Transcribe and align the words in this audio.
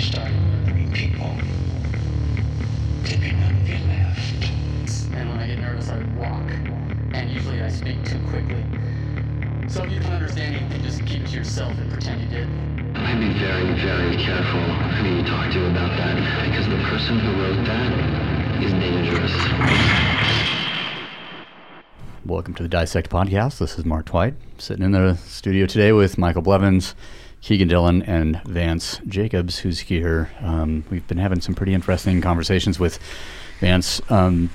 started 0.00 0.32
murdering 0.32 0.90
people. 0.92 1.30
Dipping 3.04 3.36
on 3.42 3.66
your 3.66 3.78
left. 3.86 4.50
And 5.12 5.28
when 5.28 5.38
I 5.38 5.46
get 5.46 5.58
nervous, 5.58 5.90
I 5.90 5.98
walk. 6.16 6.50
And 7.12 7.30
usually 7.30 7.60
I 7.60 7.68
speak 7.68 8.02
too 8.04 8.18
quickly. 8.28 8.64
So 9.68 9.84
if 9.84 9.92
you 9.92 10.00
don't 10.00 10.12
understand 10.12 10.56
anything, 10.56 10.82
just 10.82 11.04
keep 11.04 11.20
it 11.20 11.28
to 11.28 11.36
yourself 11.36 11.76
and 11.76 11.92
pretend 11.92 12.22
you 12.22 12.28
did. 12.28 12.48
I'd 12.96 13.20
be 13.20 13.38
very, 13.38 13.74
very 13.78 14.16
careful 14.16 14.60
who 14.60 15.16
you 15.16 15.22
talk 15.22 15.52
to 15.52 15.70
about 15.70 15.94
that, 15.98 16.16
because 16.48 16.66
the 16.66 16.82
person 16.88 17.18
who 17.18 17.42
wrote 17.42 17.66
that 17.66 18.62
is 18.62 18.72
dangerous. 18.72 19.32
Welcome 22.24 22.54
to 22.54 22.62
the 22.62 22.68
Dissect 22.70 23.10
Podcast. 23.10 23.58
This 23.58 23.78
is 23.78 23.84
Mark 23.84 24.08
White, 24.08 24.34
sitting 24.56 24.84
in 24.84 24.92
the 24.92 25.16
studio 25.16 25.66
today 25.66 25.92
with 25.92 26.16
Michael 26.16 26.42
Blevins, 26.42 26.94
Kegan 27.42 27.68
Dillon, 27.68 28.02
and 28.02 28.42
Vance 28.44 29.00
Jacobs, 29.06 29.58
who's 29.58 29.80
here. 29.80 30.30
Um, 30.40 30.84
we've 30.90 31.06
been 31.06 31.18
having 31.18 31.40
some 31.40 31.54
pretty 31.54 31.74
interesting 31.74 32.20
conversations 32.20 32.78
with 32.78 32.98
Vance. 33.60 34.00
Um, 34.10 34.50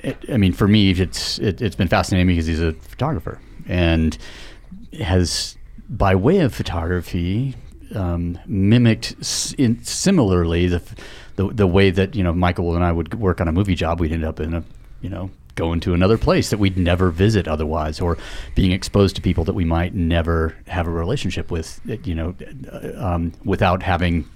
it, 0.00 0.18
I 0.32 0.36
mean, 0.36 0.52
for 0.52 0.68
me, 0.68 0.90
it's 0.90 1.38
it, 1.38 1.62
it's 1.62 1.76
been 1.76 1.88
fascinating 1.88 2.26
because 2.26 2.46
he's 2.46 2.60
a 2.60 2.72
photographer 2.72 3.40
and 3.66 4.16
has, 4.98 5.56
by 5.88 6.14
way 6.14 6.38
of 6.38 6.54
photography, 6.54 7.54
um, 7.94 8.38
mimicked 8.46 9.14
in, 9.58 9.82
similarly 9.84 10.66
the, 10.66 10.82
the 11.36 11.48
the 11.48 11.66
way 11.66 11.90
that 11.90 12.14
you 12.14 12.22
know 12.22 12.32
Michael 12.32 12.74
and 12.74 12.84
I 12.84 12.92
would 12.92 13.14
work 13.14 13.40
on 13.40 13.48
a 13.48 13.52
movie 13.52 13.74
job. 13.74 14.00
We'd 14.00 14.12
end 14.12 14.24
up 14.24 14.40
in 14.40 14.54
a 14.54 14.64
you 15.00 15.08
know 15.08 15.30
going 15.60 15.80
to 15.80 15.92
another 15.92 16.16
place 16.16 16.48
that 16.50 16.58
we'd 16.58 16.78
never 16.78 17.10
visit 17.10 17.46
otherwise, 17.46 18.00
or 18.00 18.16
being 18.54 18.72
exposed 18.72 19.14
to 19.16 19.22
people 19.22 19.44
that 19.44 19.52
we 19.52 19.64
might 19.64 19.94
never 19.94 20.56
have 20.66 20.86
a 20.86 20.90
relationship 20.90 21.50
with. 21.50 21.80
You 21.84 22.14
know, 22.14 22.34
uh, 22.72 23.06
um, 23.06 23.32
without 23.44 23.82
having 23.82 24.26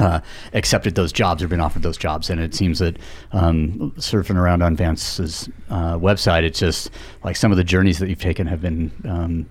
uh, 0.00 0.20
accepted 0.54 0.94
those 0.94 1.12
jobs 1.12 1.42
or 1.42 1.48
been 1.48 1.60
offered 1.60 1.82
those 1.82 1.96
jobs. 1.96 2.30
And 2.30 2.40
it 2.40 2.54
seems 2.54 2.80
that 2.80 2.96
um, 3.32 3.92
surfing 3.98 4.36
around 4.36 4.62
on 4.62 4.74
Vance's 4.74 5.48
uh, 5.68 5.96
website, 5.98 6.42
it's 6.42 6.58
just 6.58 6.90
like 7.22 7.36
some 7.36 7.52
of 7.52 7.56
the 7.56 7.64
journeys 7.64 7.98
that 7.98 8.08
you've 8.08 8.20
taken 8.20 8.46
have 8.46 8.60
been. 8.60 8.90
Um, 9.04 9.48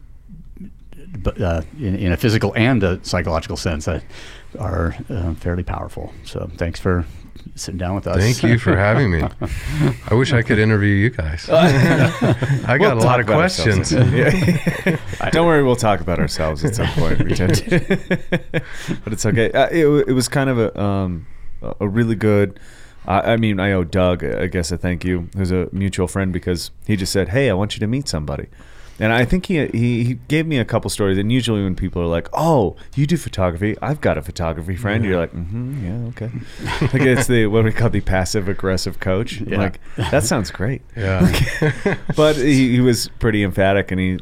but 1.24 1.42
uh, 1.42 1.62
in, 1.78 1.96
in 1.96 2.12
a 2.12 2.18
physical 2.18 2.54
and 2.56 2.84
a 2.84 3.00
psychological 3.04 3.58
sense, 3.58 3.86
that 3.86 4.04
are 4.60 4.96
uh, 5.10 5.34
fairly 5.36 5.64
powerful. 5.64 6.14
So, 6.24 6.50
thanks 6.58 6.80
for 6.80 7.06
sitting 7.60 7.78
down 7.78 7.96
with 7.96 8.08
us. 8.08 8.18
Thank 8.18 8.44
you 8.44 8.58
for 8.58 8.76
having 8.76 9.12
me. 9.12 9.24
I 10.08 10.14
wish 10.14 10.34
I 10.34 10.42
could 10.42 10.60
interview 10.60 10.94
you 10.96 11.10
guys. 11.10 11.50
I 11.50 12.78
got 12.78 12.98
a 12.98 13.00
lot 13.00 13.20
of 13.20 13.26
questions. 13.26 13.90
Don't 15.32 15.48
worry, 15.48 15.64
we'll 15.64 15.76
talk 15.76 16.00
about 16.02 16.20
ourselves 16.20 16.64
at 16.64 16.76
some 16.76 16.88
point. 16.90 17.20
Pretend. 17.20 17.64
but 19.04 19.14
it's 19.14 19.26
okay. 19.26 19.52
Uh, 19.52 19.68
it, 19.72 19.86
it 20.08 20.14
was 20.14 20.28
kind 20.28 20.50
of 20.50 20.58
a 20.60 20.82
um, 20.82 21.28
a 21.80 21.88
really 21.88 22.16
good. 22.16 22.60
I 23.06 23.34
I 23.34 23.38
mean, 23.38 23.60
I 23.60 23.72
owe 23.72 23.84
Doug, 23.84 24.24
I 24.24 24.48
guess, 24.48 24.72
a 24.72 24.78
thank 24.78 25.04
you, 25.04 25.30
who's 25.36 25.52
a 25.52 25.70
mutual 25.72 26.08
friend, 26.08 26.34
because 26.34 26.72
he 26.86 26.96
just 26.96 27.12
said, 27.12 27.30
"Hey, 27.30 27.50
I 27.50 27.54
want 27.54 27.76
you 27.76 27.80
to 27.80 27.88
meet 27.88 28.08
somebody." 28.08 28.48
And 29.00 29.14
I 29.14 29.26
think 29.26 29.46
he, 29.46 29.66
he 29.68 30.04
he 30.04 30.14
gave 30.28 30.46
me 30.46 30.58
a 30.58 30.66
couple 30.66 30.90
stories. 30.90 31.18
And 31.18 31.32
usually, 31.32 31.64
when 31.64 31.76
people 31.76 32.02
are 32.02 32.08
like, 32.08 32.28
"Oh, 32.34 32.76
you 32.96 33.08
do 33.08 33.18
photography? 33.18 33.78
I've 33.82 34.02
got 34.02 34.18
a 34.18 34.22
photography 34.22 34.76
friend," 34.76 35.06
you're 35.06 35.20
like, 35.20 35.32
mm-hmm, 35.32 35.86
"Yeah, 35.86 36.08
okay." 36.10 36.32
like 36.94 37.08
it's 37.08 37.28
the 37.28 37.48
what 37.48 37.64
we 37.64 37.72
call 37.72 37.90
the 37.90 38.02
passive 38.02 38.50
aggressive 38.50 39.00
coach. 39.00 39.40
Yeah. 39.42 39.58
Like 39.58 39.80
that 40.12 40.24
sounds 40.24 40.52
great 40.52 40.82
Yeah. 40.96 41.98
but 42.16 42.36
he, 42.36 42.74
he 42.74 42.82
was 42.82 43.10
pretty 43.20 43.44
emphatic 43.44 43.92
and 43.92 44.00
he 44.00 44.20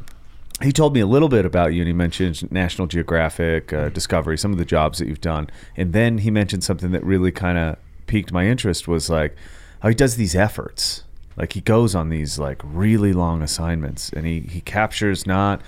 he 0.62 0.72
told 0.72 0.94
me 0.94 1.00
a 1.00 1.06
little 1.06 1.30
bit 1.30 1.46
about 1.46 1.74
you 1.74 1.82
and 1.82 1.88
he 1.88 1.94
mentioned 1.94 2.50
national 2.52 2.88
geographic 2.88 3.72
uh, 3.74 3.90
discovery 3.90 4.38
some 4.38 4.52
of 4.52 4.58
the 4.58 4.66
jobs 4.66 5.00
that 5.00 5.08
you've 5.08 5.22
done 5.22 5.50
and 5.76 5.94
then 5.94 6.20
he 6.20 6.32
mentioned 6.32 6.64
something 6.64 6.92
that 6.92 7.04
really 7.04 7.32
kind 7.32 7.58
of 7.58 7.78
piqued 8.08 8.32
my 8.32 8.48
interest 8.48 8.88
was 8.88 9.10
like 9.10 9.36
how 9.82 9.90
he 9.90 9.96
does 9.96 10.16
these 10.16 10.36
efforts 10.36 11.04
like 11.38 11.54
he 11.54 11.62
goes 11.62 11.96
on 11.96 12.10
these 12.10 12.38
like 12.40 12.62
really 12.64 13.14
long 13.14 13.42
assignments 13.42 14.10
and 14.12 14.26
he 14.26 14.42
he 14.42 14.62
captures 14.62 15.26
not 15.26 15.62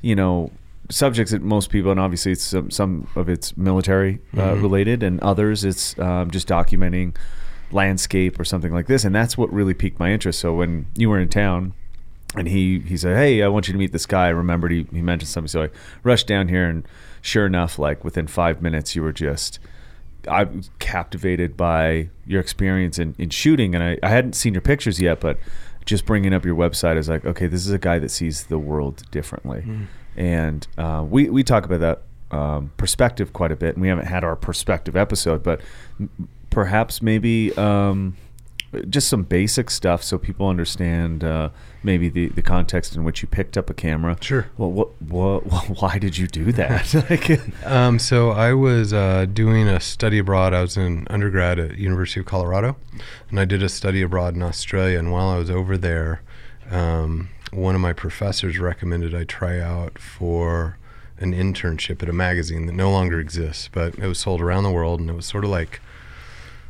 you 0.00 0.16
know 0.16 0.50
subjects 0.88 1.30
that 1.30 1.42
most 1.42 1.70
people 1.70 1.90
and 1.90 2.00
obviously 2.00 2.32
it's 2.32 2.42
some, 2.42 2.70
some 2.70 3.06
of 3.14 3.28
it's 3.28 3.56
military 3.56 4.18
uh, 4.36 4.56
related 4.56 5.02
and 5.02 5.20
others 5.20 5.64
it's 5.64 5.96
um, 6.00 6.30
just 6.30 6.48
documenting 6.48 7.14
landscape 7.70 8.40
or 8.40 8.44
something 8.44 8.72
like 8.72 8.86
this 8.86 9.04
and 9.04 9.14
that's 9.14 9.38
what 9.38 9.52
really 9.52 9.74
piqued 9.74 10.00
my 10.00 10.10
interest. 10.10 10.40
So 10.40 10.52
when 10.54 10.86
you 10.96 11.08
were 11.08 11.20
in 11.20 11.28
town 11.28 11.74
and 12.36 12.48
he 12.48 12.80
he 12.80 12.96
said 12.96 13.16
hey 13.16 13.42
i 13.42 13.48
want 13.48 13.66
you 13.66 13.72
to 13.72 13.78
meet 13.78 13.92
this 13.92 14.06
guy. 14.06 14.26
I 14.26 14.30
remembered 14.30 14.70
he, 14.72 14.86
he 14.92 15.02
mentioned 15.02 15.28
something 15.28 15.48
so 15.48 15.64
i 15.64 15.68
rushed 16.02 16.26
down 16.26 16.48
here 16.48 16.68
and 16.68 16.86
sure 17.22 17.46
enough 17.46 17.78
like 17.78 18.04
within 18.04 18.26
five 18.26 18.62
minutes 18.62 18.94
you 18.94 19.02
were 19.02 19.12
just 19.12 19.58
i 20.28 20.44
was 20.44 20.70
captivated 20.78 21.56
by 21.56 22.08
your 22.26 22.40
experience 22.40 22.98
in, 22.98 23.14
in 23.18 23.30
shooting 23.30 23.74
and 23.74 23.82
I, 23.84 23.98
I 24.02 24.08
hadn't 24.08 24.34
seen 24.34 24.54
your 24.54 24.60
pictures 24.60 25.00
yet 25.00 25.20
but 25.20 25.38
just 25.86 26.04
bringing 26.06 26.34
up 26.34 26.44
your 26.44 26.54
website 26.56 26.96
is 26.96 27.08
like 27.08 27.24
okay 27.24 27.46
this 27.46 27.66
is 27.66 27.72
a 27.72 27.78
guy 27.78 27.98
that 27.98 28.10
sees 28.10 28.44
the 28.44 28.58
world 28.58 29.02
differently. 29.10 29.64
And 30.16 30.66
uh, 30.76 31.04
we, 31.08 31.30
we 31.30 31.42
talk 31.42 31.64
about 31.64 31.80
that 31.80 32.02
um, 32.36 32.70
perspective 32.76 33.32
quite 33.32 33.50
a 33.52 33.56
bit 33.56 33.74
and 33.74 33.82
we 33.82 33.88
haven't 33.88 34.06
had 34.06 34.22
our 34.22 34.36
perspective 34.36 34.94
episode 34.96 35.42
but 35.42 35.60
m- 35.98 36.28
perhaps 36.50 37.00
maybe 37.02 37.52
um, 37.56 38.16
just 38.88 39.08
some 39.08 39.24
basic 39.24 39.70
stuff 39.70 40.02
so 40.02 40.16
people 40.16 40.48
understand 40.48 41.24
uh, 41.24 41.50
maybe 41.82 42.08
the, 42.08 42.28
the 42.28 42.42
context 42.42 42.94
in 42.94 43.02
which 43.02 43.22
you 43.22 43.28
picked 43.28 43.56
up 43.56 43.68
a 43.68 43.74
camera. 43.74 44.16
Sure. 44.20 44.48
Well, 44.56 44.70
what, 44.70 45.02
what, 45.02 45.40
why 45.80 45.98
did 45.98 46.16
you 46.18 46.26
do 46.26 46.52
that? 46.52 46.94
like, 47.10 47.66
Um, 47.66 47.98
so 47.98 48.30
I 48.30 48.52
was 48.52 48.92
uh, 48.92 49.26
doing 49.32 49.66
a 49.66 49.80
study 49.80 50.18
abroad. 50.18 50.54
I 50.54 50.62
was 50.62 50.76
in 50.76 51.06
undergrad 51.10 51.58
at 51.58 51.78
University 51.78 52.20
of 52.20 52.26
Colorado, 52.26 52.76
and 53.28 53.40
I 53.40 53.44
did 53.44 53.62
a 53.62 53.68
study 53.68 54.02
abroad 54.02 54.34
in 54.34 54.42
Australia. 54.42 54.98
And 54.98 55.10
while 55.10 55.28
I 55.28 55.38
was 55.38 55.50
over 55.50 55.76
there, 55.76 56.22
um, 56.70 57.30
one 57.52 57.74
of 57.74 57.80
my 57.80 57.92
professors 57.92 58.58
recommended 58.58 59.14
I 59.14 59.24
try 59.24 59.58
out 59.58 59.98
for 59.98 60.78
an 61.18 61.34
internship 61.34 62.02
at 62.02 62.08
a 62.08 62.12
magazine 62.12 62.66
that 62.66 62.72
no 62.72 62.90
longer 62.90 63.20
exists, 63.20 63.68
but 63.70 63.98
it 63.98 64.06
was 64.06 64.18
sold 64.18 64.40
around 64.40 64.62
the 64.62 64.70
world, 64.70 65.00
and 65.00 65.10
it 65.10 65.14
was 65.14 65.26
sort 65.26 65.44
of 65.44 65.50
like 65.50 65.80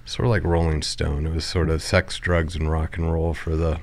sort 0.05 0.27
of 0.27 0.31
like 0.31 0.45
Rolling 0.45 0.83
Stone. 0.83 1.27
It 1.27 1.33
was 1.35 1.45
sort 1.45 1.71
of 1.71 1.83
sex, 1.83 2.19
drugs, 2.19 2.57
and 2.57 2.71
rock 2.71 2.97
and 2.97 3.13
roll 3.13 3.35
for 3.35 3.57
the 3.57 3.81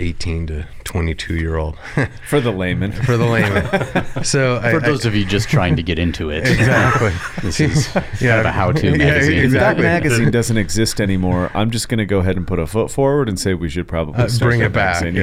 18 0.00 0.46
to 0.46 0.68
22 0.84 1.34
year 1.34 1.56
old. 1.56 1.76
for 2.28 2.40
the 2.40 2.52
layman. 2.52 2.92
for 2.92 3.16
the 3.16 3.26
layman. 3.26 4.04
So 4.24 4.60
I, 4.62 4.70
For 4.72 4.80
those 4.80 5.04
of 5.04 5.14
you 5.16 5.24
just 5.24 5.48
trying 5.48 5.74
to 5.76 5.82
get 5.82 5.98
into 5.98 6.30
it, 6.30 6.46
exactly. 6.46 7.12
this 7.42 7.58
is 7.60 7.88
kind 7.88 8.06
Yeah. 8.20 8.38
of 8.40 8.46
a 8.46 8.52
how-to 8.52 8.90
Yeah, 8.92 8.96
magazine. 8.96 9.44
If 9.46 9.50
that 9.52 9.76
magazine 9.78 10.30
doesn't 10.30 10.56
exist 10.56 11.00
anymore, 11.00 11.50
I'm 11.54 11.70
just 11.72 11.88
going 11.88 11.98
to 11.98 12.06
go 12.06 12.18
ahead 12.20 12.36
and 12.36 12.46
put 12.46 12.58
a 12.60 12.66
foot 12.66 12.90
forward 12.92 13.28
and 13.28 13.38
say 13.40 13.54
we 13.54 13.68
should 13.68 13.88
probably 13.88 14.14
Uh, 14.22 14.28
start 14.28 14.50
bring 14.50 14.60
it 14.60 14.72
back, 14.72 15.02
magazine, 15.02 15.16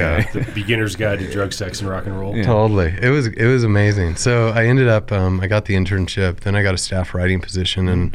yeah. 0.44 0.50
Beginner's 0.54 0.94
Guide 0.96 1.20
to 1.20 1.30
Drug, 1.30 1.52
Sex, 1.54 1.80
and 1.80 1.88
Rock 1.88 2.04
and 2.06 2.18
Roll. 2.18 2.36
Yeah. 2.36 2.44
Totally. 2.44 2.94
It 3.00 3.08
was 3.10 3.28
it 3.28 3.46
was 3.46 3.64
amazing. 3.64 4.16
So 4.16 4.48
I 4.48 4.66
ended 4.66 4.88
up 4.88 5.10
um, 5.10 5.40
I 5.40 5.46
got 5.46 5.64
the 5.66 5.74
internship, 5.74 6.40
then 6.40 6.54
I 6.54 6.62
got 6.62 6.74
a 6.74 6.78
staff 6.78 7.14
writing 7.14 7.40
position, 7.40 7.88
and 7.88 8.14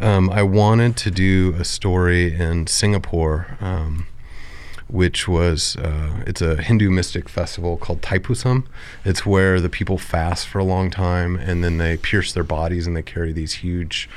um, 0.00 0.30
I 0.30 0.42
wanted 0.42 0.96
to 0.98 1.10
do 1.10 1.54
a 1.58 1.64
story 1.64 2.34
in 2.34 2.66
Singapore, 2.66 3.56
um, 3.60 4.06
which 4.88 5.28
was 5.28 5.76
uh, 5.76 6.24
it's 6.26 6.42
a 6.42 6.60
Hindu 6.60 6.90
mystic 6.90 7.28
festival 7.28 7.76
called 7.76 8.02
Thaipusam. 8.02 8.66
It's 9.04 9.24
where 9.24 9.60
the 9.60 9.68
people 9.68 9.98
fast 9.98 10.48
for 10.48 10.58
a 10.58 10.64
long 10.64 10.90
time, 10.90 11.36
and 11.36 11.62
then 11.62 11.78
they 11.78 11.96
pierce 11.96 12.32
their 12.32 12.44
bodies 12.44 12.86
and 12.86 12.96
they 12.96 13.02
carry 13.02 13.32
these 13.32 13.52
huge 13.54 14.08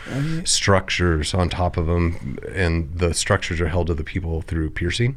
structures 0.46 1.34
on 1.34 1.50
top 1.50 1.78
of 1.78 1.86
them, 1.86 2.40
and 2.54 2.98
the 2.98 3.14
structures 3.14 3.62
are 3.62 3.68
held 3.68 3.88
to 3.88 3.94
the 3.94 4.04
people 4.04 4.42
through 4.42 4.72
piercing. 4.72 5.16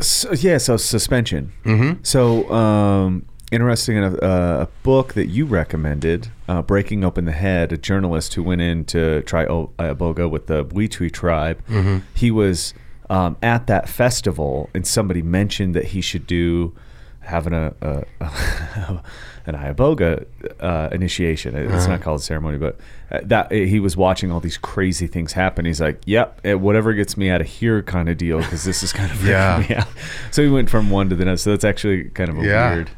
So, 0.00 0.32
yeah, 0.32 0.58
so 0.58 0.76
suspension. 0.76 1.52
Mm-hmm. 1.64 2.02
So, 2.02 2.50
um, 2.50 3.26
interesting 3.50 3.96
enough, 3.96 4.14
uh, 4.22 4.66
a 4.66 4.68
book 4.82 5.14
that 5.14 5.26
you 5.26 5.44
recommended, 5.46 6.28
uh, 6.48 6.62
Breaking 6.62 7.04
Open 7.04 7.24
the 7.24 7.32
Head, 7.32 7.72
a 7.72 7.76
journalist 7.76 8.34
who 8.34 8.42
went 8.42 8.60
in 8.60 8.84
to 8.86 9.22
try 9.22 9.44
o- 9.46 9.70
Iboga 9.78 10.30
with 10.30 10.46
the 10.46 10.64
Bwiti 10.64 11.10
tribe. 11.12 11.60
He 12.14 12.30
was 12.30 12.74
um, 13.08 13.36
at 13.42 13.66
that 13.66 13.88
festival, 13.88 14.70
and 14.74 14.86
somebody 14.86 15.22
mentioned 15.22 15.74
that 15.74 15.86
he 15.86 16.00
should 16.00 16.26
do 16.26 16.72
having 17.20 17.52
a, 17.52 17.72
a, 17.82 18.04
an 19.46 19.54
Iboga 19.54 20.24
uh, 20.60 20.88
initiation. 20.92 21.54
It's 21.54 21.86
not 21.86 22.00
called 22.00 22.20
a 22.20 22.22
ceremony, 22.22 22.58
but 22.58 22.78
uh, 23.10 23.20
that 23.24 23.50
he 23.52 23.80
was 23.80 23.96
watching 23.96 24.30
all 24.30 24.40
these 24.40 24.58
crazy 24.58 25.06
things 25.06 25.32
happen. 25.32 25.64
He's 25.64 25.80
like, 25.80 26.00
"Yep, 26.06 26.40
eh, 26.44 26.54
whatever 26.54 26.92
gets 26.94 27.16
me 27.16 27.28
out 27.30 27.40
of 27.40 27.46
here, 27.46 27.82
kind 27.82 28.08
of 28.08 28.16
deal," 28.16 28.38
because 28.38 28.64
this 28.64 28.82
is 28.82 28.92
kind 28.92 29.10
of 29.10 29.24
Yeah. 29.24 29.64
yeah. 29.68 29.84
So 30.30 30.42
he 30.42 30.48
went 30.48 30.70
from 30.70 30.90
one 30.90 31.08
to 31.10 31.16
the 31.16 31.24
next. 31.24 31.42
So 31.42 31.50
that's 31.50 31.64
actually 31.64 32.04
kind 32.10 32.30
of 32.30 32.38
a 32.38 32.42
Yeah. 32.44 32.74
weird. 32.74 32.90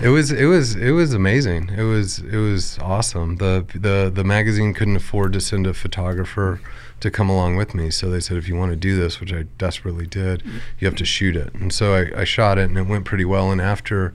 it 0.00 0.08
was 0.08 0.32
it 0.32 0.46
was 0.46 0.74
it 0.76 0.90
was 0.92 1.14
amazing. 1.14 1.70
It 1.70 1.82
was 1.84 2.18
it 2.20 2.36
was 2.38 2.78
awesome. 2.80 3.36
The 3.36 3.64
the 3.74 4.10
the 4.12 4.24
magazine 4.24 4.74
couldn't 4.74 4.96
afford 4.96 5.32
to 5.34 5.40
send 5.40 5.66
a 5.66 5.74
photographer 5.74 6.60
to 7.02 7.10
come 7.10 7.28
along 7.28 7.56
with 7.56 7.74
me, 7.74 7.90
so 7.90 8.08
they 8.08 8.20
said 8.20 8.36
if 8.36 8.48
you 8.48 8.56
want 8.56 8.72
to 8.72 8.76
do 8.76 8.96
this, 8.96 9.20
which 9.20 9.32
I 9.32 9.42
desperately 9.58 10.06
did, 10.06 10.42
you 10.78 10.86
have 10.86 10.96
to 10.96 11.04
shoot 11.04 11.36
it. 11.36 11.52
And 11.54 11.72
so 11.72 11.94
I, 11.94 12.22
I 12.22 12.24
shot 12.24 12.58
it, 12.58 12.64
and 12.64 12.78
it 12.78 12.86
went 12.86 13.04
pretty 13.04 13.24
well. 13.24 13.50
And 13.50 13.60
after 13.60 14.14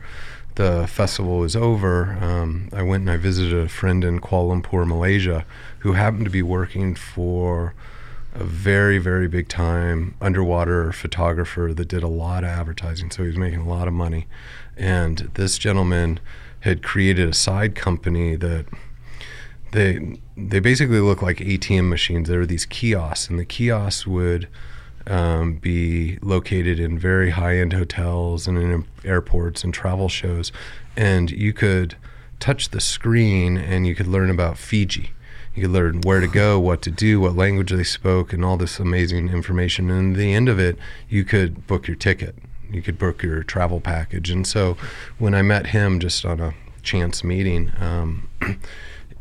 the 0.56 0.88
festival 0.88 1.40
was 1.40 1.56
over, 1.56 2.18
um, 2.20 2.70
I 2.74 2.82
went 2.82 3.02
and 3.02 3.12
I 3.12 3.18
visited 3.18 3.58
a 3.58 3.70
friend 3.70 4.04
in 4.04 4.20
Kuala 4.20 4.62
Lumpur, 4.62 4.88
Malaysia, 4.88 5.46
who 5.80 5.94
happened 5.94 6.26
to 6.26 6.32
be 6.32 6.42
working 6.42 6.96
for 6.96 7.76
a 8.34 8.44
very, 8.44 8.98
very 8.98 9.28
big 9.28 9.48
time 9.50 10.16
underwater 10.22 10.92
photographer 10.92 11.74
that 11.74 11.88
did 11.88 12.04
a 12.04 12.08
lot 12.08 12.44
of 12.44 12.50
advertising. 12.50 13.12
So 13.12 13.24
he 13.24 13.28
was 13.28 13.38
making 13.38 13.60
a 13.60 13.70
lot 13.70 13.88
of 13.88 13.94
money. 13.94 14.28
And 14.76 15.30
this 15.34 15.58
gentleman 15.58 16.20
had 16.62 16.84
created 16.84 17.30
a 17.30 17.34
side 17.34 17.76
company 17.76 18.36
that 18.36 18.66
they 19.72 20.20
they 20.38 20.60
basically 20.60 21.00
look 21.00 21.22
like 21.22 21.38
ATM 21.38 21.90
machines. 21.90 22.30
There 22.30 22.40
were 22.40 22.46
these 22.46 22.66
kiosks, 22.66 23.30
and 23.30 23.40
the 23.40 23.46
kiosks 23.46 24.06
would 24.06 24.48
um, 25.08 25.56
be 25.56 26.20
located 26.22 26.80
in 26.80 27.00
very 27.00 27.32
high 27.32 27.58
end 27.58 27.74
hotels 27.74 28.48
and 28.48 28.58
in 28.58 28.86
airports 29.04 29.64
and 29.64 29.74
travel 29.74 30.10
shows. 30.10 30.52
And 30.96 31.32
you 31.32 31.54
could 31.54 31.96
touch 32.40 32.70
the 32.70 32.82
screen 32.82 33.58
and 33.58 33.88
you 33.88 33.96
could 33.96 34.08
learn 34.08 34.30
about 34.30 34.58
Fiji. 34.58 35.12
You 35.56 35.64
could 35.64 35.72
learn 35.72 36.02
where 36.02 36.20
to 36.20 36.28
go, 36.28 36.60
what 36.60 36.84
to 36.84 36.92
do, 36.92 37.20
what 37.20 37.36
language 37.36 37.72
they 37.72 37.84
spoke, 37.84 38.32
and 38.32 38.46
all 38.46 38.58
this 38.58 38.80
amazing 38.80 39.30
information. 39.30 39.90
And 39.90 40.14
at 40.14 40.20
the 40.20 40.34
end 40.34 40.50
of 40.50 40.60
it, 40.60 40.78
you 41.10 41.24
could 41.24 41.66
book 41.66 41.88
your 41.88 41.98
ticket. 41.98 42.36
You 42.70 42.84
could 42.84 43.00
book 43.00 43.24
your 43.24 43.42
travel 43.44 43.80
package. 43.80 44.30
And 44.30 44.46
so 44.46 44.78
when 45.18 45.34
I 45.34 45.42
met 45.42 45.68
him 45.68 46.00
just 46.00 46.26
on 46.26 46.40
a 46.40 46.54
chance 46.84 47.24
meeting, 47.24 47.72
um, 47.80 48.30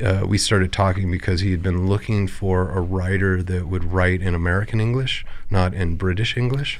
uh, 0.01 0.25
we 0.27 0.37
started 0.37 0.71
talking 0.71 1.09
because 1.11 1.41
he 1.41 1.51
had 1.51 1.61
been 1.61 1.87
looking 1.87 2.27
for 2.27 2.69
a 2.69 2.81
writer 2.81 3.41
that 3.43 3.67
would 3.67 3.83
write 3.85 4.21
in 4.21 4.35
American 4.35 4.79
English, 4.79 5.25
not 5.49 5.73
in 5.73 5.95
British 5.95 6.37
English, 6.37 6.79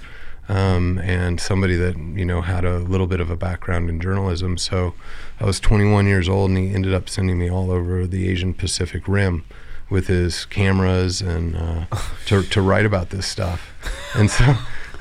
um, 0.49 0.97
and 0.99 1.39
somebody 1.39 1.75
that 1.75 1.97
you 1.97 2.25
know 2.25 2.41
had 2.41 2.63
a 2.65 2.79
little 2.79 3.07
bit 3.07 3.19
of 3.19 3.29
a 3.29 3.35
background 3.35 3.89
in 3.89 3.99
journalism. 3.99 4.57
So 4.57 4.93
I 5.39 5.45
was 5.45 5.59
21 5.59 6.07
years 6.07 6.29
old, 6.29 6.49
and 6.49 6.57
he 6.57 6.73
ended 6.73 6.93
up 6.93 7.09
sending 7.09 7.37
me 7.37 7.49
all 7.49 7.71
over 7.71 8.07
the 8.07 8.29
Asian 8.29 8.53
Pacific 8.53 9.07
Rim 9.07 9.43
with 9.89 10.07
his 10.07 10.45
cameras 10.45 11.21
and 11.21 11.55
uh, 11.55 11.85
to 12.25 12.43
to 12.43 12.61
write 12.61 12.85
about 12.85 13.09
this 13.09 13.25
stuff. 13.25 13.73
And 14.15 14.29
so 14.29 14.43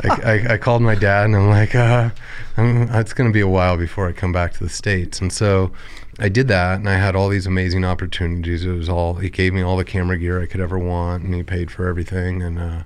I, 0.04 0.08
I, 0.08 0.52
I 0.54 0.58
called 0.58 0.82
my 0.82 0.94
dad, 0.94 1.26
and 1.26 1.36
I'm 1.36 1.48
like, 1.48 1.74
uh, 1.74 2.10
I'm, 2.56 2.82
it's 2.94 3.12
going 3.12 3.28
to 3.28 3.34
be 3.34 3.40
a 3.40 3.48
while 3.48 3.76
before 3.76 4.08
I 4.08 4.12
come 4.12 4.32
back 4.32 4.52
to 4.54 4.64
the 4.64 4.70
states. 4.70 5.20
And 5.20 5.32
so 5.32 5.72
I 6.18 6.28
did 6.30 6.48
that, 6.48 6.78
and 6.78 6.88
I 6.88 6.96
had 6.96 7.14
all 7.14 7.28
these 7.28 7.46
amazing 7.46 7.84
opportunities. 7.84 8.64
It 8.64 8.72
was 8.72 8.88
all 8.88 9.14
he 9.14 9.28
gave 9.28 9.52
me 9.52 9.60
all 9.62 9.76
the 9.76 9.84
camera 9.84 10.18
gear 10.18 10.42
I 10.42 10.46
could 10.46 10.60
ever 10.60 10.78
want, 10.78 11.24
and 11.24 11.34
he 11.34 11.42
paid 11.42 11.70
for 11.70 11.86
everything. 11.86 12.42
And 12.42 12.58
uh, 12.58 12.82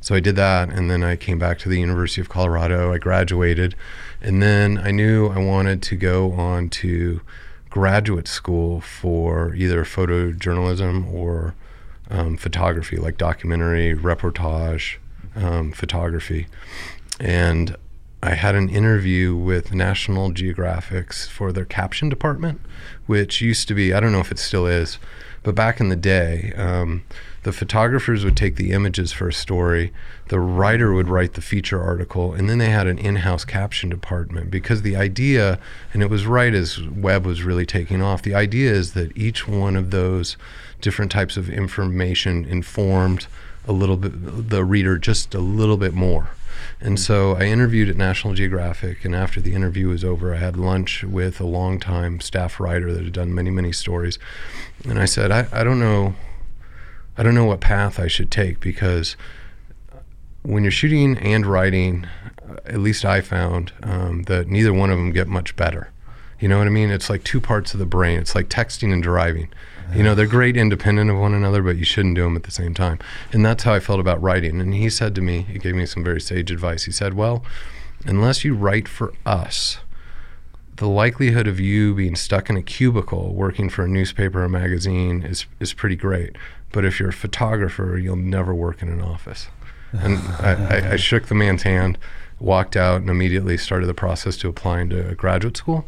so 0.00 0.16
I 0.16 0.20
did 0.20 0.34
that, 0.36 0.68
and 0.68 0.90
then 0.90 1.04
I 1.04 1.14
came 1.14 1.38
back 1.38 1.60
to 1.60 1.68
the 1.68 1.78
University 1.78 2.20
of 2.20 2.28
Colorado. 2.28 2.92
I 2.92 2.98
graduated, 2.98 3.76
and 4.20 4.42
then 4.42 4.78
I 4.78 4.90
knew 4.90 5.28
I 5.28 5.38
wanted 5.38 5.80
to 5.82 5.96
go 5.96 6.32
on 6.32 6.70
to 6.70 7.20
graduate 7.70 8.26
school 8.26 8.80
for 8.80 9.54
either 9.54 9.84
photojournalism 9.84 11.10
or 11.12 11.54
um, 12.10 12.36
photography, 12.36 12.96
like 12.96 13.16
documentary, 13.16 13.94
reportage, 13.94 14.96
um, 15.36 15.70
photography. 15.72 16.48
And 17.20 17.76
I 18.24 18.34
had 18.34 18.54
an 18.54 18.68
interview 18.68 19.34
with 19.34 19.74
National 19.74 20.30
Geographic's 20.30 21.26
for 21.26 21.52
their 21.52 21.64
caption 21.64 22.08
department, 22.08 22.60
which 23.06 23.40
used 23.40 23.66
to 23.66 23.74
be, 23.74 23.92
I 23.92 23.98
don't 23.98 24.12
know 24.12 24.20
if 24.20 24.30
it 24.30 24.38
still 24.38 24.64
is, 24.64 24.98
but 25.42 25.56
back 25.56 25.80
in 25.80 25.88
the 25.88 25.96
day, 25.96 26.52
um, 26.56 27.02
the 27.42 27.52
photographers 27.52 28.24
would 28.24 28.36
take 28.36 28.54
the 28.54 28.70
images 28.70 29.10
for 29.10 29.26
a 29.26 29.32
story, 29.32 29.92
the 30.28 30.38
writer 30.38 30.92
would 30.92 31.08
write 31.08 31.32
the 31.32 31.40
feature 31.40 31.82
article, 31.82 32.32
and 32.32 32.48
then 32.48 32.58
they 32.58 32.70
had 32.70 32.86
an 32.86 32.98
in 32.98 33.16
house 33.16 33.44
caption 33.44 33.90
department 33.90 34.52
because 34.52 34.82
the 34.82 34.94
idea, 34.94 35.58
and 35.92 36.00
it 36.00 36.08
was 36.08 36.24
right 36.24 36.54
as 36.54 36.80
web 36.80 37.26
was 37.26 37.42
really 37.42 37.66
taking 37.66 38.00
off, 38.00 38.22
the 38.22 38.36
idea 38.36 38.70
is 38.70 38.92
that 38.92 39.16
each 39.16 39.48
one 39.48 39.74
of 39.74 39.90
those 39.90 40.36
different 40.80 41.10
types 41.10 41.36
of 41.36 41.50
information 41.50 42.44
informed 42.44 43.26
a 43.66 43.72
little 43.72 43.96
bit 43.96 44.50
the 44.50 44.64
reader 44.64 44.98
just 44.98 45.34
a 45.34 45.40
little 45.40 45.76
bit 45.76 45.94
more. 45.94 46.30
And 46.80 46.98
so 46.98 47.36
I 47.36 47.44
interviewed 47.44 47.88
at 47.88 47.96
National 47.96 48.34
Geographic, 48.34 49.04
and 49.04 49.14
after 49.14 49.40
the 49.40 49.54
interview 49.54 49.88
was 49.88 50.04
over, 50.04 50.34
I 50.34 50.38
had 50.38 50.56
lunch 50.56 51.04
with 51.04 51.40
a 51.40 51.46
longtime 51.46 52.20
staff 52.20 52.58
writer 52.58 52.92
that 52.92 53.04
had 53.04 53.12
done 53.12 53.34
many, 53.34 53.50
many 53.50 53.72
stories. 53.72 54.18
And 54.84 54.98
I 54.98 55.04
said, 55.04 55.30
I, 55.30 55.46
I 55.52 55.62
don't 55.62 55.78
know, 55.78 56.14
I 57.16 57.22
don't 57.22 57.36
know 57.36 57.44
what 57.44 57.60
path 57.60 58.00
I 58.00 58.08
should 58.08 58.32
take 58.32 58.58
because 58.58 59.16
when 60.42 60.64
you're 60.64 60.72
shooting 60.72 61.16
and 61.18 61.46
writing, 61.46 62.08
at 62.66 62.78
least 62.78 63.04
I 63.04 63.20
found 63.20 63.72
um, 63.84 64.24
that 64.24 64.48
neither 64.48 64.72
one 64.72 64.90
of 64.90 64.98
them 64.98 65.12
get 65.12 65.28
much 65.28 65.54
better. 65.54 65.90
You 66.40 66.48
know 66.48 66.58
what 66.58 66.66
I 66.66 66.70
mean? 66.70 66.90
It's 66.90 67.08
like 67.08 67.22
two 67.22 67.40
parts 67.40 67.74
of 67.74 67.78
the 67.78 67.86
brain. 67.86 68.18
It's 68.18 68.34
like 68.34 68.48
texting 68.48 68.92
and 68.92 69.02
driving. 69.02 69.48
You 69.94 70.02
know, 70.02 70.14
they're 70.14 70.26
great 70.26 70.56
independent 70.56 71.10
of 71.10 71.18
one 71.18 71.34
another, 71.34 71.62
but 71.62 71.76
you 71.76 71.84
shouldn't 71.84 72.14
do 72.14 72.22
them 72.22 72.36
at 72.36 72.44
the 72.44 72.50
same 72.50 72.74
time. 72.74 72.98
And 73.32 73.44
that's 73.44 73.64
how 73.64 73.74
I 73.74 73.80
felt 73.80 74.00
about 74.00 74.22
writing. 74.22 74.60
And 74.60 74.74
he 74.74 74.88
said 74.88 75.14
to 75.16 75.20
me, 75.20 75.42
he 75.42 75.58
gave 75.58 75.74
me 75.74 75.86
some 75.86 76.02
very 76.02 76.20
sage 76.20 76.50
advice. 76.50 76.84
He 76.84 76.92
said, 76.92 77.14
Well, 77.14 77.44
unless 78.06 78.44
you 78.44 78.54
write 78.54 78.88
for 78.88 79.12
us, 79.26 79.78
the 80.76 80.88
likelihood 80.88 81.46
of 81.46 81.60
you 81.60 81.94
being 81.94 82.16
stuck 82.16 82.48
in 82.48 82.56
a 82.56 82.62
cubicle 82.62 83.34
working 83.34 83.68
for 83.68 83.84
a 83.84 83.88
newspaper 83.88 84.42
or 84.42 84.48
magazine 84.48 85.22
is, 85.22 85.46
is 85.60 85.74
pretty 85.74 85.96
great. 85.96 86.36
But 86.72 86.84
if 86.84 86.98
you're 86.98 87.10
a 87.10 87.12
photographer, 87.14 87.98
you'll 87.98 88.16
never 88.16 88.54
work 88.54 88.82
in 88.82 88.88
an 88.88 89.02
office. 89.02 89.48
And 89.92 90.18
I, 90.40 90.52
I, 90.52 90.92
I 90.92 90.96
shook 90.96 91.26
the 91.26 91.34
man's 91.34 91.62
hand 91.64 91.98
walked 92.42 92.76
out 92.76 93.00
and 93.00 93.08
immediately 93.08 93.56
started 93.56 93.86
the 93.86 93.94
process 93.94 94.36
to 94.36 94.48
applying 94.48 94.90
to 94.90 95.14
graduate 95.14 95.56
school. 95.56 95.86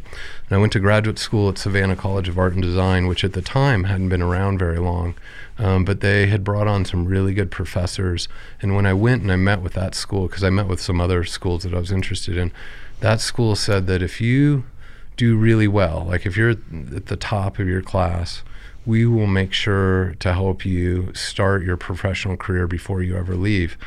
And 0.48 0.56
I 0.56 0.60
went 0.60 0.72
to 0.74 0.80
graduate 0.80 1.18
school 1.18 1.48
at 1.48 1.58
Savannah 1.58 1.96
College 1.96 2.28
of 2.28 2.38
Art 2.38 2.54
and 2.54 2.62
Design, 2.62 3.06
which 3.06 3.24
at 3.24 3.32
the 3.32 3.42
time 3.42 3.84
hadn't 3.84 4.08
been 4.08 4.22
around 4.22 4.58
very 4.58 4.78
long. 4.78 5.14
Um, 5.58 5.84
but 5.84 6.00
they 6.00 6.26
had 6.26 6.44
brought 6.44 6.66
on 6.66 6.84
some 6.84 7.04
really 7.04 7.34
good 7.34 7.50
professors. 7.50 8.28
And 8.62 8.74
when 8.74 8.86
I 8.86 8.92
went 8.92 9.22
and 9.22 9.32
I 9.32 9.36
met 9.36 9.62
with 9.62 9.72
that 9.74 9.94
school, 9.94 10.26
because 10.26 10.44
I 10.44 10.50
met 10.50 10.68
with 10.68 10.80
some 10.80 11.00
other 11.00 11.24
schools 11.24 11.64
that 11.64 11.74
I 11.74 11.78
was 11.78 11.92
interested 11.92 12.36
in, 12.36 12.52
that 13.00 13.20
school 13.20 13.56
said 13.56 13.86
that 13.88 14.02
if 14.02 14.20
you 14.20 14.64
do 15.16 15.36
really 15.36 15.68
well, 15.68 16.06
like 16.08 16.26
if 16.26 16.36
you're 16.36 16.50
at 16.50 17.06
the 17.06 17.16
top 17.16 17.58
of 17.58 17.68
your 17.68 17.82
class, 17.82 18.42
we 18.86 19.06
will 19.06 19.26
make 19.26 19.52
sure 19.52 20.14
to 20.20 20.32
help 20.32 20.64
you 20.64 21.12
start 21.14 21.62
your 21.62 21.76
professional 21.76 22.36
career 22.36 22.66
before 22.66 23.02
you 23.02 23.16
ever 23.16 23.34
leave 23.34 23.78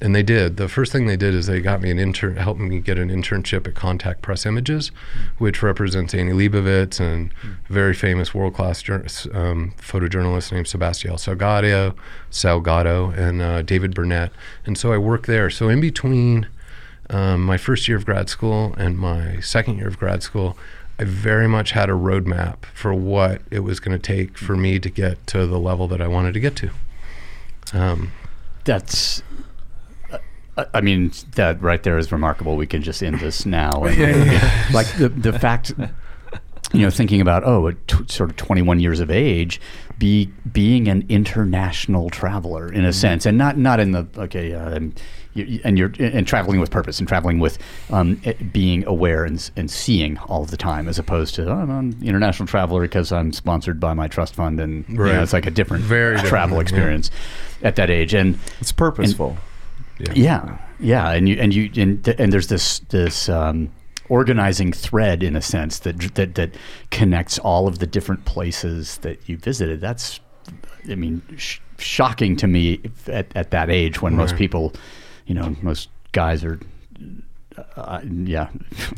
and 0.00 0.14
they 0.14 0.22
did. 0.22 0.56
The 0.56 0.68
first 0.68 0.92
thing 0.92 1.06
they 1.06 1.16
did 1.16 1.34
is 1.34 1.46
they 1.46 1.60
got 1.60 1.80
me 1.80 1.90
an 1.90 1.98
intern, 1.98 2.36
helped 2.36 2.60
me 2.60 2.80
get 2.80 2.98
an 2.98 3.10
internship 3.10 3.66
at 3.66 3.74
Contact 3.74 4.22
Press 4.22 4.46
Images, 4.46 4.90
which 5.38 5.62
represents 5.62 6.14
Annie 6.14 6.32
Leibovitz 6.32 7.00
and 7.00 7.32
a 7.68 7.72
very 7.72 7.94
famous 7.94 8.34
world-class 8.34 8.82
jur- 8.82 9.06
um, 9.34 9.74
photojournalist 9.78 10.52
named 10.52 10.66
Sebastião 10.66 11.14
Salgado, 11.14 11.94
Salgado, 12.30 13.16
and 13.16 13.42
uh, 13.42 13.62
David 13.62 13.94
Burnett. 13.94 14.32
And 14.64 14.78
so 14.78 14.92
I 14.92 14.98
worked 14.98 15.26
there. 15.26 15.50
So 15.50 15.68
in 15.68 15.80
between 15.80 16.48
um, 17.10 17.42
my 17.42 17.56
first 17.58 17.88
year 17.88 17.96
of 17.96 18.06
grad 18.06 18.28
school 18.28 18.74
and 18.78 18.98
my 18.98 19.40
second 19.40 19.76
year 19.76 19.88
of 19.88 19.98
grad 19.98 20.22
school, 20.22 20.56
I 20.98 21.04
very 21.04 21.48
much 21.48 21.72
had 21.72 21.88
a 21.88 21.94
roadmap 21.94 22.64
for 22.74 22.92
what 22.94 23.42
it 23.50 23.60
was 23.60 23.80
going 23.80 23.98
to 23.98 24.02
take 24.02 24.36
for 24.36 24.56
me 24.56 24.78
to 24.78 24.90
get 24.90 25.26
to 25.28 25.46
the 25.46 25.58
level 25.58 25.88
that 25.88 26.00
I 26.00 26.06
wanted 26.06 26.34
to 26.34 26.40
get 26.40 26.56
to. 26.56 26.70
Um, 27.72 28.12
That's 28.64 29.22
I- 30.56 30.80
mean, 30.80 31.12
that 31.36 31.60
right 31.62 31.82
there 31.82 31.98
is 31.98 32.10
remarkable. 32.12 32.56
We 32.56 32.66
can 32.66 32.82
just 32.82 33.02
end 33.02 33.20
this 33.20 33.46
now. 33.46 33.84
And, 33.84 34.74
Like 34.74 34.86
the 34.98 35.08
the 35.08 35.38
fact, 35.38 35.72
you 36.72 36.80
know, 36.80 36.90
thinking 36.90 37.20
about 37.20 37.44
oh, 37.44 37.72
sort 38.06 38.30
of 38.30 38.36
21 38.36 38.80
years 38.80 39.00
of 39.00 39.10
age, 39.10 39.60
be 39.98 40.30
being 40.52 40.88
an 40.88 41.04
international 41.08 42.10
traveler 42.10 42.72
in 42.72 42.84
a 42.84 42.92
sense, 42.92 43.26
and 43.26 43.36
not 43.38 43.56
not 43.58 43.80
in 43.80 43.92
the 43.92 44.06
okay, 44.16 44.52
uh, 44.54 44.70
and, 44.70 45.00
you, 45.34 45.60
and 45.62 45.78
you're 45.78 45.92
and 45.98 46.26
traveling 46.26 46.58
with 46.58 46.70
purpose 46.70 46.98
and 46.98 47.06
traveling 47.08 47.38
with 47.38 47.58
um, 47.90 48.20
being 48.52 48.84
aware 48.86 49.24
and 49.24 49.50
and 49.56 49.70
seeing 49.70 50.18
all 50.18 50.44
the 50.44 50.56
time, 50.56 50.88
as 50.88 50.98
opposed 50.98 51.34
to 51.36 51.48
oh, 51.48 51.54
I'm 51.54 51.70
an 51.70 51.96
international 52.02 52.46
traveler 52.46 52.82
because 52.82 53.12
I'm 53.12 53.32
sponsored 53.32 53.78
by 53.80 53.94
my 53.94 54.08
trust 54.08 54.34
fund, 54.34 54.58
and 54.60 54.84
you 54.88 54.96
know, 54.96 55.22
it's 55.22 55.32
like 55.32 55.46
a 55.46 55.50
different 55.50 55.84
Very 55.84 56.18
travel 56.18 56.58
different, 56.58 56.70
yeah. 56.70 56.76
experience 56.76 57.10
at 57.62 57.76
that 57.76 57.90
age, 57.90 58.14
and 58.14 58.38
It's 58.60 58.72
purposeful. 58.72 59.36
Yeah, 60.14 60.58
yeah, 60.78 61.10
and 61.10 61.28
you 61.28 61.36
and 61.36 61.54
you 61.54 61.70
and, 61.76 62.06
and 62.08 62.32
there's 62.32 62.48
this 62.48 62.80
this 62.90 63.28
um, 63.28 63.70
organizing 64.08 64.72
thread 64.72 65.22
in 65.22 65.36
a 65.36 65.40
sense 65.40 65.78
that 65.80 65.98
that 66.14 66.34
that 66.34 66.54
connects 66.90 67.38
all 67.38 67.68
of 67.68 67.78
the 67.78 67.86
different 67.86 68.24
places 68.24 68.98
that 68.98 69.28
you 69.28 69.36
visited. 69.36 69.80
That's, 69.80 70.20
I 70.90 70.94
mean, 70.94 71.22
sh- 71.36 71.60
shocking 71.78 72.36
to 72.36 72.46
me 72.46 72.80
at, 73.06 73.34
at 73.36 73.50
that 73.52 73.70
age 73.70 74.02
when 74.02 74.16
most 74.16 74.36
people, 74.36 74.72
you 75.26 75.34
know, 75.34 75.56
most 75.62 75.88
guys 76.12 76.44
are, 76.44 76.58
uh, 77.76 78.00
yeah, 78.04 78.48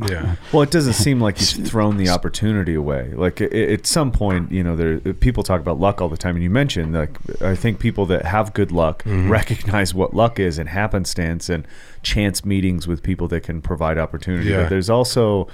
yeah. 0.09 0.37
Well, 0.53 0.63
it 0.63 0.71
doesn't 0.71 0.95
seem 0.95 1.21
like 1.21 1.41
you've 1.41 1.67
thrown 1.71 1.97
the 1.97 2.09
opportunity 2.09 2.75
away. 2.75 3.13
Like 3.15 3.41
i 3.41 3.47
at 3.47 3.87
some 3.87 4.13
point, 4.13 4.53
you 4.53 4.63
know, 4.63 4.77
there 4.77 4.99
people 5.15 5.43
talk 5.43 5.61
about 5.61 5.79
luck 5.81 6.01
all 6.01 6.09
the 6.09 6.17
time, 6.17 6.35
and 6.37 6.43
you 6.43 6.51
mentioned 6.51 6.95
like 6.95 7.19
I 7.43 7.55
think 7.55 7.79
people 7.79 8.07
that 8.07 8.25
have 8.25 8.53
good 8.53 8.73
luck 8.73 9.03
recognize 9.07 9.95
what 9.95 10.15
luck 10.15 10.39
is 10.39 10.59
and 10.59 10.69
happenstance 10.69 11.49
and 11.49 11.67
chance 12.03 12.45
meetings 12.45 12.87
with 12.87 13.03
people 13.03 13.29
that 13.29 13.43
can 13.43 13.63
provide 13.63 13.99
opportunity. 13.99 14.51
Yeah. 14.51 14.63
But 14.63 14.71
there's 14.71 14.91
also 14.91 15.49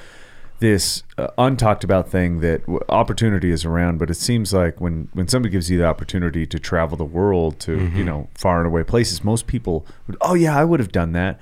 this 0.61 1.05
uh, 1.17 1.29
untalked 1.39 1.85
about 1.85 2.09
thing 2.09 2.41
that 2.41 2.63
w- 2.63 2.81
opportunity 2.89 3.51
is 3.51 3.65
around, 3.65 3.99
but 3.99 4.11
it 4.11 4.15
seems 4.15 4.53
like 4.53 4.81
when 4.81 5.09
when 5.13 5.29
somebody 5.29 5.53
gives 5.53 5.71
you 5.71 5.79
the 5.79 5.87
opportunity 5.87 6.47
to 6.47 6.59
travel 6.59 6.97
the 6.97 7.05
world 7.05 7.61
to 7.61 7.89
you 7.95 8.05
know 8.05 8.29
far 8.35 8.59
and 8.59 8.67
away 8.67 8.83
places, 8.83 9.23
most 9.23 9.47
people 9.47 9.87
would, 10.07 10.17
oh 10.21 10.35
yeah, 10.35 10.59
I 10.59 10.65
would 10.65 10.81
have 10.81 10.93
done 10.93 11.13
that. 11.13 11.41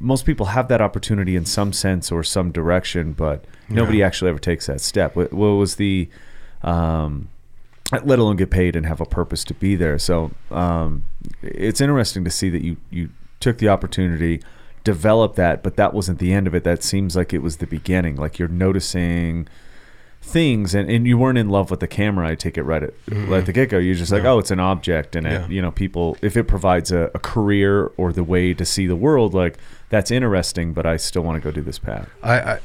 Most 0.00 0.24
people 0.24 0.46
have 0.46 0.68
that 0.68 0.80
opportunity 0.80 1.34
in 1.34 1.44
some 1.44 1.72
sense 1.72 2.12
or 2.12 2.22
some 2.22 2.52
direction, 2.52 3.12
but 3.12 3.44
nobody 3.68 4.02
actually 4.02 4.28
ever 4.28 4.38
takes 4.38 4.66
that 4.66 4.80
step. 4.80 5.16
What, 5.16 5.32
what 5.32 5.48
was 5.48 5.76
the 5.76 6.08
um, 6.62 7.28
let 7.92 8.18
alone 8.18 8.36
get 8.36 8.50
paid 8.50 8.76
and 8.76 8.86
have 8.86 9.00
a 9.00 9.06
purpose 9.06 9.44
to 9.44 9.54
be 9.54 9.74
there. 9.74 9.98
So 9.98 10.30
um, 10.50 11.04
it's 11.42 11.80
interesting 11.80 12.24
to 12.24 12.30
see 12.30 12.50
that 12.50 12.62
you 12.62 12.76
you 12.90 13.10
took 13.40 13.58
the 13.58 13.68
opportunity, 13.68 14.42
developed 14.84 15.36
that, 15.36 15.62
but 15.62 15.76
that 15.76 15.94
wasn't 15.94 16.18
the 16.18 16.32
end 16.32 16.46
of 16.46 16.54
it. 16.54 16.64
That 16.64 16.82
seems 16.82 17.16
like 17.16 17.32
it 17.32 17.38
was 17.38 17.58
the 17.58 17.66
beginning. 17.66 18.16
Like 18.16 18.38
you're 18.38 18.48
noticing 18.48 19.48
things, 20.28 20.74
and, 20.74 20.90
and 20.90 21.06
you 21.06 21.18
weren't 21.18 21.38
in 21.38 21.48
love 21.48 21.70
with 21.70 21.80
the 21.80 21.88
camera. 21.88 22.28
I 22.28 22.34
take 22.34 22.56
it 22.58 22.62
right 22.62 22.82
at, 22.82 23.04
mm-hmm. 23.06 23.30
right 23.30 23.38
at 23.38 23.46
the 23.46 23.52
get 23.52 23.70
go. 23.70 23.78
You're 23.78 23.94
just 23.94 24.12
like, 24.12 24.24
oh, 24.24 24.38
it's 24.38 24.50
an 24.50 24.60
object, 24.60 25.16
and 25.16 25.26
Yeah. 25.26 25.44
it, 25.44 25.50
you 25.50 25.62
know, 25.62 25.70
people 25.70 26.16
if 26.22 26.36
it 26.36 26.44
provides 26.44 26.92
a, 26.92 27.10
a 27.14 27.18
career 27.18 27.86
or 27.96 28.12
the 28.12 28.24
way 28.24 28.54
to 28.54 28.64
see 28.64 28.86
the 28.86 28.96
world, 28.96 29.34
like 29.34 29.58
that's 29.90 30.10
interesting. 30.10 30.72
But 30.72 30.86
I 30.86 30.96
still 30.96 31.22
want 31.22 31.42
to 31.42 31.46
go 31.46 31.50
do 31.50 31.62
this 31.62 31.78
path. 31.78 32.08
I, 32.22 32.40
I 32.40 32.60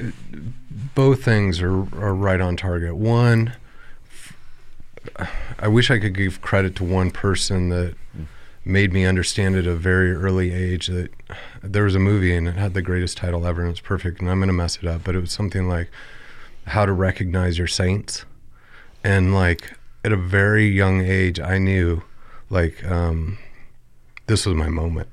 both 0.96 1.24
things 1.24 1.62
are 1.62 1.80
are 2.00 2.14
right 2.14 2.42
on 2.42 2.56
target. 2.58 2.96
One, 2.96 3.54
I 5.60 5.68
wish 5.68 5.92
I 5.92 6.00
could 6.00 6.16
give 6.16 6.42
credit 6.42 6.76
to 6.78 6.84
one 6.84 7.12
person 7.12 7.70
that 7.70 7.96
mm. 8.18 8.26
made 8.66 8.94
me 8.94 9.06
understand 9.06 9.56
at 9.56 9.68
a 9.68 9.76
very 9.76 10.14
early 10.14 10.54
age 10.54 10.88
that 10.88 11.12
there 11.62 11.84
was 11.84 11.96
a 11.96 12.00
movie 12.00 12.36
and 12.36 12.48
it 12.48 12.56
had 12.56 12.74
the 12.74 12.82
greatest 12.82 13.18
title 13.18 13.46
ever 13.46 13.62
and 13.62 13.72
it's 13.72 13.80
perfect 13.80 14.22
and 14.22 14.30
I'm 14.30 14.40
gonna 14.40 14.54
mess 14.54 14.78
it 14.78 14.88
up, 14.88 15.04
but 15.04 15.16
it 15.16 15.20
was 15.20 15.32
something 15.32 15.68
like 15.68 15.90
how 16.66 16.86
to 16.86 16.92
recognize 16.92 17.58
your 17.58 17.68
saints. 17.68 18.26
And 19.04 19.34
like 19.34 19.74
at 20.06 20.12
a 20.12 20.18
very 20.18 20.68
young 20.68 21.02
age 21.02 21.40
I 21.40 21.58
knew 21.58 22.04
like 22.50 22.84
um 22.86 23.38
this 24.28 24.46
was 24.46 24.56
my 24.56 24.70
moment. 24.70 25.10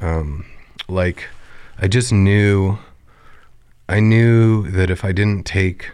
Um 0.00 0.46
like 0.88 1.28
I 1.78 1.88
just 1.88 2.12
knew 2.12 2.78
I 3.88 4.00
knew 4.00 4.70
that 4.70 4.90
if 4.90 5.04
I 5.04 5.12
didn't 5.12 5.44
take 5.44 5.90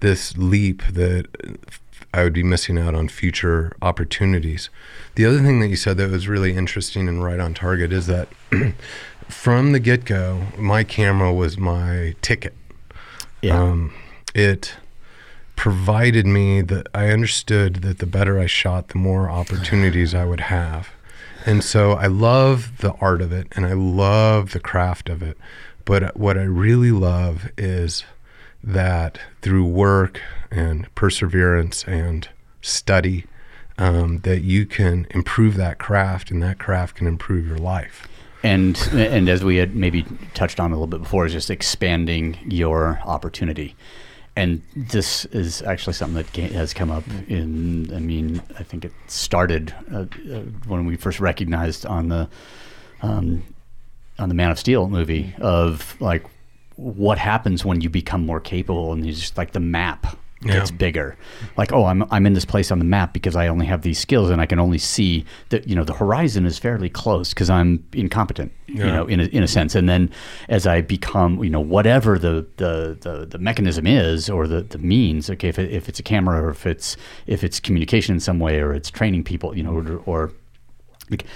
this 0.00 0.36
leap 0.36 0.82
that 0.92 1.26
I 2.12 2.24
would 2.24 2.32
be 2.32 2.42
missing 2.42 2.78
out 2.78 2.94
on 2.94 3.08
future 3.08 3.76
opportunities. 3.82 4.68
The 5.14 5.26
other 5.26 5.38
thing 5.38 5.60
that 5.60 5.68
you 5.68 5.76
said 5.76 5.96
that 5.98 6.10
was 6.10 6.26
really 6.26 6.54
interesting 6.54 7.08
and 7.08 7.22
right 7.22 7.38
on 7.38 7.54
target 7.54 7.92
is 7.92 8.06
that 8.08 8.28
from 9.28 9.72
the 9.72 9.78
get-go, 9.78 10.46
my 10.58 10.82
camera 10.82 11.32
was 11.32 11.56
my 11.56 12.16
ticket. 12.20 12.54
Yeah. 13.42 13.60
Um, 13.60 13.92
it 14.34 14.74
provided 15.56 16.26
me 16.26 16.62
that 16.62 16.86
I 16.94 17.08
understood 17.08 17.76
that 17.76 17.98
the 17.98 18.06
better 18.06 18.38
I 18.38 18.46
shot, 18.46 18.88
the 18.88 18.98
more 18.98 19.28
opportunities 19.28 20.14
I 20.14 20.24
would 20.24 20.40
have. 20.40 20.90
And 21.44 21.64
so 21.64 21.92
I 21.92 22.06
love 22.06 22.78
the 22.78 22.92
art 22.94 23.22
of 23.22 23.32
it 23.32 23.48
and 23.52 23.66
I 23.66 23.72
love 23.72 24.52
the 24.52 24.60
craft 24.60 25.08
of 25.08 25.22
it. 25.22 25.36
But 25.84 26.16
what 26.16 26.38
I 26.38 26.42
really 26.42 26.92
love 26.92 27.50
is 27.58 28.04
that 28.62 29.18
through 29.42 29.66
work 29.66 30.20
and 30.50 30.94
perseverance 30.94 31.84
and 31.84 32.28
study, 32.62 33.26
um, 33.78 34.18
that 34.20 34.42
you 34.42 34.66
can 34.66 35.06
improve 35.10 35.56
that 35.56 35.78
craft 35.78 36.30
and 36.30 36.42
that 36.42 36.58
craft 36.58 36.96
can 36.96 37.06
improve 37.06 37.46
your 37.46 37.58
life. 37.58 38.06
And 38.42 38.76
and 38.92 39.28
as 39.28 39.44
we 39.44 39.56
had 39.56 39.74
maybe 39.76 40.04
touched 40.34 40.60
on 40.60 40.70
a 40.70 40.74
little 40.74 40.86
bit 40.86 41.02
before, 41.02 41.26
is 41.26 41.32
just 41.32 41.50
expanding 41.50 42.38
your 42.48 43.00
opportunity. 43.04 43.76
And 44.36 44.62
this 44.74 45.24
is 45.26 45.60
actually 45.62 45.92
something 45.94 46.22
that 46.22 46.52
has 46.52 46.72
come 46.72 46.90
up 46.90 47.04
in. 47.28 47.92
I 47.94 47.98
mean, 47.98 48.40
I 48.58 48.62
think 48.62 48.84
it 48.84 48.92
started 49.08 49.74
uh, 49.92 50.06
uh, 50.32 50.40
when 50.66 50.86
we 50.86 50.96
first 50.96 51.20
recognized 51.20 51.84
on 51.84 52.08
the 52.08 52.28
um, 53.02 53.42
on 54.18 54.28
the 54.28 54.34
Man 54.34 54.50
of 54.50 54.58
Steel 54.58 54.88
movie 54.88 55.34
of 55.38 56.00
like 56.00 56.24
what 56.76 57.18
happens 57.18 57.64
when 57.64 57.80
you 57.80 57.90
become 57.90 58.24
more 58.24 58.40
capable 58.40 58.92
and 58.92 59.04
you 59.04 59.12
just 59.12 59.36
like 59.36 59.52
the 59.52 59.60
map 59.60 60.16
gets 60.42 60.70
Yeah. 60.70 60.76
bigger. 60.76 61.16
Like, 61.56 61.72
oh, 61.72 61.84
I'm 61.84 62.04
I'm 62.10 62.26
in 62.26 62.32
this 62.32 62.44
place 62.44 62.70
on 62.70 62.78
the 62.78 62.84
map 62.84 63.12
because 63.12 63.36
I 63.36 63.48
only 63.48 63.66
have 63.66 63.82
these 63.82 63.98
skills 63.98 64.30
and 64.30 64.40
I 64.40 64.46
can 64.46 64.58
only 64.58 64.78
see 64.78 65.24
that 65.50 65.68
you 65.68 65.74
know 65.76 65.84
the 65.84 65.92
horizon 65.94 66.46
is 66.46 66.58
fairly 66.58 66.88
close 66.88 67.30
because 67.34 67.50
I'm 67.50 67.84
incompetent, 67.92 68.52
you 68.66 68.84
know, 68.84 69.06
in 69.06 69.20
a, 69.20 69.24
in 69.24 69.42
a 69.42 69.48
sense. 69.48 69.74
And 69.74 69.88
then 69.88 70.10
as 70.48 70.66
I 70.66 70.80
become, 70.80 71.42
you 71.44 71.50
know, 71.50 71.60
whatever 71.60 72.18
the 72.18 72.46
the 72.56 72.96
the, 73.00 73.26
the 73.26 73.38
mechanism 73.38 73.86
is 73.86 74.30
or 74.30 74.46
the, 74.46 74.62
the 74.62 74.78
means, 74.78 75.28
okay, 75.30 75.48
if, 75.48 75.58
it, 75.58 75.70
if 75.70 75.88
it's 75.88 75.98
a 75.98 76.02
camera 76.02 76.42
or 76.42 76.50
if 76.50 76.66
it's 76.66 76.96
if 77.26 77.44
it's 77.44 77.60
communication 77.60 78.14
in 78.14 78.20
some 78.20 78.38
way 78.38 78.60
or 78.60 78.72
it's 78.72 78.90
training 78.90 79.24
people, 79.24 79.56
you 79.56 79.62
know, 79.62 79.74
or, 79.74 80.02
or 80.06 80.32
like, 81.10 81.26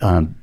um, 0.00 0.34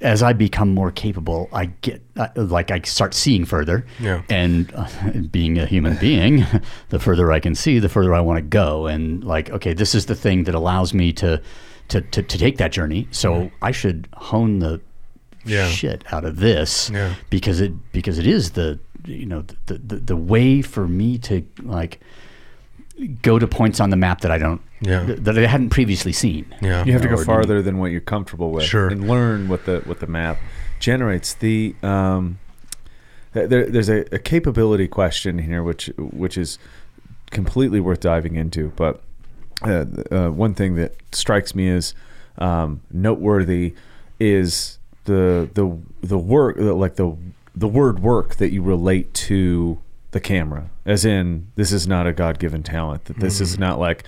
as 0.00 0.22
I 0.22 0.32
become 0.32 0.72
more 0.74 0.90
capable, 0.90 1.48
I 1.52 1.66
get 1.66 2.02
uh, 2.16 2.28
like 2.36 2.70
I 2.70 2.80
start 2.82 3.14
seeing 3.14 3.44
further. 3.44 3.84
Yeah. 3.98 4.22
And 4.28 4.72
uh, 4.74 4.88
being 5.30 5.58
a 5.58 5.66
human 5.66 5.96
being, 5.96 6.44
the 6.90 6.98
further 6.98 7.32
I 7.32 7.40
can 7.40 7.54
see, 7.54 7.78
the 7.78 7.88
further 7.88 8.14
I 8.14 8.20
want 8.20 8.36
to 8.38 8.42
go. 8.42 8.86
And 8.86 9.24
like, 9.24 9.50
okay, 9.50 9.72
this 9.74 9.94
is 9.94 10.06
the 10.06 10.14
thing 10.14 10.44
that 10.44 10.54
allows 10.54 10.92
me 10.94 11.12
to 11.14 11.40
to 11.88 12.00
to, 12.00 12.22
to 12.22 12.38
take 12.38 12.58
that 12.58 12.72
journey. 12.72 13.08
So 13.10 13.50
I 13.62 13.72
should 13.72 14.06
hone 14.14 14.58
the 14.60 14.80
Yeah. 15.44 15.66
shit 15.68 16.04
out 16.12 16.24
of 16.24 16.36
this 16.36 16.90
Yeah. 16.90 17.14
because 17.30 17.60
it 17.60 17.72
because 17.92 18.18
it 18.18 18.26
is 18.26 18.50
the 18.52 18.78
you 19.06 19.26
know 19.26 19.44
the, 19.66 19.74
the 19.78 19.96
the 19.96 20.16
way 20.16 20.60
for 20.62 20.86
me 20.86 21.16
to 21.18 21.42
like 21.62 22.00
go 23.22 23.38
to 23.38 23.46
points 23.46 23.80
on 23.80 23.88
the 23.90 23.96
map 23.96 24.20
that 24.20 24.30
I 24.30 24.36
don't 24.38 24.60
Yeah. 24.80 25.04
th- 25.06 25.18
that 25.20 25.38
I 25.38 25.46
hadn't 25.46 25.70
previously 25.70 26.12
seen. 26.12 26.54
Yeah. 26.62 26.84
You 26.84 26.92
have 26.92 27.02
to 27.02 27.08
go 27.08 27.22
farther 27.22 27.60
than 27.62 27.78
what 27.78 27.90
you're 27.90 28.00
comfortable 28.00 28.50
with, 28.50 28.64
Sure. 28.64 28.88
and 28.88 29.06
learn 29.08 29.48
what 29.48 29.66
the 29.66 29.80
what 29.84 30.00
the 30.00 30.06
map 30.06 30.38
generates. 30.78 31.34
The 31.34 31.74
um, 31.82 32.38
th- 33.34 33.48
there, 33.50 33.66
there's 33.66 33.88
a, 33.90 34.06
a 34.14 34.18
capability 34.18 34.88
question 34.88 35.38
here, 35.38 35.62
which 35.62 35.86
which 35.98 36.38
is 36.38 36.58
completely 37.30 37.78
worth 37.80 38.00
diving 38.00 38.36
into. 38.36 38.72
But 38.76 39.02
uh, 39.62 39.84
uh, 40.10 40.28
one 40.30 40.54
thing 40.54 40.76
that 40.76 40.94
strikes 41.12 41.54
me 41.54 41.68
as 41.68 41.94
um, 42.38 42.80
noteworthy 42.90 43.74
is 44.18 44.78
the 45.04 45.48
the 45.54 45.76
the 46.06 46.18
work, 46.18 46.56
like 46.58 46.96
the 46.96 47.16
the 47.54 47.68
word 47.68 47.98
work 48.00 48.36
that 48.36 48.50
you 48.52 48.62
relate 48.62 49.12
to 49.12 49.78
the 50.12 50.20
camera, 50.20 50.70
as 50.86 51.04
in 51.04 51.46
this 51.56 51.70
is 51.70 51.86
not 51.86 52.06
a 52.06 52.12
God 52.12 52.38
given 52.38 52.62
talent. 52.62 53.04
That 53.04 53.18
this 53.20 53.40
is 53.40 53.58
not 53.58 53.78
like 53.78 54.04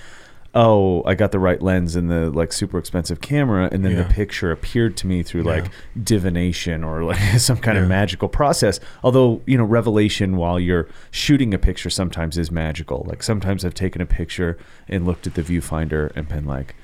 oh, 0.55 1.03
I 1.07 1.15
got 1.15 1.33
the 1.33 1.39
right 1.39 1.63
lens 1.63 1.97
and 1.97 2.11
the 2.11 2.31
like 2.31 2.53
super 2.53 2.79
expensive 2.79 3.21
camera, 3.21 3.69
and 3.73 3.85
then 3.85 3.93
Yeah. 3.93 4.03
the 4.03 4.13
picture 4.13 4.51
appeared 4.51 4.97
to 4.99 5.07
me 5.07 5.23
through 5.23 5.43
like 5.45 5.67
divination 6.13 6.85
or 6.85 7.05
like 7.05 7.19
some 7.39 7.57
kind 7.59 7.79
of 7.79 7.89
magical 7.89 8.29
process. 8.29 8.79
Although 9.03 9.41
you 9.47 9.57
know, 9.57 9.65
revelation 9.65 10.37
while 10.37 10.61
you're 10.61 10.89
shooting 11.11 11.55
a 11.55 11.59
picture 11.59 11.91
sometimes 11.91 12.37
is 12.37 12.51
magical. 12.51 13.05
Like 13.09 13.23
sometimes 13.23 13.65
I've 13.65 13.75
taken 13.75 14.03
a 14.03 14.07
picture 14.07 14.59
and 14.89 15.07
looked 15.07 15.27
at 15.27 15.35
the 15.35 15.43
viewfinder 15.43 16.13
and 16.17 16.29
been 16.29 16.45
like. 16.45 16.75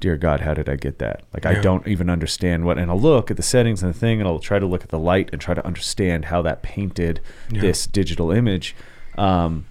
Dear 0.00 0.16
God, 0.16 0.38
how 0.42 0.54
did 0.54 0.68
I 0.68 0.76
get 0.76 1.00
that? 1.00 1.24
Like 1.34 1.44
I 1.44 1.54
don't 1.60 1.84
even 1.88 2.08
understand 2.08 2.64
what. 2.64 2.78
And 2.78 2.88
I'll 2.88 3.00
look 3.00 3.32
at 3.32 3.36
the 3.36 3.42
settings 3.42 3.82
and 3.82 3.92
the 3.92 3.98
thing, 3.98 4.20
and 4.20 4.28
I'll 4.28 4.38
try 4.38 4.60
to 4.60 4.64
look 4.66 4.84
at 4.84 4.90
the 4.90 4.98
light 4.98 5.28
and 5.32 5.40
try 5.40 5.54
to 5.54 5.66
understand 5.66 6.26
how 6.26 6.40
that 6.42 6.62
painted 6.62 7.18
Yeah. 7.50 7.62
this 7.62 7.84
digital 7.84 8.30
image. 8.30 8.76
Um, 9.16 9.66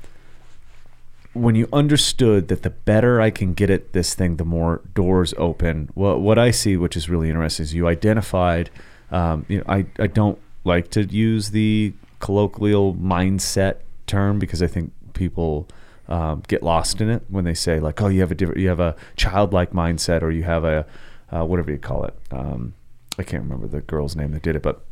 when 1.37 1.55
you 1.55 1.67
understood 1.71 2.47
that 2.49 2.63
the 2.63 2.69
better 2.69 3.21
I 3.21 3.29
can 3.29 3.53
get 3.53 3.69
at 3.69 3.93
this 3.93 4.13
thing, 4.13 4.37
the 4.37 4.45
more 4.45 4.81
doors 4.93 5.33
open. 5.37 5.89
What 5.93 6.21
what 6.21 6.37
I 6.37 6.51
see, 6.51 6.77
which 6.77 6.97
is 6.97 7.09
really 7.09 7.29
interesting, 7.29 7.63
is 7.63 7.73
you 7.73 7.87
identified. 7.87 8.69
Um, 9.11 9.45
you 9.47 9.59
know, 9.59 9.63
I 9.67 9.85
I 9.99 10.07
don't 10.07 10.39
like 10.63 10.89
to 10.91 11.03
use 11.03 11.51
the 11.51 11.93
colloquial 12.19 12.93
mindset 12.95 13.77
term 14.05 14.39
because 14.39 14.61
I 14.61 14.67
think 14.67 14.91
people 15.13 15.67
um, 16.07 16.43
get 16.47 16.63
lost 16.63 17.01
in 17.01 17.09
it 17.09 17.23
when 17.29 17.43
they 17.43 17.53
say 17.53 17.79
like, 17.79 18.01
oh, 18.01 18.07
you 18.07 18.21
have 18.21 18.31
a 18.31 18.35
different, 18.35 18.61
you 18.61 18.69
have 18.69 18.79
a 18.79 18.95
childlike 19.15 19.71
mindset, 19.71 20.21
or 20.21 20.31
you 20.31 20.43
have 20.43 20.63
a 20.63 20.85
uh, 21.31 21.45
whatever 21.45 21.71
you 21.71 21.77
call 21.77 22.05
it. 22.05 22.15
Um, 22.31 22.73
I 23.19 23.23
can't 23.23 23.43
remember 23.43 23.67
the 23.67 23.81
girl's 23.81 24.15
name 24.15 24.31
that 24.31 24.43
did 24.43 24.55
it, 24.55 24.61
but 24.61 24.83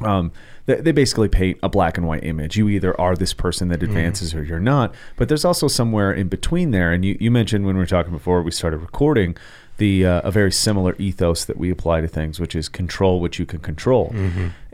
um, 0.00 0.32
they, 0.66 0.76
they 0.76 0.92
basically 0.92 1.28
paint 1.28 1.58
a 1.62 1.68
black 1.68 1.98
and 1.98 2.06
white 2.06 2.24
image. 2.24 2.56
You 2.56 2.68
either 2.68 2.98
are 3.00 3.14
this 3.16 3.34
person 3.34 3.68
that 3.68 3.82
advances 3.82 4.34
or 4.34 4.42
you're 4.42 4.60
not. 4.60 4.94
But 5.16 5.28
there's 5.28 5.44
also 5.44 5.68
somewhere 5.68 6.12
in 6.12 6.28
between 6.28 6.70
there. 6.70 6.92
And 6.92 7.04
you, 7.04 7.16
you 7.20 7.30
mentioned 7.30 7.66
when 7.66 7.74
we 7.76 7.80
were 7.80 7.86
talking 7.86 8.12
before 8.12 8.42
we 8.42 8.50
started 8.50 8.78
recording 8.78 9.36
the 9.78 10.06
uh, 10.06 10.20
a 10.22 10.30
very 10.30 10.52
similar 10.52 10.94
ethos 10.98 11.44
that 11.44 11.56
we 11.56 11.70
apply 11.70 12.00
to 12.02 12.08
things, 12.08 12.38
which 12.38 12.54
is 12.54 12.68
control 12.68 13.20
what 13.20 13.38
you 13.38 13.46
can 13.46 13.58
control. 13.58 14.14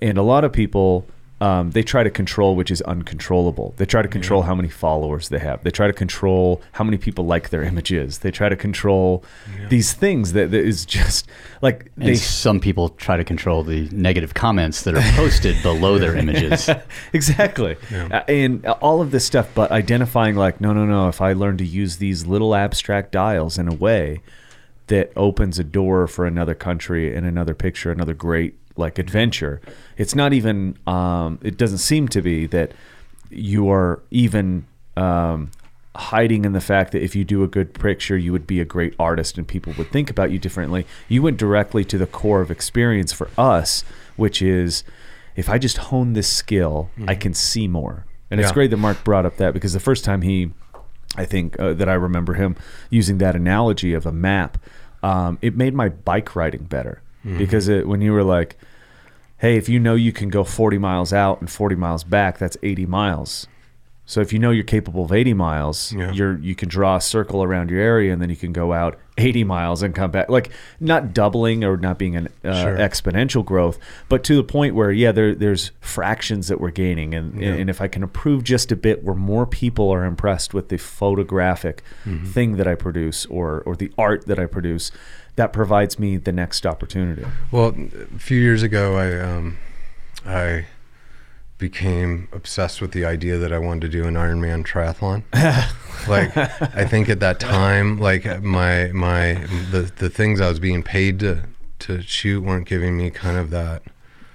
And 0.00 0.18
a 0.18 0.22
lot 0.22 0.44
of 0.44 0.52
people 0.52 1.06
um, 1.40 1.70
they 1.70 1.82
try 1.82 2.02
to 2.02 2.10
control 2.10 2.56
which 2.56 2.70
is 2.70 2.82
uncontrollable. 2.82 3.74
They 3.76 3.86
try 3.86 4.02
to 4.02 4.08
control 4.08 4.42
how 4.42 4.54
many 4.54 4.68
followers 4.68 5.28
they 5.28 5.38
have. 5.38 5.62
They 5.62 5.70
try 5.70 5.86
to 5.86 5.92
control 5.92 6.60
how 6.72 6.82
many 6.82 6.98
people 6.98 7.26
like 7.26 7.50
their 7.50 7.62
images. 7.62 8.18
They 8.18 8.32
try 8.32 8.48
to 8.48 8.56
control 8.56 9.24
these 9.68 9.92
things 9.92 10.32
that, 10.32 10.50
that 10.50 10.64
is 10.64 10.84
just 10.84 11.28
like 11.62 11.92
And 11.96 12.08
they 12.08 12.14
some 12.16 12.58
people 12.58 12.88
try 12.90 13.16
to 13.16 13.24
control 13.24 13.62
the 13.62 13.88
negative 13.90 14.34
comments 14.34 14.82
that 14.82 14.96
are 14.96 15.12
posted 15.16 15.62
below 15.62 15.98
their 15.98 16.16
images. 16.16 16.68
exactly. 17.12 17.76
Uh, 17.92 18.22
and 18.26 18.66
all 18.66 19.00
of 19.00 19.12
this 19.12 19.24
stuff, 19.24 19.48
but 19.54 19.70
identifying 19.70 20.34
like, 20.34 20.60
no, 20.60 20.72
no, 20.72 20.86
no, 20.86 21.08
if 21.08 21.20
I 21.20 21.34
learn 21.34 21.56
to 21.58 21.64
use 21.64 21.98
these 21.98 22.26
little 22.26 22.54
abstract 22.54 23.12
dials 23.12 23.58
in 23.58 23.68
a 23.68 23.74
way 23.74 24.22
that 24.88 25.12
opens 25.14 25.58
a 25.58 25.64
door 25.64 26.06
for 26.06 26.26
another 26.26 26.54
country 26.54 27.14
and 27.14 27.26
another 27.26 27.54
picture, 27.54 27.92
another 27.92 28.14
great 28.14 28.57
like 28.78 28.98
adventure, 28.98 29.60
it's 29.96 30.14
not 30.14 30.32
even, 30.32 30.78
um, 30.86 31.38
it 31.42 31.56
doesn't 31.56 31.78
seem 31.78 32.08
to 32.08 32.22
be 32.22 32.46
that 32.46 32.72
you 33.30 33.70
are 33.70 34.02
even 34.10 34.66
um, 34.96 35.50
hiding 35.96 36.44
in 36.44 36.52
the 36.52 36.60
fact 36.60 36.92
that 36.92 37.02
if 37.02 37.16
you 37.16 37.24
do 37.24 37.42
a 37.42 37.48
good 37.48 37.74
picture, 37.74 38.16
you 38.16 38.32
would 38.32 38.46
be 38.46 38.60
a 38.60 38.64
great 38.64 38.94
artist 38.98 39.36
and 39.36 39.46
people 39.46 39.74
would 39.76 39.90
think 39.90 40.10
about 40.10 40.30
you 40.30 40.38
differently. 40.38 40.86
You 41.08 41.22
went 41.22 41.36
directly 41.36 41.84
to 41.86 41.98
the 41.98 42.06
core 42.06 42.40
of 42.40 42.50
experience 42.50 43.12
for 43.12 43.28
us, 43.36 43.82
which 44.16 44.40
is 44.40 44.84
if 45.36 45.48
I 45.48 45.58
just 45.58 45.76
hone 45.76 46.12
this 46.14 46.28
skill, 46.28 46.90
I 47.06 47.14
can 47.14 47.34
see 47.34 47.68
more. 47.68 48.06
And 48.30 48.40
it's 48.40 48.52
great 48.52 48.70
that 48.70 48.76
Mark 48.76 49.02
brought 49.04 49.24
up 49.26 49.36
that 49.38 49.54
because 49.54 49.72
the 49.72 49.80
first 49.80 50.04
time 50.04 50.22
he, 50.22 50.50
I 51.16 51.24
think 51.24 51.58
uh, 51.58 51.74
that 51.74 51.88
I 51.88 51.94
remember 51.94 52.34
him 52.34 52.56
using 52.90 53.18
that 53.18 53.34
analogy 53.34 53.94
of 53.94 54.04
a 54.04 54.12
map, 54.12 54.58
um, 55.02 55.38
it 55.40 55.56
made 55.56 55.74
my 55.74 55.88
bike 55.88 56.36
riding 56.36 56.64
better 56.64 57.02
Mm-hmm. 57.28 57.38
because 57.38 57.68
it, 57.68 57.86
when 57.86 58.00
you 58.00 58.12
were 58.12 58.24
like, 58.24 58.56
hey, 59.38 59.56
if 59.58 59.68
you 59.68 59.78
know 59.78 59.94
you 59.94 60.12
can 60.12 60.30
go 60.30 60.44
40 60.44 60.78
miles 60.78 61.12
out 61.12 61.40
and 61.40 61.50
40 61.50 61.76
miles 61.76 62.02
back, 62.02 62.38
that's 62.38 62.56
80 62.62 62.86
miles. 62.86 63.46
So 64.10 64.22
if 64.22 64.32
you 64.32 64.38
know 64.38 64.50
you're 64.50 64.64
capable 64.64 65.04
of 65.04 65.12
80 65.12 65.34
miles, 65.34 65.92
Yeah. 65.92 66.12
you're 66.12 66.38
you 66.38 66.54
can 66.54 66.70
draw 66.70 66.96
a 66.96 67.00
circle 67.00 67.42
around 67.42 67.68
your 67.70 67.80
area 67.82 68.10
and 68.10 68.22
then 68.22 68.30
you 68.30 68.36
can 68.36 68.54
go 68.54 68.72
out 68.72 68.98
80 69.18 69.44
miles 69.44 69.82
and 69.82 69.94
come 69.94 70.10
back. 70.10 70.30
Like 70.30 70.48
not 70.80 71.12
doubling 71.12 71.62
or 71.62 71.76
not 71.76 71.98
being 71.98 72.16
an 72.16 72.28
uh, 72.42 72.62
Sure. 72.62 72.76
exponential 72.78 73.44
growth, 73.44 73.78
but 74.08 74.24
to 74.24 74.34
the 74.36 74.42
point 74.42 74.74
where 74.74 74.90
yeah, 74.90 75.12
there 75.12 75.34
there's 75.34 75.72
fractions 75.82 76.48
that 76.48 76.58
we're 76.58 76.70
gaining 76.70 77.12
and 77.14 77.38
and 77.42 77.68
if 77.68 77.82
I 77.82 77.88
can 77.88 78.02
improve 78.02 78.44
just 78.44 78.72
a 78.72 78.76
bit 78.76 79.04
where 79.04 79.14
more 79.14 79.44
people 79.46 79.90
are 79.90 80.06
impressed 80.06 80.54
with 80.54 80.70
the 80.70 80.78
photographic 80.78 81.82
thing 82.24 82.56
that 82.56 82.66
I 82.66 82.76
produce 82.76 83.26
or 83.26 83.60
or 83.66 83.76
the 83.76 83.92
art 83.98 84.24
that 84.26 84.38
I 84.38 84.46
produce, 84.46 84.90
that 85.36 85.52
provides 85.52 85.98
me 85.98 86.16
the 86.16 86.32
next 86.32 86.64
opportunity. 86.64 87.26
Well, 87.52 87.76
a 88.14 88.18
few 88.18 88.40
years 88.40 88.62
ago, 88.62 88.96
I 88.96 89.20
um, 89.20 89.58
I 90.24 90.64
became 91.58 92.28
obsessed 92.32 92.80
with 92.80 92.92
the 92.92 93.04
idea 93.04 93.36
that 93.36 93.52
I 93.52 93.58
wanted 93.58 93.80
to 93.82 93.88
do 93.88 94.06
an 94.06 94.14
Ironman 94.14 94.64
triathlon. 94.64 95.24
like, 96.08 96.36
I 96.76 96.86
think 96.86 97.08
at 97.08 97.20
that 97.20 97.40
time, 97.40 97.98
like 97.98 98.42
my 98.42 98.88
my 98.92 99.34
the 99.70 99.90
the 99.96 100.08
things 100.08 100.40
I 100.40 100.48
was 100.48 100.60
being 100.60 100.82
paid 100.82 101.18
to 101.20 101.42
to 101.80 102.00
shoot 102.02 102.42
weren't 102.42 102.66
giving 102.68 102.96
me 102.96 103.10
kind 103.10 103.36
of 103.36 103.50
that. 103.50 103.82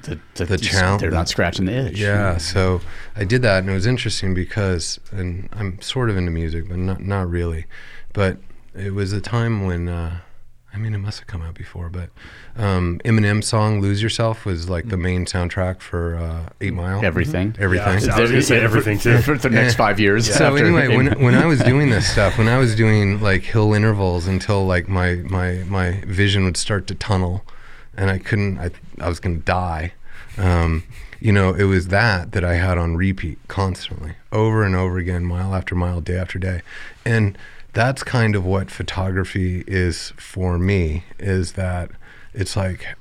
The, 0.03 0.19
the, 0.35 0.45
The 0.45 0.57
challenge- 0.57 0.99
They're 1.01 1.11
not 1.11 1.29
scratching 1.29 1.63
the 1.65 1.87
itch. 1.87 1.97
Yeah, 1.97 2.35
so 2.37 2.81
I 3.15 3.23
did 3.23 3.41
that, 3.43 3.59
and 3.59 3.69
it 3.69 3.73
was 3.73 3.85
interesting 3.87 4.33
because, 4.33 4.99
and 5.11 5.47
I'm 5.53 5.79
sort 5.81 6.09
of 6.09 6.17
into 6.17 6.29
music, 6.31 6.67
but 6.67 6.77
not 6.77 6.99
not 7.01 7.29
really. 7.29 7.65
But 8.11 8.37
it 8.75 8.93
was 8.93 9.13
a 9.13 9.21
time 9.21 9.65
when, 9.65 9.87
uh, 9.87 10.19
I 10.73 10.77
mean, 10.79 10.95
it 10.95 10.97
must 10.97 11.19
have 11.19 11.27
come 11.27 11.43
out 11.43 11.53
before, 11.53 11.89
but 11.89 12.09
um, 12.57 12.99
Eminem's 13.05 13.47
song 13.47 13.79
"Lose 13.79 14.01
Yourself" 14.01 14.43
was 14.43 14.69
like 14.69 14.89
the 14.89 14.97
main 14.97 15.25
soundtrack 15.25 15.81
for 15.81 16.15
uh, 16.15 16.49
Eight 16.61 16.73
Mile. 16.73 17.05
Everything. 17.05 17.55
everything. 17.59 17.99
Yeah, 18.03 18.15
I 18.15 18.19
was 18.21 18.31
gonna 18.31 18.41
say 18.41 18.59
everything, 18.59 18.97
too. 18.97 19.19
For, 19.19 19.37
the 19.37 19.51
next 19.51 19.75
five 19.75 19.99
years. 19.99 20.25
So 20.33 20.45
after- 20.47 20.65
anyway, 20.65 20.95
when 20.95 21.21
when 21.21 21.35
I 21.35 21.45
was 21.45 21.59
doing 21.61 21.89
this 21.91 22.07
stuff, 22.11 22.39
when 22.39 22.47
I 22.47 22.57
was 22.57 22.75
doing 22.75 23.21
like 23.21 23.43
hill 23.43 23.73
intervals 23.73 24.25
until 24.27 24.65
like 24.65 24.87
my 24.87 25.15
my 25.15 25.63
my 25.67 26.01
vision 26.07 26.43
would 26.45 26.57
start 26.57 26.87
to 26.87 26.95
tunnel, 26.95 27.43
and 27.95 28.09
I 28.09 28.17
couldn't, 28.17 28.57
I 28.57 28.71
I 28.99 29.09
was 29.09 29.19
gonna 29.19 29.37
die. 29.37 29.93
Um, 30.37 30.83
you 31.19 31.31
know, 31.31 31.53
it 31.53 31.65
was 31.65 31.89
that 31.89 32.31
that 32.31 32.43
I 32.43 32.55
had 32.55 32.79
on 32.79 32.97
repeat 32.97 33.37
constantly, 33.47 34.13
over 34.31 34.63
and 34.63 34.75
over 34.75 34.97
again, 34.97 35.23
mile 35.23 35.53
after 35.53 35.75
mile, 35.75 36.01
day 36.01 36.17
after 36.17 36.39
day, 36.39 36.61
and 37.05 37.37
that's 37.73 38.03
kind 38.03 38.35
of 38.35 38.45
what 38.45 38.71
photography 38.71 39.63
is 39.67 40.13
for 40.17 40.57
me. 40.57 41.03
Is 41.19 41.53
that 41.53 41.91
it's 42.33 42.55
like 42.55 42.95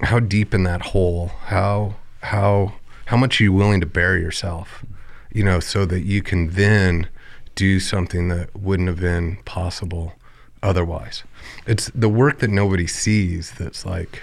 how 0.00 0.20
deep 0.20 0.54
in 0.54 0.62
that 0.62 0.80
hole 0.82 1.28
how 1.46 1.96
how 2.22 2.74
how 3.06 3.16
much 3.16 3.40
are 3.40 3.44
you 3.44 3.52
willing 3.52 3.80
to 3.80 3.86
bury 3.86 4.20
yourself 4.20 4.84
you 5.32 5.42
know 5.42 5.58
so 5.60 5.84
that 5.84 6.02
you 6.02 6.22
can 6.22 6.50
then 6.50 7.08
do 7.54 7.80
something 7.80 8.28
that 8.28 8.54
wouldn't 8.56 8.88
have 8.88 9.00
been 9.00 9.36
possible 9.44 10.14
otherwise 10.62 11.24
it's 11.66 11.90
the 11.94 12.08
work 12.08 12.38
that 12.38 12.50
nobody 12.50 12.86
sees 12.86 13.52
that's 13.52 13.84
like 13.84 14.22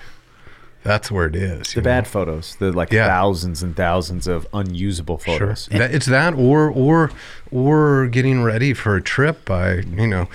that's 0.86 1.12
where 1.12 1.26
it 1.26 1.36
is 1.36 1.74
The 1.74 1.82
bad 1.82 2.06
know? 2.06 2.10
photos, 2.10 2.56
the 2.60 2.72
like 2.72 2.94
Yeah. 2.94 3.08
thousands 3.08 3.62
and 3.64 3.76
thousands 3.76 4.28
of 4.28 4.48
unusable 4.54 5.18
Sure. 5.20 5.40
photos. 5.40 5.68
That, 5.72 5.94
it's 5.94 6.06
that 6.06 6.34
or 6.36 6.70
or 6.70 7.12
or 7.52 8.08
getting 8.08 8.42
ready 8.44 8.74
for 8.74 8.96
a 8.96 9.02
trip 9.02 9.44
by 9.44 9.82
you 10.02 10.08
know 10.08 10.30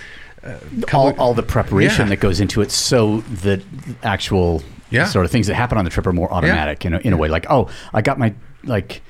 all, 0.92 1.12
all 1.18 1.34
the 1.34 1.42
preparation 1.42 2.06
Yeah. 2.06 2.10
that 2.10 2.20
goes 2.20 2.40
into 2.40 2.60
it 2.62 2.70
so 2.70 3.20
that 3.42 3.60
actual 4.02 4.62
Yeah. 4.90 5.04
sort 5.04 5.24
of 5.24 5.30
things 5.30 5.46
that 5.46 5.54
happen 5.54 5.78
on 5.78 5.84
the 5.84 5.90
trip 5.90 6.06
are 6.06 6.12
more 6.12 6.32
automatic 6.32 6.84
in, 6.84 6.94
a, 6.94 6.98
in 6.98 7.12
a 7.12 7.16
way 7.16 7.28
like 7.28 7.46
oh 7.48 7.68
i 7.94 8.00
got 8.02 8.18
my 8.18 8.32
like 8.64 9.02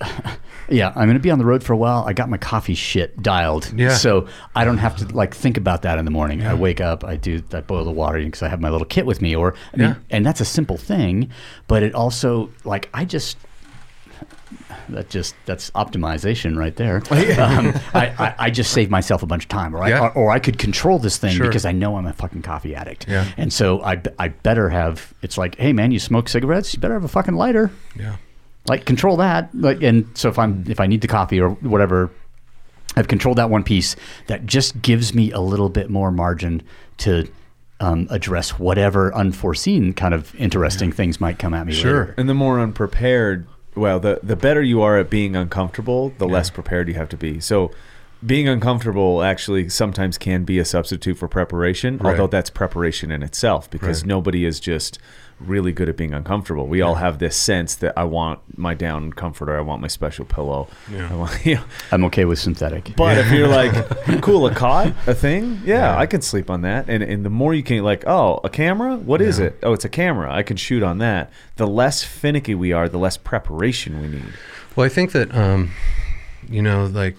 yeah 0.68 0.88
i'm 0.96 1.06
going 1.06 1.14
to 1.14 1.18
be 1.20 1.30
on 1.30 1.38
the 1.38 1.44
road 1.44 1.62
for 1.62 1.72
a 1.72 1.76
while 1.76 2.04
i 2.06 2.12
got 2.12 2.28
my 2.28 2.36
coffee 2.36 2.74
shit 2.74 3.20
dialed 3.22 3.72
Yeah. 3.76 3.94
so 3.94 4.26
i 4.54 4.64
don't 4.64 4.78
have 4.78 4.96
to 4.96 5.06
like 5.16 5.34
think 5.34 5.56
about 5.56 5.82
that 5.82 5.98
in 5.98 6.04
the 6.04 6.10
morning 6.10 6.42
i 6.46 6.54
wake 6.54 6.80
up 6.80 7.04
i 7.04 7.16
do 7.16 7.42
i 7.52 7.60
boil 7.60 7.84
the 7.84 7.90
water 7.90 8.18
because 8.22 8.42
i 8.42 8.48
have 8.48 8.60
my 8.60 8.70
little 8.70 8.86
kit 8.86 9.06
with 9.06 9.20
me 9.22 9.34
or 9.34 9.54
I 9.72 9.76
mean, 9.76 9.88
Yeah. 9.88 9.94
and 10.10 10.26
that's 10.26 10.40
a 10.40 10.44
simple 10.44 10.76
thing 10.76 11.30
but 11.68 11.82
it 11.82 11.94
also 11.94 12.50
like 12.64 12.88
i 12.94 13.04
just 13.04 13.36
that 14.88 15.10
just 15.10 15.34
that's 15.44 15.70
optimization 15.72 16.56
right 16.56 16.74
there. 16.76 16.96
um, 17.40 17.74
I, 17.92 18.06
I, 18.18 18.34
I 18.38 18.50
just 18.50 18.72
saved 18.72 18.90
myself 18.90 19.22
a 19.22 19.26
bunch 19.26 19.44
of 19.44 19.48
time, 19.50 19.76
or 19.76 19.82
I, 19.82 19.90
Yeah. 19.90 20.00
or, 20.00 20.12
or 20.12 20.30
I 20.30 20.38
could 20.38 20.58
control 20.58 20.98
this 20.98 21.18
thing 21.18 21.36
Sure. 21.36 21.46
because 21.46 21.66
I 21.66 21.72
know 21.72 21.96
I'm 21.96 22.06
a 22.06 22.14
fucking 22.14 22.40
coffee 22.42 22.74
addict. 22.74 23.06
Yeah. 23.06 23.30
And 23.36 23.52
so 23.52 23.82
I, 23.82 24.00
I 24.18 24.28
better 24.28 24.70
have. 24.70 25.12
It's 25.20 25.36
like, 25.36 25.56
hey 25.56 25.74
man, 25.74 25.90
you 25.90 25.98
smoke 25.98 26.28
cigarettes, 26.30 26.72
you 26.72 26.80
better 26.80 26.94
have 26.94 27.04
a 27.04 27.08
fucking 27.08 27.34
lighter. 27.34 27.70
yeah 27.96 28.16
Like 28.66 28.84
control 28.84 29.16
that. 29.18 29.54
Like, 29.54 29.82
and 29.82 30.06
so 30.14 30.28
if 30.28 30.38
I'm 30.38 30.64
if 30.68 30.80
I 30.80 30.86
need 30.86 31.00
the 31.00 31.08
coffee 31.08 31.40
or 31.40 31.50
whatever, 31.50 32.10
I've 32.96 33.08
controlled 33.08 33.38
that 33.38 33.50
one 33.50 33.62
piece. 33.64 33.96
That 34.26 34.44
just 34.46 34.82
gives 34.82 35.14
me 35.14 35.30
a 35.32 35.40
little 35.40 35.68
bit 35.68 35.90
more 35.90 36.10
margin 36.10 36.62
to. 36.98 37.28
Um, 37.80 38.08
address 38.10 38.58
whatever 38.58 39.14
unforeseen 39.14 39.92
kind 39.92 40.12
of 40.12 40.34
interesting 40.34 40.90
things 40.90 41.20
might 41.20 41.38
come 41.38 41.54
at 41.54 41.64
me. 41.64 41.72
Sure. 41.72 42.00
later. 42.00 42.14
And 42.18 42.28
the 42.28 42.34
more 42.34 42.58
unprepared, 42.58 43.46
well, 43.76 44.00
the 44.00 44.18
the 44.20 44.34
better 44.34 44.60
you 44.60 44.82
are 44.82 44.98
at 44.98 45.08
being 45.08 45.36
uncomfortable, 45.36 46.12
the 46.18 46.26
less 46.26 46.50
prepared 46.50 46.88
you 46.88 46.94
have 46.94 47.08
to 47.10 47.16
be. 47.16 47.38
So 47.38 47.70
being 48.26 48.48
uncomfortable 48.48 49.22
actually 49.22 49.68
sometimes 49.68 50.18
can 50.18 50.42
be 50.42 50.58
a 50.58 50.64
substitute 50.64 51.18
for 51.18 51.28
preparation, 51.28 51.98
Right. 51.98 52.10
although 52.10 52.26
that's 52.26 52.50
preparation 52.50 53.12
in 53.12 53.22
itself 53.22 53.70
because 53.70 54.02
Right. 54.02 54.08
nobody 54.08 54.44
is 54.44 54.58
just 54.58 54.98
really 55.40 55.70
good 55.72 55.88
at 55.88 55.96
being 55.96 56.12
uncomfortable. 56.12 56.66
We 56.66 56.82
all 56.82 56.96
have 56.96 57.18
this 57.18 57.36
sense 57.36 57.76
that 57.76 57.96
I 57.96 58.04
want 58.04 58.40
my 58.58 58.74
down 58.74 59.12
comforter, 59.12 59.56
I 59.56 59.60
want 59.60 59.80
my 59.80 59.86
special 59.88 60.24
pillow. 60.24 60.68
Yeah. 60.90 61.08
I 61.10 61.14
want, 61.14 61.38
you 61.46 61.54
know, 61.56 61.64
I'm 61.92 62.04
okay 62.06 62.24
with 62.24 62.38
synthetic. 62.38 62.94
but 62.96 63.18
if 63.18 63.30
you're 63.30 63.46
like, 63.60 63.72
cool, 64.22 64.46
a 64.46 64.54
cot, 64.54 64.88
a 65.06 65.14
thing, 65.14 65.60
yeah, 65.64 65.92
Yeah. 65.92 65.98
I 65.98 66.06
can 66.06 66.22
sleep 66.22 66.50
on 66.50 66.62
that. 66.62 66.88
And 66.88 67.02
and 67.02 67.24
the 67.24 67.30
more 67.30 67.54
you 67.54 67.62
can, 67.62 67.82
like, 67.84 68.04
oh, 68.06 68.40
a 68.44 68.48
camera, 68.50 68.96
what 68.96 69.20
is 69.22 69.38
Yeah. 69.38 69.46
it? 69.46 69.58
Oh, 69.62 69.72
it's 69.72 69.84
a 69.84 69.88
camera. 69.88 70.32
I 70.32 70.42
can 70.42 70.56
shoot 70.56 70.82
on 70.82 70.98
that. 70.98 71.30
The 71.56 71.66
less 71.66 72.02
finicky 72.02 72.54
we 72.54 72.72
are, 72.72 72.88
the 72.88 72.98
less 72.98 73.16
preparation 73.16 74.00
we 74.02 74.08
need. 74.08 74.32
Well, 74.74 74.86
I 74.86 74.88
think 74.88 75.12
that 75.12 75.34
um, 75.34 75.70
you 76.48 76.62
know, 76.62 76.86
like 76.86 77.16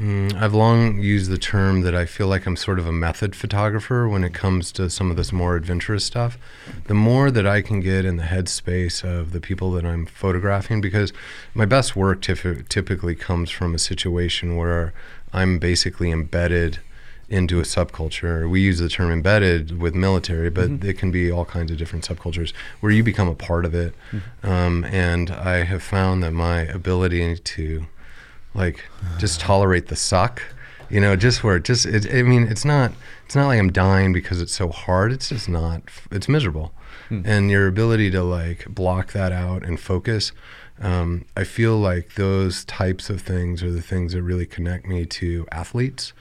mm, 0.00 0.34
I've 0.34 0.54
long 0.54 0.98
used 0.98 1.30
the 1.30 1.38
term 1.38 1.82
that 1.82 1.94
I 1.94 2.06
feel 2.06 2.26
like 2.26 2.46
I'm 2.46 2.56
sort 2.56 2.78
of 2.78 2.86
a 2.86 2.92
method 2.92 3.36
photographer 3.36 4.08
when 4.08 4.24
it 4.24 4.32
comes 4.34 4.72
to 4.72 4.88
some 4.88 5.10
of 5.10 5.16
this 5.16 5.32
more 5.32 5.56
adventurous 5.56 6.04
stuff. 6.04 6.38
The 6.86 6.94
more 6.94 7.30
that 7.30 7.46
I 7.46 7.60
can 7.62 7.80
get 7.80 8.04
in 8.04 8.16
the 8.16 8.24
headspace 8.24 9.04
of 9.04 9.32
the 9.32 9.40
people 9.40 9.70
that 9.72 9.84
I'm 9.84 10.06
photographing, 10.06 10.80
because 10.80 11.12
my 11.54 11.66
best 11.66 11.94
work 11.94 12.22
typ- 12.22 12.68
typically 12.68 13.14
comes 13.14 13.50
from 13.50 13.74
a 13.74 13.78
situation 13.78 14.56
where 14.56 14.92
I'm 15.32 15.58
basically 15.58 16.10
embedded 16.10 16.80
into 17.28 17.60
a 17.60 17.62
subculture. 17.62 18.50
We 18.50 18.60
use 18.60 18.80
the 18.80 18.88
term 18.88 19.12
embedded 19.12 19.80
with 19.80 19.94
military, 19.94 20.50
but 20.50 20.68
it 20.84 20.98
can 20.98 21.12
be 21.12 21.30
all 21.30 21.44
kinds 21.44 21.70
of 21.70 21.78
different 21.78 22.04
subcultures 22.04 22.52
where 22.80 22.90
you 22.90 23.04
become 23.04 23.28
a 23.28 23.36
part 23.36 23.64
of 23.64 23.72
it. 23.72 23.94
Um, 24.42 24.84
and 24.84 25.30
I 25.30 25.62
have 25.62 25.82
found 25.82 26.24
that 26.24 26.32
my 26.32 26.62
ability 26.62 27.36
to 27.36 27.86
like 28.54 28.84
just 29.18 29.40
tolerate 29.40 29.88
the 29.88 29.96
suck, 29.96 30.42
you 30.88 31.00
know, 31.00 31.16
just 31.16 31.44
where 31.44 31.56
it 31.56 31.64
just, 31.64 31.86
it, 31.86 32.12
I 32.12 32.22
mean, 32.22 32.48
it's 32.48 32.64
not, 32.64 32.92
it's 33.24 33.36
not 33.36 33.46
like 33.46 33.58
I'm 33.58 33.70
dying 33.72 34.12
because 34.12 34.40
it's 34.40 34.54
so 34.54 34.70
hard. 34.70 35.12
It's 35.12 35.28
just 35.28 35.48
not, 35.48 35.82
it's 36.10 36.28
miserable. 36.28 36.72
and 37.24 37.50
your 37.50 37.66
ability 37.66 38.10
to 38.12 38.22
like 38.22 38.66
block 38.68 39.12
that 39.12 39.32
out 39.32 39.64
and 39.64 39.78
focus. 39.80 40.32
Um, 40.80 41.26
I 41.36 41.44
feel 41.44 41.76
like 41.76 42.14
those 42.14 42.64
types 42.64 43.10
of 43.10 43.20
things 43.20 43.62
are 43.62 43.70
the 43.70 43.82
things 43.82 44.12
that 44.14 44.22
really 44.22 44.46
connect 44.46 44.86
me 44.86 45.06
to 45.06 45.46
athletes. 45.52 46.12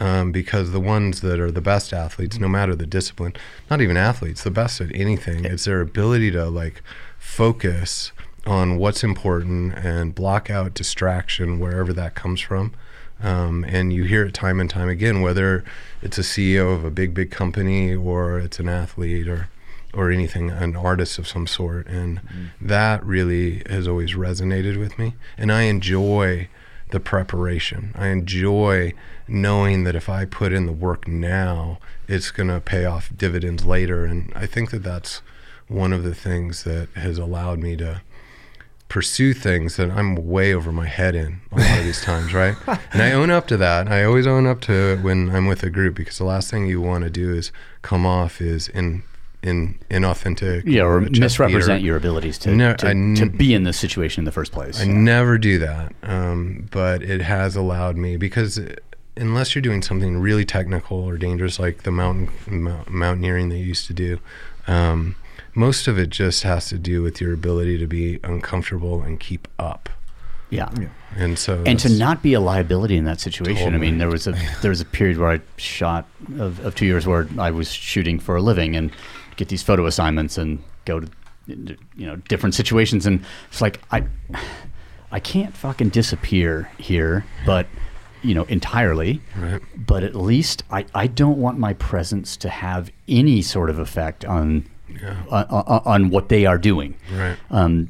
Um, 0.00 0.32
because 0.32 0.72
the 0.72 0.80
ones 0.80 1.20
that 1.20 1.38
are 1.38 1.52
the 1.52 1.60
best 1.60 1.92
athletes, 1.92 2.38
no 2.38 2.48
matter 2.48 2.74
the 2.74 2.86
discipline, 2.86 3.34
not 3.70 3.80
even 3.80 3.96
athletes, 3.96 4.42
the 4.42 4.50
best 4.50 4.80
at 4.80 4.92
anything, 4.94 5.44
it's 5.44 5.64
their 5.66 5.80
ability 5.80 6.32
to 6.32 6.46
like 6.46 6.82
focus 7.18 8.10
on 8.46 8.76
what's 8.76 9.04
important 9.04 9.74
and 9.74 10.14
block 10.14 10.50
out 10.50 10.74
distraction 10.74 11.60
wherever 11.60 11.92
that 11.92 12.14
comes 12.14 12.40
from. 12.40 12.72
Um, 13.22 13.64
and 13.68 13.92
you 13.92 14.04
hear 14.04 14.24
it 14.24 14.34
time 14.34 14.58
and 14.58 14.68
time 14.68 14.88
again, 14.88 15.20
whether 15.20 15.64
it's 16.00 16.18
a 16.18 16.22
CEO 16.22 16.74
of 16.74 16.84
a 16.84 16.90
big, 16.90 17.14
big 17.14 17.30
company 17.30 17.94
or 17.94 18.38
it's 18.38 18.58
an 18.58 18.68
athlete 18.68 19.28
or 19.28 19.48
or 19.94 20.10
anything, 20.10 20.50
an 20.50 20.74
artist 20.74 21.18
of 21.18 21.28
some 21.28 21.46
sort. 21.46 21.86
And 21.86 22.20
that 22.60 23.04
really 23.04 23.62
has 23.68 23.86
always 23.86 24.14
resonated 24.14 24.78
with 24.78 24.98
me. 24.98 25.14
And 25.36 25.52
I 25.52 25.62
enjoy 25.62 26.48
the 26.90 27.00
preparation. 27.00 27.92
I 27.94 28.08
enjoy 28.08 28.94
knowing 29.28 29.84
that 29.84 29.94
if 29.94 30.08
I 30.08 30.24
put 30.24 30.52
in 30.52 30.66
the 30.66 30.72
work 30.72 31.06
now, 31.06 31.78
it's 32.08 32.30
going 32.30 32.48
to 32.48 32.60
pay 32.60 32.84
off 32.84 33.10
dividends 33.14 33.64
later. 33.64 34.04
And 34.04 34.32
I 34.34 34.46
think 34.46 34.70
that 34.70 34.82
that's 34.82 35.20
one 35.68 35.92
of 35.92 36.04
the 36.04 36.14
things 36.14 36.64
that 36.64 36.88
has 36.94 37.18
allowed 37.18 37.58
me 37.58 37.76
to 37.76 38.02
pursue 38.96 39.32
things 39.32 39.76
that 39.76 39.90
I'm 39.90 40.14
way 40.14 40.52
over 40.52 40.70
my 40.70 40.84
head 40.86 41.14
in 41.14 41.40
a 41.50 41.58
lot 41.58 41.78
of 41.78 41.84
these 41.84 42.02
times, 42.02 42.34
right? 42.34 42.54
And 42.92 43.00
I 43.00 43.12
own 43.12 43.30
up 43.30 43.46
to 43.46 43.56
that. 43.56 43.88
I 43.88 44.04
always 44.04 44.26
own 44.26 44.46
up 44.46 44.60
to 44.62 44.72
it 44.92 45.00
when 45.00 45.34
I'm 45.34 45.46
with 45.46 45.62
a 45.62 45.70
group 45.70 45.94
because 45.94 46.18
the 46.18 46.24
last 46.24 46.50
thing 46.50 46.66
you 46.66 46.78
want 46.82 47.02
to 47.04 47.08
do 47.08 47.32
is 47.32 47.52
come 47.80 48.04
off 48.04 48.42
is 48.42 48.68
in 48.68 49.02
in 49.42 49.78
inauthentic, 49.90 50.64
Yeah, 50.66 50.82
or 50.82 51.00
misrepresent 51.00 51.78
beater. 51.78 51.86
your 51.86 51.96
abilities 51.96 52.36
to, 52.40 52.54
No, 52.54 52.74
to, 52.74 52.88
n- 52.88 53.14
to 53.16 53.26
be 53.26 53.54
in 53.54 53.64
this 53.64 53.78
situation 53.78 54.20
in 54.20 54.24
the 54.26 54.30
first 54.30 54.52
place. 54.52 54.78
I 54.80 54.84
never 54.84 55.36
do 55.38 55.58
that, 55.58 55.94
um, 56.02 56.68
but 56.70 57.02
it 57.02 57.22
has 57.22 57.56
allowed 57.56 57.96
me 57.96 58.18
because 58.18 58.60
unless 59.16 59.54
you're 59.54 59.62
doing 59.62 59.80
something 59.82 60.18
really 60.18 60.44
technical 60.44 60.98
or 60.98 61.16
dangerous 61.16 61.58
like 61.58 61.82
the 61.84 61.90
mountain 61.90 62.28
mou- 62.46 62.84
mountaineering 62.88 63.48
that 63.48 63.56
you 63.56 63.64
used 63.64 63.86
to 63.86 63.94
do, 63.94 64.20
um, 64.68 65.16
most 65.54 65.88
of 65.88 65.98
it 65.98 66.10
just 66.10 66.42
has 66.42 66.68
to 66.68 66.78
do 66.78 67.02
with 67.02 67.20
your 67.20 67.32
ability 67.34 67.78
to 67.78 67.86
be 67.86 68.18
uncomfortable 68.24 69.02
and 69.02 69.20
keep 69.20 69.48
up. 69.58 69.88
yeah. 70.78 70.88
And 71.16 71.38
so, 71.38 71.62
and 71.64 71.78
to 71.80 71.88
not 71.88 72.22
be 72.22 72.34
a 72.34 72.40
liability 72.40 72.96
in 72.96 73.04
that 73.04 73.20
situation. 73.20 73.74
I 73.74 73.78
mean, 73.78 73.98
there 73.98 74.08
was 74.10 74.26
a 74.26 74.32
there 74.60 74.70
was 74.70 74.80
a 74.80 74.84
period 74.84 75.18
where 75.18 75.30
I 75.30 75.40
shot 75.56 76.06
of, 76.38 76.64
of 76.64 76.74
two 76.74 76.86
years 76.86 77.06
where 77.06 77.26
I 77.38 77.50
was 77.50 77.70
shooting 77.72 78.18
for 78.18 78.36
a 78.36 78.42
living 78.42 78.76
and 78.76 78.90
get 79.36 79.48
these 79.48 79.62
photo 79.62 79.86
assignments 79.86 80.36
and 80.36 80.62
go 80.84 81.00
to 81.00 81.08
you 81.46 82.06
know 82.06 82.16
different 82.16 82.54
situations 82.54 83.04
and 83.06 83.24
it's 83.50 83.60
like 83.60 83.80
I 83.90 84.04
I 85.10 85.20
can't 85.20 85.54
fucking 85.54 85.90
disappear 85.90 86.70
here, 86.78 87.24
but 87.44 87.66
you 88.22 88.34
know 88.34 88.44
entirely. 88.44 89.20
Right. 89.36 89.60
But 89.76 90.02
at 90.02 90.14
least 90.14 90.64
I, 90.70 90.86
I 90.94 91.06
don't 91.06 91.38
want 91.38 91.58
my 91.58 91.74
presence 91.74 92.36
to 92.38 92.48
have 92.48 92.90
any 93.08 93.42
sort 93.42 93.68
of 93.70 93.78
effect 93.78 94.24
on 94.24 94.66
on, 95.30 95.44
on, 95.46 95.82
on 95.84 96.10
what 96.10 96.28
they 96.28 96.46
are 96.46 96.58
doing. 96.58 96.96
Right. 97.12 97.36
Um, 97.50 97.88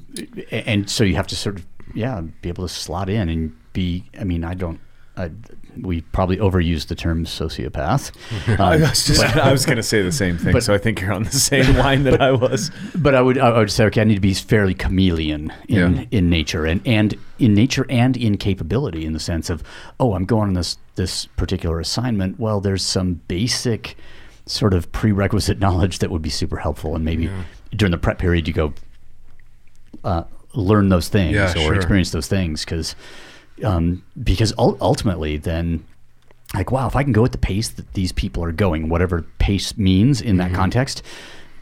and 0.50 0.88
so 0.88 1.04
you 1.04 1.16
have 1.16 1.26
to 1.28 1.36
sort 1.36 1.56
of, 1.56 1.66
yeah, 1.94 2.20
be 2.40 2.48
able 2.48 2.66
to 2.66 2.72
slot 2.72 3.08
in 3.08 3.28
and 3.28 3.56
be. 3.72 4.04
I 4.18 4.24
mean, 4.24 4.44
I 4.44 4.54
don't. 4.54 4.80
I, 5.14 5.30
we 5.78 6.00
probably 6.00 6.38
overuse 6.38 6.86
the 6.86 6.94
term 6.94 7.26
sociopath, 7.26 8.12
I 8.58 8.76
um, 8.76 8.80
was 8.80 9.04
just 9.06 9.22
I 9.22 9.52
was 9.52 9.66
going 9.66 9.76
to 9.76 9.82
say 9.82 10.00
the 10.00 10.10
same 10.12 10.38
thing, 10.38 10.52
but- 10.54 10.62
so 10.62 10.72
I 10.72 10.78
think 10.78 11.00
you're 11.02 11.12
on 11.12 11.24
the 11.24 11.30
same 11.30 11.76
line 11.84 12.04
that 12.04 12.20
I 12.22 12.30
was. 12.32 12.70
but 12.94 13.14
I 13.14 13.20
would 13.20 13.36
I 13.36 13.58
would 13.58 13.70
say 13.70 13.84
okay, 13.86 14.00
I 14.00 14.04
need 14.04 14.14
to 14.14 14.20
be 14.20 14.32
fairly 14.32 14.72
chameleon 14.74 15.52
in 15.68 15.96
Yeah. 15.96 16.04
in 16.10 16.30
nature 16.30 16.64
and 16.64 16.80
and 16.86 17.14
in 17.38 17.52
nature 17.52 17.84
and 17.90 18.16
in 18.16 18.38
capability 18.38 19.04
in 19.04 19.12
the 19.12 19.20
sense 19.20 19.50
of 19.50 19.62
oh, 20.00 20.14
I'm 20.14 20.24
going 20.24 20.48
on 20.48 20.54
this 20.54 20.78
this 20.94 21.26
particular 21.36 21.78
assignment. 21.78 22.40
Well, 22.40 22.60
there's 22.62 22.82
some 22.82 23.20
basic 23.28 23.96
sort 24.46 24.74
of 24.74 24.90
prerequisite 24.92 25.58
knowledge 25.58 25.98
that 26.00 26.10
would 26.10 26.22
be 26.22 26.30
super 26.30 26.56
helpful, 26.58 26.94
and 26.96 27.04
maybe 27.04 27.30
during 27.76 27.90
the 27.92 27.98
prep 27.98 28.18
period 28.18 28.46
you 28.48 28.54
go 28.54 28.72
uh, 30.04 30.24
learn 30.54 30.88
those 30.88 31.08
things 31.08 31.34
Yeah, 31.34 31.50
or 31.50 31.52
sure. 31.54 31.74
experience 31.74 32.10
those 32.10 32.26
things 32.28 32.64
because 32.64 32.94
um, 33.64 34.02
because 34.22 34.52
ul- 34.58 34.76
ultimately 34.80 35.36
then 35.36 35.84
like 36.54 36.70
wow 36.72 36.86
if 36.86 36.96
I 36.96 37.02
can 37.02 37.12
go 37.12 37.24
at 37.24 37.32
the 37.32 37.38
pace 37.38 37.68
that 37.68 37.92
these 37.94 38.12
people 38.12 38.42
are 38.44 38.52
going 38.52 38.88
whatever 38.88 39.22
pace 39.38 39.76
means 39.76 40.20
in 40.20 40.36
Mm-hmm. 40.36 40.52
that 40.52 40.56
context 40.56 41.02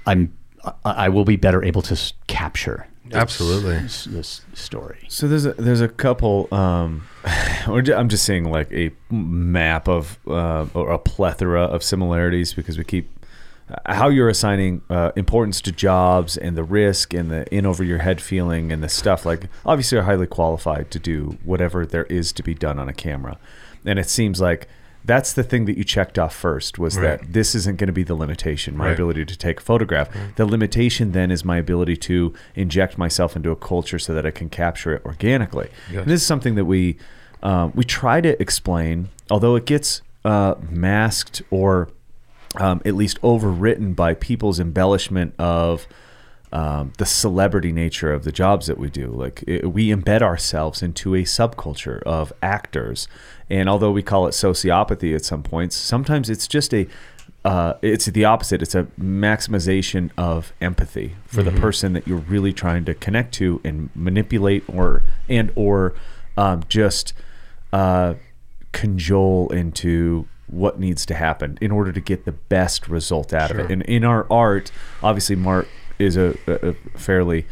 I'm 0.07 0.33
I, 0.65 0.73
I 0.85 1.09
will 1.09 1.25
be 1.25 1.37
better 1.37 1.63
able 1.65 1.83
to 1.83 1.93
s- 1.95 2.13
capture 2.27 2.87
this- 3.05 3.15
Absolutely. 3.17 3.79
this, 3.79 4.05
this 4.05 4.41
story 4.55 5.05
So 5.09 5.29
there's 5.29 5.45
a, 5.47 5.53
there's 5.55 5.81
a 5.81 5.89
couple. 5.89 6.49
Um, 6.53 6.91
we're 6.91 6.99
ju- 6.99 7.09
I'm 7.67 8.09
just 8.09 8.25
seeing 8.25 8.51
like 8.51 8.73
a 8.73 8.91
map 9.11 9.89
of 9.89 10.19
uh, 10.27 10.67
or 10.75 10.91
a 10.91 10.99
plethora 10.99 11.63
of 11.63 11.83
similarities 11.83 12.55
because 12.55 12.79
we 12.79 12.85
keep 12.85 13.11
how 13.87 14.09
you're 14.09 14.29
assigning 14.29 14.83
uh, 14.91 15.13
importance 15.17 15.61
to 15.63 15.73
jobs 15.73 16.37
and 16.37 16.57
the 16.57 16.65
risk 16.65 17.15
and 17.15 17.31
the 17.31 17.53
in 17.55 17.67
over 17.67 17.85
your 17.85 17.99
head 17.99 18.21
feeling 18.21 18.73
and 18.73 18.83
the 18.83 18.89
stuff. 18.89 19.25
Like 19.25 19.45
obviously, 19.65 19.99
are 19.99 20.03
highly 20.03 20.27
qualified 20.27 20.91
to 20.91 20.99
do 20.99 21.39
whatever 21.45 21.87
there 21.87 22.05
is 22.05 22.33
to 22.33 22.43
be 22.43 22.55
done 22.55 22.79
on 22.79 22.89
a 22.89 22.93
camera, 22.93 23.39
and 23.85 23.99
it 23.99 24.09
seems 24.09 24.41
like. 24.41 24.69
That's 25.11 25.33
the 25.33 25.43
thing 25.43 25.65
that 25.65 25.77
you 25.77 25.83
checked 25.83 26.21
off 26.21 26.33
first 26.35 26.79
was 26.79 26.97
Right. 26.97 27.19
that 27.21 27.33
this 27.33 27.55
isn't 27.57 27.79
going 27.79 27.89
to 27.89 27.93
be 27.93 28.05
the 28.05 28.15
limitation, 28.15 28.77
my 28.77 28.87
Right. 28.87 28.95
ability 28.95 29.25
to 29.25 29.37
take 29.37 29.59
a 29.59 29.63
photograph. 29.63 30.09
The 30.37 30.47
limitation 30.47 31.11
then 31.11 31.33
is 31.33 31.45
my 31.45 31.57
ability 31.59 31.97
to 32.09 32.33
inject 32.55 32.97
myself 32.97 33.35
into 33.35 33.51
a 33.51 33.57
culture 33.57 33.99
so 33.99 34.15
that 34.15 34.25
I 34.25 34.31
can 34.31 34.49
capture 34.49 34.95
it 34.95 35.03
organically. 35.05 35.69
Yes. 35.91 36.03
And 36.03 36.11
this 36.13 36.21
is 36.21 36.27
something 36.27 36.55
that 36.55 36.65
we 36.65 36.97
um, 37.43 37.73
we 37.75 37.85
try 37.85 38.21
to 38.21 38.41
explain, 38.41 39.09
although 39.31 39.57
it 39.57 39.65
gets 39.67 40.03
uh, 40.25 40.55
masked 40.71 41.43
or 41.51 41.89
um, 42.57 42.81
at 42.85 42.95
least 42.95 43.21
overwritten 43.23 43.97
by 43.97 44.15
people's 44.15 44.61
embellishment 44.61 45.35
of 45.39 45.87
um, 46.53 46.93
the 46.99 47.07
celebrity 47.07 47.73
nature 47.73 48.13
of 48.13 48.25
the 48.25 48.33
jobs 48.33 48.67
that 48.67 48.79
we 48.79 48.91
do. 48.91 49.09
Like 49.09 49.45
it, 49.47 49.73
we 49.73 49.89
embed 49.89 50.23
ourselves 50.23 50.83
into 50.83 51.15
a 51.15 51.23
subculture 51.23 52.03
of 52.03 52.33
actors, 52.43 53.09
and 53.49 53.69
although 53.69 53.93
we 53.93 54.03
call 54.03 54.27
it 54.27 54.33
sociopathy 54.33 55.15
at 55.15 55.25
some 55.25 55.43
points, 55.43 55.77
sometimes 55.77 56.29
it's 56.29 56.49
just 56.49 56.75
a 56.75 56.87
uh, 57.45 57.75
it's 57.81 58.07
the 58.07 58.25
opposite. 58.25 58.61
It's 58.63 58.75
a 58.75 58.85
maximization 59.01 60.11
of 60.19 60.53
empathy 60.61 61.17
for 61.25 61.43
the 61.43 61.53
person 61.53 61.95
that 61.95 62.07
you're 62.07 62.19
really 62.19 62.53
trying 62.53 62.85
to 62.85 62.95
connect 62.95 63.33
to 63.35 63.61
and 63.65 63.89
manipulate, 63.95 64.65
or 64.69 65.03
and 65.29 65.51
or 65.55 65.95
um, 66.37 66.65
just 66.69 67.15
uh, 67.73 68.15
cajole 68.73 69.49
into 69.51 70.27
what 70.49 70.81
needs 70.81 71.07
to 71.07 71.15
happen 71.15 71.57
in 71.61 71.71
order 71.71 71.93
to 71.93 72.01
get 72.01 72.25
the 72.25 72.33
best 72.33 72.89
result 72.89 73.33
out 73.33 73.53
of 73.53 73.59
it. 73.59 73.71
And 73.71 73.83
in 73.83 74.05
our 74.05 74.27
art, 74.31 74.73
obviously, 75.03 75.37
Mark 75.37 75.69
is 76.01 76.17
a, 76.17 76.37
a, 76.47 76.75
fairly 76.99 77.47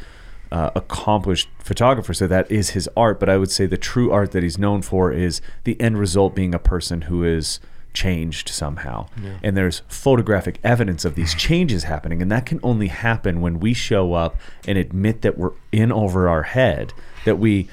uh, 0.51 0.71
accomplished 0.75 1.49
photographer, 1.59 2.15
so 2.15 2.27
that 2.27 2.51
is 2.51 2.71
his 2.71 2.89
art. 2.97 3.21
But 3.21 3.29
I 3.29 3.37
would 3.37 3.51
say 3.51 3.67
the 3.67 3.77
true 3.77 4.11
art 4.11 4.33
that 4.33 4.43
he's 4.43 4.59
known 4.59 4.83
for 4.83 5.13
is 5.13 5.41
the 5.65 5.81
end 5.81 5.99
result 5.99 6.35
being 6.35 6.55
a 6.55 6.59
person 6.59 7.03
who 7.03 7.25
is 7.25 7.61
changed 7.93 8.49
somehow. 8.49 9.09
And 9.43 9.57
there's 9.57 9.83
photographic 9.89 10.61
evidence 10.63 11.05
of 11.05 11.15
these 11.15 11.35
changes 11.35 11.85
happening. 11.85 12.23
And 12.23 12.31
that 12.31 12.47
can 12.47 12.61
only 12.63 12.89
happen 12.89 13.41
when 13.41 13.59
we 13.59 13.75
show 13.75 14.15
up 14.15 14.37
and 14.67 14.79
admit 14.79 15.23
that 15.23 15.37
we're 15.37 15.53
in 15.73 15.91
over 15.91 16.29
our 16.29 16.45
head, 16.45 16.93
that 17.25 17.37
we 17.37 17.69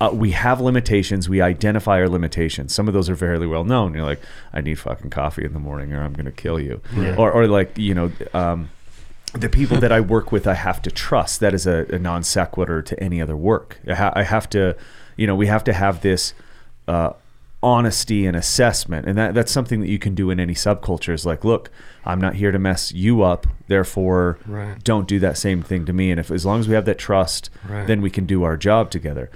uh, 0.00 0.10
we 0.12 0.30
have 0.30 0.60
limitations. 0.60 1.28
We 1.28 1.42
identify 1.42 2.00
our 2.00 2.08
limitations. 2.08 2.74
Some 2.74 2.88
of 2.88 2.94
those 2.94 3.10
are 3.10 3.16
fairly 3.16 3.46
well 3.46 3.64
known. 3.64 3.92
You're 3.92 4.04
like, 4.04 4.20
I 4.52 4.62
need 4.62 4.78
fucking 4.78 5.10
coffee 5.10 5.44
in 5.44 5.52
the 5.52 5.58
morning, 5.58 5.92
or 5.92 6.02
I'm 6.02 6.14
going 6.14 6.24
to 6.24 6.32
kill 6.32 6.58
you. 6.58 6.80
Or, 7.18 7.30
or 7.30 7.46
like, 7.46 7.76
you 7.76 7.94
know, 7.94 8.10
um, 8.32 8.70
the 9.34 9.48
people 9.48 9.78
that 9.78 9.92
I 9.92 10.00
work 10.00 10.32
with, 10.32 10.46
I 10.46 10.54
have 10.54 10.82
to 10.82 10.90
trust. 10.90 11.40
That 11.40 11.54
is 11.54 11.66
a, 11.66 11.86
a 11.90 11.98
non 11.98 12.22
sequitur 12.22 12.82
to 12.82 13.02
any 13.02 13.20
other 13.22 13.36
work. 13.36 13.78
I, 13.88 13.94
ha- 13.94 14.12
I 14.14 14.22
have 14.24 14.48
to, 14.50 14.76
you 15.16 15.26
know, 15.26 15.34
we 15.34 15.46
have 15.46 15.64
to 15.64 15.72
have 15.72 16.00
this 16.02 16.34
uh, 16.88 17.12
honesty 17.62 18.26
and 18.26 18.36
assessment, 18.36 19.06
and 19.06 19.16
that 19.18 19.34
that's 19.34 19.52
something 19.52 19.80
that 19.80 19.88
you 19.88 19.98
can 19.98 20.14
do 20.14 20.30
in 20.30 20.40
any 20.40 20.54
subculture. 20.54 21.12
Is 21.12 21.26
like, 21.26 21.44
look, 21.44 21.70
I'm 22.04 22.20
not 22.20 22.34
here 22.34 22.50
to 22.50 22.58
mess 22.58 22.92
you 22.92 23.22
up, 23.22 23.46
therefore, 23.68 24.38
Right. 24.46 24.82
don't 24.82 25.06
do 25.06 25.18
that 25.20 25.36
same 25.36 25.62
thing 25.62 25.84
to 25.86 25.92
me. 25.92 26.10
And 26.10 26.18
if 26.18 26.30
as 26.30 26.44
long 26.46 26.60
as 26.60 26.68
we 26.68 26.74
have 26.74 26.86
that 26.86 26.98
trust, 26.98 27.50
Right. 27.68 27.86
then 27.86 28.00
we 28.00 28.10
can 28.10 28.24
do 28.26 28.42
our 28.42 28.56
job 28.56 28.90
together. 28.90 29.30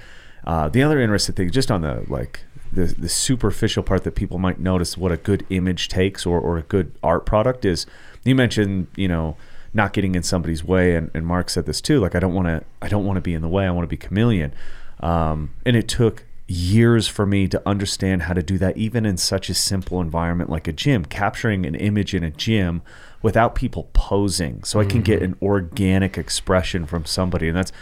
Uh, 0.47 0.69
the 0.69 0.83
other 0.83 1.01
interesting 1.01 1.35
thing, 1.35 1.51
just 1.51 1.71
on 1.71 1.83
the 1.83 2.05
like 2.09 2.41
the 2.73 2.87
the 2.87 3.09
superficial 3.09 3.83
part 3.83 4.05
that 4.05 4.15
people 4.15 4.39
might 4.39 4.59
notice 4.59 4.97
what 4.99 5.13
a 5.13 5.17
good 5.17 5.47
image 5.51 5.89
takes 5.89 6.27
or, 6.27 6.41
or 6.41 6.59
a 6.59 6.63
good 6.63 6.93
art 7.03 7.25
product 7.27 7.65
is. 7.65 7.87
You 8.25 8.35
mentioned, 8.35 8.87
you 8.97 9.07
know, 9.07 9.37
not 9.75 9.93
getting 9.93 10.15
in 10.15 10.23
somebody's 10.23 10.65
way, 10.65 10.95
and, 10.95 11.11
and 11.15 11.27
Mark 11.27 11.51
said 11.51 11.67
this 11.67 11.81
too. 11.81 12.01
Like, 12.01 12.15
I 12.15 12.21
don't 12.21 12.35
want 12.35 12.47
to, 12.49 12.63
I 12.81 12.89
don't 12.89 13.05
want 13.05 13.17
to 13.17 13.21
be 13.21 13.35
in 13.35 13.43
the 13.43 13.49
way. 13.49 13.67
I 13.67 13.71
want 13.71 13.85
to 13.85 13.89
be 13.89 13.97
chameleon. 13.97 14.55
Um, 15.01 15.51
and 15.67 15.77
it 15.77 15.89
took 15.89 16.25
years 16.47 17.09
for 17.09 17.27
me 17.27 17.49
to 17.49 17.63
understand 17.67 18.23
how 18.23 18.35
to 18.35 18.43
do 18.43 18.59
that, 18.59 18.77
even 18.77 19.05
in 19.05 19.17
such 19.17 19.49
a 19.49 19.55
simple 19.55 20.01
environment 20.01 20.51
like 20.51 20.69
a 20.69 20.73
gym, 20.73 21.05
capturing 21.05 21.67
an 21.67 21.75
image 21.75 22.15
in 22.15 22.23
a 22.23 22.31
gym 22.31 22.83
without 23.23 23.55
people 23.55 23.89
posing, 23.95 24.63
so 24.65 24.79
I 24.81 24.85
can 24.85 25.01
get 25.01 25.23
an 25.23 25.37
organic 25.41 26.19
expression 26.19 26.85
from 26.85 27.07
somebody, 27.07 27.49
and 27.49 27.57
that's 27.57 27.73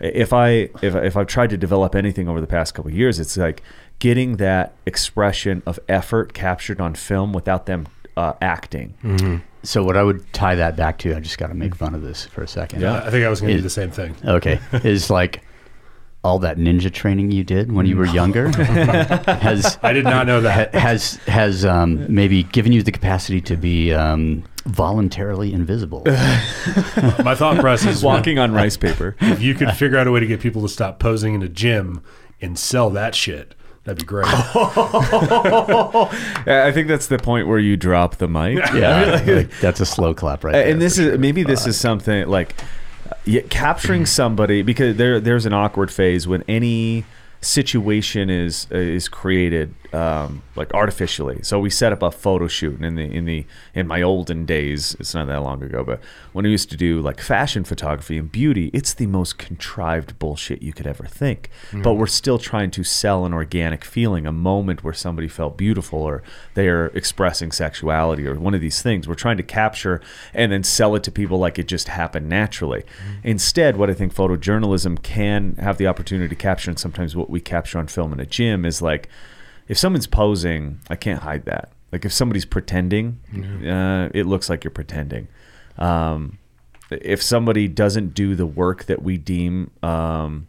if 0.00 0.32
I 0.32 0.70
if 0.82 0.94
if 0.94 1.16
I've 1.16 1.26
tried 1.26 1.50
to 1.50 1.56
develop 1.56 1.94
anything 1.94 2.28
over 2.28 2.40
the 2.40 2.46
past 2.46 2.74
couple 2.74 2.90
of 2.90 2.96
years, 2.96 3.20
it's 3.20 3.36
like 3.36 3.62
getting 3.98 4.36
that 4.36 4.74
expression 4.86 5.62
of 5.66 5.78
effort 5.88 6.32
captured 6.34 6.80
on 6.80 6.94
film 6.94 7.32
without 7.32 7.66
them 7.66 7.86
uh, 8.16 8.32
acting. 8.40 9.42
So 9.66 9.82
what 9.82 9.96
I 9.96 10.02
would 10.02 10.32
tie 10.32 10.54
that 10.54 10.76
back 10.76 10.98
to, 10.98 11.14
I 11.16 11.20
just 11.20 11.38
got 11.38 11.48
to 11.48 11.54
make 11.54 11.74
fun 11.74 11.94
of 11.94 12.02
this 12.02 12.24
for 12.24 12.42
a 12.42 12.48
second. 12.48 12.82
Yeah, 12.82 13.04
I 13.04 13.10
think 13.10 13.24
I 13.24 13.28
was 13.28 13.40
going 13.40 13.50
to 13.52 13.56
do 13.58 13.62
the 13.62 13.70
same 13.70 13.90
thing. 13.90 14.14
Okay, 14.24 14.60
is 14.72 15.10
like 15.10 15.42
all 16.22 16.38
that 16.40 16.56
ninja 16.56 16.92
training 16.92 17.30
you 17.30 17.44
did 17.44 17.70
when 17.70 17.86
you 17.86 17.96
were 17.96 18.06
younger 18.06 18.48
has 18.56 19.78
I 19.82 19.92
did 19.92 20.02
not 20.02 20.26
know 20.26 20.40
that. 20.40 20.74
has 20.74 21.14
has 21.26 21.64
um, 21.64 22.12
maybe 22.12 22.42
given 22.42 22.72
you 22.72 22.82
the 22.82 22.90
capacity 22.90 23.40
to 23.42 23.56
be 23.56 23.92
um, 23.92 24.42
voluntarily 24.64 25.52
invisible. 25.52 26.02
My 26.06 27.34
thought 27.36 27.58
process 27.60 27.98
is 27.98 28.02
Walking 28.02 28.38
on 28.38 28.52
rice 28.52 28.76
paper. 28.76 29.16
if 29.20 29.40
you 29.40 29.54
could 29.54 29.70
figure 29.72 29.98
out 29.98 30.06
a 30.06 30.10
way 30.10 30.20
to 30.20 30.26
get 30.26 30.40
people 30.40 30.62
to 30.62 30.68
stop 30.68 30.98
posing 30.98 31.34
in 31.34 31.42
a 31.42 31.48
gym 31.48 32.02
and 32.40 32.58
sell 32.58 32.90
that 32.90 33.14
shit, 33.14 33.54
that'd 33.86 33.98
be 33.98 34.04
great. 34.04 34.26
I 36.46 36.70
think 36.72 36.88
that's 36.88 37.06
the 37.06 37.18
point 37.18 37.46
where 37.48 37.58
you 37.58 37.76
drop 37.76 38.16
the 38.16 38.28
mic. 38.28 38.58
yeah, 38.74 39.22
like, 39.26 39.58
that's 39.60 39.80
a 39.80 39.86
slow 39.86 40.12
clap 40.12 40.44
right 40.44 40.52
there. 40.52 40.68
and 40.68 40.82
this 40.82 40.98
is 40.98 41.10
sure. 41.10 41.18
maybe 41.18 41.42
this 41.42 41.66
is 41.66 41.78
something 41.78 42.28
like 42.28 42.54
yeah, 43.24 43.40
capturing 43.48 44.04
somebody 44.06 44.62
because 44.62 44.96
there 44.96 45.20
there's 45.20 45.46
an 45.46 45.54
awkward 45.54 45.90
phase 45.90 46.28
when 46.28 46.42
any 46.48 47.04
situation 47.40 48.28
is 48.28 48.66
uh, 48.72 48.76
is 48.76 49.08
created 49.08 49.74
um, 49.96 50.42
like 50.56 50.74
artificially. 50.74 51.38
So 51.42 51.58
we 51.58 51.70
set 51.70 51.90
up 51.90 52.02
a 52.02 52.10
photo 52.10 52.48
shoot 52.48 52.74
and 52.74 52.84
in 52.84 52.94
the 52.96 53.16
in 53.16 53.24
the 53.24 53.46
in 53.74 53.86
my 53.86 54.02
olden 54.02 54.44
days, 54.44 54.94
it's 55.00 55.14
not 55.14 55.26
that 55.28 55.42
long 55.42 55.62
ago, 55.62 55.82
but 55.84 56.00
when 56.32 56.44
I 56.44 56.50
used 56.50 56.68
to 56.70 56.76
do 56.76 57.00
like 57.00 57.18
fashion 57.18 57.64
photography 57.64 58.18
and 58.18 58.30
beauty, 58.30 58.70
it's 58.74 58.92
the 58.92 59.06
most 59.06 59.38
contrived 59.38 60.18
bullshit 60.18 60.60
you 60.60 60.74
could 60.74 60.86
ever 60.86 61.04
think. 61.04 61.48
But 61.82 61.94
we're 61.94 62.06
still 62.08 62.38
trying 62.38 62.70
to 62.72 62.84
sell 62.84 63.24
an 63.24 63.32
organic 63.32 63.84
feeling, 63.86 64.26
a 64.26 64.32
moment 64.32 64.84
where 64.84 64.92
somebody 64.92 65.28
felt 65.28 65.56
beautiful 65.56 66.00
or 66.00 66.22
they 66.52 66.68
are 66.68 66.88
expressing 66.88 67.50
sexuality 67.50 68.26
or 68.26 68.34
one 68.34 68.54
of 68.54 68.60
these 68.60 68.82
things. 68.82 69.08
We're 69.08 69.14
trying 69.14 69.38
to 69.38 69.42
capture 69.42 70.02
and 70.34 70.52
then 70.52 70.62
sell 70.62 70.94
it 70.94 71.04
to 71.04 71.10
people 71.10 71.38
like 71.38 71.58
it 71.58 71.68
just 71.68 71.88
happened 71.88 72.28
naturally. 72.28 72.84
Instead, 73.24 73.78
what 73.78 73.88
I 73.88 73.94
think 73.94 74.14
photojournalism 74.14 75.02
can 75.02 75.56
have 75.56 75.78
the 75.78 75.86
opportunity 75.86 76.28
to 76.28 76.34
capture, 76.34 76.70
and 76.70 76.78
sometimes 76.78 77.16
what 77.16 77.30
we 77.30 77.40
capture 77.40 77.78
on 77.78 77.86
film 77.86 78.12
in 78.12 78.20
a 78.20 78.26
gym 78.26 78.66
is 78.66 78.82
like 78.82 79.08
if 79.68 79.78
someone's 79.78 80.06
posing, 80.06 80.80
I 80.88 80.96
can't 80.96 81.22
hide 81.22 81.44
that. 81.46 81.70
Like 81.92 82.04
if 82.04 82.12
somebody's 82.12 82.44
pretending, 82.44 83.20
uh, 83.66 84.10
it 84.12 84.26
looks 84.26 84.50
like 84.50 84.64
you're 84.64 84.70
pretending. 84.70 85.28
Um, 85.78 86.38
if 86.90 87.22
somebody 87.22 87.68
doesn't 87.68 88.14
do 88.14 88.34
the 88.34 88.46
work 88.46 88.84
that 88.84 89.02
we 89.02 89.18
deem 89.18 89.70
um, 89.82 90.46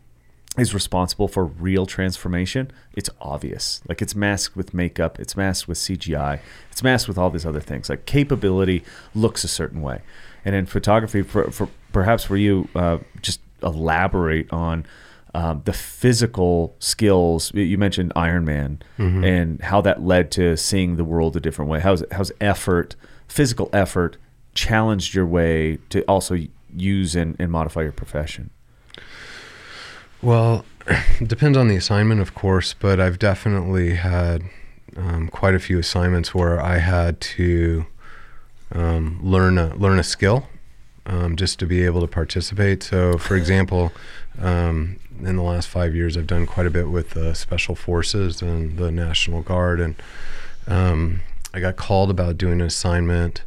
is 0.57 0.73
responsible 0.73 1.27
for 1.27 1.45
real 1.45 1.85
transformation, 1.85 2.71
it's 2.95 3.09
obvious. 3.21 3.81
Like 3.87 4.01
it's 4.01 4.15
masked 4.15 4.55
with 4.55 4.73
makeup, 4.73 5.19
it's 5.19 5.35
masked 5.35 5.67
with 5.67 5.77
CGI, 5.77 6.39
it's 6.71 6.83
masked 6.83 7.07
with 7.07 7.17
all 7.17 7.29
these 7.29 7.45
other 7.45 7.61
things. 7.61 7.89
Like 7.89 8.05
capability 8.05 8.83
looks 9.15 9.43
a 9.43 9.47
certain 9.47 9.81
way, 9.81 10.01
and 10.45 10.55
in 10.55 10.65
photography, 10.65 11.21
for, 11.21 11.49
for 11.51 11.69
perhaps 11.91 12.23
for 12.23 12.37
you, 12.37 12.67
uh, 12.75 12.99
just 13.21 13.39
elaborate 13.63 14.51
on 14.51 14.85
um, 15.37 15.61
the 15.65 15.73
physical 15.73 16.75
skills. 16.79 17.53
You 17.53 17.77
mentioned 17.77 18.11
Iron 18.15 18.43
Man 18.43 18.81
and 19.23 19.61
how 19.61 19.81
that 19.81 20.01
led 20.01 20.31
to 20.31 20.57
seeing 20.57 20.95
the 20.95 21.03
world 21.03 21.37
a 21.37 21.39
different 21.39 21.69
way. 21.69 21.79
How's 21.79 22.03
how's 22.11 22.31
effort, 22.41 22.95
physical 23.27 23.69
effort, 23.71 24.17
challenged 24.55 25.13
your 25.13 25.27
way 25.27 25.77
to 25.89 26.01
also 26.05 26.37
use 26.75 27.15
and, 27.15 27.35
and 27.37 27.51
modify 27.51 27.83
your 27.83 27.91
profession? 27.91 28.49
Well, 30.23 30.65
depends 31.23 31.55
on 31.55 31.67
the 31.67 31.75
assignment, 31.75 32.19
of 32.19 32.33
course, 32.33 32.73
but 32.73 32.99
I've 32.99 33.19
definitely 33.19 33.93
had 33.93 34.41
um, 34.95 35.27
quite 35.27 35.53
a 35.53 35.59
few 35.59 35.77
assignments 35.77 36.33
where 36.33 36.59
I 36.59 36.79
had 36.79 37.21
to 37.21 37.85
um, 38.71 39.19
learn 39.21 39.59
a 39.59 39.75
learn 39.75 39.99
a 39.99 40.03
skill 40.03 40.47
um, 41.07 41.35
just 41.35 41.59
to 41.59 41.65
be 41.65 41.85
able 41.85 42.01
to 42.01 42.07
participate. 42.07 42.81
So, 42.81 43.19
for 43.19 43.35
example, 43.41 43.91
um, 44.39 44.97
in 45.19 45.35
the 45.35 45.43
last 45.43 45.67
five 45.67 45.95
years, 45.95 46.17
I've 46.17 46.27
done 46.27 46.45
quite 46.45 46.67
a 46.67 46.71
bit 46.71 46.89
with 46.89 47.11
the 47.11 47.33
Special 47.33 47.75
Forces 47.75 48.41
and 48.41 48.77
the 48.77 48.91
National 48.91 49.41
Guard, 49.41 49.79
and 49.79 49.95
um, 50.67 51.21
I 51.53 51.59
got 51.59 51.75
called 51.75 52.09
about 52.09 52.37
doing 52.37 52.61
an 52.61 52.67
assignment 52.67 53.43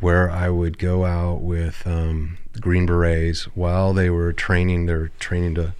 where 0.00 0.30
I 0.30 0.48
would 0.48 0.78
go 0.78 1.04
out 1.04 1.40
with 1.40 1.86
um, 1.86 2.38
Green 2.60 2.86
Berets 2.86 3.44
while 3.56 3.92
they 3.92 4.10
were 4.10 4.32
training. 4.32 4.86
They're 4.86 5.10
training 5.18 5.54
to 5.56 5.74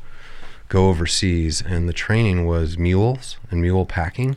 go 0.69 0.89
overseas, 0.89 1.63
and 1.63 1.89
the 1.89 1.93
training 1.93 2.47
was 2.47 2.79
mules 2.79 3.37
and 3.51 3.61
mule 3.61 3.87
packing. 3.87 4.37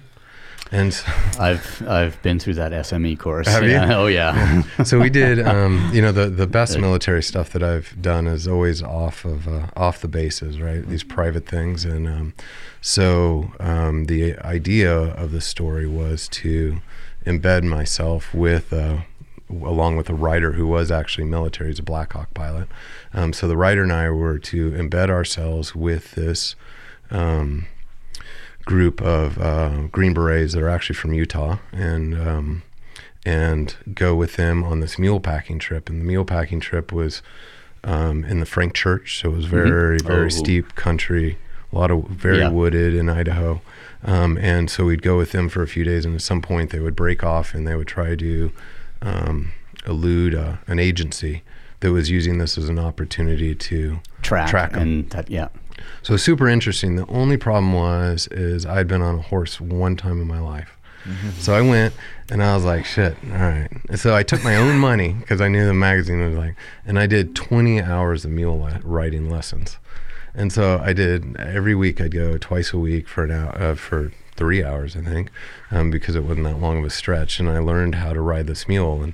And 0.71 0.99
I've 1.39 1.87
I've 1.87 2.21
been 2.21 2.39
through 2.39 2.55
that 2.55 2.71
SME 2.71 3.19
course. 3.19 3.47
Have 3.47 3.63
you? 3.63 3.71
Yeah. 3.71 3.91
Oh 4.01 4.07
yeah. 4.07 4.61
so 4.83 4.99
we 4.99 5.09
did, 5.09 5.39
um, 5.45 5.91
you 5.93 6.01
know, 6.01 6.11
the, 6.11 6.29
the 6.29 6.47
best 6.47 6.79
military 6.79 7.21
stuff 7.21 7.49
that 7.51 7.61
I've 7.61 8.01
done 8.01 8.25
is 8.25 8.47
always 8.47 8.81
off 8.81 9.25
of 9.25 9.47
uh, 9.47 9.67
off 9.75 10.01
the 10.01 10.07
bases, 10.07 10.59
right? 10.61 10.87
These 10.87 11.03
private 11.03 11.45
things, 11.45 11.83
and 11.85 12.07
um, 12.07 12.33
so 12.79 13.51
um, 13.59 14.05
the 14.05 14.37
idea 14.39 14.93
of 14.93 15.31
the 15.31 15.41
story 15.41 15.87
was 15.87 16.27
to 16.29 16.81
embed 17.25 17.63
myself 17.63 18.33
with. 18.33 18.71
Uh, 18.73 19.01
along 19.49 19.97
with 19.97 20.09
a 20.09 20.13
writer 20.13 20.53
who 20.53 20.65
was 20.65 20.89
actually 20.91 21.25
military, 21.25 21.69
he's 21.69 21.79
a 21.79 21.83
Black 21.83 22.13
Hawk 22.13 22.33
pilot. 22.33 22.69
Um, 23.13 23.33
so 23.33 23.49
the 23.49 23.57
writer 23.57 23.83
and 23.83 23.91
I 23.91 24.09
were 24.09 24.39
to 24.39 24.71
embed 24.71 25.09
ourselves 25.09 25.75
with 25.75 26.11
this 26.11 26.55
um, 27.09 27.67
group 28.65 29.01
of 29.01 29.37
uh, 29.39 29.87
Green 29.91 30.13
Berets 30.13 30.53
that 30.53 30.61
are 30.61 30.69
actually 30.69 30.95
from 30.95 31.13
Utah, 31.13 31.57
and 31.71 32.19
um, 32.19 32.63
and 33.25 33.75
go 33.93 34.15
with 34.15 34.35
them 34.35 34.63
on 34.63 34.79
this 34.79 34.97
mule 34.97 35.19
packing 35.19 35.59
trip. 35.59 35.89
And 35.89 36.01
the 36.01 36.05
mule 36.05 36.25
packing 36.25 36.59
trip 36.59 36.91
was 36.91 37.21
um, 37.83 38.23
in 38.25 38.39
the 38.39 38.45
Frank 38.45 38.73
Church, 38.73 39.19
so 39.19 39.31
it 39.31 39.35
was 39.35 39.45
very 39.45 39.97
very 39.99 40.25
Oh. 40.25 40.29
steep 40.29 40.75
country, 40.75 41.37
a 41.71 41.77
lot 41.77 41.91
of 41.91 42.05
very 42.07 42.39
Yeah. 42.39 42.49
wooded 42.49 42.93
in 42.93 43.09
Idaho. 43.09 43.61
Um, 44.03 44.37
and 44.39 44.67
so 44.69 44.85
we'd 44.85 45.03
go 45.03 45.15
with 45.17 45.31
them 45.31 45.47
for 45.49 45.61
a 45.61 45.67
few 45.67 45.83
days, 45.83 46.05
and 46.05 46.15
at 46.15 46.21
some 46.21 46.41
point 46.41 46.71
they 46.71 46.79
would 46.79 46.95
break 46.95 47.23
off 47.23 47.53
and 47.53 47.67
they 47.67 47.75
would 47.75 47.87
try 47.87 48.15
to 48.15 48.51
um, 49.03 49.51
elude 49.85 50.33
uh, 50.35 50.57
an 50.67 50.79
agency 50.79 51.43
that 51.81 51.91
was 51.91 52.09
using 52.09 52.37
this 52.39 52.57
as 52.57 52.69
an 52.69 52.77
opportunity 52.79 53.53
to 53.55 53.99
Track, 54.21 54.49
track 54.49 54.73
'em. 54.73 54.79
and 54.81 55.09
that 55.11 55.29
yeah. 55.29 55.47
So 56.01 56.17
super 56.17 56.47
interesting. 56.47 56.95
The 56.95 57.07
only 57.07 57.37
problem 57.37 57.73
was 57.73 58.27
is 58.31 58.65
I'd 58.65 58.87
been 58.87 59.01
on 59.01 59.15
a 59.19 59.21
horse 59.21 59.59
one 59.61 59.95
time 59.95 60.21
in 60.21 60.27
my 60.27 60.39
life. 60.39 60.77
So 61.39 61.55
I 61.55 61.61
went 61.61 61.95
and 62.29 62.43
I 62.43 62.53
was 62.53 62.63
like, 62.63 62.85
shit, 62.85 63.17
all 63.25 63.37
right. 63.39 63.67
And 63.89 63.99
so 63.99 64.15
I 64.15 64.21
took 64.21 64.43
my 64.43 64.55
own 64.55 64.77
money 64.89 65.13
because 65.13 65.41
I 65.41 65.47
knew 65.47 65.65
the 65.65 65.73
magazine 65.73 66.21
was 66.23 66.37
like, 66.37 66.55
and 66.85 66.99
I 66.99 67.07
did 67.07 67.35
20 67.35 67.81
hours 67.81 68.23
of 68.23 68.29
mule 68.31 68.59
le- 68.59 68.81
riding 68.83 69.27
lessons. 69.27 69.77
And 70.35 70.53
so 70.53 70.79
I 70.83 70.93
did 70.93 71.35
every 71.37 71.73
week. 71.73 71.99
I'd 71.99 72.13
go 72.13 72.37
twice 72.37 72.71
a 72.71 72.77
week 72.77 73.07
for 73.07 73.23
an 73.23 73.31
hour, 73.31 73.61
uh, 73.61 73.75
for 73.75 74.11
three 74.35 74.63
hours, 74.63 74.95
I 74.95 75.01
think, 75.01 75.31
um, 75.71 75.89
because 75.91 76.15
it 76.15 76.23
wasn't 76.23 76.45
that 76.45 76.59
long 76.61 76.79
of 76.79 76.85
a 76.85 76.89
stretch. 76.89 77.39
And 77.39 77.49
I 77.49 77.57
learned 77.57 77.95
how 77.95 78.13
to 78.13 78.21
ride 78.21 78.47
this 78.47 78.67
mule. 78.67 79.01
And 79.01 79.13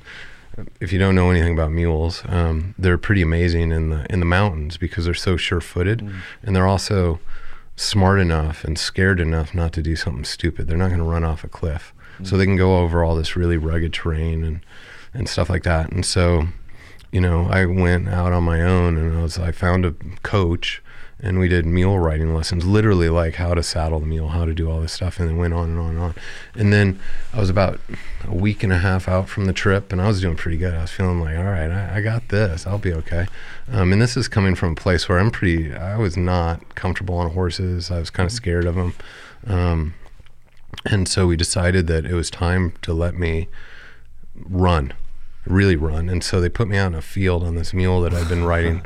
if 0.80 0.92
you 0.92 1.00
don't 1.00 1.16
know 1.16 1.30
anything 1.30 1.54
about 1.54 1.72
mules, 1.72 2.24
um, 2.28 2.74
they're 2.78 2.98
pretty 2.98 3.22
amazing 3.22 3.72
in 3.72 3.90
the 3.90 4.06
in 4.10 4.20
the 4.20 4.26
mountains 4.26 4.78
because 4.78 5.06
they're 5.06 5.14
so 5.14 5.38
sure-footed, 5.38 6.02
and 6.44 6.56
they're 6.56 6.68
also 6.68 7.20
smart 7.76 8.20
enough 8.20 8.64
and 8.64 8.78
scared 8.80 9.20
enough 9.20 9.54
not 9.54 9.72
to 9.74 9.82
do 9.82 9.96
something 9.96 10.26
stupid. 10.26 10.68
They're 10.68 10.78
not 10.78 10.88
going 10.88 11.00
to 11.00 11.06
run 11.06 11.24
off 11.24 11.44
a 11.44 11.48
cliff, 11.48 11.94
so 12.24 12.38
they 12.38 12.46
can 12.46 12.58
go 12.58 12.80
over 12.80 13.04
all 13.04 13.16
this 13.16 13.36
really 13.36 13.58
rugged 13.58 13.94
terrain 13.94 14.44
and 14.44 14.62
and 15.14 15.30
stuff 15.30 15.50
like 15.50 15.64
that. 15.64 15.92
And 15.92 16.06
so, 16.06 16.48
you 17.12 17.22
know, 17.22 17.48
I 17.50 17.66
went 17.66 18.10
out 18.10 18.34
on 18.34 18.44
my 18.44 18.62
own 18.62 18.98
and 18.98 19.18
I 19.18 19.22
was 19.22 19.38
I 19.38 19.52
found 19.52 19.86
a 19.86 19.94
coach 20.24 20.82
and 21.20 21.40
we 21.40 21.48
did 21.48 21.66
mule 21.66 21.98
riding 21.98 22.36
lessons, 22.36 22.66
literally 22.66 23.10
like 23.10 23.36
how 23.36 23.56
to 23.56 23.64
saddle 23.64 24.00
the 24.00 24.06
mule, 24.06 24.30
how 24.30 24.46
to 24.46 24.54
do 24.54 24.70
all 24.70 24.82
this 24.82 24.94
stuff, 24.94 25.20
and 25.20 25.28
then 25.28 25.38
went 25.38 25.54
on 25.54 25.70
and 25.70 25.80
on 25.80 25.90
and 25.90 26.00
on. 26.00 26.16
And 26.56 26.72
then 26.72 27.00
I 27.34 27.40
was 27.40 27.50
about 27.50 27.80
a 28.26 28.36
week 28.36 28.64
and 28.64 28.72
a 28.72 28.78
half 28.78 29.08
out 29.08 29.28
from 29.28 29.46
the 29.46 29.54
trip, 29.54 29.92
and 29.92 30.00
I 30.00 30.08
was 30.08 30.22
doing 30.22 30.36
pretty 30.36 30.58
good. 30.58 30.76
I 30.76 30.82
was 30.82 30.92
feeling 30.92 31.20
like, 31.20 31.36
all 31.36 31.46
right, 31.46 31.72
I, 31.72 31.98
I 31.98 32.02
got 32.02 32.30
this. 32.30 32.68
I'll 32.68 32.78
be 32.78 32.94
okay. 32.94 33.26
Um, 33.72 33.92
and 33.92 34.02
this 34.02 34.16
is 34.16 34.28
coming 34.28 34.54
from 34.54 34.74
a 34.74 34.76
place 34.76 35.10
where 35.10 35.18
I'm 35.18 35.32
pretty. 35.32 35.74
I 35.74 35.98
was 35.98 36.16
not 36.16 36.76
comfortable 36.76 37.16
on 37.16 37.32
horses. 37.32 37.90
I 37.90 38.00
was 38.00 38.12
kind 38.12 38.28
of 38.28 38.32
scared 38.32 38.66
of 38.66 38.76
them. 38.76 38.94
Um, 39.48 39.96
and 40.86 41.08
so 41.08 41.26
we 41.26 41.36
decided 41.36 41.88
that 41.88 42.06
it 42.06 42.14
was 42.14 42.30
time 42.30 42.74
to 42.84 42.94
let 42.94 43.16
me 43.16 43.48
run, 44.36 44.94
really 45.46 45.76
run. 45.76 46.10
And 46.10 46.24
so 46.24 46.40
they 46.40 46.50
put 46.50 46.68
me 46.68 46.78
out 46.78 46.88
in 46.88 46.96
a 46.96 47.02
field 47.02 47.44
on 47.44 47.56
this 47.56 47.74
mule 47.74 48.02
that 48.02 48.14
I'd 48.14 48.30
been 48.30 48.46
riding 48.46 48.84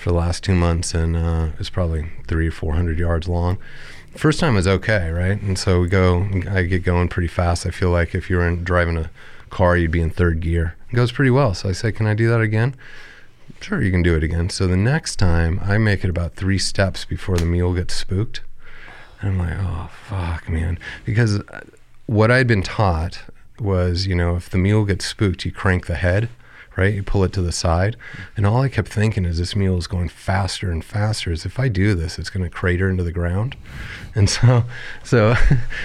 for 0.00 0.10
the 0.10 0.16
last 0.16 0.42
two 0.42 0.54
months, 0.54 0.94
and 0.94 1.14
uh, 1.14 1.48
it's 1.58 1.70
probably 1.70 2.06
three 2.26 2.48
or 2.48 2.52
four 2.52 2.74
hundred 2.74 2.98
yards 2.98 3.28
long. 3.28 3.58
First 4.16 4.40
time 4.40 4.54
was 4.54 4.66
okay, 4.66 5.10
right? 5.10 5.40
And 5.40 5.58
so 5.58 5.80
we 5.80 5.88
go, 5.88 6.26
I 6.50 6.62
get 6.62 6.82
going 6.82 7.08
pretty 7.08 7.28
fast. 7.28 7.64
I 7.66 7.70
feel 7.70 7.90
like 7.90 8.14
if 8.14 8.28
you 8.28 8.36
were 8.36 8.48
in, 8.48 8.64
driving 8.64 8.96
a 8.96 9.10
car, 9.50 9.76
you'd 9.76 9.92
be 9.92 10.00
in 10.00 10.10
third 10.10 10.40
gear. 10.40 10.74
It 10.90 10.96
goes 10.96 11.12
pretty 11.12 11.30
well. 11.30 11.54
So 11.54 11.68
I 11.68 11.72
say, 11.72 11.92
Can 11.92 12.06
I 12.06 12.14
do 12.14 12.28
that 12.28 12.40
again? 12.40 12.74
Sure, 13.60 13.82
you 13.82 13.90
can 13.90 14.02
do 14.02 14.16
it 14.16 14.24
again. 14.24 14.48
So 14.48 14.66
the 14.66 14.76
next 14.76 15.16
time, 15.16 15.60
I 15.62 15.76
make 15.76 16.02
it 16.02 16.10
about 16.10 16.34
three 16.34 16.58
steps 16.58 17.04
before 17.04 17.36
the 17.36 17.44
mule 17.44 17.74
gets 17.74 17.94
spooked. 17.94 18.40
And 19.20 19.32
I'm 19.32 19.38
like, 19.38 19.58
Oh, 19.60 19.90
fuck, 20.08 20.48
man. 20.48 20.78
Because 21.04 21.40
uh, 21.40 21.60
what 22.06 22.30
I'd 22.30 22.46
been 22.46 22.62
taught 22.62 23.20
was, 23.60 24.06
you 24.06 24.14
know, 24.14 24.34
if 24.34 24.48
the 24.48 24.58
mule 24.58 24.86
gets 24.86 25.04
spooked, 25.04 25.44
you 25.44 25.52
crank 25.52 25.86
the 25.86 25.96
head, 25.96 26.30
right? 26.80 26.94
You 26.94 27.02
pull 27.02 27.24
it 27.24 27.32
to 27.34 27.42
the 27.42 27.52
side. 27.52 27.94
And 28.38 28.46
all 28.46 28.62
I 28.62 28.70
kept 28.70 28.88
thinking 28.88 29.26
is 29.26 29.36
this 29.36 29.54
mule 29.54 29.76
is 29.76 29.86
going 29.86 30.08
faster 30.08 30.70
and 30.72 30.82
faster. 30.82 31.30
Is 31.30 31.44
if 31.44 31.60
I 31.60 31.68
do 31.68 31.94
this, 31.94 32.18
it's 32.18 32.30
going 32.30 32.42
to 32.42 32.48
crater 32.48 32.88
into 32.88 33.04
the 33.04 33.12
ground. 33.12 33.54
And 34.14 34.30
so, 34.30 34.64
so 35.04 35.34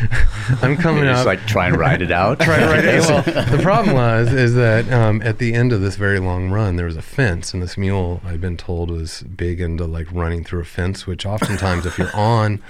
I'm 0.62 0.78
coming 0.78 1.04
Just 1.04 1.20
up. 1.20 1.26
like 1.26 1.46
try 1.46 1.68
and 1.68 1.78
ride 1.78 2.02
it 2.02 2.12
out. 2.12 2.40
Try 2.40 2.60
to 2.60 2.66
ride 2.66 2.86
it. 2.86 2.96
Well, 3.06 3.22
the 3.24 3.60
problem 3.62 3.94
was 3.94 4.32
is 4.32 4.56
that 4.56 4.90
um, 4.92 5.22
at 5.22 5.38
the 5.38 5.54
end 5.54 5.74
of 5.74 5.82
this 5.82 5.98
very 5.98 6.20
long 6.20 6.50
run, 6.50 6.78
there 6.78 6.86
was 6.86 6.96
a 6.96 7.02
fence, 7.02 7.54
and 7.54 7.62
this 7.62 7.78
mule 7.78 8.22
I'd 8.26 8.40
been 8.40 8.56
told 8.56 8.90
was 8.90 9.22
big 9.24 9.60
into 9.60 9.86
like 9.86 10.10
running 10.14 10.46
through 10.46 10.62
a 10.62 10.66
fence. 10.66 11.06
Which 11.06 11.26
oftentimes, 11.26 11.86
if 11.86 11.98
you're 11.98 12.16
on, 12.16 12.62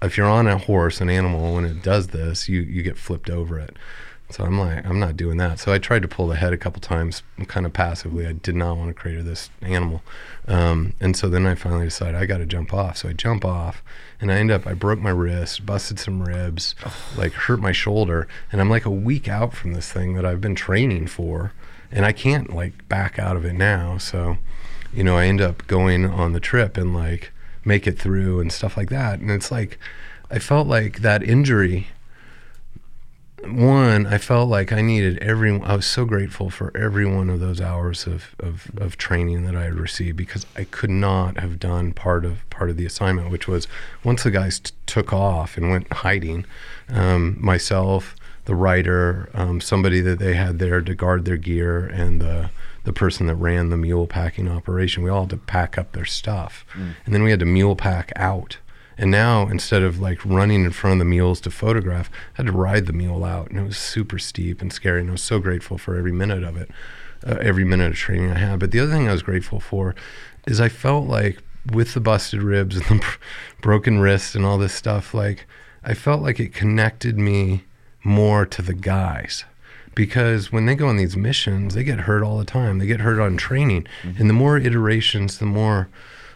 if 0.00 0.16
you're 0.16 0.28
on 0.28 0.46
a 0.46 0.56
horse, 0.56 1.00
an 1.00 1.10
animal, 1.10 1.54
when 1.54 1.64
it 1.64 1.82
does 1.82 2.08
this, 2.08 2.48
you 2.48 2.60
you 2.60 2.82
get 2.82 2.96
flipped 2.96 3.28
over 3.28 3.58
it. 3.58 3.76
So 4.28 4.44
I'm 4.44 4.58
like, 4.58 4.84
I'm 4.84 4.98
not 4.98 5.16
doing 5.16 5.36
that. 5.36 5.60
So 5.60 5.72
I 5.72 5.78
tried 5.78 6.02
to 6.02 6.08
pull 6.08 6.26
the 6.26 6.34
head 6.34 6.52
a 6.52 6.56
couple 6.56 6.80
times, 6.80 7.22
kind 7.46 7.64
of 7.64 7.72
passively. 7.72 8.26
I 8.26 8.32
did 8.32 8.56
not 8.56 8.76
want 8.76 8.88
to 8.88 8.94
crater 8.94 9.22
this 9.22 9.50
animal, 9.62 10.02
um, 10.48 10.94
and 11.00 11.16
so 11.16 11.28
then 11.28 11.46
I 11.46 11.54
finally 11.54 11.84
decided 11.84 12.16
I 12.16 12.26
got 12.26 12.38
to 12.38 12.46
jump 12.46 12.74
off. 12.74 12.98
So 12.98 13.08
I 13.08 13.12
jump 13.12 13.44
off, 13.44 13.84
and 14.20 14.32
I 14.32 14.36
end 14.36 14.50
up 14.50 14.66
I 14.66 14.74
broke 14.74 14.98
my 14.98 15.10
wrist, 15.10 15.64
busted 15.64 16.00
some 16.00 16.22
ribs, 16.22 16.74
like 17.16 17.32
hurt 17.32 17.60
my 17.60 17.72
shoulder, 17.72 18.26
and 18.50 18.60
I'm 18.60 18.70
like 18.70 18.84
a 18.84 18.90
week 18.90 19.28
out 19.28 19.54
from 19.54 19.74
this 19.74 19.92
thing 19.92 20.14
that 20.14 20.26
I've 20.26 20.40
been 20.40 20.56
training 20.56 21.06
for, 21.06 21.52
and 21.92 22.04
I 22.04 22.12
can't 22.12 22.52
like 22.52 22.88
back 22.88 23.20
out 23.20 23.36
of 23.36 23.44
it 23.44 23.54
now. 23.54 23.96
So, 23.96 24.38
you 24.92 25.04
know, 25.04 25.16
I 25.16 25.26
end 25.26 25.40
up 25.40 25.66
going 25.68 26.04
on 26.04 26.32
the 26.32 26.40
trip 26.40 26.76
and 26.76 26.92
like 26.92 27.30
make 27.64 27.86
it 27.86 27.98
through 27.98 28.40
and 28.40 28.52
stuff 28.52 28.76
like 28.76 28.90
that, 28.90 29.20
and 29.20 29.30
it's 29.30 29.52
like 29.52 29.78
I 30.32 30.40
felt 30.40 30.66
like 30.66 31.02
that 31.02 31.22
injury 31.22 31.86
one, 33.44 34.06
I 34.06 34.18
felt 34.18 34.48
like 34.48 34.72
I 34.72 34.80
needed 34.80 35.18
every. 35.18 35.60
I 35.60 35.76
was 35.76 35.86
so 35.86 36.04
grateful 36.04 36.50
for 36.50 36.74
every 36.76 37.06
one 37.06 37.28
of 37.28 37.40
those 37.40 37.60
hours 37.60 38.06
of, 38.06 38.34
of, 38.40 38.70
of 38.76 38.96
training 38.96 39.44
that 39.44 39.54
I 39.54 39.64
had 39.64 39.74
received 39.74 40.16
because 40.16 40.46
I 40.56 40.64
could 40.64 40.90
not 40.90 41.38
have 41.38 41.58
done 41.60 41.92
part 41.92 42.24
of 42.24 42.48
part 42.50 42.70
of 42.70 42.76
the 42.76 42.86
assignment, 42.86 43.30
which 43.30 43.46
was 43.46 43.68
once 44.02 44.22
the 44.22 44.30
guys 44.30 44.60
t- 44.60 44.72
took 44.86 45.12
off 45.12 45.56
and 45.56 45.70
went 45.70 45.92
hiding, 45.92 46.46
um, 46.88 47.36
myself, 47.40 48.16
the 48.46 48.54
writer, 48.54 49.28
um, 49.34 49.60
somebody 49.60 50.00
that 50.00 50.18
they 50.18 50.34
had 50.34 50.58
there 50.58 50.80
to 50.80 50.94
guard 50.94 51.24
their 51.24 51.36
gear, 51.36 51.86
and 51.86 52.20
the 52.20 52.50
the 52.84 52.92
person 52.92 53.26
that 53.26 53.34
ran 53.34 53.68
the 53.68 53.76
mule 53.76 54.06
packing 54.06 54.48
operation. 54.48 55.02
We 55.02 55.10
all 55.10 55.22
had 55.22 55.30
to 55.30 55.36
pack 55.36 55.76
up 55.76 55.92
their 55.92 56.04
stuff, 56.04 56.64
and 57.04 57.14
then 57.14 57.22
we 57.22 57.30
had 57.30 57.40
to 57.40 57.46
mule 57.46 57.76
pack 57.76 58.12
out. 58.16 58.58
And 58.98 59.10
now 59.10 59.48
instead 59.48 59.82
of 59.82 60.00
like 60.00 60.24
running 60.24 60.64
in 60.64 60.70
front 60.70 60.94
of 60.94 60.98
the 61.00 61.04
mules 61.04 61.40
to 61.42 61.50
photograph, 61.50 62.10
I 62.34 62.42
had 62.42 62.46
to 62.46 62.52
ride 62.52 62.86
the 62.86 62.92
mule 62.92 63.24
out, 63.24 63.50
and 63.50 63.58
it 63.58 63.64
was 63.64 63.76
super 63.76 64.18
steep 64.18 64.62
and 64.62 64.72
scary. 64.72 65.00
And 65.00 65.10
I 65.10 65.12
was 65.12 65.22
so 65.22 65.38
grateful 65.38 65.78
for 65.78 65.96
every 65.96 66.12
minute 66.12 66.42
of 66.42 66.56
it, 66.56 66.70
uh, 67.26 67.36
every 67.40 67.64
minute 67.64 67.90
of 67.90 67.96
training 67.96 68.30
I 68.30 68.38
had. 68.38 68.58
But 68.58 68.70
the 68.70 68.80
other 68.80 68.92
thing 68.92 69.08
I 69.08 69.12
was 69.12 69.22
grateful 69.22 69.60
for 69.60 69.94
is 70.46 70.60
I 70.60 70.68
felt 70.68 71.06
like 71.06 71.42
with 71.70 71.94
the 71.94 72.00
busted 72.00 72.42
ribs 72.42 72.76
and 72.76 72.86
the 72.86 72.94
br- 73.04 73.60
broken 73.60 73.98
wrist 73.98 74.34
and 74.34 74.44
all 74.44 74.58
this 74.58 74.74
stuff, 74.74 75.12
like 75.12 75.46
I 75.84 75.94
felt 75.94 76.22
like 76.22 76.40
it 76.40 76.54
connected 76.54 77.18
me 77.18 77.64
more 78.02 78.46
to 78.46 78.62
the 78.62 78.74
guys 78.74 79.44
because 79.94 80.52
when 80.52 80.66
they 80.66 80.74
go 80.74 80.88
on 80.88 80.96
these 80.96 81.16
missions, 81.16 81.74
they 81.74 81.82
get 81.82 82.00
hurt 82.00 82.22
all 82.22 82.38
the 82.38 82.44
time. 82.44 82.78
They 82.78 82.86
get 82.86 83.00
hurt 83.00 83.18
on 83.18 83.36
training, 83.36 83.86
and 84.18 84.28
the 84.28 84.34
more 84.34 84.58
iterations, 84.58 85.38
the 85.38 85.46
more 85.46 85.88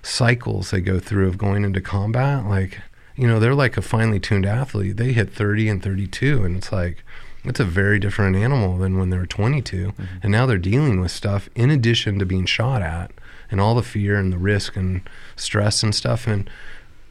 cycles 0.02 0.70
they 0.70 0.80
go 0.80 0.98
through 0.98 1.28
of 1.28 1.38
going 1.38 1.64
into 1.64 1.80
combat. 1.80 2.46
Like, 2.46 2.80
you 3.16 3.26
know, 3.26 3.38
they're 3.38 3.54
like 3.54 3.76
a 3.76 3.82
finely 3.82 4.20
tuned 4.20 4.46
athlete. 4.46 4.96
They 4.96 5.12
hit 5.12 5.32
30 5.32 5.68
and 5.68 5.82
32, 5.82 6.44
and 6.44 6.56
it's 6.56 6.72
like 6.72 7.04
it's 7.44 7.60
a 7.60 7.64
very 7.64 7.98
different 7.98 8.36
animal 8.36 8.78
than 8.78 8.98
when 8.98 9.10
they're 9.10 9.26
22. 9.26 9.88
Mm-hmm. 9.88 10.04
And 10.22 10.32
now 10.32 10.46
they're 10.46 10.58
dealing 10.58 11.00
with 11.00 11.10
stuff 11.10 11.48
in 11.54 11.70
addition 11.70 12.18
to 12.18 12.26
being 12.26 12.46
shot 12.46 12.82
at, 12.82 13.12
and 13.50 13.60
all 13.60 13.74
the 13.74 13.82
fear 13.82 14.16
and 14.16 14.32
the 14.32 14.38
risk 14.38 14.76
and 14.76 15.02
stress 15.36 15.82
and 15.82 15.94
stuff. 15.94 16.26
And 16.26 16.48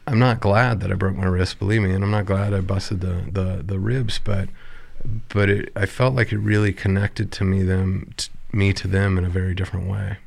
I'm 0.06 0.18
not 0.18 0.40
glad 0.40 0.80
that 0.80 0.90
I 0.90 0.94
broke 0.94 1.16
my 1.16 1.26
wrist, 1.26 1.58
believe 1.58 1.82
me, 1.82 1.92
and 1.92 2.02
I'm 2.02 2.10
not 2.10 2.26
glad 2.26 2.54
I 2.54 2.60
busted 2.60 3.00
the 3.00 3.24
the, 3.30 3.62
the 3.64 3.78
ribs, 3.78 4.20
but 4.22 4.48
but 5.28 5.48
it, 5.48 5.72
I 5.74 5.86
felt 5.86 6.14
like 6.14 6.32
it 6.32 6.38
really 6.38 6.72
connected 6.72 7.32
to 7.32 7.44
me 7.44 7.62
them 7.62 8.12
t- 8.16 8.30
me 8.52 8.72
to 8.72 8.88
them 8.88 9.16
in 9.16 9.24
a 9.24 9.30
very 9.30 9.54
different 9.54 9.88
way. 9.88 10.18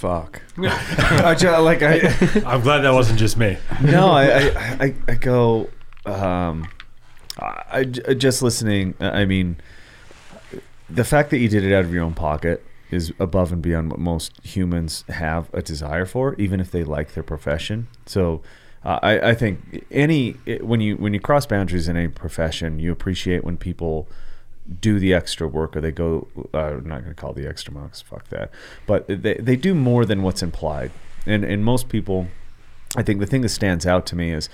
Fuck. 0.00 0.40
I 0.58 1.34
ju- 1.38 1.50
like 1.58 1.82
I. 1.82 1.98
I'm 2.46 2.62
glad 2.62 2.78
that 2.80 2.94
wasn't 2.94 3.18
just 3.18 3.36
me. 3.36 3.58
no, 3.82 4.08
I, 4.10 4.24
I, 4.24 4.50
I, 4.80 4.94
I 5.08 5.14
go, 5.16 5.68
um, 6.06 6.66
I, 7.38 7.62
I 7.70 7.84
j- 7.84 8.14
just 8.14 8.40
listening. 8.40 8.94
I 8.98 9.26
mean, 9.26 9.58
the 10.88 11.04
fact 11.04 11.28
that 11.30 11.38
you 11.38 11.50
did 11.50 11.64
it 11.64 11.74
out 11.74 11.84
of 11.84 11.92
your 11.92 12.02
own 12.02 12.14
pocket 12.14 12.64
is 12.90 13.12
above 13.20 13.52
and 13.52 13.60
beyond 13.60 13.90
what 13.90 14.00
most 14.00 14.32
humans 14.42 15.04
have 15.10 15.52
a 15.52 15.60
desire 15.60 16.06
for, 16.06 16.34
even 16.36 16.60
if 16.60 16.70
they 16.70 16.82
like 16.82 17.12
their 17.12 17.22
profession. 17.22 17.86
So, 18.06 18.40
uh, 18.82 18.98
I, 19.02 19.20
I 19.30 19.34
think 19.34 19.84
any 19.90 20.30
when 20.62 20.80
you 20.80 20.96
when 20.96 21.12
you 21.12 21.20
cross 21.20 21.44
boundaries 21.44 21.88
in 21.88 21.98
any 21.98 22.08
profession, 22.08 22.78
you 22.78 22.90
appreciate 22.90 23.44
when 23.44 23.58
people 23.58 24.08
do 24.80 24.98
the 24.98 25.12
extra 25.12 25.48
work 25.48 25.76
or 25.76 25.80
they 25.80 25.90
go 25.90 26.28
uh, 26.54 26.58
I'm 26.58 26.86
not 26.88 27.02
going 27.02 27.14
to 27.14 27.20
call 27.20 27.32
the 27.32 27.48
extra 27.48 27.72
'cause 27.72 28.02
fuck 28.02 28.28
that. 28.28 28.50
But 28.86 29.06
they, 29.08 29.34
they 29.34 29.56
do 29.56 29.74
more 29.74 30.04
than 30.04 30.22
what's 30.22 30.42
implied. 30.42 30.92
And 31.26 31.44
and 31.44 31.64
most 31.64 31.88
people 31.88 32.28
I 32.96 33.02
think 33.02 33.20
the 33.20 33.26
thing 33.26 33.40
that 33.42 33.48
stands 33.50 33.86
out 33.86 34.06
to 34.06 34.16
me 34.16 34.32
is 34.32 34.48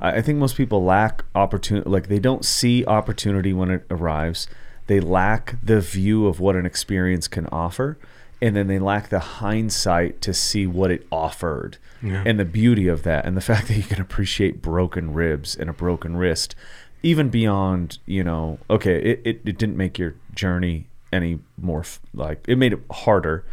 I 0.00 0.16
I 0.18 0.22
think 0.22 0.38
most 0.38 0.56
people 0.56 0.82
lack 0.84 1.24
opportunity 1.34 1.88
like 1.88 2.08
they 2.08 2.18
don't 2.18 2.44
see 2.44 2.84
opportunity 2.86 3.52
when 3.52 3.70
it 3.70 3.84
arrives. 3.90 4.48
They 4.86 4.98
lack 5.00 5.56
the 5.62 5.80
view 5.80 6.26
of 6.26 6.40
what 6.40 6.56
an 6.56 6.66
experience 6.66 7.28
can 7.28 7.46
offer 7.46 7.96
and 8.42 8.56
then 8.56 8.66
they 8.68 8.78
lack 8.78 9.10
the 9.10 9.18
hindsight 9.20 10.20
to 10.22 10.32
see 10.32 10.66
what 10.66 10.90
it 10.90 11.06
offered. 11.12 11.78
Yeah. 12.02 12.22
and 12.24 12.40
the 12.40 12.46
beauty 12.46 12.88
of 12.88 13.02
that 13.02 13.26
and 13.26 13.36
the 13.36 13.40
fact 13.52 13.68
that 13.68 13.74
you 13.76 13.82
can 13.82 14.00
appreciate 14.00 14.62
broken 14.62 15.12
ribs 15.12 15.54
and 15.54 15.68
a 15.68 15.72
broken 15.74 16.16
wrist 16.16 16.54
even 17.02 17.28
beyond 17.28 17.98
you 18.06 18.22
know 18.22 18.58
okay 18.68 18.96
it, 18.96 19.20
it, 19.24 19.40
it 19.44 19.58
didn't 19.58 19.76
make 19.76 19.98
your 19.98 20.14
journey 20.34 20.86
any 21.12 21.38
more 21.60 21.80
f- 21.80 22.00
like 22.14 22.44
it 22.48 22.56
made 22.56 22.72
it 22.72 22.80
harder 22.90 23.44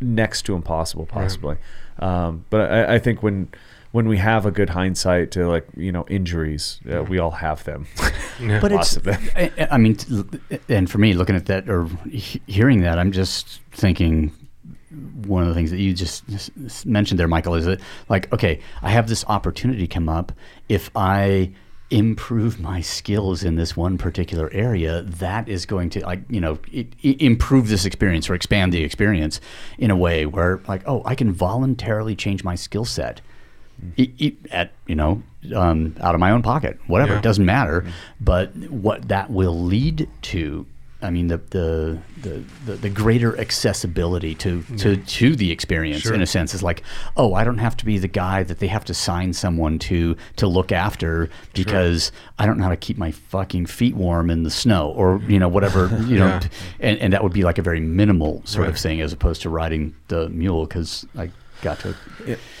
next 0.00 0.42
to 0.42 0.54
impossible 0.54 1.06
possibly. 1.06 1.56
Um, 1.98 2.44
but 2.50 2.70
I, 2.72 2.94
I 2.94 2.98
think 2.98 3.22
when 3.22 3.48
when 3.92 4.08
we 4.08 4.16
have 4.16 4.46
a 4.46 4.50
good 4.50 4.70
hindsight 4.70 5.30
to 5.32 5.46
like 5.46 5.66
you 5.76 5.92
know 5.92 6.04
injuries 6.08 6.80
uh, 6.90 7.02
we 7.04 7.18
all 7.18 7.30
have 7.32 7.64
them. 7.64 7.86
But 8.60 8.72
Lots 8.72 8.96
it's, 8.96 9.04
them. 9.04 9.22
I, 9.36 9.68
I 9.70 9.78
mean, 9.78 9.96
and 10.68 10.90
for 10.90 10.98
me, 10.98 11.12
looking 11.12 11.36
at 11.36 11.46
that 11.46 11.68
or 11.68 11.86
hearing 12.06 12.80
that, 12.80 12.98
I'm 12.98 13.12
just 13.12 13.60
thinking 13.70 14.32
one 15.26 15.42
of 15.42 15.48
the 15.48 15.54
things 15.54 15.70
that 15.70 15.78
you 15.78 15.94
just 15.94 16.24
s- 16.32 16.50
s- 16.64 16.84
mentioned 16.84 17.20
there, 17.20 17.28
Michael, 17.28 17.54
is 17.54 17.66
that 17.66 17.80
like, 18.08 18.32
okay, 18.32 18.58
I 18.80 18.90
have 18.90 19.06
this 19.06 19.24
opportunity 19.28 19.86
come 19.86 20.08
up. 20.08 20.32
If 20.68 20.90
I 20.96 21.52
improve 21.92 22.58
my 22.60 22.80
skills 22.80 23.44
in 23.44 23.56
this 23.56 23.76
one 23.76 23.98
particular 23.98 24.50
area, 24.52 25.02
that 25.02 25.48
is 25.48 25.66
going 25.66 25.90
to, 25.90 26.00
like, 26.00 26.20
you 26.28 26.40
know, 26.40 26.58
i 26.74 26.86
i 27.04 27.16
improve 27.20 27.68
this 27.68 27.84
experience 27.84 28.28
or 28.30 28.34
expand 28.34 28.72
the 28.72 28.82
experience 28.82 29.40
in 29.78 29.90
a 29.90 29.96
way 29.96 30.24
where, 30.26 30.60
like, 30.66 30.82
oh, 30.86 31.02
I 31.04 31.14
can 31.14 31.32
voluntarily 31.32 32.16
change 32.16 32.42
my 32.44 32.54
skill 32.56 32.84
set. 32.84 33.20
E- 33.96 34.34
at 34.52 34.70
you 34.86 34.94
know 34.94 35.22
um, 35.56 35.96
out 36.00 36.14
of 36.14 36.20
my 36.20 36.30
own 36.30 36.40
pocket 36.42 36.78
whatever 36.86 37.14
Yeah. 37.14 37.18
it 37.18 37.22
doesn't 37.22 37.44
matter. 37.44 37.84
But 38.20 38.54
what 38.70 39.08
that 39.08 39.28
will 39.30 39.58
lead 39.60 40.08
to 40.30 40.66
i 41.02 41.10
mean 41.10 41.26
the 41.28 41.38
the 41.50 41.98
the, 42.22 42.42
the, 42.66 42.72
the 42.74 42.88
greater 42.90 43.38
accessibility 43.38 44.34
to, 44.36 44.62
to 44.78 44.96
to 44.96 45.34
the 45.36 45.50
experience 45.50 46.02
Sure. 46.02 46.14
in 46.14 46.22
a 46.22 46.26
sense 46.26 46.54
is 46.54 46.62
like 46.62 46.82
oh 47.16 47.34
i 47.34 47.44
don't 47.44 47.58
have 47.58 47.76
to 47.78 47.84
be 47.84 47.98
the 47.98 48.08
guy 48.08 48.42
that 48.42 48.58
they 48.58 48.66
have 48.68 48.84
to 48.86 48.94
sign 48.94 49.32
someone 49.32 49.78
to 49.80 50.16
to 50.36 50.46
look 50.46 50.72
after 50.72 51.28
because 51.54 52.12
i 52.38 52.46
don't 52.46 52.58
know 52.58 52.64
how 52.64 52.70
to 52.70 52.76
keep 52.76 52.96
my 52.98 53.10
fucking 53.10 53.66
feet 53.66 53.94
warm 53.94 54.30
in 54.30 54.42
the 54.42 54.50
snow 54.50 54.90
or 54.96 55.20
you 55.28 55.38
know 55.38 55.48
whatever 55.48 55.86
you 56.06 56.18
know 56.18 56.26
Yeah. 56.26 56.42
and, 56.80 56.98
and 56.98 57.12
that 57.12 57.22
would 57.22 57.32
be 57.32 57.42
like 57.42 57.58
a 57.58 57.62
very 57.62 57.80
minimal 57.80 58.42
sort 58.44 58.68
of 58.68 58.78
thing 58.78 59.00
as 59.00 59.12
opposed 59.12 59.42
to 59.42 59.48
riding 59.50 59.94
the 60.08 60.28
mule 60.28 60.66
because 60.66 61.06
i 61.16 61.30
got 61.62 61.78
to 61.80 61.94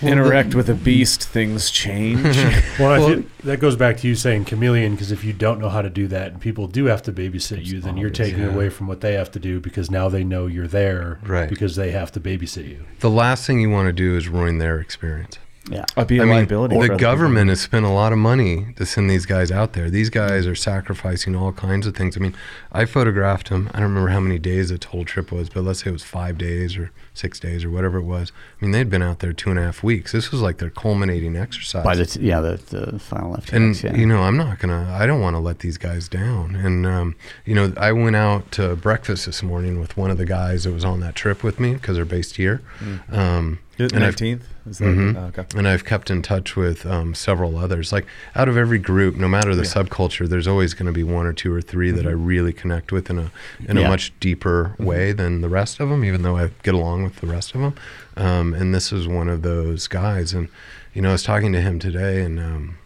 interact 0.00 0.54
with 0.54 0.70
a 0.70 0.74
beast 0.74 1.24
things 1.24 1.70
change 1.70 2.22
Well, 2.78 2.92
I 2.92 2.98
Well- 2.98 3.08
think 3.08 3.36
that 3.38 3.60
goes 3.60 3.76
back 3.76 3.96
to 3.98 4.08
you 4.08 4.14
saying 4.14 4.44
chameleon 4.46 4.92
because 4.92 5.12
if 5.12 5.24
you 5.24 5.32
don't 5.32 5.60
know 5.60 5.68
how 5.68 5.82
to 5.82 5.90
do 5.90 6.06
that 6.08 6.32
and 6.32 6.40
people 6.40 6.68
do 6.68 6.84
have 6.86 7.02
to 7.02 7.12
babysit 7.12 7.64
you, 7.66 7.80
then 7.80 7.96
you're 7.96 8.10
taking 8.10 8.40
yeah. 8.40 8.46
away 8.54 8.70
from 8.70 8.86
what 8.86 9.00
they 9.00 9.14
have 9.14 9.30
to 9.32 9.38
do 9.40 9.60
because 9.60 9.90
now 9.90 10.08
they 10.08 10.24
know 10.24 10.46
you're 10.46 10.68
there 10.68 11.18
Right. 11.24 11.48
because 11.48 11.76
they 11.76 11.90
have 11.90 12.12
to 12.12 12.20
babysit 12.20 12.68
you. 12.68 12.84
The 13.00 13.10
last 13.10 13.46
thing 13.46 13.60
you 13.60 13.70
want 13.70 13.86
to 13.88 13.92
do 13.92 14.16
is 14.16 14.28
ruin 14.28 14.58
their 14.58 14.78
experience. 14.80 15.38
Yeah, 15.70 15.84
be 16.06 16.18
a 16.18 16.22
I 16.22 16.26
liability. 16.26 16.76
The 16.76 16.96
government 16.96 17.44
people. 17.44 17.50
has 17.50 17.60
spent 17.60 17.86
a 17.86 17.90
lot 17.90 18.12
of 18.12 18.18
money 18.18 18.74
to 18.76 18.84
send 18.84 19.08
these 19.08 19.26
guys 19.26 19.52
out 19.52 19.74
there. 19.74 19.90
These 19.90 20.10
guys 20.10 20.46
are 20.46 20.56
sacrificing 20.56 21.36
all 21.36 21.52
kinds 21.52 21.86
of 21.86 21.94
things. 21.94 22.16
I 22.16 22.20
mean, 22.20 22.34
I 22.72 22.84
photographed 22.84 23.48
them. 23.48 23.70
I 23.72 23.78
don't 23.78 23.88
remember 23.88 24.08
how 24.08 24.18
many 24.18 24.40
days 24.40 24.70
the 24.70 24.78
total 24.78 25.04
trip 25.04 25.30
was, 25.30 25.48
but 25.48 25.62
let's 25.62 25.84
say 25.84 25.90
it 25.90 25.92
was 25.92 26.02
five 26.02 26.36
days 26.36 26.76
or 26.76 26.90
six 27.14 27.38
days 27.38 27.64
or 27.64 27.70
whatever 27.70 27.98
it 27.98 28.04
was. 28.04 28.32
I 28.60 28.64
mean, 28.64 28.72
they'd 28.72 28.90
been 28.90 29.02
out 29.02 29.20
there 29.20 29.32
two 29.32 29.50
and 29.50 29.58
a 29.58 29.62
half 29.62 29.84
weeks. 29.84 30.10
This 30.10 30.32
was 30.32 30.40
like 30.40 30.58
their 30.58 30.70
culminating 30.70 31.36
exercise. 31.36 31.84
By 31.84 31.94
the 31.94 32.18
yeah, 32.20 32.40
the, 32.40 32.56
the 32.56 32.98
final 32.98 33.30
left. 33.30 33.52
And 33.52 33.80
yeah. 33.82 33.94
you 33.94 34.06
know, 34.06 34.22
I'm 34.22 34.36
not 34.36 34.58
gonna. 34.58 34.92
I 34.92 35.06
don't 35.06 35.20
want 35.20 35.34
to 35.34 35.40
let 35.40 35.60
these 35.60 35.78
guys 35.78 36.08
down. 36.08 36.56
And 36.56 36.84
um, 36.86 37.14
you 37.44 37.54
know, 37.54 37.72
I 37.76 37.92
went 37.92 38.16
out 38.16 38.50
to 38.52 38.74
breakfast 38.74 39.26
this 39.26 39.44
morning 39.44 39.78
with 39.78 39.96
one 39.96 40.10
of 40.10 40.18
the 40.18 40.26
guys 40.26 40.64
that 40.64 40.72
was 40.72 40.84
on 40.84 40.98
that 41.00 41.14
trip 41.14 41.44
with 41.44 41.60
me 41.60 41.74
because 41.74 41.94
they're 41.96 42.04
based 42.04 42.36
here. 42.36 42.62
Mm-hmm. 42.80 43.14
Um, 43.14 43.58
19th? 43.78 44.42
Mm-hmm. 44.68 45.16
Oh, 45.16 45.26
okay. 45.26 45.44
And 45.56 45.66
I've 45.66 45.84
kept 45.84 46.10
in 46.10 46.22
touch 46.22 46.54
with 46.54 46.86
um, 46.86 47.14
several 47.14 47.58
others. 47.58 47.92
Like 47.92 48.06
out 48.34 48.48
of 48.48 48.56
every 48.56 48.78
group, 48.78 49.16
no 49.16 49.28
matter 49.28 49.54
the 49.54 49.62
yeah. 49.62 49.70
subculture, 49.70 50.28
there's 50.28 50.46
always 50.46 50.72
going 50.74 50.86
to 50.86 50.92
be 50.92 51.02
one 51.02 51.26
or 51.26 51.32
two 51.32 51.52
or 51.52 51.60
3 51.60 51.88
mm-hmm. 51.88 51.96
that 51.96 52.06
I 52.06 52.12
mm-hmm. 52.12 52.24
really 52.24 52.52
connect 52.52 52.92
with 52.92 53.10
in 53.10 53.18
a 53.18 53.30
in 53.66 53.76
yeah. 53.76 53.86
a 53.86 53.88
much 53.88 54.12
deeper 54.20 54.74
mm-hmm. 54.74 54.84
way 54.84 55.08
mm-hmm. 55.08 55.16
than 55.18 55.40
the 55.40 55.48
rest 55.48 55.80
of 55.80 55.88
them. 55.88 56.04
Even 56.04 56.22
though 56.22 56.36
I 56.36 56.50
get 56.62 56.74
along 56.74 57.04
with 57.04 57.16
the 57.16 57.26
rest 57.26 57.54
of 57.54 57.60
them, 57.60 57.74
um, 58.16 58.54
and 58.54 58.74
this 58.74 58.92
is 58.92 59.08
one 59.08 59.28
of 59.28 59.42
those 59.42 59.88
guys. 59.88 60.32
And 60.32 60.48
you 60.94 61.02
know, 61.02 61.08
I 61.08 61.12
was 61.12 61.22
talking 61.22 61.52
to 61.52 61.60
him 61.60 61.78
today, 61.78 62.22
and 62.22 62.38
um, 62.38 62.78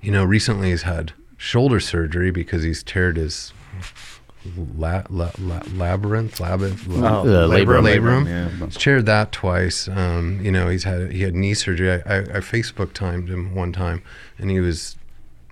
you 0.00 0.10
know, 0.10 0.24
recently 0.24 0.70
he's 0.70 0.82
had 0.82 1.12
shoulder 1.36 1.80
surgery 1.80 2.30
because 2.30 2.62
he's 2.62 2.82
teared 2.82 3.16
his 3.16 3.52
la- 4.76 5.02
la- 5.10 5.30
la- 5.38 5.62
labyrinth, 5.74 6.40
labyrinth, 6.40 6.86
Oh, 6.88 6.94
Uh, 6.94 7.48
labrum. 7.48 7.84
labrum. 7.84 8.26
Yeah. 8.26 8.66
He's 8.66 8.76
chaired 8.76 9.06
that 9.06 9.32
twice. 9.32 9.86
Um, 9.88 10.40
you 10.42 10.50
know, 10.50 10.68
he's 10.68 10.84
had 10.84 11.12
he 11.12 11.22
had 11.22 11.34
knee 11.34 11.54
surgery. 11.54 11.90
I, 11.92 11.96
I, 11.96 12.18
I 12.18 12.40
Facebook 12.40 12.92
timed 12.92 13.28
him 13.28 13.54
one 13.54 13.72
time, 13.72 14.02
and 14.38 14.50
he 14.50 14.60
was 14.60 14.96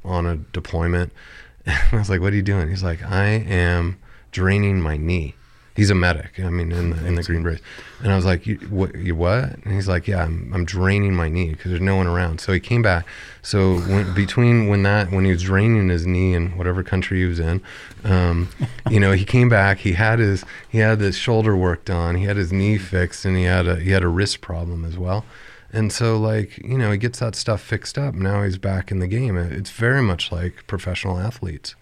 on 0.04 0.26
a 0.26 0.36
deployment. 0.36 1.12
I 1.66 1.96
was 1.96 2.08
like, 2.08 2.20
"What 2.20 2.32
are 2.32 2.36
you 2.36 2.42
doing?" 2.42 2.68
He's 2.70 2.82
like, 2.82 3.02
"I 3.02 3.26
am 3.26 3.98
draining 4.32 4.80
my 4.80 4.96
knee." 4.96 5.34
He's 5.78 5.90
a 5.90 5.94
medic. 5.94 6.40
I 6.40 6.50
mean, 6.50 6.72
in 6.72 6.90
the, 6.90 7.06
in 7.06 7.14
the 7.14 7.22
Green 7.22 7.44
Berets. 7.44 7.62
And 8.02 8.10
I 8.10 8.16
was 8.16 8.24
like, 8.24 8.46
you, 8.48 8.56
"What? 8.68 8.96
You 8.96 9.14
what?" 9.14 9.44
And 9.64 9.72
he's 9.72 9.86
like, 9.86 10.08
"Yeah, 10.08 10.24
I'm, 10.24 10.50
I'm 10.52 10.64
draining 10.64 11.14
my 11.14 11.28
knee 11.28 11.50
because 11.50 11.70
there's 11.70 11.80
no 11.80 11.94
one 11.94 12.08
around." 12.08 12.40
So 12.40 12.52
he 12.52 12.58
came 12.58 12.82
back. 12.82 13.06
So 13.42 13.78
when, 13.80 14.12
between 14.12 14.66
when 14.66 14.82
that 14.82 15.12
when 15.12 15.24
he 15.24 15.30
was 15.30 15.42
draining 15.42 15.88
his 15.88 16.04
knee 16.04 16.34
in 16.34 16.56
whatever 16.58 16.82
country 16.82 17.20
he 17.20 17.26
was 17.26 17.38
in, 17.38 17.62
um, 18.02 18.48
you 18.90 18.98
know, 18.98 19.12
he 19.12 19.24
came 19.24 19.48
back. 19.48 19.78
He 19.78 19.92
had 19.92 20.18
his 20.18 20.44
he 20.68 20.78
had 20.78 21.00
his 21.00 21.16
shoulder 21.16 21.56
worked 21.56 21.90
on, 21.90 22.16
He 22.16 22.24
had 22.24 22.36
his 22.36 22.52
knee 22.52 22.76
fixed, 22.78 23.24
and 23.24 23.36
he 23.36 23.44
had 23.44 23.68
a 23.68 23.76
he 23.76 23.90
had 23.90 24.02
a 24.02 24.08
wrist 24.08 24.40
problem 24.40 24.84
as 24.84 24.98
well. 24.98 25.24
And 25.72 25.92
so, 25.92 26.18
like, 26.18 26.58
you 26.58 26.78
know, 26.78 26.90
he 26.90 26.98
gets 26.98 27.18
that 27.18 27.36
stuff 27.36 27.60
fixed 27.60 27.98
up. 27.98 28.14
Now 28.14 28.42
he's 28.42 28.58
back 28.58 28.90
in 28.90 29.00
the 29.00 29.06
game. 29.06 29.36
It's 29.36 29.70
very 29.70 30.02
much 30.02 30.32
like 30.32 30.66
professional 30.66 31.18
athletes. 31.18 31.76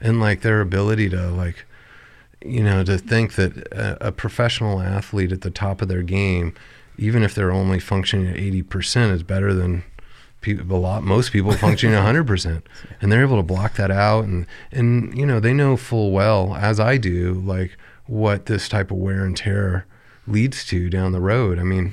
And, 0.00 0.20
like, 0.20 0.40
their 0.40 0.60
ability 0.60 1.08
to, 1.10 1.30
like, 1.30 1.64
you 2.44 2.62
know, 2.62 2.84
to 2.84 2.98
think 2.98 3.34
that 3.34 3.56
a, 3.72 4.08
a 4.08 4.12
professional 4.12 4.80
athlete 4.80 5.32
at 5.32 5.42
the 5.42 5.50
top 5.50 5.82
of 5.82 5.88
their 5.88 6.02
game, 6.02 6.54
even 6.98 7.22
if 7.22 7.34
they're 7.34 7.52
only 7.52 7.78
functioning 7.78 8.28
at 8.28 8.36
80%, 8.36 9.12
is 9.12 9.22
better 9.22 9.54
than 9.54 9.84
people, 10.40 10.76
a 10.76 10.78
lot, 10.78 11.02
most 11.02 11.32
people 11.32 11.52
functioning 11.52 11.94
at 11.94 12.04
100%. 12.14 12.62
And 13.00 13.10
they're 13.10 13.22
able 13.22 13.36
to 13.36 13.42
block 13.42 13.74
that 13.76 13.90
out. 13.90 14.24
And, 14.24 14.46
and, 14.70 15.16
you 15.16 15.26
know, 15.26 15.40
they 15.40 15.52
know 15.52 15.76
full 15.76 16.10
well, 16.10 16.54
as 16.54 16.78
I 16.78 16.96
do, 16.96 17.34
like, 17.34 17.76
what 18.06 18.46
this 18.46 18.68
type 18.68 18.90
of 18.90 18.98
wear 18.98 19.24
and 19.24 19.36
tear 19.36 19.86
leads 20.26 20.64
to 20.66 20.88
down 20.90 21.12
the 21.12 21.20
road. 21.20 21.58
I 21.58 21.62
mean, 21.62 21.92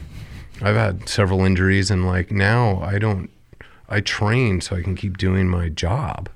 I've 0.61 0.75
had 0.75 1.07
several 1.07 1.45
injuries, 1.45 1.89
and 1.89 2.05
like 2.05 2.31
now 2.31 2.81
I 2.81 2.99
don't. 2.99 3.29
I 3.87 4.01
train 4.01 4.61
so 4.61 4.75
I 4.75 4.83
can 4.83 4.95
keep 4.95 5.17
doing 5.17 5.47
my 5.47 5.69
job, 5.69 6.29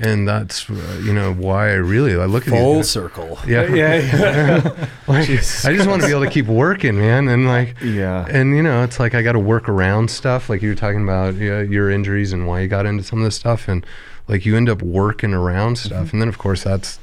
and 0.00 0.26
that's 0.26 0.68
uh, 0.70 1.00
you 1.04 1.12
know 1.12 1.32
why 1.32 1.68
I 1.70 1.74
really 1.74 2.14
I 2.14 2.24
look 2.24 2.46
at 2.46 2.52
these 2.52 2.60
Full 2.60 2.76
guys- 2.76 2.90
circle. 2.90 3.38
Yeah, 3.46 3.72
yeah. 3.74 4.86
like, 5.06 5.28
I 5.30 5.36
just 5.36 5.88
want 5.88 6.00
to 6.02 6.08
be 6.08 6.12
able 6.12 6.24
to 6.24 6.30
keep 6.30 6.46
working, 6.46 6.96
man, 6.98 7.28
and 7.28 7.46
like 7.46 7.76
Yeah. 7.82 8.26
and 8.28 8.56
you 8.56 8.62
know 8.62 8.82
it's 8.82 8.98
like 8.98 9.14
I 9.14 9.22
got 9.22 9.32
to 9.32 9.38
work 9.38 9.68
around 9.68 10.10
stuff. 10.10 10.48
Like 10.48 10.62
you 10.62 10.70
were 10.70 10.74
talking 10.74 11.02
about 11.02 11.34
yeah, 11.36 11.60
your 11.60 11.90
injuries 11.90 12.32
and 12.32 12.46
why 12.46 12.60
you 12.60 12.68
got 12.68 12.86
into 12.86 13.04
some 13.04 13.18
of 13.20 13.24
this 13.24 13.36
stuff, 13.36 13.68
and 13.68 13.84
like 14.28 14.44
you 14.46 14.56
end 14.56 14.68
up 14.68 14.82
working 14.82 15.34
around 15.34 15.76
stuff, 15.76 16.06
Mm-hmm. 16.06 16.16
and 16.16 16.22
then 16.22 16.28
of 16.28 16.38
course 16.38 16.62
that's 16.64 16.98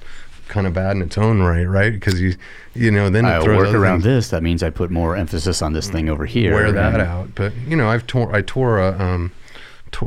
kind 0.47 0.65
of 0.65 0.73
bad 0.73 0.95
in 0.95 1.01
its 1.01 1.17
own 1.17 1.41
right, 1.41 1.65
right? 1.65 1.91
Because 1.91 2.21
you 2.21 2.35
you 2.73 2.89
know 2.89 3.09
then 3.09 3.25
I 3.25 3.39
work 3.43 3.73
around 3.73 4.03
this. 4.03 4.29
That 4.29 4.41
means 4.43 4.63
I 4.63 4.69
put 4.69 4.89
more 4.89 5.15
emphasis 5.15 5.61
on 5.61 5.73
this 5.73 5.89
thing 5.89 6.07
over 6.09 6.25
here. 6.25 6.53
wear 6.53 6.71
that 6.71 6.93
and- 6.93 7.01
out. 7.03 7.35
But 7.35 7.53
you 7.67 7.75
know, 7.75 7.89
I've 7.89 8.07
tore 8.07 8.33
I 8.35 8.41
tore 8.41 8.79
a 8.79 8.97
um, 8.97 9.31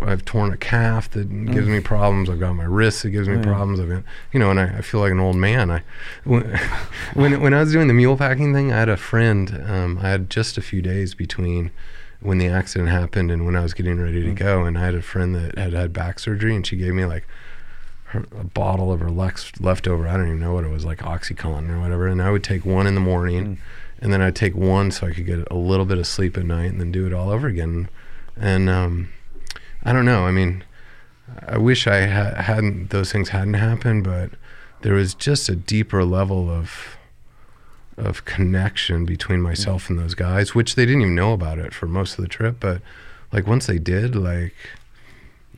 I've 0.02 0.24
torn 0.24 0.52
a 0.52 0.56
calf 0.56 1.10
that 1.10 1.28
gives 1.46 1.68
me 1.68 1.80
problems. 1.80 2.28
I've 2.28 2.40
got 2.40 2.54
my 2.54 2.64
wrists 2.64 3.02
that 3.02 3.10
gives 3.10 3.28
me 3.28 3.42
problems. 3.42 3.80
I've 3.80 3.88
got 3.88 4.02
you 4.32 4.40
know, 4.40 4.50
and 4.50 4.60
I, 4.60 4.78
I 4.78 4.80
feel 4.82 5.00
like 5.00 5.12
an 5.12 5.20
old 5.20 5.36
man. 5.36 5.70
I 5.70 5.82
when 6.24 6.42
when 7.14 7.40
when 7.40 7.54
I 7.54 7.60
was 7.60 7.72
doing 7.72 7.88
the 7.88 7.94
mule 7.94 8.16
packing 8.16 8.52
thing, 8.52 8.72
I 8.72 8.78
had 8.78 8.88
a 8.88 8.96
friend. 8.96 9.62
Um, 9.66 9.98
I 10.02 10.08
had 10.08 10.30
just 10.30 10.58
a 10.58 10.62
few 10.62 10.82
days 10.82 11.14
between 11.14 11.70
when 12.20 12.38
the 12.38 12.48
accident 12.48 12.90
happened 12.90 13.30
and 13.30 13.46
when 13.46 13.56
I 13.56 13.62
was 13.62 13.74
getting 13.74 14.00
ready 14.00 14.22
to 14.22 14.32
go, 14.32 14.64
and 14.64 14.76
I 14.78 14.84
had 14.84 14.94
a 14.94 15.02
friend 15.02 15.34
that 15.34 15.56
had 15.58 15.72
had 15.72 15.92
back 15.92 16.18
surgery, 16.18 16.54
and 16.54 16.66
she 16.66 16.76
gave 16.76 16.94
me 16.94 17.04
like 17.04 17.26
her, 18.04 18.26
a 18.38 18.44
bottle 18.44 18.92
of 18.92 19.00
her 19.00 19.10
lex, 19.10 19.52
leftover. 19.60 20.06
I 20.06 20.16
don't 20.16 20.26
even 20.26 20.40
know 20.40 20.54
what 20.54 20.64
it 20.64 20.70
was, 20.70 20.84
like 20.84 20.98
OxyContin 20.98 21.70
or 21.70 21.80
whatever. 21.80 22.06
And 22.06 22.20
I 22.20 22.30
would 22.30 22.44
take 22.44 22.64
one 22.64 22.86
in 22.86 22.94
the 22.94 23.00
morning, 23.00 23.58
and 24.00 24.12
then 24.12 24.20
I'd 24.20 24.36
take 24.36 24.54
one 24.54 24.90
so 24.90 25.06
I 25.06 25.12
could 25.12 25.26
get 25.26 25.46
a 25.50 25.54
little 25.54 25.86
bit 25.86 25.98
of 25.98 26.06
sleep 26.06 26.36
at 26.36 26.44
night, 26.44 26.70
and 26.70 26.80
then 26.80 26.92
do 26.92 27.06
it 27.06 27.14
all 27.14 27.30
over 27.30 27.46
again. 27.46 27.88
And 28.36 28.68
um, 28.68 29.10
I 29.84 29.92
don't 29.92 30.04
know. 30.04 30.24
I 30.26 30.30
mean, 30.30 30.64
I 31.46 31.56
wish 31.58 31.86
I 31.86 32.06
ha- 32.06 32.42
hadn't 32.42 32.90
those 32.90 33.10
things 33.12 33.30
hadn't 33.30 33.54
happened, 33.54 34.04
but 34.04 34.30
there 34.82 34.94
was 34.94 35.14
just 35.14 35.48
a 35.48 35.56
deeper 35.56 36.04
level 36.04 36.50
of 36.50 36.96
of 37.96 38.24
connection 38.24 39.04
between 39.04 39.40
myself 39.42 39.90
and 39.90 39.98
those 39.98 40.14
guys, 40.14 40.54
which 40.54 40.74
they 40.74 40.86
didn't 40.86 41.02
even 41.02 41.14
know 41.14 41.32
about 41.32 41.58
it 41.58 41.74
for 41.74 41.86
most 41.86 42.18
of 42.18 42.22
the 42.22 42.28
trip. 42.28 42.56
But 42.60 42.80
like 43.32 43.46
once 43.46 43.66
they 43.66 43.78
did, 43.78 44.14
like 44.16 44.54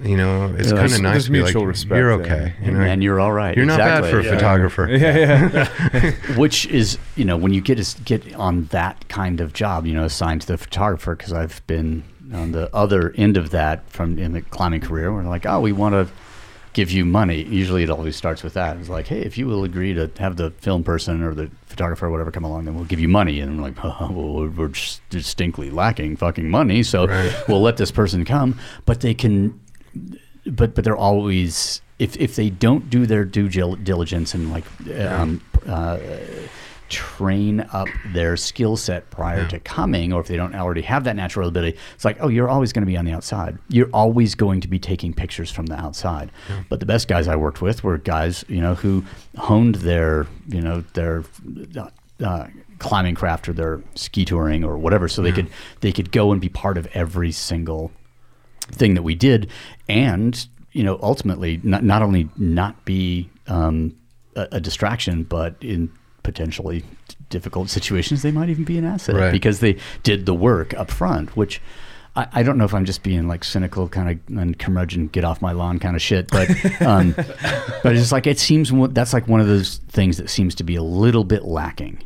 you 0.02 0.16
know, 0.16 0.54
it's 0.58 0.70
Yeah, 0.70 0.78
kind 0.78 0.92
of 0.92 1.00
nice 1.02 1.12
there's 1.12 1.24
to 1.26 1.30
be 1.32 1.38
like, 1.40 1.46
mutual 1.54 1.66
respect 1.66 1.96
you're 1.98 2.16
there. 2.18 2.26
okay. 2.46 2.54
You 2.64 2.72
know, 2.72 2.80
and 2.80 3.02
you're 3.02 3.20
all 3.20 3.30
right. 3.32 3.54
you're 3.56 3.66
not 3.66 3.78
exactly. 3.78 4.10
bad 4.10 4.10
for 4.10 4.20
a 4.20 4.24
Yeah. 4.24 4.34
photographer. 4.34 4.88
Yeah, 4.90 5.68
yeah. 5.92 6.10
Which 6.36 6.66
is, 6.66 6.98
you 7.14 7.24
know, 7.26 7.36
when 7.36 7.52
you 7.52 7.60
get 7.60 7.76
to, 7.78 8.02
get 8.02 8.34
on 8.34 8.64
that 8.66 9.06
kind 9.08 9.40
of 9.40 9.52
job, 9.52 9.86
you 9.86 9.92
know, 9.94 10.04
assigned 10.04 10.40
to 10.42 10.46
the 10.46 10.58
photographer, 10.58 11.14
because 11.14 11.32
I've 11.32 11.64
been 11.66 12.02
on 12.32 12.52
the 12.52 12.74
other 12.74 13.12
end 13.16 13.36
of 13.36 13.50
that 13.50 13.88
from 13.90 14.18
in 14.18 14.32
the 14.32 14.42
climbing 14.42 14.80
career, 14.80 15.10
they're 15.12 15.22
like, 15.24 15.46
oh, 15.46 15.60
we 15.60 15.72
want 15.72 15.94
to 15.94 16.08
give 16.72 16.90
you 16.90 17.04
money. 17.04 17.42
Usually, 17.42 17.82
it 17.82 17.90
always 17.90 18.16
starts 18.16 18.42
with 18.42 18.54
that. 18.54 18.76
It's 18.78 18.88
like, 18.88 19.06
hey, 19.08 19.20
if 19.20 19.36
you 19.36 19.46
will 19.46 19.62
agree 19.64 19.92
to 19.94 20.10
have 20.18 20.36
the 20.36 20.50
film 20.52 20.82
person 20.82 21.22
or 21.22 21.34
the 21.34 21.50
photographer 21.66 22.06
or 22.06 22.10
whatever 22.10 22.30
come 22.30 22.44
along, 22.44 22.64
then 22.64 22.74
we'll 22.74 22.86
give 22.86 22.98
you 23.00 23.08
money. 23.08 23.40
And 23.40 23.50
I'm 23.52 23.60
like, 23.60 23.74
oh, 23.84 24.08
well, 24.10 24.32
we're- 24.34 24.48
we're 24.56 24.68
just 24.68 25.06
distinctly 25.10 25.70
lacking 25.70 26.16
fucking 26.16 26.48
money, 26.48 26.82
so 26.82 27.06
we'll 27.48 27.60
let 27.62 27.76
this 27.76 27.90
person 27.90 28.24
come. 28.24 28.58
But 28.86 29.00
they 29.00 29.12
can 29.14 29.60
but 30.46 30.74
but 30.74 30.82
they're 30.84 30.96
always 30.96 31.82
if 31.98 32.16
if 32.16 32.34
they 32.34 32.50
don't 32.50 32.88
do 32.90 33.06
their 33.06 33.24
due 33.24 33.48
diligence 33.48 34.34
and 34.34 34.50
like 34.50 34.64
um, 34.98 35.40
uh, 35.68 35.98
train 36.92 37.66
up 37.72 37.88
their 38.12 38.36
skill 38.36 38.76
set 38.76 39.10
prior 39.10 39.48
to 39.48 39.58
coming, 39.58 40.12
or 40.12 40.20
if 40.20 40.28
they 40.28 40.36
don't 40.36 40.54
already 40.54 40.82
have 40.82 41.04
that 41.04 41.16
natural 41.16 41.48
ability, 41.48 41.76
it's 41.94 42.04
like 42.04 42.18
oh, 42.20 42.28
you're 42.28 42.48
always 42.48 42.72
going 42.72 42.82
to 42.82 42.86
be 42.86 42.96
on 42.96 43.04
the 43.04 43.12
outside. 43.12 43.58
You're 43.68 43.90
always 43.92 44.34
going 44.34 44.60
to 44.60 44.68
be 44.68 44.78
taking 44.78 45.12
pictures 45.12 45.50
from 45.50 45.66
the 45.66 45.74
outside. 45.74 46.30
But 46.68 46.80
the 46.80 46.86
best 46.86 47.08
guys 47.08 47.26
I 47.26 47.36
worked 47.36 47.62
with 47.62 47.82
were 47.82 47.98
guys 47.98 48.44
you 48.48 48.60
know 48.60 48.74
who 48.74 49.04
honed 49.36 49.76
their 49.76 50.26
you 50.48 50.60
know 50.60 50.84
their 50.92 51.24
uh, 52.22 52.46
climbing 52.78 53.14
craft 53.14 53.48
or 53.48 53.54
their 53.54 53.82
ski 53.94 54.24
touring 54.24 54.62
or 54.62 54.76
whatever, 54.76 55.08
so 55.08 55.22
they 55.22 55.32
could 55.32 55.50
they 55.80 55.92
could 55.92 56.12
go 56.12 56.30
and 56.30 56.40
be 56.40 56.48
part 56.48 56.76
of 56.76 56.86
every 56.92 57.32
single 57.32 57.90
thing 58.70 58.94
that 58.94 59.02
we 59.02 59.14
did, 59.14 59.50
and 59.88 60.46
you 60.72 60.82
know, 60.82 60.98
ultimately, 61.02 61.60
not 61.62 61.84
not 61.84 62.02
only 62.02 62.28
not 62.36 62.84
be 62.84 63.30
um, 63.46 63.94
a, 64.34 64.48
a 64.52 64.60
distraction, 64.60 65.22
but 65.24 65.56
in 65.60 65.90
potentially 66.22 66.84
difficult 67.30 67.68
situations, 67.70 68.22
they 68.22 68.30
might 68.32 68.48
even 68.48 68.64
be 68.64 68.78
an 68.78 68.84
asset 68.84 69.14
Right. 69.16 69.32
because 69.32 69.60
they 69.60 69.76
did 70.02 70.26
the 70.26 70.34
work 70.34 70.74
up 70.74 70.90
front, 70.90 71.36
which. 71.36 71.60
I, 72.14 72.26
I 72.30 72.42
don't 72.42 72.58
know 72.58 72.66
if 72.66 72.74
I'm 72.74 72.84
just 72.84 73.02
being 73.02 73.26
like 73.26 73.42
cynical, 73.42 73.88
kind 73.88 74.10
of 74.28 74.38
and 74.38 74.58
curmudgeon, 74.58 75.06
get 75.08 75.24
off 75.24 75.40
my 75.40 75.52
lawn 75.52 75.78
kind 75.78 75.96
of 75.96 76.02
shit, 76.02 76.28
but 76.28 76.46
um, 76.82 77.12
but 77.16 77.86
it's 77.92 78.00
just 78.02 78.12
like 78.12 78.26
it 78.26 78.38
seems 78.38 78.70
that's 78.92 79.14
like 79.14 79.28
one 79.28 79.40
of 79.40 79.46
those 79.46 79.78
things 79.88 80.18
that 80.18 80.28
seems 80.28 80.54
to 80.56 80.62
be 80.62 80.76
a 80.76 80.82
little 80.82 81.24
bit 81.24 81.42
lacking 81.46 82.02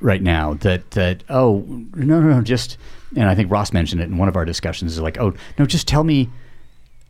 right 0.00 0.22
now. 0.22 0.54
That 0.54 0.92
that 0.92 1.22
oh 1.28 1.66
no 1.94 2.18
no 2.22 2.30
no 2.36 2.40
just 2.40 2.78
and 3.14 3.28
I 3.28 3.34
think 3.34 3.50
Ross 3.50 3.74
mentioned 3.74 4.00
it 4.00 4.04
in 4.04 4.16
one 4.16 4.26
of 4.28 4.36
our 4.36 4.46
discussions 4.46 4.92
is 4.94 5.00
like 5.00 5.18
oh 5.20 5.34
no 5.58 5.66
just 5.66 5.86
tell 5.86 6.02
me 6.02 6.30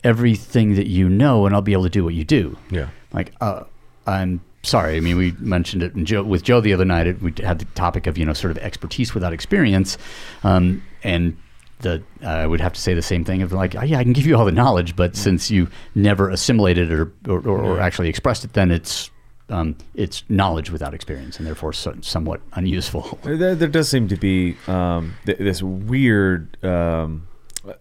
everything 0.03 0.75
that 0.75 0.87
you 0.87 1.07
know 1.07 1.45
and 1.45 1.55
I'll 1.55 1.61
be 1.61 1.71
able 1.73 1.83
to 1.83 1.89
do 1.89 2.03
what 2.03 2.13
you 2.13 2.25
do. 2.25 2.57
Yeah. 2.69 2.89
Like, 3.13 3.31
uh, 3.39 3.63
I'm 4.05 4.41
sorry. 4.63 4.97
I 4.97 4.99
mean, 4.99 5.17
we 5.17 5.31
mentioned 5.39 5.83
it 5.83 5.93
in 5.93 6.05
Joe, 6.05 6.23
with 6.23 6.43
Joe 6.43 6.61
the 6.61 6.73
other 6.73 6.85
night. 6.85 7.07
It, 7.07 7.21
we 7.21 7.33
had 7.43 7.59
the 7.59 7.65
topic 7.75 8.07
of, 8.07 8.17
you 8.17 8.25
know, 8.25 8.33
sort 8.33 8.51
of 8.51 8.57
expertise 8.57 9.13
without 9.13 9.33
experience. 9.33 9.97
Um, 10.43 10.83
and 11.03 11.37
the 11.79 12.01
I 12.25 12.47
would 12.47 12.61
have 12.61 12.73
to 12.73 12.81
say 12.81 12.93
the 12.93 13.01
same 13.01 13.23
thing 13.23 13.41
of 13.41 13.51
like, 13.51 13.75
oh, 13.75 13.83
yeah, 13.83 13.99
I 13.99 14.03
can 14.03 14.13
give 14.13 14.25
you 14.25 14.35
all 14.35 14.45
the 14.45 14.51
knowledge, 14.51 14.95
but 14.95 15.15
since 15.15 15.51
you 15.51 15.69
never 15.93 16.29
assimilated 16.29 16.91
it 16.91 16.99
or 16.99 17.13
or, 17.27 17.39
or, 17.47 17.61
or 17.61 17.79
actually 17.79 18.09
expressed 18.09 18.43
it, 18.43 18.53
then 18.53 18.71
it's 18.71 19.11
um, 19.49 19.75
it's 19.93 20.23
knowledge 20.29 20.71
without 20.71 20.93
experience, 20.93 21.37
and 21.37 21.45
therefore 21.45 21.73
so, 21.73 21.95
somewhat 22.01 22.41
unuseful. 22.53 23.19
There, 23.23 23.55
there 23.55 23.67
does 23.67 23.89
seem 23.89 24.07
to 24.07 24.15
be 24.15 24.57
um, 24.67 25.15
th- 25.25 25.37
this 25.37 25.61
weird. 25.61 26.63
Um, 26.63 27.27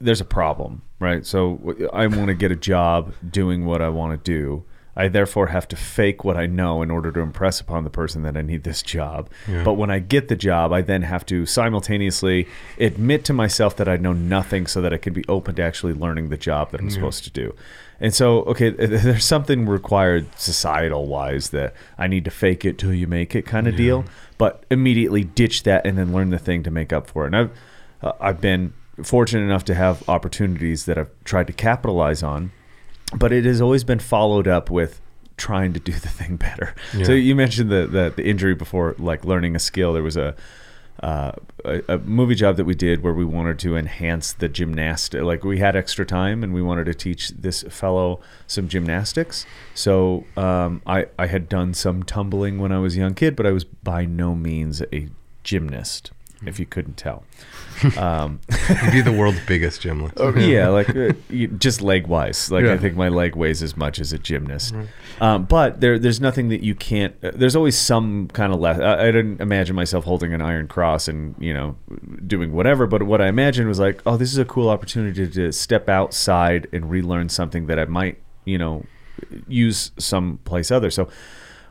there's 0.00 0.20
a 0.20 0.24
problem, 0.24 0.82
right? 0.98 1.24
So 1.26 1.74
I 1.92 2.06
want 2.06 2.26
to 2.26 2.34
get 2.34 2.52
a 2.52 2.56
job 2.56 3.14
doing 3.28 3.64
what 3.64 3.82
I 3.82 3.88
want 3.88 4.12
to 4.12 4.32
do. 4.32 4.64
I 4.94 5.08
therefore 5.08 5.46
have 5.46 5.66
to 5.68 5.76
fake 5.76 6.22
what 6.22 6.36
I 6.36 6.46
know 6.46 6.82
in 6.82 6.90
order 6.90 7.10
to 7.12 7.20
impress 7.20 7.60
upon 7.60 7.84
the 7.84 7.90
person 7.90 8.22
that 8.24 8.36
I 8.36 8.42
need 8.42 8.62
this 8.64 8.82
job. 8.82 9.30
But 9.64 9.74
when 9.74 9.90
I 9.90 10.00
get 10.00 10.28
the 10.28 10.36
job, 10.36 10.70
I 10.72 10.82
then 10.82 11.02
have 11.02 11.24
to 11.26 11.46
simultaneously 11.46 12.46
admit 12.78 13.24
to 13.24 13.32
myself 13.32 13.76
that 13.76 13.88
I 13.88 13.96
know 13.96 14.12
nothing 14.12 14.66
so 14.66 14.82
that 14.82 14.92
I 14.92 14.98
can 14.98 15.14
be 15.14 15.24
open 15.28 15.54
to 15.54 15.62
actually 15.62 15.94
learning 15.94 16.28
the 16.28 16.36
job 16.36 16.72
that 16.72 16.80
I'm 16.80 16.88
supposed 16.90 17.24
to 17.24 17.30
do. 17.30 17.54
And 18.00 18.12
so, 18.12 18.42
okay, 18.42 18.68
there's 18.70 19.24
something 19.24 19.66
required 19.66 20.26
societal 20.38 21.06
wise 21.06 21.50
that 21.50 21.72
I 21.96 22.06
need 22.06 22.24
to 22.26 22.30
fake 22.30 22.64
it 22.64 22.76
till 22.76 22.92
you 22.92 23.06
make 23.06 23.34
it 23.34 23.46
kind 23.46 23.66
of 23.68 23.76
deal, 23.76 24.04
but 24.38 24.64
immediately 24.70 25.24
ditch 25.24 25.62
that 25.62 25.86
and 25.86 25.96
then 25.96 26.12
learn 26.12 26.30
the 26.30 26.38
thing 26.38 26.62
to 26.64 26.70
make 26.70 26.92
up 26.92 27.06
for 27.06 27.24
it. 27.24 27.28
And 27.28 27.36
I've, 27.36 27.50
uh, 28.02 28.12
I've 28.20 28.40
been 28.40 28.74
fortunate 29.02 29.44
enough 29.44 29.64
to 29.66 29.74
have 29.74 30.06
opportunities 30.08 30.84
that 30.84 30.98
I've 30.98 31.10
tried 31.24 31.46
to 31.46 31.52
capitalize 31.54 32.22
on 32.22 32.52
but 33.14 33.32
it 33.32 33.44
has 33.44 33.60
always 33.60 33.84
been 33.84 33.98
followed 33.98 34.48
up 34.48 34.70
with 34.70 35.00
trying 35.36 35.72
to 35.72 35.80
do 35.80 35.92
the 35.92 36.08
thing 36.08 36.36
better. 36.36 36.74
So 37.04 37.12
you 37.12 37.34
mentioned 37.34 37.70
the, 37.70 37.86
the 37.86 38.12
the 38.16 38.26
injury 38.26 38.54
before, 38.54 38.94
like 38.98 39.24
learning 39.24 39.56
a 39.56 39.58
skill. 39.58 39.92
There 39.92 40.02
was 40.02 40.16
a 40.16 40.34
uh, 41.02 41.32
a, 41.64 41.82
a 41.88 41.98
movie 41.98 42.34
job 42.34 42.56
that 42.56 42.64
we 42.64 42.74
did 42.74 43.02
where 43.02 43.12
we 43.12 43.24
wanted 43.24 43.58
to 43.60 43.76
enhance 43.76 44.32
the 44.34 44.48
gymnastic. 44.48 45.22
Like 45.22 45.42
we 45.42 45.58
had 45.58 45.74
extra 45.74 46.06
time 46.06 46.44
and 46.44 46.54
we 46.54 46.62
wanted 46.62 46.84
to 46.84 46.94
teach 46.94 47.30
this 47.30 47.62
fellow 47.64 48.20
some 48.46 48.68
gymnastics. 48.68 49.46
So 49.74 50.24
um, 50.36 50.82
I 50.86 51.06
I 51.18 51.26
had 51.26 51.48
done 51.48 51.74
some 51.74 52.02
tumbling 52.02 52.58
when 52.58 52.72
I 52.72 52.78
was 52.78 52.96
a 52.96 53.00
young 53.00 53.14
kid, 53.14 53.34
but 53.36 53.46
I 53.46 53.50
was 53.50 53.64
by 53.64 54.04
no 54.04 54.34
means 54.34 54.82
a 54.92 55.08
gymnast. 55.42 56.12
If 56.46 56.58
you 56.58 56.66
couldn't 56.66 56.96
tell. 56.96 57.24
Um, 57.98 58.40
You'd 58.84 58.92
be 58.92 59.00
the 59.00 59.12
world's 59.12 59.40
biggest 59.46 59.80
gymnast. 59.80 60.14
yeah, 60.46 60.68
like 60.68 60.88
uh, 60.94 61.12
you- 61.30 61.48
just 61.48 61.80
leg 61.82 62.06
wise. 62.06 62.50
Like 62.50 62.64
I 62.64 62.78
think 62.78 62.94
my 62.96 63.08
leg 63.08 63.34
weighs 63.34 63.62
as 63.62 63.76
much 63.76 63.98
as 63.98 64.12
a 64.12 64.18
gymnast. 64.18 64.74
Um, 65.20 65.44
but 65.44 65.80
there, 65.80 65.98
there's 65.98 66.20
nothing 66.20 66.48
that 66.50 66.62
you 66.62 66.74
can't. 66.74 67.14
Uh, 67.22 67.32
there's 67.34 67.56
always 67.56 67.76
some 67.76 68.28
kind 68.28 68.52
of 68.52 68.60
less. 68.60 68.78
I, 68.78 69.08
I 69.08 69.10
didn't 69.10 69.40
imagine 69.40 69.74
myself 69.74 70.04
holding 70.04 70.32
an 70.32 70.40
iron 70.40 70.68
cross 70.68 71.08
and 71.08 71.34
you 71.40 71.52
know 71.54 71.76
doing 72.26 72.52
whatever. 72.52 72.86
But 72.86 73.02
what 73.04 73.20
I 73.20 73.26
imagined 73.28 73.66
was 73.68 73.80
like, 73.80 74.00
oh, 74.06 74.16
this 74.16 74.30
is 74.32 74.38
a 74.38 74.44
cool 74.44 74.68
opportunity 74.68 75.26
to 75.28 75.52
step 75.52 75.88
outside 75.88 76.68
and 76.72 76.88
relearn 76.90 77.28
something 77.30 77.66
that 77.66 77.78
I 77.78 77.84
might 77.86 78.18
you 78.44 78.58
know 78.58 78.84
use 79.48 79.90
someplace 79.98 80.70
other. 80.70 80.90
So 80.90 81.04
w- 81.04 81.16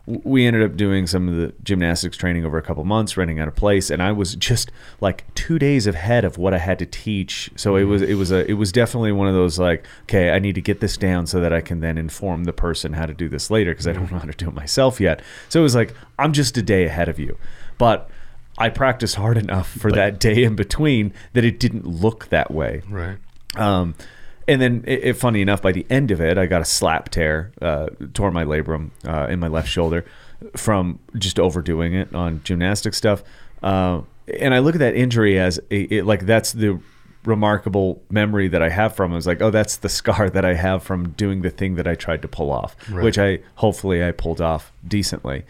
we 0.08 0.48
ended 0.48 0.64
up 0.64 0.76
doing 0.76 1.06
some 1.06 1.30
of 1.30 1.36
the 1.36 1.54
gymnastics 1.64 2.18
training 2.18 2.44
over 2.44 2.58
a 2.58 2.62
couple 2.62 2.84
months, 2.84 3.16
renting 3.16 3.40
out 3.40 3.48
a 3.48 3.52
place, 3.52 3.90
and 3.90 4.02
I 4.02 4.12
was 4.12 4.36
just 4.36 4.72
like 5.00 5.32
two 5.36 5.60
days 5.60 5.86
ahead 5.86 6.26
of 6.26 6.38
what 6.38 6.54
I 6.54 6.58
had 6.58 6.80
to 6.80 6.86
teach. 6.86 7.52
So 7.56 7.76
it 7.76 7.84
was 7.84 8.02
it 8.02 8.16
was 8.16 8.32
a 8.32 8.50
it 8.50 8.54
was 8.54 8.72
definitely 8.72 9.12
one 9.12 9.28
of 9.28 9.34
those 9.34 9.60
like, 9.60 9.86
okay, 10.04 10.32
I 10.32 10.40
need 10.40 10.56
to 10.56 10.62
get 10.62 10.80
this 10.80 10.98
down 10.98 11.28
so 11.28 11.40
that 11.40 11.54
I 11.54 11.62
can 11.62 11.82
then 11.82 11.98
inform 11.98 12.46
the 12.46 12.54
person 12.54 12.94
how 12.94 13.06
to 13.06 13.14
do 13.14 13.30
this 13.30 13.52
later 13.52 13.72
because 13.72 13.88
I 13.88 13.94
don't 13.94 14.12
know 14.12 14.20
how 14.20 14.26
to 14.26 14.34
do 14.34 14.48
it 14.48 14.54
myself 14.54 15.00
yet. 15.00 15.22
So 15.50 15.60
it 15.60 15.64
was 15.64 15.76
like 15.76 15.94
I'm 16.18 16.34
just 16.34 16.58
a 16.58 16.62
day 16.62 16.86
ahead 16.86 17.10
of 17.10 17.20
you, 17.20 17.38
but. 17.78 18.10
I 18.58 18.70
practiced 18.70 19.16
hard 19.16 19.38
enough 19.38 19.72
for 19.72 19.92
that 19.94 20.20
day 20.20 20.44
in 20.44 20.56
between 20.56 21.14
that 21.34 21.44
it 21.44 21.58
didn't 21.60 21.88
look 21.88 22.28
that 22.28 22.52
way. 22.52 22.84
Right. 22.88 23.18
Um, 23.56 23.96
and 24.48 24.62
then, 24.62 24.84
it, 24.88 25.04
it, 25.04 25.14
funny 25.14 25.42
enough, 25.42 25.62
by 25.62 25.72
the 25.72 25.86
end 25.90 26.12
of 26.12 26.20
it, 26.22 26.38
I 26.38 26.46
got 26.46 26.62
a 26.62 26.66
slap 26.66 27.10
tear, 27.10 27.52
uh, 27.62 27.88
tore 28.14 28.32
my 28.32 28.44
labrum 28.44 28.92
uh, 29.08 29.28
in 29.30 29.40
my 29.40 29.48
left 29.48 29.68
shoulder 29.70 30.06
from 30.56 31.00
just 31.18 31.40
overdoing 31.40 31.94
it 31.94 32.14
on 32.16 32.42
gymnastic 32.44 32.94
stuff. 32.94 33.24
Uh, 33.62 34.02
and 34.40 34.54
I 34.54 34.60
look 34.60 34.76
at 34.76 34.80
that 34.80 34.96
injury 34.96 35.38
as 35.40 35.60
a, 35.70 35.82
it, 35.94 36.06
like 36.06 36.26
that's 36.26 36.52
the 36.54 36.80
remarkable 37.24 38.02
memory 38.10 38.48
that 38.48 38.62
I 38.64 38.70
have 38.70 38.96
from 38.96 39.12
it. 39.12 39.16
was 39.16 39.28
like, 39.28 39.42
oh, 39.42 39.52
that's 39.52 39.78
the 39.78 39.90
scar 39.90 40.30
that 40.30 40.44
I 40.44 40.56
have 40.56 40.82
from 40.84 41.10
doing 41.10 41.42
the 41.44 41.52
thing 41.52 41.76
that 41.76 41.88
I 41.88 41.94
tried 41.96 42.22
to 42.24 42.28
pull 42.28 42.52
off, 42.52 42.76
Right. 42.90 43.04
which 43.04 43.20
I 43.20 43.40
hopefully 43.56 44.04
I 44.04 44.12
pulled 44.12 44.42
off 44.42 44.72
decently. 44.88 45.44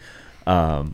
Um, 0.46 0.92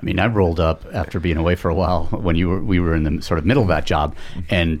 I 0.00 0.04
mean, 0.04 0.18
I 0.18 0.26
rolled 0.28 0.60
up 0.60 0.84
after 0.92 1.18
being 1.20 1.36
away 1.36 1.56
for 1.56 1.68
a 1.68 1.74
while 1.74 2.04
when 2.10 2.36
you 2.36 2.48
were 2.48 2.62
we 2.62 2.78
were 2.80 2.94
in 2.94 3.02
the 3.02 3.22
sort 3.22 3.38
of 3.38 3.44
middle 3.44 3.62
of 3.62 3.68
that 3.68 3.84
job, 3.86 4.14
and 4.48 4.80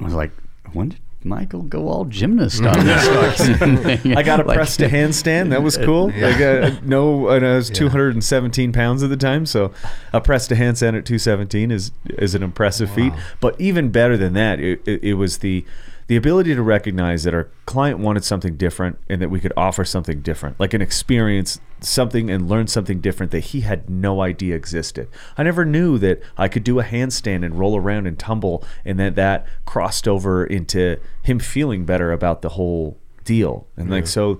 I 0.00 0.04
was 0.04 0.14
like, 0.14 0.30
when 0.72 0.88
did 0.90 0.98
Michael 1.26 1.62
go 1.62 1.88
all 1.88 2.04
gymnast 2.06 2.62
on 2.62 2.78
this? 2.86 3.40
I 4.06 4.22
got 4.22 4.40
a 4.40 4.44
Like- 4.44 4.56
press 4.56 4.76
to 4.78 4.88
handstand. 4.88 5.50
That 5.50 5.62
was 5.62 5.76
cool. 5.76 6.06
Like, 6.08 6.40
uh, 6.40 6.70
no, 6.82 7.28
and 7.28 7.44
I 7.44 7.56
was 7.56 7.68
217 7.70 8.72
pounds 8.72 9.02
at 9.02 9.10
the 9.10 9.16
time, 9.16 9.44
so 9.46 9.72
a 10.12 10.20
press 10.20 10.46
to 10.48 10.54
handstand 10.54 10.96
at 10.96 11.04
217 11.04 11.70
is 11.70 11.90
is 12.10 12.34
an 12.34 12.42
impressive 12.42 12.90
feat. 12.90 13.12
But 13.40 13.60
even 13.60 13.90
better 13.90 14.16
than 14.16 14.32
that, 14.34 14.60
it, 14.60 14.80
it, 14.86 15.02
it 15.02 15.14
was 15.14 15.38
the 15.38 15.64
the 16.08 16.16
ability 16.16 16.54
to 16.54 16.62
recognize 16.62 17.24
that 17.24 17.34
our 17.34 17.48
client 17.64 17.98
wanted 17.98 18.24
something 18.24 18.56
different 18.56 18.98
and 19.08 19.20
that 19.20 19.28
we 19.28 19.40
could 19.40 19.52
offer 19.56 19.84
something 19.84 20.20
different, 20.20 20.58
like 20.60 20.72
an 20.72 20.80
experience 20.80 21.60
something 21.80 22.30
and 22.30 22.48
learn 22.48 22.66
something 22.66 23.00
different 23.00 23.32
that 23.32 23.40
he 23.40 23.60
had 23.62 23.90
no 23.90 24.22
idea 24.22 24.54
existed. 24.54 25.08
I 25.36 25.42
never 25.42 25.64
knew 25.64 25.98
that 25.98 26.22
I 26.36 26.48
could 26.48 26.64
do 26.64 26.80
a 26.80 26.84
handstand 26.84 27.44
and 27.44 27.58
roll 27.58 27.76
around 27.76 28.06
and 28.06 28.18
tumble 28.18 28.64
and 28.84 28.98
that 28.98 29.14
that 29.16 29.46
crossed 29.64 30.08
over 30.08 30.44
into 30.44 30.98
him 31.22 31.38
feeling 31.38 31.84
better 31.84 32.12
about 32.12 32.42
the 32.42 32.50
whole 32.50 32.98
deal. 33.24 33.66
And 33.76 33.90
like 33.90 34.06
so 34.06 34.38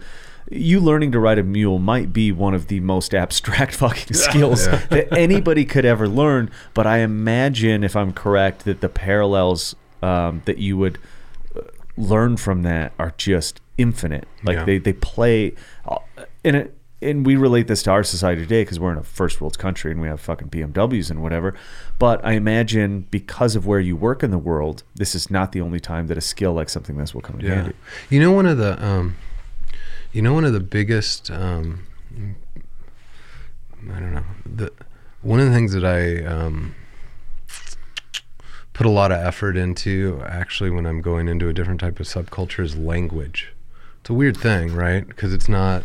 you 0.49 0.79
learning 0.81 1.13
to 1.13 1.19
ride 1.19 1.39
a 1.39 1.43
mule 1.43 1.79
might 1.79 2.13
be 2.13 2.31
one 2.31 2.55
of 2.55 2.69
the 2.69 2.81
most 2.81 3.15
abstract 3.15 3.75
fucking 3.77 4.15
skills 4.15 4.67
that 4.67 5.09
anybody 5.13 5.65
could 5.65 5.85
ever 5.85 6.09
learn, 6.09 6.51
but 6.73 6.87
I 6.87 6.99
imagine 6.99 7.83
if 7.83 7.97
I'm 7.97 8.13
correct 8.13 8.65
that 8.65 8.81
the 8.81 8.89
parallels 8.89 9.75
um, 10.03 10.43
that 10.45 10.59
you 10.59 10.77
would 10.77 10.99
learn 11.97 12.37
from 12.37 12.63
that 12.63 12.93
are 12.99 13.13
just 13.17 13.61
infinite. 13.79 14.27
Like 14.45 14.57
Yeah. 14.57 14.65
they 14.65 14.79
they 14.79 14.93
play, 14.93 15.55
uh, 15.87 15.99
and 16.45 16.57
it, 16.57 16.73
and 17.03 17.27
we 17.27 17.37
relate 17.37 17.69
this 17.69 17.83
to 17.83 17.91
our 17.91 18.03
society 18.03 18.41
today 18.43 18.63
because 18.63 18.81
we're 18.81 18.91
in 18.93 18.99
a 18.99 19.03
first 19.03 19.41
world 19.41 19.59
country 19.59 19.91
and 19.93 20.01
we 20.01 20.09
have 20.09 20.19
fucking 20.21 20.49
BMWs 20.49 21.11
and 21.11 21.23
whatever. 21.23 21.55
But 21.99 22.25
I 22.25 22.33
imagine 22.33 23.07
because 23.11 23.55
of 23.55 23.67
where 23.67 23.81
you 23.81 23.97
work 23.97 24.23
in 24.23 24.31
the 24.31 24.39
world, 24.39 24.83
this 24.95 25.15
is 25.15 25.31
not 25.31 25.53
the 25.53 25.61
only 25.61 25.79
time 25.79 26.07
that 26.07 26.17
a 26.17 26.23
skill 26.23 26.55
like 26.55 26.71
something 26.71 26.97
this 26.97 27.15
will 27.15 27.21
come 27.21 27.39
in 27.41 27.47
Yeah. 27.47 27.55
handy. 27.57 27.75
You 28.09 28.21
know 28.21 28.33
one 28.33 28.47
of 28.47 28.57
the 28.57 28.83
um, 28.85 29.17
you 30.13 30.23
know 30.23 30.33
one 30.33 30.45
of 30.47 30.55
the 30.55 30.61
biggest 30.61 31.31
um, 31.31 31.87
I 33.95 34.01
don't 34.01 34.15
know 34.15 34.25
the 34.47 34.73
one 35.23 35.39
of 35.41 35.47
the 35.47 35.53
things 35.53 35.73
that 35.73 35.85
I 35.85 36.25
um, 36.25 36.75
put 38.77 38.85
a 38.87 38.91
lot 38.91 39.11
of 39.11 39.19
effort 39.19 39.57
into 39.57 40.23
actually 40.27 40.69
when 40.69 40.85
I'm 40.85 41.01
going 41.01 41.29
into 41.29 41.49
a 41.49 41.53
different 41.55 41.81
type 41.81 41.99
of 41.99 42.05
subculture 42.07 42.63
is 42.63 42.77
language. 42.77 43.55
It's 44.03 44.11
a 44.11 44.15
weird 44.15 44.37
thing, 44.37 44.75
right? 44.75 45.07
Because 45.09 45.33
it's 45.33 45.49
not 45.49 45.83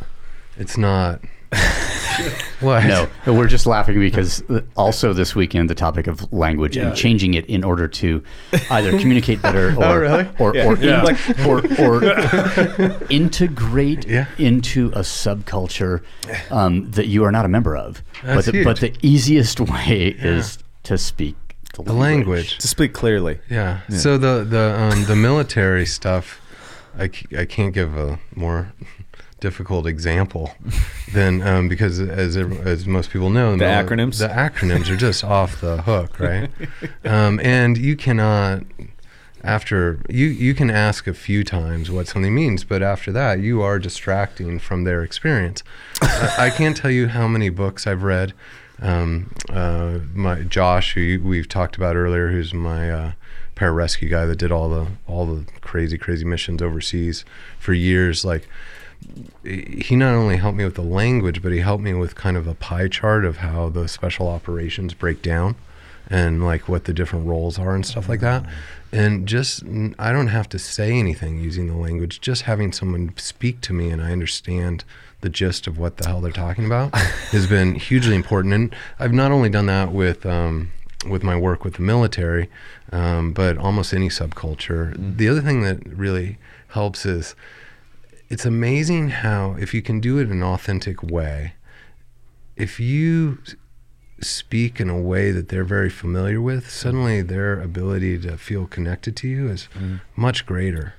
it's 0.57 0.77
not 0.77 1.21
what 2.59 2.83
No, 2.85 3.07
we're 3.25 3.47
just 3.47 3.65
laughing 3.65 3.97
because 3.99 4.43
also 4.75 5.13
this 5.13 5.33
weekend 5.35 5.69
the 5.69 5.75
topic 5.75 6.07
of 6.07 6.31
language 6.33 6.75
Yeah. 6.75 6.87
and 6.87 6.95
changing 6.95 7.33
it 7.33 7.45
in 7.45 7.63
order 7.63 7.87
to 7.87 8.21
either 8.69 8.91
communicate 8.99 9.41
better 9.41 9.69
or 9.77 9.83
Oh, 9.85 9.95
really? 9.97 10.27
or 10.37 10.53
Yeah. 10.55 10.65
or, 10.65 10.77
Yeah. 10.77 11.05
in- 11.07 11.45
or 11.49 11.59
or 11.79 12.03
integrate 13.09 14.05
into 14.37 14.87
a 14.89 14.99
subculture 14.99 16.01
um, 16.51 16.91
that 16.91 17.07
you 17.07 17.23
are 17.23 17.31
not 17.31 17.45
a 17.45 17.49
member 17.49 17.75
of. 17.77 18.03
That's 18.23 18.45
but 18.47 18.53
the, 18.53 18.63
but 18.65 18.79
the 18.81 18.93
easiest 19.01 19.59
way 19.61 20.15
is 20.19 20.57
to 20.83 20.97
speak 20.97 21.35
the 21.73 21.83
the 21.83 21.93
language. 21.93 22.27
language. 22.27 22.57
To 22.59 22.67
speak 22.67 22.93
clearly. 22.93 23.39
Yeah. 23.49 23.81
So 23.89 24.17
the 24.17 24.43
the 24.43 24.75
um, 24.79 25.05
the 25.05 25.15
military 25.15 25.85
stuff, 25.85 26.41
I, 26.97 27.07
c- 27.09 27.37
I 27.37 27.45
can't 27.45 27.73
give 27.73 27.97
a 27.97 28.19
more 28.35 28.73
difficult 29.39 29.87
example 29.87 30.53
than 31.13 31.41
um, 31.41 31.67
because 31.67 31.99
as 31.99 32.37
as 32.37 32.85
most 32.85 33.09
people 33.09 33.29
know, 33.29 33.51
The 33.51 33.57
mil- 33.57 33.69
acronyms? 33.69 34.19
the 34.19 34.27
acronyms 34.27 34.89
are 34.89 34.97
just 34.97 35.23
off 35.23 35.59
the 35.61 35.81
hook, 35.81 36.19
right? 36.19 36.49
um, 37.05 37.39
and 37.43 37.77
you 37.77 37.95
cannot. 37.95 38.63
After 39.43 39.97
you, 40.07 40.27
you 40.27 40.53
can 40.53 40.69
ask 40.69 41.07
a 41.07 41.15
few 41.15 41.43
times 41.43 41.89
what 41.89 42.07
something 42.07 42.35
means, 42.35 42.63
but 42.63 42.83
after 42.83 43.11
that, 43.13 43.39
you 43.39 43.63
are 43.63 43.79
distracting 43.79 44.59
from 44.59 44.83
their 44.83 45.01
experience. 45.01 45.63
I, 45.99 46.35
I 46.37 46.49
can't 46.51 46.77
tell 46.77 46.91
you 46.91 47.07
how 47.07 47.27
many 47.27 47.49
books 47.49 47.87
I've 47.87 48.03
read. 48.03 48.33
Um, 48.81 49.31
uh, 49.49 49.99
my 50.13 50.41
Josh, 50.41 50.93
who 50.93 51.21
we've 51.23 51.47
talked 51.47 51.75
about 51.75 51.95
earlier, 51.95 52.29
who's 52.29 52.53
my 52.53 52.89
uh, 52.89 53.11
pararescue 53.55 54.09
guy 54.09 54.25
that 54.25 54.37
did 54.37 54.51
all 54.51 54.69
the 54.69 54.87
all 55.07 55.25
the 55.25 55.45
crazy 55.61 55.97
crazy 55.97 56.25
missions 56.25 56.61
overseas 56.61 57.23
for 57.59 57.73
years. 57.73 58.25
Like 58.25 58.47
he 59.43 59.95
not 59.95 60.13
only 60.13 60.37
helped 60.37 60.57
me 60.57 60.63
with 60.63 60.75
the 60.75 60.81
language, 60.81 61.41
but 61.41 61.51
he 61.51 61.59
helped 61.59 61.83
me 61.83 61.93
with 61.93 62.15
kind 62.15 62.37
of 62.37 62.47
a 62.47 62.55
pie 62.55 62.87
chart 62.87 63.25
of 63.25 63.37
how 63.37 63.69
the 63.69 63.87
special 63.87 64.27
operations 64.27 64.93
break 64.93 65.21
down. 65.21 65.55
And 66.09 66.43
like 66.43 66.67
what 66.67 66.85
the 66.85 66.93
different 66.93 67.27
roles 67.27 67.57
are 67.57 67.75
and 67.75 67.85
stuff 67.85 68.09
like 68.09 68.19
that. 68.19 68.45
And 68.91 69.27
just 69.27 69.63
I 69.97 70.11
don't 70.11 70.27
have 70.27 70.49
to 70.49 70.59
say 70.59 70.91
anything 70.91 71.39
using 71.39 71.67
the 71.67 71.75
language. 71.75 72.19
Just 72.19 72.43
having 72.43 72.73
someone 72.73 73.13
speak 73.17 73.61
to 73.61 73.73
me 73.73 73.89
and 73.89 74.01
I 74.01 74.11
understand 74.11 74.83
the 75.21 75.29
gist 75.29 75.67
of 75.67 75.77
what 75.77 75.97
the 75.97 76.07
hell 76.07 76.19
they're 76.19 76.31
talking 76.31 76.65
about 76.65 76.95
has 77.31 77.47
been 77.47 77.75
hugely 77.75 78.15
important. 78.15 78.53
And 78.53 78.75
I've 78.99 79.13
not 79.13 79.31
only 79.31 79.49
done 79.49 79.67
that 79.67 79.91
with 79.91 80.25
um, 80.25 80.71
with 81.07 81.23
my 81.23 81.37
work 81.37 81.63
with 81.63 81.75
the 81.75 81.81
military, 81.81 82.49
um, 82.91 83.31
but 83.33 83.57
almost 83.57 83.93
any 83.93 84.09
subculture. 84.09 84.93
The 85.17 85.27
other 85.29 85.41
thing 85.41 85.61
that 85.61 85.85
really 85.87 86.37
helps 86.69 87.05
is 87.05 87.35
it's 88.29 88.45
amazing 88.45 89.09
how 89.09 89.55
if 89.59 89.73
you 89.73 89.81
can 89.81 89.99
do 89.99 90.17
it 90.17 90.23
in 90.23 90.31
an 90.31 90.43
authentic 90.43 91.01
way, 91.03 91.53
if 92.55 92.79
you 92.79 93.39
speak 94.21 94.79
in 94.79 94.89
a 94.89 94.99
way 94.99 95.31
that 95.31 95.49
they're 95.49 95.63
very 95.63 95.89
familiar 95.89 96.41
with, 96.41 96.69
suddenly 96.69 97.21
their 97.21 97.59
ability 97.59 98.19
to 98.19 98.37
feel 98.37 98.67
connected 98.67 99.15
to 99.17 99.27
you 99.27 99.49
is 99.49 99.67
mm. 99.77 100.01
much 100.15 100.45
greater. 100.45 100.95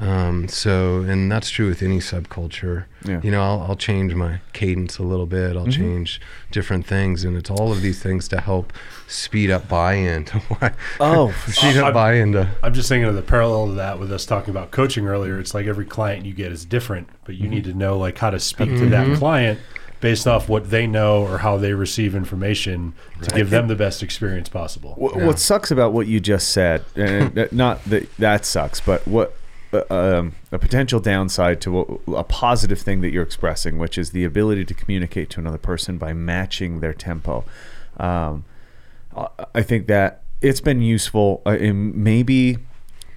Um, 0.00 0.48
so, 0.48 1.02
and 1.02 1.30
that's 1.30 1.50
true 1.50 1.68
with 1.68 1.82
any 1.82 1.98
subculture. 1.98 2.86
Yeah. 3.04 3.20
You 3.22 3.30
know, 3.30 3.42
I'll, 3.42 3.60
I'll 3.68 3.76
change 3.76 4.14
my 4.14 4.40
cadence 4.54 4.98
a 4.98 5.02
little 5.02 5.26
bit. 5.26 5.56
I'll 5.56 5.64
mm-hmm. 5.64 5.70
change 5.72 6.22
different 6.50 6.86
things, 6.86 7.22
and 7.22 7.36
it's 7.36 7.50
all 7.50 7.70
of 7.70 7.82
these 7.82 8.02
things 8.02 8.26
to 8.28 8.40
help 8.40 8.72
speed 9.06 9.50
up 9.50 9.68
buy-in. 9.68 10.24
to 10.26 10.38
why- 10.38 10.72
Oh, 11.00 11.28
for 11.44 11.52
speed 11.52 11.74
sure. 11.74 11.84
up 11.84 11.94
buy-in 11.94 12.32
to 12.32 12.48
I'm 12.62 12.72
just 12.72 12.88
thinking 12.88 13.08
of 13.08 13.14
the 13.14 13.22
parallel 13.22 13.66
to 13.66 13.72
that 13.74 13.98
with 13.98 14.10
us 14.10 14.24
talking 14.24 14.50
about 14.50 14.70
coaching 14.70 15.06
earlier. 15.06 15.38
It's 15.38 15.52
like 15.52 15.66
every 15.66 15.84
client 15.86 16.24
you 16.24 16.32
get 16.32 16.50
is 16.50 16.64
different, 16.64 17.10
but 17.24 17.34
you 17.34 17.42
mm-hmm. 17.42 17.50
need 17.50 17.64
to 17.64 17.74
know 17.74 17.98
like 17.98 18.16
how 18.16 18.30
to 18.30 18.40
speak 18.40 18.70
to 18.70 18.76
mm-hmm. 18.76 18.90
that 18.90 19.18
client 19.18 19.60
based 20.00 20.26
off 20.26 20.48
what 20.48 20.70
they 20.70 20.86
know 20.86 21.22
or 21.22 21.38
how 21.38 21.56
they 21.56 21.74
receive 21.74 22.14
information 22.14 22.94
to 23.22 23.30
give 23.34 23.50
them 23.50 23.68
the 23.68 23.76
best 23.76 24.02
experience 24.02 24.48
possible. 24.48 24.94
What, 24.96 25.16
what 25.16 25.38
sucks 25.38 25.70
about 25.70 25.92
what 25.92 26.06
you 26.06 26.20
just 26.20 26.50
said, 26.50 26.84
and 26.96 27.38
uh, 27.38 27.48
not 27.52 27.84
that 27.84 28.14
that 28.16 28.44
sucks, 28.46 28.80
but 28.80 29.06
what 29.06 29.36
uh, 29.72 29.82
um, 29.90 30.32
a 30.50 30.58
potential 30.58 30.98
downside 31.00 31.60
to 31.60 31.70
what, 31.70 31.88
a 32.18 32.24
positive 32.24 32.80
thing 32.80 33.02
that 33.02 33.10
you're 33.10 33.22
expressing, 33.22 33.78
which 33.78 33.96
is 33.98 34.10
the 34.10 34.24
ability 34.24 34.64
to 34.64 34.74
communicate 34.74 35.30
to 35.30 35.40
another 35.40 35.58
person 35.58 35.96
by 35.98 36.12
matching 36.12 36.80
their 36.80 36.92
tempo. 36.94 37.44
Um, 37.98 38.44
I- 39.16 39.28
I 39.54 39.62
think 39.62 39.86
that 39.86 40.22
it's 40.40 40.60
been 40.60 40.80
useful, 40.80 41.42
uh, 41.44 41.50
and 41.50 41.94
maybe 41.94 42.56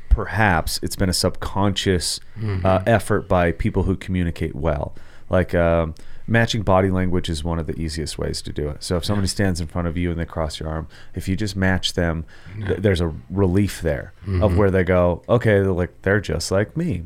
perhaps 0.10 0.80
it's 0.84 0.96
been 0.96 1.10
a 1.10 1.14
subconscious 1.14 2.20
uh, 2.64 2.84
effort 2.86 3.28
by 3.28 3.52
people 3.52 3.84
who 3.84 3.96
communicate 3.96 4.54
well. 4.56 4.94
Like 5.30 5.56
um, 5.56 5.96
matching 6.28 6.62
body 6.62 6.90
language 6.90 7.30
is 7.30 7.44
one 7.44 7.60
of 7.60 7.68
the 7.68 7.80
easiest 7.80 8.18
ways 8.18 8.42
to 8.42 8.54
do 8.54 8.70
it. 8.70 8.84
So 8.84 8.98
if 8.98 9.06
somebody 9.06 9.28
stands 9.28 9.60
in 9.60 9.68
front 9.68 9.88
of 9.88 9.98
you 9.98 10.12
and 10.12 10.20
they 10.20 10.26
cross 10.26 10.60
your 10.60 10.70
arm, 10.70 10.88
if 11.16 11.28
you 11.28 11.36
just 11.36 11.56
match 11.56 11.94
them, 11.94 12.26
th- 12.66 12.80
there's 12.80 13.02
a 13.02 13.14
relief 13.30 13.82
there 13.82 14.14
of 14.42 14.58
where 14.58 14.72
they 14.72 14.84
go, 14.84 15.22
okay, 15.28 15.60
they're 15.60 15.72
like 15.72 16.02
they're 16.04 16.22
just 16.22 16.52
like 16.52 16.78
me. 16.78 17.04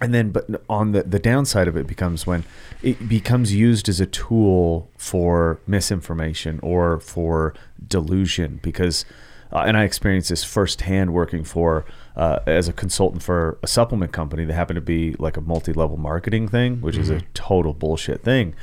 And 0.00 0.14
then, 0.14 0.30
but 0.30 0.46
on 0.70 0.92
the, 0.92 1.02
the 1.02 1.18
downside 1.18 1.66
of 1.66 1.76
it 1.76 1.88
becomes 1.88 2.24
when 2.24 2.44
it 2.82 3.08
becomes 3.08 3.52
used 3.52 3.88
as 3.88 4.00
a 4.00 4.06
tool 4.06 4.88
for 4.96 5.58
misinformation 5.66 6.60
or 6.62 7.00
for 7.00 7.52
delusion. 7.88 8.60
Because, 8.62 9.04
uh, 9.52 9.64
and 9.66 9.76
I 9.76 9.82
experienced 9.82 10.28
this 10.28 10.44
firsthand 10.44 11.12
working 11.12 11.42
for, 11.42 11.84
uh, 12.18 12.40
as 12.46 12.66
a 12.68 12.72
consultant 12.72 13.22
for 13.22 13.58
a 13.62 13.68
supplement 13.68 14.12
company 14.12 14.44
that 14.44 14.52
happened 14.52 14.76
to 14.76 14.82
be 14.82 15.14
like 15.20 15.36
a 15.36 15.40
multi 15.40 15.72
level 15.72 15.96
marketing 15.96 16.48
thing, 16.48 16.80
which 16.80 16.96
is 16.96 17.10
a 17.10 17.20
total 17.32 17.72
bullshit 17.72 18.22
thing. 18.22 18.54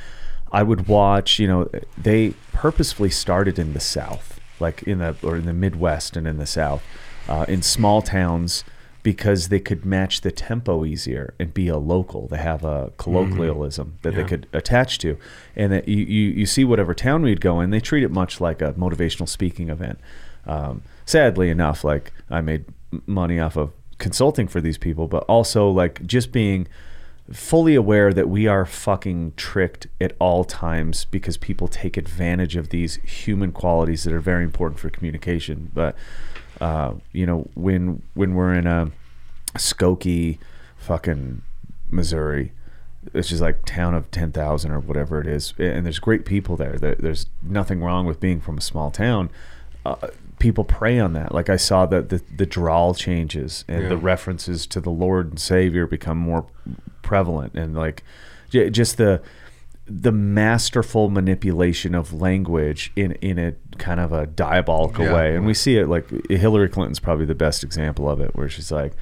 I 0.52 0.62
would 0.62 0.86
watch, 0.86 1.38
you 1.38 1.48
know, 1.48 1.68
they 1.96 2.34
purposefully 2.52 3.10
started 3.10 3.58
in 3.58 3.72
the 3.72 3.80
South, 3.80 4.38
like 4.60 4.82
in 4.82 4.98
the, 4.98 5.16
or 5.22 5.36
in 5.36 5.46
the 5.46 5.54
Midwest 5.54 6.16
and 6.16 6.26
in 6.28 6.36
the 6.36 6.46
South, 6.46 6.84
uh, 7.28 7.46
in 7.48 7.62
small 7.62 8.02
towns 8.02 8.62
because 9.02 9.48
they 9.48 9.60
could 9.60 9.86
match 9.86 10.20
the 10.20 10.30
tempo 10.30 10.84
easier 10.84 11.32
and 11.38 11.54
be 11.54 11.68
a 11.68 11.78
local. 11.78 12.28
They 12.28 12.38
have 12.38 12.62
a 12.64 12.92
colloquialism 12.98 13.98
that 14.02 14.14
they 14.16 14.24
could 14.24 14.48
attach 14.52 14.98
to, 14.98 15.16
and 15.54 15.72
that 15.72 15.88
you, 15.88 16.04
you 16.04 16.30
you 16.32 16.44
see 16.46 16.64
whatever 16.64 16.92
town 16.92 17.22
we'd 17.22 17.40
go 17.40 17.60
in, 17.60 17.70
they 17.70 17.80
treat 17.80 18.02
it 18.02 18.10
much 18.10 18.40
like 18.40 18.60
a 18.60 18.72
motivational 18.72 19.28
speaking 19.28 19.70
event. 19.70 19.98
Um, 20.44 20.82
sadly 21.04 21.50
enough, 21.50 21.84
like 21.84 22.12
I 22.28 22.40
made 22.40 22.64
money 23.06 23.38
off 23.40 23.56
of 23.56 23.72
consulting 23.98 24.46
for 24.48 24.60
these 24.60 24.78
people, 24.78 25.08
but 25.08 25.24
also 25.24 25.68
like 25.70 26.04
just 26.06 26.32
being 26.32 26.66
fully 27.32 27.74
aware 27.74 28.12
that 28.12 28.28
we 28.28 28.46
are 28.46 28.64
fucking 28.64 29.32
tricked 29.36 29.86
at 30.00 30.14
all 30.20 30.44
times 30.44 31.04
because 31.06 31.36
people 31.36 31.66
take 31.66 31.96
advantage 31.96 32.54
of 32.56 32.68
these 32.68 32.96
human 32.96 33.50
qualities 33.52 34.04
that 34.04 34.12
are 34.12 34.20
very 34.20 34.44
important 34.44 34.78
for 34.78 34.90
communication. 34.90 35.70
But 35.74 35.96
uh, 36.60 36.94
you 37.12 37.26
know, 37.26 37.48
when 37.54 38.02
when 38.14 38.34
we're 38.34 38.54
in 38.54 38.66
a 38.66 38.90
Skokie, 39.54 40.38
fucking 40.76 41.42
Missouri, 41.90 42.52
it's 43.14 43.28
just 43.28 43.40
like 43.42 43.64
town 43.64 43.94
of 43.94 44.10
ten 44.10 44.30
thousand 44.32 44.70
or 44.72 44.80
whatever 44.80 45.20
it 45.20 45.26
is, 45.26 45.52
and 45.58 45.84
there's 45.84 45.98
great 45.98 46.24
people 46.24 46.56
there. 46.56 46.78
There- 46.78 46.94
There's 46.96 47.26
nothing 47.42 47.80
wrong 47.82 48.06
with 48.06 48.20
being 48.20 48.40
from 48.40 48.58
a 48.58 48.60
small 48.60 48.90
town. 48.90 49.30
Uh, 49.84 49.96
people 50.38 50.64
prey 50.64 50.98
on 50.98 51.12
that. 51.14 51.32
Like 51.34 51.48
I 51.48 51.56
saw 51.56 51.86
that 51.86 52.08
the 52.10 52.22
the 52.36 52.46
drawl 52.46 52.94
changes 52.94 53.64
and 53.68 53.90
the 53.90 53.96
references 53.96 54.66
to 54.68 54.80
the 54.80 54.90
Lord 54.90 55.30
and 55.30 55.38
Savior 55.40 55.86
become 55.86 56.18
more 56.18 56.46
prevalent, 57.02 57.54
and 57.54 57.74
like 57.76 58.02
j- 58.50 58.70
just 58.70 58.96
the 58.96 59.22
the 59.88 60.10
masterful 60.12 61.08
manipulation 61.10 61.94
of 61.94 62.12
language 62.12 62.92
in 62.96 63.12
in 63.22 63.38
a 63.38 63.54
kind 63.78 64.00
of 64.00 64.12
a 64.12 64.26
diabolical 64.26 65.04
Yeah. 65.04 65.14
way, 65.14 65.36
and 65.36 65.46
we 65.46 65.54
see 65.54 65.76
it 65.78 65.86
like 65.88 66.10
Hillary 66.28 66.68
Clinton's 66.68 66.98
probably 67.00 67.24
the 67.26 67.34
best 67.36 67.62
example 67.64 68.08
of 68.10 68.20
it, 68.20 68.34
where 68.36 68.48
she's 68.48 68.70
like. 68.72 68.92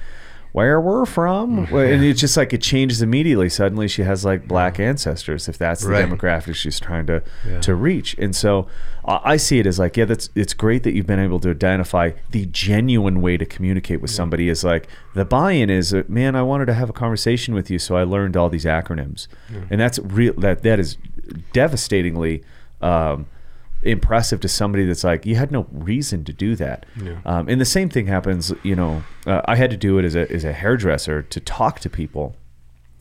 Where 0.55 0.79
we're 0.79 1.05
from, 1.05 1.65
and 1.73 2.01
it's 2.01 2.21
just 2.21 2.37
like 2.37 2.53
it 2.53 2.61
changes 2.61 3.01
immediately. 3.01 3.49
Suddenly, 3.49 3.89
she 3.89 4.03
has 4.03 4.23
like 4.23 4.47
black 4.47 4.79
ancestors, 4.79 5.49
if 5.49 5.57
that's 5.57 5.81
the 5.83 5.89
Right. 5.89 6.07
demographic 6.09 6.55
she's 6.55 6.79
trying 6.79 7.05
to 7.07 7.21
Yeah. 7.45 7.59
to 7.59 7.75
reach. 7.75 8.15
And 8.17 8.33
so, 8.33 8.65
uh, 9.03 9.19
I 9.25 9.35
see 9.35 9.59
it 9.59 9.67
as 9.67 9.79
like, 9.79 9.97
yeah, 9.97 10.05
that's 10.05 10.29
it's 10.33 10.53
great 10.53 10.83
that 10.83 10.93
you've 10.93 11.07
been 11.07 11.19
able 11.19 11.41
to 11.41 11.49
identify 11.49 12.11
the 12.31 12.45
genuine 12.45 13.19
way 13.21 13.35
to 13.35 13.45
communicate 13.45 13.99
with 14.01 14.11
somebody. 14.11 14.47
Is 14.47 14.63
like 14.63 14.87
the 15.13 15.25
buy-in 15.25 15.69
is, 15.69 15.93
uh, 15.93 16.03
man, 16.07 16.37
I 16.37 16.41
wanted 16.41 16.67
to 16.67 16.73
have 16.73 16.89
a 16.89 16.93
conversation 16.93 17.53
with 17.53 17.69
you, 17.69 17.77
so 17.77 17.97
I 17.97 18.03
learned 18.03 18.37
all 18.37 18.47
these 18.49 18.63
acronyms, 18.63 19.27
and 19.69 19.81
that's 19.81 19.99
real. 19.99 20.31
That 20.37 20.63
that 20.63 20.79
is 20.79 20.95
devastatingly. 21.51 22.43
Um, 22.81 23.25
impressive 23.85 24.39
to 24.39 24.47
somebody 24.47 24.85
that's 24.85 25.03
like 25.03 25.25
you 25.25 25.35
had 25.35 25.51
no 25.51 25.67
reason 25.71 26.23
to 26.23 26.33
do 26.33 26.55
that 26.55 26.85
um, 27.25 27.47
and 27.47 27.61
the 27.61 27.65
same 27.65 27.89
thing 27.89 28.07
happens 28.07 28.51
you 28.63 28.75
know 28.75 29.03
uh, 29.27 29.41
i 29.45 29.55
had 29.55 29.69
to 29.69 29.77
do 29.77 29.97
it 29.99 30.05
as 30.05 30.15
a, 30.15 30.31
as 30.31 30.43
a 30.43 30.53
hairdresser 30.53 31.21
to 31.21 31.39
talk 31.39 31.79
to 31.79 31.89
people 31.89 32.35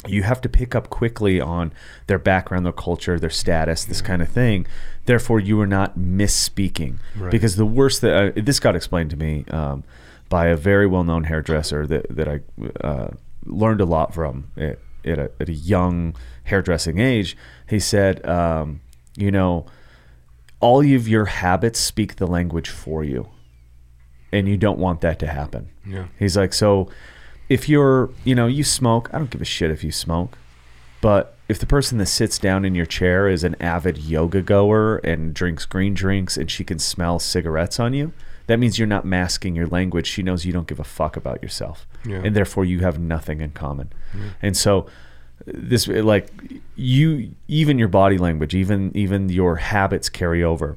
you 0.07 0.23
have 0.23 0.41
to 0.43 0.49
pick 0.49 0.75
up 0.75 0.91
quickly 0.91 1.41
on 1.41 1.73
their 2.07 2.19
background, 2.19 2.65
their 2.65 2.73
culture, 2.73 3.19
their 3.19 3.31
status, 3.31 3.85
this 3.85 4.03
kind 4.03 4.23
of 4.23 4.29
thing. 4.29 4.67
Therefore, 5.07 5.41
you 5.41 5.61
are 5.61 5.67
not 5.67 5.99
misspeaking. 5.99 6.99
Because 7.31 7.57
the 7.57 7.67
worst 7.67 8.01
that 8.03 8.15
uh, 8.15 8.33
this 8.37 8.61
got 8.61 8.77
explained 8.77 9.11
to 9.11 9.17
me 9.17 9.45
um, 9.51 9.85
by 10.29 10.49
a 10.49 10.57
very 10.57 10.87
well-known 10.87 11.25
hairdresser 11.25 11.87
that 11.87 12.07
that 12.11 12.29
I 12.29 12.41
uh, 12.87 13.11
learned 13.45 13.81
a 13.81 13.85
lot 13.85 14.15
from 14.15 14.51
at, 14.57 14.79
at, 15.05 15.19
a, 15.19 15.31
at 15.41 15.49
a 15.49 15.53
young 15.53 16.17
hairdressing 16.45 16.99
age. 16.99 17.37
He 17.69 17.79
said, 17.79 18.27
um, 18.27 18.81
you 19.17 19.31
know, 19.31 19.67
all 20.65 20.81
of 20.81 21.07
your 21.07 21.27
habits 21.27 21.79
speak 21.79 22.17
the 22.17 22.27
language 22.27 22.71
for 22.71 23.05
you, 23.05 23.29
and 24.33 24.49
you 24.49 24.57
don't 24.57 24.79
want 24.79 25.03
that 25.03 25.19
to 25.19 25.27
happen. 25.27 25.69
Yeah. 25.87 26.07
He's 26.19 26.39
like, 26.39 26.55
so 26.55 26.89
if 27.51 27.69
you're, 27.69 28.09
you 28.25 28.35
know, 28.35 28.47
you 28.47 28.65
smoke, 28.65 29.11
I 29.13 29.19
don't 29.19 29.29
give 29.29 29.43
a 29.43 29.45
shit 29.45 29.71
if 29.71 29.85
you 29.85 29.93
smoke. 29.93 30.39
But 31.03 31.37
if 31.51 31.59
the 31.59 31.67
person 31.67 31.99
that 31.99 32.07
sits 32.07 32.39
down 32.39 32.65
in 32.65 32.75
your 32.75 32.87
chair 32.87 33.29
is 33.29 33.45
an 33.45 33.57
avid 33.61 33.99
yoga 33.99 34.41
goer 34.41 35.03
and 35.05 35.35
drinks 35.35 35.67
green 35.67 35.93
drinks 35.93 36.39
and 36.39 36.51
she 36.51 36.65
can 36.65 36.79
smell 36.79 37.19
cigarettes 37.19 37.79
on 37.79 37.93
you, 37.93 38.15
that 38.47 38.59
means 38.59 38.79
you're 38.79 38.89
not 38.89 39.05
masking 39.05 39.55
your 39.55 39.67
language. 39.67 40.07
She 40.07 40.23
knows 40.23 40.47
you 40.47 40.53
don't 40.55 40.67
give 40.67 40.81
a 40.81 40.85
fuck 40.85 41.15
about 41.15 41.43
yourself. 41.43 41.87
Yeah. 42.07 42.23
And 42.25 42.35
therefore 42.35 42.65
you 42.65 42.81
have 42.81 42.99
nothing 42.99 43.43
in 43.43 43.51
common. 43.51 43.93
And 44.41 44.57
so 44.57 44.87
this 45.47 45.87
like 45.89 46.29
you 46.77 47.35
even 47.49 47.79
your 47.79 47.89
body 47.89 48.19
language, 48.19 48.55
even 48.55 48.91
even 48.97 49.29
your 49.29 49.57
habits 49.57 50.09
carry 50.09 50.43
over 50.43 50.77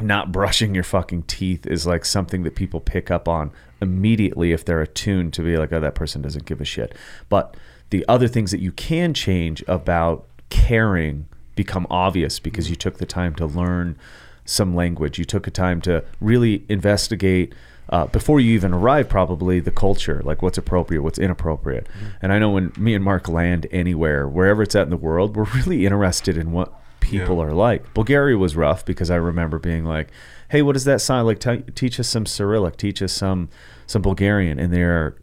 not 0.00 0.30
brushing 0.30 0.74
your 0.74 0.84
fucking 0.84 1.22
teeth 1.24 1.66
is 1.66 1.86
like 1.86 2.04
something 2.04 2.42
that 2.44 2.54
people 2.54 2.80
pick 2.80 3.10
up 3.10 3.28
on 3.28 3.50
immediately 3.80 4.52
if 4.52 4.64
they're 4.64 4.82
attuned 4.82 5.32
to 5.32 5.42
be 5.42 5.56
like, 5.56 5.72
oh, 5.72 5.80
that 5.80 5.94
person 5.94 6.22
doesn't 6.22 6.44
give 6.44 6.60
a 6.60 6.64
shit. 6.64 6.94
But 7.28 7.56
the 7.90 8.04
other 8.08 8.28
things 8.28 8.50
that 8.50 8.60
you 8.60 8.72
can 8.72 9.14
change 9.14 9.64
about 9.66 10.26
caring 10.50 11.26
become 11.56 11.86
obvious 11.90 12.38
because 12.38 12.70
you 12.70 12.76
took 12.76 12.98
the 12.98 13.06
time 13.06 13.34
to 13.36 13.46
learn 13.46 13.96
some 14.44 14.74
language. 14.74 15.18
You 15.18 15.24
took 15.24 15.46
a 15.46 15.50
time 15.50 15.80
to 15.82 16.04
really 16.20 16.64
investigate 16.68 17.54
uh, 17.90 18.06
before 18.06 18.38
you 18.40 18.52
even 18.54 18.72
arrive, 18.74 19.08
probably 19.08 19.60
the 19.60 19.70
culture, 19.70 20.20
like 20.24 20.42
what's 20.42 20.58
appropriate, 20.58 21.02
what's 21.02 21.18
inappropriate. 21.18 21.86
And 22.20 22.32
I 22.32 22.38
know 22.38 22.50
when 22.50 22.72
me 22.76 22.94
and 22.94 23.02
Mark 23.04 23.28
land 23.28 23.66
anywhere, 23.70 24.28
wherever 24.28 24.62
it's 24.62 24.74
at 24.76 24.82
in 24.84 24.90
the 24.90 24.96
world, 24.96 25.36
we're 25.36 25.44
really 25.54 25.86
interested 25.86 26.36
in 26.36 26.52
what 26.52 26.72
people 27.00 27.36
Yeah. 27.38 27.44
are 27.44 27.52
like. 27.52 27.94
Bulgaria 27.94 28.36
was 28.36 28.56
rough 28.56 28.84
because 28.84 29.10
I 29.10 29.16
remember 29.16 29.58
being 29.58 29.84
like, 29.84 30.08
"Hey, 30.50 30.60
what 30.62 30.72
does 30.74 30.84
that 30.84 31.00
sound 31.00 31.26
like? 31.26 31.38
Te- 31.38 31.64
teach 31.74 31.98
us 31.98 32.08
some 32.08 32.26
Cyrillic, 32.26 32.76
teach 32.76 33.00
us 33.02 33.12
some 33.12 33.48
some 33.86 34.02
Bulgarian," 34.02 34.58
and 34.58 34.72
they're 34.72 35.14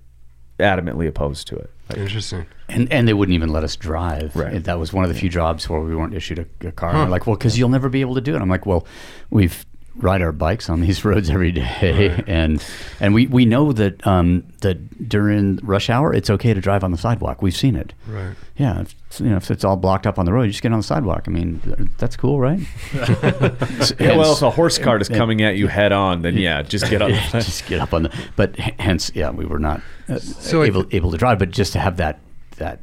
adamantly 0.59 1.07
opposed 1.07 1.47
to 1.47 1.55
it. 1.57 1.69
Like, 1.89 1.99
Interesting. 1.99 2.45
And 2.69 2.91
and 2.91 3.07
they 3.07 3.13
wouldn't 3.13 3.35
even 3.35 3.49
let 3.49 3.63
us 3.63 3.75
drive. 3.75 4.35
Right. 4.35 4.63
That 4.63 4.79
was 4.79 4.91
one 4.93 5.03
of 5.03 5.09
the 5.13 5.19
few 5.19 5.29
jobs 5.29 5.69
where 5.69 5.81
we 5.81 5.95
weren't 5.95 6.15
issued 6.15 6.39
a, 6.39 6.67
a 6.67 6.71
car. 6.71 6.89
And 6.89 6.99
they're 7.01 7.09
like, 7.09 7.27
well, 7.27 7.35
because 7.35 7.59
you'll 7.59 7.69
never 7.69 7.89
be 7.89 8.01
able 8.01 8.15
to 8.15 8.21
do 8.21 8.35
it. 8.35 8.41
I'm 8.41 8.49
like, 8.49 8.65
well, 8.65 8.87
we've 9.29 9.63
ride 9.97 10.21
our 10.21 10.31
bikes 10.31 10.69
on 10.69 10.81
these 10.81 11.03
roads 11.05 11.29
every 11.29 11.51
day, 11.51 12.23
and 12.27 12.63
and 12.99 13.13
we, 13.13 13.27
we 13.27 13.45
know 13.45 13.71
that 13.73 14.05
um, 14.05 14.43
that 14.61 15.07
during 15.09 15.57
rush 15.57 15.89
hour 15.89 16.13
it's 16.13 16.29
okay 16.29 16.53
to 16.53 16.61
drive 16.61 16.83
on 16.83 16.91
the 16.91 16.97
sidewalk. 16.97 17.41
We've 17.41 17.55
seen 17.55 17.75
it. 17.75 17.93
Right. 18.07 18.35
Yeah, 18.57 18.81
if, 18.81 18.95
you 19.19 19.29
know, 19.29 19.37
if 19.37 19.51
it's 19.51 19.63
all 19.63 19.75
blocked 19.75 20.07
up 20.07 20.17
on 20.17 20.25
the 20.25 20.31
road, 20.33 20.43
you 20.43 20.51
just 20.51 20.61
get 20.63 20.71
on 20.71 20.79
the 20.79 20.83
sidewalk. 20.83 21.25
I 21.27 21.31
mean, 21.31 21.61
that's 21.97 22.15
cool, 22.15 22.39
right? 22.39 22.59
yeah, 22.93 24.15
well, 24.17 24.33
if 24.33 24.41
a 24.41 24.49
horse 24.49 24.77
cart 24.77 25.01
is 25.01 25.09
coming 25.09 25.41
at 25.41 25.57
you 25.57 25.67
head 25.67 25.91
on, 25.91 26.21
then 26.21 26.37
yeah, 26.37 26.61
just 26.61 26.89
get 26.89 27.01
on. 27.01 27.09
Yeah, 27.11 27.29
The, 27.31 27.39
just 27.41 27.65
get 27.67 27.81
up 27.81 27.93
on 27.93 28.03
the. 28.03 28.17
But 28.35 28.55
hence, 28.57 29.11
yeah, 29.13 29.29
we 29.31 29.45
were 29.45 29.59
not 29.59 29.81
uh, 30.07 30.19
So 30.19 30.61
I- 30.63 30.67
able 30.67 30.85
able 30.91 31.11
to 31.11 31.17
drive. 31.17 31.39
But 31.39 31.51
just 31.51 31.73
to 31.73 31.79
have 31.79 31.97
that 31.97 32.19
that, 32.57 32.79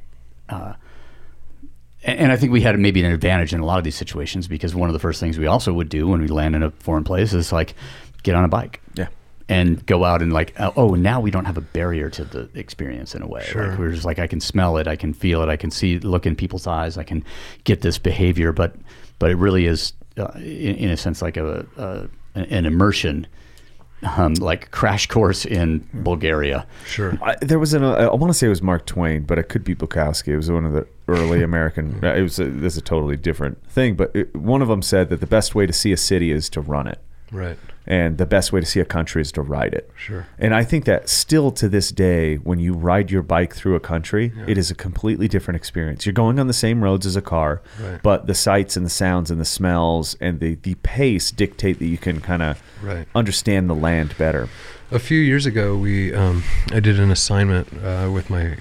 uh, 0.50 0.74
and, 2.04 2.32
I 2.32 2.36
think 2.36 2.52
we 2.52 2.60
had 2.60 2.78
maybe 2.78 3.02
an 3.02 3.12
advantage 3.12 3.52
in 3.52 3.60
a 3.60 3.66
lot 3.66 3.78
of 3.78 3.84
these 3.84 3.94
situations 3.94 4.48
because 4.48 4.74
one 4.74 4.88
of 4.88 4.92
the 4.92 4.98
first 4.98 5.20
things 5.20 5.38
we 5.38 5.46
also 5.46 5.72
would 5.72 5.88
do 5.88 6.08
when 6.08 6.20
we 6.20 6.28
land 6.28 6.56
in 6.56 6.62
a 6.62 6.70
foreign 6.70 7.04
place 7.04 7.32
is 7.32 7.52
like 7.52 7.74
get 8.22 8.34
on 8.34 8.44
a 8.44 8.48
bike. 8.48 8.80
yeah. 8.94 9.08
And 9.48 9.84
go 9.86 10.04
out 10.04 10.22
and 10.22 10.32
like, 10.32 10.58
uh, 10.58 10.72
oh, 10.76 10.94
now 10.94 11.20
we 11.20 11.30
don't 11.30 11.44
have 11.44 11.58
a 11.58 11.62
barrier 11.62 12.08
to 12.10 12.24
the 12.24 12.48
experience 12.54 13.14
in 13.14 13.22
a 13.22 13.26
way. 13.26 13.44
Sure. 13.44 13.68
Like 13.68 13.78
we're 13.78 13.92
just 13.92 14.04
like, 14.04 14.18
I 14.18 14.26
can 14.26 14.40
smell 14.40 14.78
it, 14.78 14.88
I 14.88 14.96
can 14.96 15.12
feel 15.12 15.42
it, 15.42 15.48
I 15.48 15.56
can 15.56 15.70
see, 15.70 15.98
look 15.98 16.26
in 16.26 16.36
people's 16.36 16.66
eyes, 16.66 16.96
I 16.96 17.02
can 17.02 17.24
get 17.64 17.82
this 17.82 17.98
behavior. 17.98 18.52
But, 18.52 18.74
but 19.18 19.30
it 19.30 19.36
really 19.36 19.66
is, 19.66 19.92
uh, 20.16 20.30
in, 20.36 20.76
in 20.76 20.90
a 20.90 20.96
sense, 20.96 21.20
like 21.20 21.36
a, 21.36 21.66
a 21.76 22.08
an 22.34 22.64
immersion 22.64 23.26
um, 24.16 24.34
like 24.34 24.70
crash 24.70 25.06
course 25.06 25.44
in 25.44 25.86
Bulgaria. 25.94 26.66
Sure. 26.86 27.18
I, 27.22 27.36
there 27.40 27.58
was 27.58 27.74
an. 27.74 27.84
Uh, 27.84 27.92
I 28.12 28.14
want 28.14 28.30
to 28.32 28.34
say 28.34 28.46
it 28.46 28.50
was 28.50 28.62
Mark 28.62 28.86
Twain, 28.86 29.22
but 29.22 29.38
it 29.38 29.44
could 29.48 29.64
be 29.64 29.74
Bukowski. 29.74 30.28
It 30.28 30.36
was 30.36 30.50
one 30.50 30.64
of 30.64 30.72
the 30.72 30.86
early 31.08 31.42
American. 31.50 32.00
uh, 32.02 32.14
it 32.14 32.22
was. 32.22 32.38
A, 32.38 32.44
this 32.44 32.74
is 32.74 32.78
a 32.78 32.82
totally 32.82 33.16
different 33.16 33.64
thing, 33.70 33.94
but 33.94 34.14
it, 34.14 34.34
one 34.34 34.62
of 34.62 34.68
them 34.68 34.82
said 34.82 35.08
that 35.10 35.20
the 35.20 35.26
best 35.26 35.54
way 35.54 35.66
to 35.66 35.72
see 35.72 35.92
a 35.92 35.96
city 35.96 36.30
is 36.32 36.48
to 36.50 36.60
run 36.60 36.86
it, 36.86 36.98
Right. 37.32 37.58
and 37.86 38.18
the 38.18 38.26
best 38.26 38.52
way 38.52 38.60
to 38.60 38.66
see 38.66 38.78
a 38.78 38.84
country 38.84 39.22
is 39.22 39.32
to 39.32 39.42
ride 39.42 39.74
it. 39.74 39.90
Sure. 39.96 40.26
And 40.38 40.54
I 40.54 40.62
think 40.64 40.84
that 40.84 41.08
still 41.08 41.50
to 41.52 41.68
this 41.68 41.90
day, 41.90 42.36
when 42.36 42.60
you 42.60 42.74
ride 42.74 43.10
your 43.10 43.22
bike 43.22 43.54
through 43.56 43.74
a 43.74 43.80
country, 43.80 44.32
it 44.46 44.56
is 44.58 44.70
a 44.70 44.74
completely 44.74 45.26
different 45.28 45.56
experience. 45.56 46.06
You're 46.06 46.12
going 46.12 46.38
on 46.38 46.46
the 46.46 46.52
same 46.52 46.84
roads 46.84 47.06
as 47.06 47.16
a 47.16 47.22
car, 47.22 47.60
Right. 47.82 48.00
but 48.02 48.26
the 48.28 48.34
sights 48.34 48.76
and 48.76 48.86
the 48.86 48.90
sounds 48.90 49.30
and 49.32 49.40
the 49.40 49.44
smells 49.44 50.14
and 50.20 50.38
the, 50.38 50.54
the 50.62 50.74
pace 50.82 51.30
dictate 51.32 51.78
that 51.80 51.86
you 51.86 51.98
can 51.98 52.20
kind 52.20 52.42
of 52.42 52.62
Right. 52.82 53.08
understand 53.14 53.68
the 53.68 53.74
land 53.74 54.14
better. 54.18 54.48
A 54.92 54.98
few 54.98 55.18
years 55.18 55.46
ago, 55.46 55.76
we 55.76 56.14
um, 56.14 56.42
I 56.70 56.78
did 56.80 57.00
an 57.00 57.10
assignment 57.10 57.66
uh, 57.82 58.10
with 58.12 58.28
my 58.28 58.58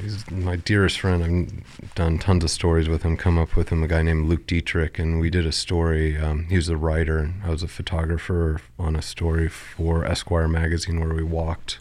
he's 0.00 0.30
my 0.30 0.56
dearest 0.56 1.00
friend. 1.00 1.62
I've 1.82 1.94
done 1.94 2.18
tons 2.18 2.44
of 2.44 2.50
stories 2.50 2.88
with 2.88 3.02
him. 3.02 3.16
Come 3.16 3.38
up 3.38 3.56
with 3.56 3.68
him, 3.68 3.82
a 3.82 3.88
guy 3.88 4.02
named 4.02 4.28
Luke 4.28 4.46
Dittrich, 4.46 4.98
and 4.98 5.20
we 5.20 5.30
did 5.30 5.46
a 5.46 5.52
story. 5.52 6.16
Um, 6.16 6.44
he 6.44 6.56
was 6.56 6.68
a 6.68 6.76
writer, 6.76 7.18
and 7.18 7.42
I 7.44 7.50
was 7.50 7.62
a 7.62 7.68
photographer 7.68 8.60
on 8.78 8.96
a 8.96 9.02
story 9.02 9.48
for 9.48 10.04
Esquire 10.04 10.48
magazine 10.48 11.00
where 11.00 11.14
we 11.14 11.22
walked 11.22 11.78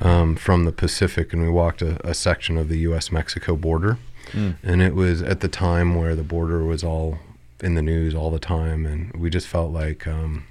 um, 0.00 0.36
from 0.36 0.64
the 0.64 0.72
Pacific, 0.72 1.32
and 1.32 1.42
we 1.42 1.50
walked 1.50 1.82
a, 1.82 2.04
a 2.06 2.14
section 2.14 2.58
of 2.58 2.68
the 2.68 2.78
U.S. 2.80 3.12
Mexico 3.12 3.56
border, 3.56 3.98
and 4.62 4.82
it 4.82 4.94
was 4.94 5.22
at 5.22 5.40
the 5.40 5.48
time 5.48 5.94
where 5.94 6.14
the 6.16 6.22
border 6.22 6.64
was 6.64 6.82
all 6.84 7.18
in 7.60 7.74
the 7.74 7.82
news 7.82 8.14
all 8.14 8.30
the 8.30 8.38
time, 8.38 8.84
and 8.84 9.12
we 9.14 9.30
just 9.30 9.46
felt 9.46 9.72
like. 9.72 10.06
Um, 10.06 10.47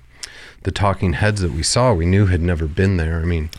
the 0.68 0.72
talking 0.74 1.14
heads 1.14 1.40
that 1.40 1.54
we 1.54 1.64
saw, 1.64 1.94
we 1.94 2.06
knew 2.06 2.26
had 2.26 2.42
never 2.42 2.68
been 2.68 2.98
there. 2.98 3.22
I 3.22 3.24
mean, 3.24 3.50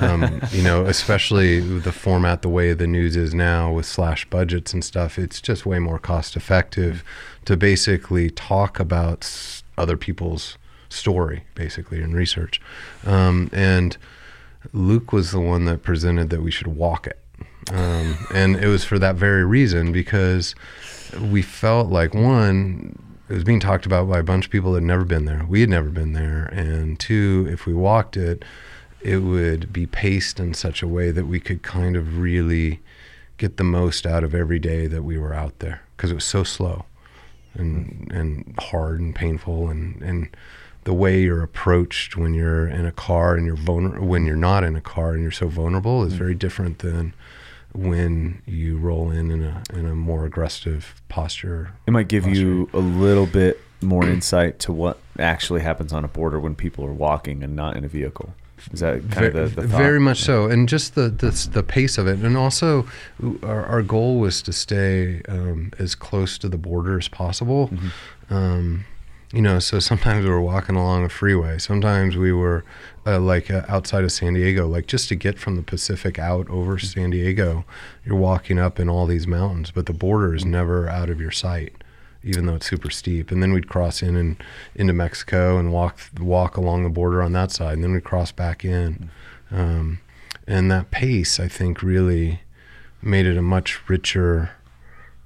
um, 0.00 0.40
you 0.50 0.60
know, 0.60 0.86
especially 0.86 1.60
the 1.60 1.92
format, 1.92 2.42
the 2.42 2.48
way 2.48 2.72
the 2.72 2.88
news 2.88 3.14
is 3.14 3.32
now 3.32 3.72
with 3.72 3.86
slash 3.86 4.28
budgets 4.28 4.72
and 4.72 4.84
stuff, 4.84 5.20
it's 5.20 5.40
just 5.40 5.64
way 5.64 5.78
more 5.78 6.00
cost 6.00 6.34
effective 6.34 7.04
to 7.44 7.56
basically 7.56 8.28
talk 8.28 8.80
about 8.80 9.62
other 9.76 9.96
people's 9.96 10.58
story, 10.88 11.44
basically, 11.54 12.02
and 12.02 12.16
research. 12.16 12.60
Um, 13.06 13.50
and 13.52 13.96
Luke 14.72 15.12
was 15.12 15.30
the 15.30 15.40
one 15.40 15.64
that 15.66 15.84
presented 15.84 16.28
that 16.30 16.42
we 16.42 16.50
should 16.50 16.66
walk 16.66 17.06
it. 17.06 17.20
Um, 17.70 18.18
and 18.34 18.56
it 18.56 18.66
was 18.66 18.82
for 18.84 18.98
that 18.98 19.14
very 19.14 19.44
reason 19.44 19.92
because 19.92 20.56
we 21.20 21.40
felt 21.40 21.88
like 21.88 22.14
one, 22.14 22.98
it 23.28 23.34
was 23.34 23.44
being 23.44 23.60
talked 23.60 23.86
about 23.86 24.08
by 24.08 24.18
a 24.18 24.22
bunch 24.22 24.46
of 24.46 24.50
people 24.50 24.72
that 24.72 24.80
had 24.80 24.86
never 24.86 25.04
been 25.04 25.24
there. 25.24 25.44
We 25.48 25.60
had 25.60 25.70
never 25.70 25.90
been 25.90 26.12
there. 26.12 26.46
And 26.46 26.98
two, 26.98 27.46
if 27.50 27.66
we 27.66 27.74
walked 27.74 28.16
it, 28.16 28.44
it 29.00 29.18
would 29.18 29.72
be 29.72 29.86
paced 29.86 30.40
in 30.40 30.54
such 30.54 30.82
a 30.82 30.88
way 30.88 31.10
that 31.10 31.26
we 31.26 31.38
could 31.38 31.62
kind 31.62 31.96
of 31.96 32.18
really 32.18 32.80
get 33.36 33.56
the 33.56 33.64
most 33.64 34.06
out 34.06 34.24
of 34.24 34.34
every 34.34 34.58
day 34.58 34.86
that 34.86 35.02
we 35.02 35.16
were 35.16 35.32
out 35.32 35.58
there 35.60 35.82
because 35.96 36.10
it 36.10 36.14
was 36.14 36.24
so 36.24 36.42
slow 36.42 36.84
and 37.54 38.10
and 38.12 38.54
hard 38.58 39.00
and 39.00 39.14
painful 39.14 39.68
and 39.68 40.02
and 40.02 40.28
the 40.84 40.92
way 40.92 41.20
you're 41.20 41.42
approached 41.42 42.16
when 42.16 42.34
you're 42.34 42.66
in 42.66 42.84
a 42.84 42.92
car 42.92 43.34
and 43.34 43.46
you're 43.46 43.56
vulnerable 43.56 44.06
when 44.06 44.26
you're 44.26 44.36
not 44.36 44.64
in 44.64 44.74
a 44.74 44.80
car 44.80 45.12
and 45.12 45.22
you're 45.22 45.30
so 45.30 45.46
vulnerable 45.46 46.02
is 46.02 46.14
mm. 46.14 46.18
very 46.18 46.34
different 46.34 46.80
than 46.80 47.14
when 47.74 48.42
you 48.46 48.78
roll 48.78 49.10
in 49.10 49.30
in 49.30 49.44
a 49.44 49.62
in 49.72 49.86
a 49.86 49.94
more 49.94 50.24
aggressive 50.24 51.00
posture. 51.08 51.72
It 51.86 51.90
might 51.90 52.08
give 52.08 52.26
you 52.26 52.68
a 52.72 52.78
little 52.78 53.26
bit 53.26 53.60
more 53.80 54.04
insight 54.04 54.58
to 54.60 54.72
what 54.72 54.98
actually 55.18 55.60
happens 55.60 55.92
on 55.92 56.04
a 56.04 56.08
border 56.08 56.40
when 56.40 56.54
people 56.54 56.84
are 56.84 56.92
walking 56.92 57.42
and 57.42 57.54
not 57.54 57.76
in 57.76 57.84
a 57.84 57.88
vehicle. 57.88 58.34
Is 58.72 58.80
that 58.80 59.08
kind 59.10 59.32
Ve- 59.32 59.38
of 59.38 59.54
the, 59.54 59.62
the 59.62 59.66
very 59.66 60.00
much 60.00 60.20
so, 60.20 60.46
and 60.46 60.68
just 60.68 60.94
the, 60.94 61.08
the 61.08 61.48
the 61.52 61.62
pace 61.62 61.96
of 61.96 62.08
it, 62.08 62.18
and 62.18 62.36
also 62.36 62.88
our, 63.42 63.64
our 63.66 63.82
goal 63.82 64.18
was 64.18 64.42
to 64.42 64.52
stay 64.52 65.22
um, 65.28 65.72
as 65.78 65.94
close 65.94 66.38
to 66.38 66.48
the 66.48 66.58
border 66.58 66.98
as 66.98 67.08
possible. 67.08 67.68
Mm-hmm. 67.68 68.34
Um, 68.34 68.84
you 69.32 69.42
know, 69.42 69.58
so 69.58 69.78
sometimes 69.78 70.24
we 70.24 70.30
were 70.30 70.40
walking 70.40 70.76
along 70.76 71.04
a 71.04 71.08
freeway. 71.08 71.58
Sometimes 71.58 72.16
we 72.16 72.32
were 72.32 72.64
uh, 73.06 73.20
like 73.20 73.50
uh, 73.50 73.62
outside 73.68 74.04
of 74.04 74.12
San 74.12 74.34
Diego, 74.34 74.66
like 74.66 74.86
just 74.86 75.08
to 75.10 75.14
get 75.14 75.38
from 75.38 75.56
the 75.56 75.62
Pacific 75.62 76.18
out 76.18 76.48
over 76.48 76.76
Mm-hmm. 76.76 76.86
San 76.86 77.10
Diego, 77.10 77.64
you're 78.04 78.16
walking 78.16 78.58
up 78.58 78.78
in 78.80 78.88
all 78.88 79.06
these 79.06 79.26
mountains, 79.26 79.70
but 79.70 79.86
the 79.86 79.92
border 79.92 80.34
is 80.34 80.44
never 80.44 80.88
out 80.88 81.10
of 81.10 81.20
your 81.20 81.30
sight 81.30 81.74
even 82.24 82.46
though 82.46 82.56
it's 82.56 82.68
super 82.68 82.90
steep. 82.90 83.30
And 83.30 83.42
then 83.42 83.52
we'd 83.52 83.68
cross 83.68 84.02
in 84.02 84.16
and 84.16 84.42
into 84.74 84.92
Mexico 84.92 85.58
and 85.58 85.72
walk 85.72 85.98
walk 86.20 86.56
along 86.56 86.82
the 86.82 86.90
border 86.90 87.22
on 87.22 87.32
that 87.32 87.50
side, 87.50 87.74
and 87.74 87.84
then 87.84 87.92
we'd 87.92 88.04
cross 88.04 88.32
back 88.32 88.64
in. 88.64 89.10
Um, 89.50 90.00
and 90.46 90.70
that 90.70 90.90
pace, 90.90 91.38
I 91.38 91.48
think, 91.48 91.82
really 91.82 92.42
made 93.00 93.26
it 93.26 93.36
a 93.36 93.42
much 93.42 93.88
richer 93.88 94.50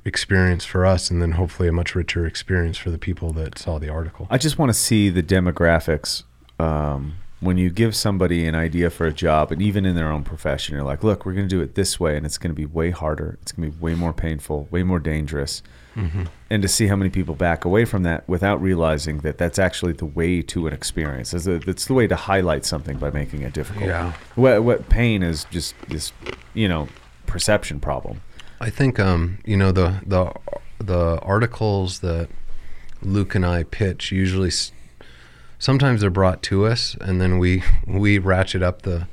experience 0.04 0.64
for 0.64 0.84
us, 0.84 1.10
and 1.10 1.22
then 1.22 1.32
hopefully 1.32 1.68
a 1.68 1.72
much 1.72 1.94
richer 1.94 2.26
experience 2.26 2.76
for 2.76 2.90
the 2.90 2.98
people 2.98 3.32
that 3.32 3.58
saw 3.58 3.78
the 3.78 3.88
article. 3.88 4.26
I 4.30 4.38
just 4.38 4.58
want 4.58 4.70
to 4.70 4.74
see 4.74 5.10
the 5.10 5.22
demographics. 5.22 6.24
Um, 6.58 7.14
when 7.40 7.56
you 7.56 7.70
give 7.70 7.96
somebody 7.96 8.46
an 8.46 8.54
idea 8.54 8.88
for 8.88 9.04
a 9.04 9.12
job, 9.12 9.50
and 9.50 9.60
even 9.60 9.84
in 9.84 9.96
their 9.96 10.12
own 10.12 10.22
profession, 10.22 10.76
you're 10.76 10.84
like, 10.84 11.02
look, 11.02 11.26
we're 11.26 11.32
going 11.32 11.48
to 11.48 11.54
do 11.54 11.60
it 11.60 11.74
this 11.74 11.98
way, 11.98 12.16
and 12.16 12.24
it's 12.24 12.38
going 12.38 12.50
to 12.50 12.54
be 12.54 12.66
way 12.66 12.90
harder. 12.90 13.38
It's 13.42 13.50
going 13.50 13.70
to 13.70 13.76
be 13.76 13.82
way 13.82 13.94
more 13.96 14.12
painful, 14.12 14.68
way 14.70 14.84
more 14.84 15.00
dangerous. 15.00 15.62
And 16.48 16.62
to 16.62 16.68
see 16.68 16.86
how 16.86 16.96
many 16.96 17.10
people 17.10 17.34
back 17.34 17.66
away 17.66 17.84
from 17.84 18.02
that 18.04 18.26
without 18.26 18.62
realizing 18.62 19.18
that 19.18 19.36
that's 19.36 19.58
actually 19.58 19.92
the 19.92 20.06
way 20.06 20.40
to 20.40 20.66
an 20.66 20.72
experience. 20.72 21.34
It's, 21.34 21.46
a, 21.46 21.60
it's 21.68 21.84
the 21.84 21.92
way 21.92 22.06
to 22.06 22.16
highlight 22.16 22.64
something 22.64 22.96
by 22.96 23.10
making 23.10 23.42
it 23.42 23.52
difficult. 23.52 23.84
Yeah. 23.84 24.14
What, 24.34 24.62
what 24.62 24.88
pain 24.88 25.22
is 25.22 25.44
just 25.50 25.74
this, 25.88 26.12
you 26.54 26.66
know, 26.66 26.88
perception 27.26 27.78
problem. 27.78 28.22
I 28.62 28.70
think 28.70 28.98
um, 28.98 29.38
you 29.44 29.56
know 29.56 29.72
the 29.72 30.00
the 30.06 30.32
the 30.78 31.18
articles 31.20 32.00
that 32.00 32.28
Luke 33.02 33.34
and 33.34 33.44
I 33.44 33.64
pitch 33.64 34.12
usually 34.12 34.48
s- 34.48 34.72
sometimes 35.58 36.00
they're 36.00 36.10
brought 36.10 36.42
to 36.44 36.66
us 36.66 36.96
and 37.00 37.20
then 37.20 37.38
we 37.38 37.62
we 37.86 38.18
ratchet 38.18 38.62
up 38.62 38.82
the 38.82 39.06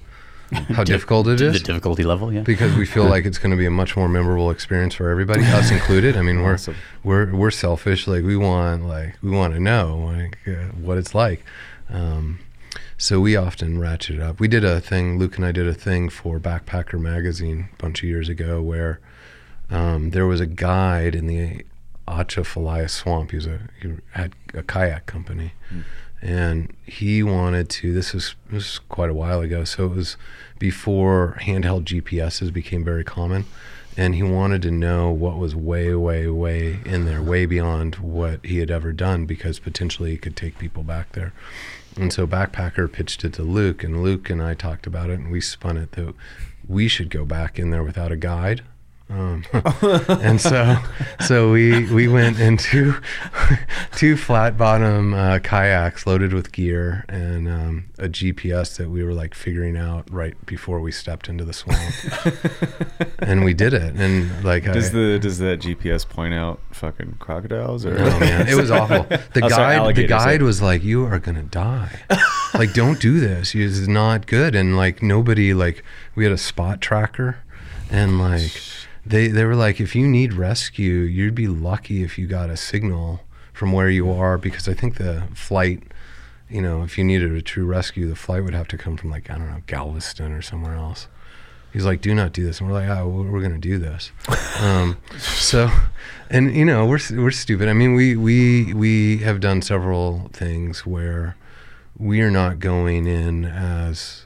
how 0.51 0.83
difficult 0.95 1.27
it 1.27 1.37
The 1.37 1.59
difficulty 1.59 2.03
level, 2.03 2.33
yeah. 2.33 2.41
because 2.41 2.75
we 2.75 2.85
feel 2.85 3.05
like 3.05 3.25
it's 3.25 3.37
going 3.37 3.51
to 3.51 3.57
be 3.57 3.67
a 3.67 3.71
much 3.71 3.95
more 3.95 4.07
memorable 4.09 4.49
experience 4.49 4.95
for 4.95 5.09
everybody, 5.09 5.43
us 5.45 5.69
included. 5.77 6.17
I 6.17 6.23
mean, 6.23 6.41
we're 6.41 6.53
Awesome. 6.53 6.75
we're 7.03 7.31
we're 7.35 7.51
selfish. 7.51 8.07
Like 8.07 8.23
we 8.23 8.35
want 8.35 8.85
like 8.87 9.15
we 9.21 9.29
want 9.29 9.53
to 9.53 9.59
know 9.59 9.97
like 10.15 10.37
uh, 10.47 10.69
what 10.79 10.97
it's 10.97 11.13
like. 11.13 11.43
Um, 11.89 12.39
so 12.97 13.19
we 13.19 13.35
often 13.35 13.79
ratchet 13.79 14.15
it 14.17 14.21
up. 14.21 14.39
We 14.39 14.47
did 14.47 14.63
a 14.63 14.79
thing. 14.81 15.17
Luke 15.19 15.35
and 15.37 15.45
I 15.45 15.51
did 15.51 15.67
a 15.67 15.73
thing 15.73 16.09
for 16.09 16.39
Backpacker 16.39 16.99
magazine 16.99 17.69
a 17.73 17.81
bunch 17.81 18.01
of 18.03 18.09
years 18.09 18.27
ago 18.27 18.61
where 18.61 18.99
um, 19.69 20.11
there 20.11 20.25
was 20.25 20.39
a 20.39 20.45
guide 20.45 21.15
in 21.15 21.27
the 21.27 21.63
Atchafalaya 22.07 22.89
swamp. 22.89 23.31
He 23.31 23.37
was 23.37 23.45
a 23.45 23.59
he 23.81 23.93
had 24.11 24.33
a 24.53 24.63
kayak 24.63 25.05
company, 25.05 25.53
and 26.21 26.73
he 26.85 27.21
wanted 27.23 27.69
to. 27.69 27.93
This 27.93 28.13
was 28.13 28.35
this 28.47 28.53
was 28.53 28.79
quite 28.79 29.09
a 29.09 29.13
while 29.13 29.41
ago, 29.41 29.63
so 29.63 29.85
it 29.85 29.95
was 29.95 30.17
before 30.57 31.37
handheld 31.41 31.83
GPSs 31.83 32.51
became 32.51 32.83
very 32.83 33.03
common, 33.03 33.45
and 33.95 34.15
he 34.15 34.23
wanted 34.23 34.61
to 34.63 34.71
know 34.71 35.11
what 35.11 35.37
was 35.37 35.55
way, 35.55 35.93
way, 35.93 36.27
way 36.27 36.79
in 36.85 37.05
there, 37.05 37.21
way 37.21 37.45
beyond 37.45 37.95
what 37.95 38.43
he 38.45 38.57
had 38.57 38.71
ever 38.71 38.91
done, 38.91 39.25
because 39.25 39.59
potentially 39.59 40.11
he 40.11 40.17
could 40.17 40.35
take 40.35 40.57
people 40.57 40.83
back 40.83 41.11
there. 41.11 41.33
And 41.95 42.13
so 42.13 42.25
Backpacker 42.25 42.91
pitched 42.91 43.23
it 43.23 43.33
to 43.33 43.43
Luke, 43.43 43.83
and 43.83 44.01
Luke 44.01 44.29
and 44.29 44.41
I 44.41 44.53
talked 44.53 44.87
about 44.87 45.09
it, 45.09 45.19
and 45.19 45.31
we 45.31 45.41
spun 45.41 45.77
it 45.77 45.91
that 45.93 46.15
we 46.67 46.87
should 46.87 47.09
go 47.09 47.25
back 47.25 47.59
in 47.59 47.71
there 47.71 47.83
without 47.83 48.11
a 48.11 48.15
guide. 48.15 48.61
Um, 49.11 49.43
and 50.21 50.39
so, 50.39 50.77
so 51.25 51.51
we 51.51 51.91
we 51.91 52.07
went 52.07 52.39
into 52.39 52.93
two 53.95 54.15
flat 54.15 54.55
bottom 54.55 55.15
uh, 55.15 55.39
kayaks 55.39 56.05
loaded 56.05 56.31
with 56.31 56.51
gear 56.51 57.05
and 57.09 57.47
um, 57.47 57.85
a 57.97 58.07
GPS 58.07 58.77
that 58.77 58.89
we 58.89 59.03
were 59.03 59.13
like 59.13 59.33
figuring 59.33 59.75
out 59.77 60.07
right 60.11 60.35
before 60.45 60.79
we 60.79 60.91
stepped 60.91 61.27
into 61.27 61.43
the 61.43 61.53
swamp, 61.53 61.95
and 63.19 63.43
we 63.43 63.53
did 63.55 63.73
it. 63.73 63.95
And 63.95 64.43
like, 64.43 64.65
Does 64.65 64.89
I, 64.89 64.93
the 64.93 65.19
does 65.19 65.39
that 65.39 65.59
GPS 65.61 66.07
point 66.07 66.35
out 66.35 66.59
fucking 66.71 67.15
crocodiles 67.19 67.85
or? 67.87 67.97
Oh 67.97 68.19
man, 68.19 68.47
it 68.47 68.55
was 68.55 68.69
awful. 68.69 69.03
The 69.33 69.41
Oh, 69.43 69.49
sorry, 69.49 69.77
guide, 69.77 69.95
the 69.95 70.05
guide 70.07 70.41
was 70.43 70.61
like, 70.61 70.83
"You 70.83 71.05
are 71.05 71.17
gonna 71.17 71.41
die. 71.43 71.99
like, 72.53 72.73
don't 72.73 72.99
do 72.99 73.19
this. 73.19 73.53
This 73.53 73.77
is 73.79 73.87
not 73.87 74.27
good." 74.27 74.53
And 74.53 74.77
like, 74.77 75.01
nobody 75.01 75.53
like, 75.53 75.83
we 76.13 76.25
had 76.25 76.33
a 76.33 76.37
spot 76.37 76.79
tracker, 76.81 77.37
and 77.89 78.19
like, 78.19 78.51
they 79.09 79.27
they 79.27 79.43
were 79.43 79.55
like, 79.55 79.79
"If 79.79 79.95
you 79.95 80.07
need 80.07 80.33
rescue, 80.33 80.99
you'd 80.99 81.35
be 81.35 81.47
lucky 81.47 82.03
if 82.03 82.17
you 82.17 82.27
got 82.27 82.49
a 82.49 82.57
signal 82.57 83.21
from 83.51 83.71
where 83.71 83.89
you 83.89 84.11
are, 84.11 84.37
because 84.37 84.69
I 84.69 84.73
think 84.73 84.95
the 84.95 85.23
flight." 85.33 85.83
You 86.49 86.61
know, 86.61 86.81
if 86.81 86.97
you 86.97 87.03
needed 87.03 87.31
a 87.31 87.43
true 87.43 87.65
rescue, 87.65 88.07
the 88.07 88.15
flight 88.15 88.43
would 88.43 88.55
have 88.55 88.67
to 88.69 88.77
come 88.77 88.97
from 88.97 89.11
like 89.11 89.29
I 89.29 89.37
don't 89.37 89.49
know 89.49 89.61
Galveston 89.67 90.31
or 90.31 90.41
somewhere 90.41 90.75
else. 90.75 91.07
He's 91.73 91.85
like, 91.85 92.01
"Do 92.01 92.15
not 92.15 92.33
do 92.33 92.43
this," 92.43 92.59
and 92.59 92.69
we're 92.69 92.75
like, 92.75 92.89
"Oh, 92.89 93.07
we're, 93.07 93.41
gonna 93.41 93.59
do 93.59 93.77
this." 93.77 94.11
um, 94.59 94.97
so, 95.17 95.69
and 96.29 96.55
you 96.55 96.65
know, 96.65 96.85
we're 96.85 96.99
we're 97.11 97.31
stupid. 97.31 97.67
I 97.67 97.73
mean, 97.73 97.93
we 97.93 98.15
we 98.15 98.73
we 98.73 99.17
have 99.19 99.39
done 99.39 99.61
several 99.61 100.29
things 100.33 100.85
where 100.85 101.35
we 101.97 102.21
are 102.21 102.31
not 102.31 102.59
going 102.59 103.05
in 103.05 103.45
as 103.45 104.25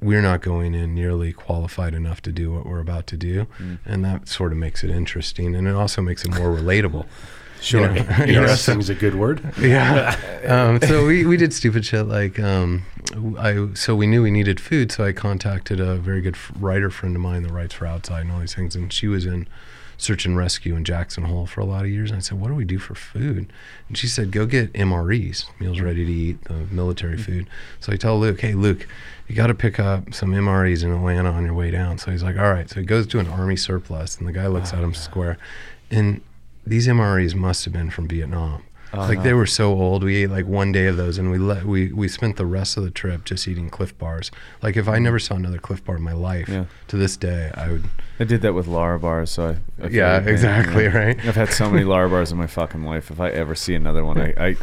we're 0.00 0.22
not 0.22 0.42
going 0.42 0.74
in 0.74 0.94
nearly 0.94 1.32
qualified 1.32 1.94
enough 1.94 2.20
to 2.22 2.32
do 2.32 2.52
what 2.52 2.66
we're 2.66 2.80
about 2.80 3.06
to 3.08 3.16
do, 3.16 3.46
and 3.84 4.04
that 4.04 4.28
sort 4.28 4.52
of 4.52 4.58
makes 4.58 4.84
it 4.84 4.90
interesting, 4.90 5.54
and 5.54 5.66
it 5.66 5.74
also 5.74 6.02
makes 6.02 6.24
it 6.24 6.34
more 6.34 6.48
relatable. 6.48 7.06
Sure. 7.60 7.88
You 8.26 8.34
know, 8.34 8.42
Interesting 8.42 8.80
is 8.80 8.90
a 8.90 8.94
good 8.94 9.14
word. 9.14 9.40
yeah. 9.58 10.14
Um, 10.46 10.80
so 10.82 11.06
we, 11.06 11.24
we 11.24 11.36
did 11.36 11.52
stupid 11.52 11.86
shit 11.86 12.06
like 12.06 12.38
um, 12.38 12.84
I 13.38 13.68
so 13.74 13.94
we 13.96 14.06
knew 14.06 14.22
we 14.22 14.30
needed 14.30 14.60
food, 14.60 14.92
so 14.92 15.04
I 15.04 15.12
contacted 15.12 15.80
a 15.80 15.96
very 15.96 16.20
good 16.20 16.36
writer 16.60 16.90
friend 16.90 17.16
of 17.16 17.22
mine 17.22 17.42
that 17.44 17.52
writes 17.52 17.74
for 17.74 17.86
Outside 17.86 18.20
and 18.20 18.32
all 18.32 18.40
these 18.40 18.54
things, 18.54 18.76
and 18.76 18.92
she 18.92 19.08
was 19.08 19.24
in 19.24 19.48
search 19.96 20.26
and 20.26 20.36
rescue 20.36 20.76
in 20.76 20.84
Jackson 20.84 21.24
Hole 21.24 21.46
for 21.46 21.62
a 21.62 21.64
lot 21.64 21.84
of 21.86 21.90
years. 21.90 22.10
And 22.10 22.18
I 22.18 22.20
said, 22.20 22.38
"What 22.38 22.48
do 22.48 22.54
we 22.54 22.64
do 22.64 22.78
for 22.78 22.94
food?" 22.94 23.50
And 23.88 23.96
she 23.96 24.06
said, 24.06 24.30
"Go 24.30 24.44
get 24.46 24.72
MREs, 24.74 25.46
meals 25.58 25.80
ready 25.80 26.04
to 26.04 26.12
eat, 26.12 26.44
the 26.44 26.66
military 26.70 27.16
food." 27.16 27.48
So 27.80 27.92
I 27.92 27.96
tell 27.96 28.18
Luke, 28.20 28.40
"Hey, 28.40 28.54
Luke." 28.54 28.86
You 29.28 29.34
got 29.34 29.48
to 29.48 29.54
pick 29.54 29.80
up 29.80 30.14
some 30.14 30.32
MREs 30.32 30.84
in 30.84 30.92
Atlanta 30.92 31.30
on 31.30 31.44
your 31.44 31.54
way 31.54 31.70
down. 31.70 31.98
So 31.98 32.10
he's 32.10 32.22
like, 32.22 32.36
all 32.36 32.52
right. 32.52 32.68
So 32.70 32.80
he 32.80 32.86
goes 32.86 33.06
to 33.08 33.18
an 33.18 33.26
army 33.26 33.56
surplus, 33.56 34.16
and 34.18 34.26
the 34.26 34.32
guy 34.32 34.46
looks 34.46 34.72
at 34.72 34.80
him 34.80 34.90
ah. 34.94 34.98
square. 34.98 35.38
And 35.90 36.20
these 36.66 36.86
MREs 36.86 37.34
must 37.34 37.64
have 37.64 37.72
been 37.72 37.90
from 37.90 38.08
Vietnam. 38.08 38.62
Oh, 38.92 39.00
like 39.00 39.22
they 39.22 39.34
were 39.34 39.46
so 39.46 39.72
old. 39.72 40.04
We 40.04 40.22
ate 40.22 40.30
like 40.30 40.46
one 40.46 40.72
day 40.72 40.86
of 40.86 40.96
those, 40.96 41.18
and 41.18 41.30
we 41.30 41.38
let 41.38 41.64
we 41.64 41.92
we 41.92 42.08
spent 42.08 42.36
the 42.36 42.46
rest 42.46 42.76
of 42.76 42.84
the 42.84 42.90
trip 42.90 43.24
just 43.24 43.46
eating 43.48 43.68
Clif 43.68 43.96
Bars. 43.98 44.30
Like 44.62 44.76
if 44.76 44.88
I 44.88 44.98
mm. 44.98 45.02
never 45.02 45.18
saw 45.18 45.34
another 45.34 45.58
Clif 45.58 45.84
Bar 45.84 45.96
in 45.96 46.02
my 46.02 46.12
life, 46.12 46.48
Yeah. 46.48 46.66
to 46.88 46.96
this 46.96 47.16
day, 47.16 47.50
I 47.54 47.72
would. 47.72 47.84
I 48.18 48.24
did 48.24 48.42
that 48.42 48.54
with 48.54 48.66
Larabars, 48.66 49.28
so 49.28 49.56
I. 49.80 49.84
I 49.84 49.88
Yeah, 49.88 50.20
exactly, 50.20 50.86
right? 50.86 51.18
I've 51.26 51.34
had 51.34 51.52
so 51.52 51.68
many 51.68 51.84
Larabars 51.84 52.30
in 52.30 52.38
my 52.38 52.46
fucking 52.46 52.84
life. 52.84 53.10
If 53.10 53.20
I 53.20 53.30
ever 53.30 53.54
see 53.54 53.74
another 53.74 54.04
one, 54.04 54.18
I, 54.18 54.34
I 54.38 54.56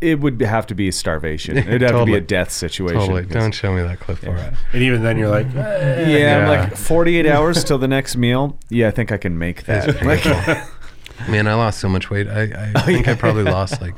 it 0.00 0.20
would 0.20 0.40
have 0.40 0.66
to 0.68 0.74
be 0.74 0.90
starvation. 0.90 1.56
It'd 1.56 1.82
have 1.82 1.92
to 2.00 2.04
be 2.04 2.14
a 2.14 2.20
death 2.20 2.50
situation. 2.50 3.00
Totally. 3.00 3.26
Don't 3.26 3.52
show 3.52 3.72
me 3.74 3.82
that 3.82 4.00
Clif 4.00 4.22
Bar. 4.22 4.36
And 4.72 4.82
even 4.82 5.02
then, 5.02 5.18
you're 5.18 5.28
like, 5.28 5.46
eh. 5.54 6.08
Yeah, 6.18 6.38
I'm 6.38 6.42
Yeah. 6.42 6.48
like 6.48 6.76
48 6.76 7.26
hours 7.26 7.64
till 7.64 7.78
the 7.78 7.88
next 7.88 8.16
meal. 8.16 8.58
Yeah, 8.68 8.88
I 8.88 8.90
think 8.90 9.12
I 9.12 9.16
can 9.16 9.38
make 9.38 9.64
that. 9.64 10.02
Like, 10.04 10.24
Man, 11.28 11.46
I 11.46 11.54
lost 11.54 11.78
so 11.80 11.88
much 11.88 12.10
weight. 12.10 12.28
I, 12.28 12.72
I 12.74 12.80
think 12.84 13.06
I 13.08 13.14
probably 13.14 13.44
lost 13.44 13.80
like 13.80 13.94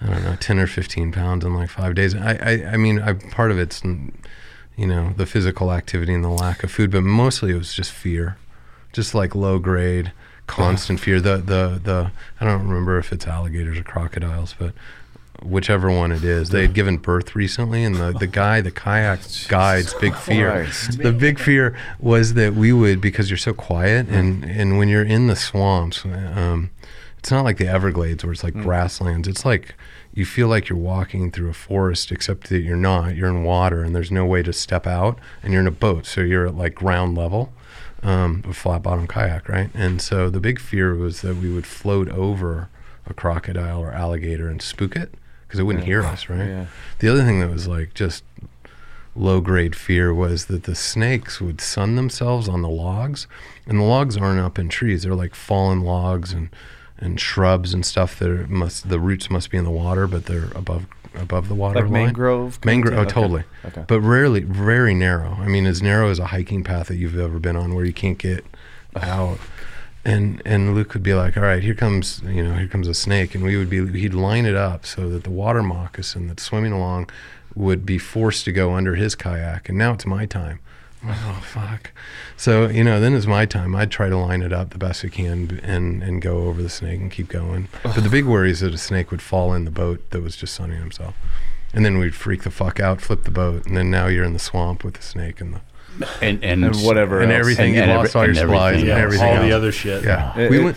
I 0.00 0.06
don't 0.06 0.24
know, 0.24 0.36
ten 0.36 0.58
or 0.58 0.66
fifteen 0.66 1.12
pounds 1.12 1.44
in 1.44 1.52
like 1.54 1.68
five 1.68 1.94
days. 1.94 2.14
I, 2.14 2.32
I, 2.40 2.72
I 2.72 2.76
mean, 2.78 3.00
I 3.00 3.12
part 3.14 3.50
of 3.50 3.58
it's 3.58 3.82
you 3.84 4.86
know 4.86 5.12
the 5.16 5.26
physical 5.26 5.72
activity 5.72 6.14
and 6.14 6.24
the 6.24 6.28
lack 6.30 6.62
of 6.64 6.70
food, 6.70 6.90
but 6.90 7.02
mostly 7.02 7.50
it 7.50 7.56
was 7.56 7.74
just 7.74 7.92
fear, 7.92 8.38
just 8.92 9.14
like 9.14 9.34
low 9.34 9.58
grade, 9.58 10.12
constant 10.46 11.00
fear. 11.00 11.20
The 11.20 11.36
the 11.38 11.80
the 11.82 12.10
I 12.40 12.44
don't 12.44 12.66
remember 12.66 12.98
if 12.98 13.12
it's 13.12 13.26
alligators 13.26 13.78
or 13.78 13.82
crocodiles, 13.82 14.54
but 14.58 14.74
whichever 15.42 15.90
one 15.90 16.12
it 16.12 16.24
is, 16.24 16.50
they 16.50 16.62
had 16.62 16.74
given 16.74 16.98
birth 16.98 17.34
recently, 17.34 17.84
and 17.84 17.96
the 17.96 18.12
the 18.12 18.26
guy, 18.26 18.60
the 18.60 18.70
kayak 18.70 19.20
guide's 19.48 19.94
big 19.94 20.14
fear. 20.16 20.68
The 20.96 21.12
big 21.12 21.38
fear 21.38 21.76
was 21.98 22.34
that 22.34 22.54
we 22.54 22.72
would 22.72 23.00
because 23.00 23.30
you're 23.30 23.36
so 23.36 23.54
quiet, 23.54 24.08
and 24.08 24.44
and 24.44 24.78
when 24.78 24.88
you're 24.88 25.04
in 25.04 25.26
the 25.26 25.36
swamps, 25.36 26.04
um, 26.04 26.70
it's 27.18 27.30
not 27.30 27.44
like 27.44 27.58
the 27.58 27.68
Everglades 27.68 28.24
where 28.24 28.32
it's 28.32 28.44
like 28.44 28.54
grasslands. 28.54 29.28
It's 29.28 29.44
like 29.44 29.74
you 30.12 30.24
feel 30.24 30.48
like 30.48 30.68
you're 30.68 30.78
walking 30.78 31.30
through 31.30 31.50
a 31.50 31.54
forest, 31.54 32.10
except 32.10 32.48
that 32.48 32.60
you're 32.60 32.76
not. 32.76 33.14
You're 33.14 33.28
in 33.28 33.44
water, 33.44 33.82
and 33.82 33.94
there's 33.94 34.10
no 34.10 34.26
way 34.26 34.42
to 34.42 34.52
step 34.52 34.86
out, 34.86 35.18
and 35.42 35.52
you're 35.52 35.62
in 35.62 35.68
a 35.68 35.72
boat, 35.72 36.06
so 36.06 36.20
you're 36.20 36.46
at 36.46 36.56
like 36.56 36.74
ground 36.74 37.16
level, 37.16 37.52
um, 38.02 38.44
a 38.48 38.52
flat 38.52 38.82
bottom 38.82 39.06
kayak, 39.06 39.48
right? 39.48 39.70
And 39.74 40.00
so 40.00 40.30
the 40.30 40.40
big 40.40 40.58
fear 40.58 40.94
was 40.94 41.20
that 41.22 41.36
we 41.36 41.52
would 41.52 41.66
float 41.66 42.08
over 42.08 42.68
a 43.06 43.14
crocodile 43.14 43.80
or 43.80 43.92
alligator 43.92 44.48
and 44.48 44.62
spook 44.62 44.96
it 44.96 45.14
because 45.46 45.60
it 45.60 45.64
wouldn't 45.64 45.84
hear 45.84 46.02
us, 46.02 46.28
right? 46.28 46.46
Yeah. 46.46 46.66
The 47.00 47.08
other 47.08 47.24
thing 47.24 47.40
that 47.40 47.50
was 47.50 47.66
like 47.66 47.94
just 47.94 48.24
low 49.16 49.40
grade 49.40 49.74
fear 49.74 50.14
was 50.14 50.46
that 50.46 50.64
the 50.64 50.74
snakes 50.74 51.40
would 51.40 51.60
sun 51.60 51.96
themselves 51.96 52.48
on 52.48 52.62
the 52.62 52.68
logs, 52.68 53.26
and 53.66 53.78
the 53.78 53.84
logs 53.84 54.16
aren't 54.16 54.40
up 54.40 54.58
in 54.58 54.68
trees; 54.68 55.02
they're 55.02 55.14
like 55.14 55.34
fallen 55.34 55.80
logs 55.80 56.32
and 56.32 56.50
and 56.98 57.18
shrubs 57.18 57.72
and 57.72 57.84
stuff 57.84 58.18
that 58.18 58.48
must 58.48 58.88
the 58.88 59.00
roots 59.00 59.30
must 59.30 59.50
be 59.50 59.58
in 59.58 59.64
the 59.64 59.70
water, 59.70 60.06
but 60.06 60.26
they're 60.26 60.50
above 60.54 60.86
above 61.14 61.48
the 61.48 61.54
water 61.54 61.80
like 61.82 61.90
line. 61.90 62.04
mangrove. 62.04 62.58
Mangrove, 62.64 62.94
oh, 62.98 63.02
Okay. 63.02 63.10
totally. 63.10 63.44
Okay. 63.64 63.84
But 63.86 64.00
rarely, 64.00 64.40
very 64.40 64.94
narrow. 64.94 65.36
I 65.40 65.46
mean, 65.48 65.66
as 65.66 65.82
narrow 65.82 66.10
as 66.10 66.18
a 66.18 66.26
hiking 66.26 66.62
path 66.64 66.88
that 66.88 66.96
you've 66.96 67.18
ever 67.18 67.38
been 67.38 67.56
on, 67.56 67.74
where 67.74 67.84
you 67.84 67.92
can't 67.92 68.18
get 68.18 68.44
out. 68.96 69.38
And 70.04 70.40
and 70.46 70.74
Luke 70.74 70.94
would 70.94 71.02
be 71.02 71.12
like, 71.14 71.36
"All 71.36 71.42
right, 71.42 71.62
here 71.62 71.74
comes 71.74 72.22
you 72.26 72.42
know, 72.42 72.54
here 72.54 72.66
comes 72.68 72.88
a 72.88 72.94
snake," 72.94 73.34
and 73.34 73.44
we 73.44 73.56
would 73.56 73.68
be 73.68 73.86
he'd 74.00 74.14
line 74.14 74.46
it 74.46 74.54
up 74.56 74.86
so 74.86 75.10
that 75.10 75.24
the 75.24 75.30
water 75.30 75.62
moccasin 75.62 76.26
that's 76.26 76.42
swimming 76.42 76.72
along 76.72 77.10
would 77.54 77.84
be 77.84 77.98
forced 77.98 78.44
to 78.46 78.52
go 78.52 78.74
under 78.74 78.94
his 78.94 79.14
kayak, 79.14 79.68
and 79.68 79.76
now 79.76 79.92
it's 79.92 80.06
my 80.06 80.24
time. 80.24 80.60
I'm 81.02 81.08
like, 81.08 81.18
oh 81.24 81.40
fuck! 81.42 81.92
So 82.36 82.68
you 82.68 82.84
know, 82.84 83.00
then 83.00 83.14
it's 83.14 83.26
my 83.26 83.46
time. 83.46 83.74
I'd 83.74 83.90
try 83.90 84.08
to 84.08 84.16
line 84.16 84.42
it 84.42 84.52
up 84.52 84.70
the 84.70 84.78
best 84.78 85.04
I 85.04 85.08
can 85.08 85.60
and 85.62 86.02
and 86.02 86.20
go 86.20 86.38
over 86.44 86.62
the 86.62 86.68
snake 86.68 87.00
and 87.00 87.10
keep 87.10 87.28
going. 87.28 87.68
But 87.82 87.94
the 88.02 88.10
big 88.10 88.26
worry 88.26 88.50
is 88.50 88.60
that 88.60 88.74
a 88.74 88.78
snake 88.78 89.10
would 89.10 89.22
fall 89.22 89.54
in 89.54 89.64
the 89.64 89.70
boat 89.70 90.10
that 90.10 90.22
was 90.22 90.36
just 90.36 90.54
sunning 90.54 90.78
himself, 90.78 91.14
and 91.72 91.84
then 91.84 91.98
we'd 91.98 92.14
freak 92.14 92.42
the 92.42 92.50
fuck 92.50 92.80
out, 92.80 93.00
flip 93.00 93.24
the 93.24 93.30
boat, 93.30 93.64
and 93.66 93.76
then 93.76 93.90
now 93.90 94.08
you're 94.08 94.24
in 94.24 94.34
the 94.34 94.38
swamp 94.38 94.84
with 94.84 94.94
the 94.94 95.02
snake 95.02 95.40
and 95.40 95.54
the 95.54 95.60
and 96.22 96.42
and, 96.44 96.64
and 96.64 96.76
whatever 96.82 97.20
and 97.20 97.32
else. 97.32 97.40
everything. 97.40 97.68
And- 97.68 97.76
you 97.76 97.82
and 97.82 97.90
lost 97.92 98.14
every- 98.14 98.20
all 98.20 98.24
your 98.26 98.30
and 98.30 98.38
supplies 98.38 98.74
everything 98.74 98.90
and 98.90 98.98
yeah, 98.98 99.04
everything. 99.04 99.36
all 99.38 99.42
the 99.42 99.52
other 99.52 99.72
shit. 99.72 100.04
Yeah, 100.04 100.38
It- 100.38 100.50
we 100.50 100.58
it- 100.60 100.64
went. 100.64 100.76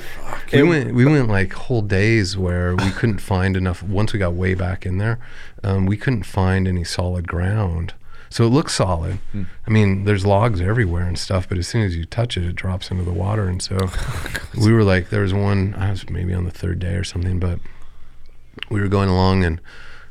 We 0.54 0.64
went. 0.64 0.94
We 0.96 1.06
went 1.06 1.28
like 1.30 1.52
whole 1.54 1.82
days 1.82 2.38
where 2.38 2.76
we 2.76 2.92
couldn't 2.92 3.20
find 3.20 3.58
enough. 3.58 3.82
Once 3.84 4.14
we 4.14 4.20
got 4.20 4.34
way 4.34 4.54
back 4.54 4.86
in 4.86 5.00
there, 5.00 5.20
um, 5.64 5.86
we 5.86 5.98
couldn't 5.98 6.24
find 6.24 6.68
any 6.68 6.84
solid 6.84 7.28
ground. 7.28 7.94
So 8.34 8.46
it 8.46 8.50
looks 8.50 8.74
solid. 8.74 9.20
Hmm. 9.32 9.44
I 9.68 9.70
mean, 9.70 10.06
there's 10.06 10.26
logs 10.26 10.60
everywhere 10.60 11.04
and 11.04 11.20
stuff, 11.20 11.48
but 11.48 11.60
as 11.60 11.68
soon 11.68 11.84
as 11.84 11.96
you 11.96 12.04
touch 12.04 12.36
it, 12.36 12.44
it 12.44 12.56
drops 12.56 12.90
into 12.90 13.04
the 13.04 13.14
water. 13.14 13.48
And 13.48 13.62
so 13.62 13.78
we 14.60 14.74
were 14.74 14.84
like, 14.84 15.12
there 15.12 15.22
was 15.22 15.36
one. 15.36 15.76
I 15.76 15.92
was 15.92 16.10
maybe 16.10 16.34
on 16.34 16.44
the 16.44 16.50
third 16.50 16.80
day 16.80 16.96
or 16.96 17.04
something, 17.04 17.40
but 17.40 17.60
we 18.72 18.82
were 18.82 18.88
going 18.88 19.08
along 19.08 19.44
and 19.44 19.62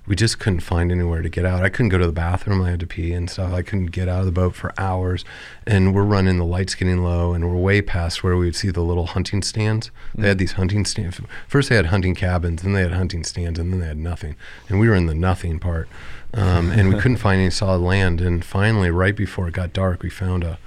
we 0.04 0.16
just 0.16 0.40
couldn't 0.40 0.60
find 0.60 0.90
anywhere 0.90 1.22
to 1.22 1.28
get 1.28 1.44
out. 1.44 1.62
I 1.62 1.68
couldn't 1.68 1.90
go 1.90 1.98
to 1.98 2.06
the 2.06 2.12
bathroom. 2.12 2.60
I 2.60 2.70
had 2.70 2.80
to 2.80 2.86
pee 2.86 3.12
and 3.12 3.30
stuff. 3.30 3.52
I 3.52 3.62
couldn't 3.62 3.86
get 3.86 4.08
out 4.08 4.20
of 4.20 4.26
the 4.26 4.32
boat 4.32 4.54
for 4.54 4.72
hours. 4.76 5.24
And 5.64 5.94
we're 5.94 6.02
running, 6.02 6.38
the 6.38 6.44
light's 6.44 6.74
getting 6.74 7.04
low, 7.04 7.32
and 7.32 7.48
we're 7.48 7.60
way 7.60 7.82
past 7.82 8.24
where 8.24 8.36
we 8.36 8.46
would 8.46 8.56
see 8.56 8.70
the 8.70 8.82
little 8.82 9.06
hunting 9.06 9.42
stands. 9.42 9.92
They 10.14 10.26
had 10.26 10.38
these 10.38 10.52
hunting 10.52 10.84
stands. 10.84 11.20
First, 11.46 11.68
they 11.68 11.76
had 11.76 11.86
hunting 11.86 12.16
cabins, 12.16 12.62
then 12.62 12.72
they 12.72 12.82
had 12.82 12.92
hunting 12.92 13.22
stands, 13.22 13.60
and 13.60 13.72
then 13.72 13.80
they 13.80 13.86
had 13.86 13.98
nothing. 13.98 14.34
And 14.68 14.80
we 14.80 14.88
were 14.88 14.96
in 14.96 15.06
the 15.06 15.14
nothing 15.14 15.60
part. 15.60 15.88
Um, 16.34 16.70
and 16.72 16.92
we 16.92 17.00
couldn't 17.00 17.16
find 17.18 17.40
any 17.40 17.50
solid 17.50 17.80
land. 17.80 18.20
And 18.20 18.44
finally, 18.44 18.90
right 18.90 19.14
before 19.14 19.46
it 19.46 19.54
got 19.54 19.72
dark, 19.72 20.02
we 20.02 20.10
found 20.10 20.42
a 20.42 20.58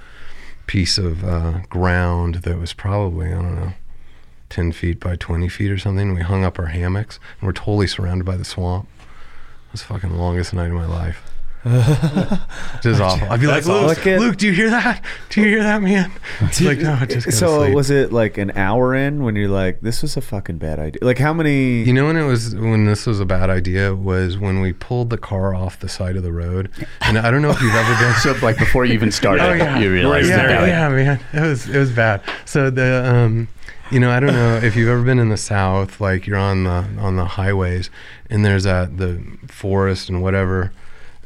piece 0.66 0.96
of 0.96 1.22
uh, 1.22 1.60
ground 1.68 2.36
that 2.36 2.58
was 2.58 2.72
probably, 2.72 3.28
I 3.28 3.34
don't 3.42 3.54
know, 3.54 3.72
10 4.48 4.72
feet 4.72 4.98
by 4.98 5.16
20 5.16 5.48
feet 5.48 5.70
or 5.70 5.78
something. 5.78 6.14
We 6.14 6.22
hung 6.22 6.42
up 6.42 6.58
our 6.58 6.66
hammocks, 6.66 7.20
and 7.40 7.46
we're 7.46 7.52
totally 7.52 7.86
surrounded 7.86 8.24
by 8.24 8.36
the 8.36 8.44
swamp. 8.44 8.88
It 9.68 9.72
was 9.72 9.82
fucking 9.82 10.10
the 10.10 10.16
longest 10.16 10.54
night 10.54 10.68
of 10.68 10.74
my 10.74 10.86
life. 10.86 11.22
which 11.66 12.86
is 12.86 13.00
awful. 13.00 13.28
I'd 13.28 13.40
be 13.40 13.48
like, 13.48 13.64
That's 13.64 13.66
Luke, 13.66 13.76
awesome. 13.76 13.88
Look 13.88 14.06
at- 14.06 14.20
Luke, 14.20 14.36
do 14.36 14.46
you 14.46 14.52
hear 14.52 14.70
that? 14.70 15.02
Do 15.30 15.40
you 15.40 15.48
hear 15.48 15.62
that, 15.64 15.82
man? 15.82 16.12
It's 16.42 16.60
like, 16.60 16.78
no, 16.78 16.94
just 17.06 17.26
go 17.26 17.30
to 17.30 17.36
So 17.36 17.58
sleep. 17.64 17.74
was 17.74 17.90
it 17.90 18.12
like 18.12 18.38
an 18.38 18.52
hour 18.52 18.94
in 18.94 19.24
when 19.24 19.34
you're 19.34 19.48
like, 19.48 19.80
this 19.80 20.00
was 20.00 20.16
a 20.16 20.20
fucking 20.20 20.58
bad 20.58 20.78
idea? 20.78 21.00
Like 21.02 21.18
how 21.18 21.32
many? 21.32 21.82
You 21.82 21.92
know 21.92 22.06
when 22.06 22.16
it 22.16 22.24
was 22.24 22.54
when 22.54 22.84
this 22.84 23.04
was 23.04 23.18
a 23.18 23.24
bad 23.26 23.50
idea 23.50 23.92
was 23.96 24.38
when 24.38 24.60
we 24.60 24.74
pulled 24.74 25.10
the 25.10 25.18
car 25.18 25.56
off 25.56 25.80
the 25.80 25.88
side 25.88 26.14
of 26.16 26.22
the 26.22 26.30
road, 26.32 26.70
and 27.00 27.18
I 27.18 27.32
don't 27.32 27.42
know 27.42 27.50
if 27.50 27.60
you've 27.60 27.74
ever 27.74 27.94
been. 28.00 28.14
So 28.20 28.32
like 28.46 28.58
before 28.58 28.84
you 28.84 28.94
even 28.94 29.10
started, 29.10 29.42
Oh, 29.44 29.52
yeah. 29.54 29.78
you 29.80 29.92
realized 29.92 30.28
yeah, 30.28 30.46
that. 30.46 30.68
yeah, 30.68 30.88
man, 30.88 31.20
it 31.32 31.40
was 31.40 31.68
it 31.68 31.78
was 31.78 31.90
bad. 31.90 32.22
So 32.44 32.70
the 32.70 33.04
um, 33.12 33.48
you 33.90 34.00
know, 34.00 34.10
I 34.10 34.20
don't 34.20 34.34
know 34.34 34.56
if 34.56 34.74
you've 34.76 34.88
ever 34.88 35.02
been 35.02 35.18
in 35.18 35.28
the 35.28 35.36
South, 35.36 36.00
like 36.00 36.26
you're 36.26 36.38
on 36.38 36.64
the 36.64 36.86
on 36.98 37.16
the 37.16 37.24
highways, 37.24 37.90
and 38.28 38.44
there's 38.44 38.64
that 38.64 38.98
the 38.98 39.22
forest 39.48 40.08
and 40.08 40.22
whatever, 40.22 40.72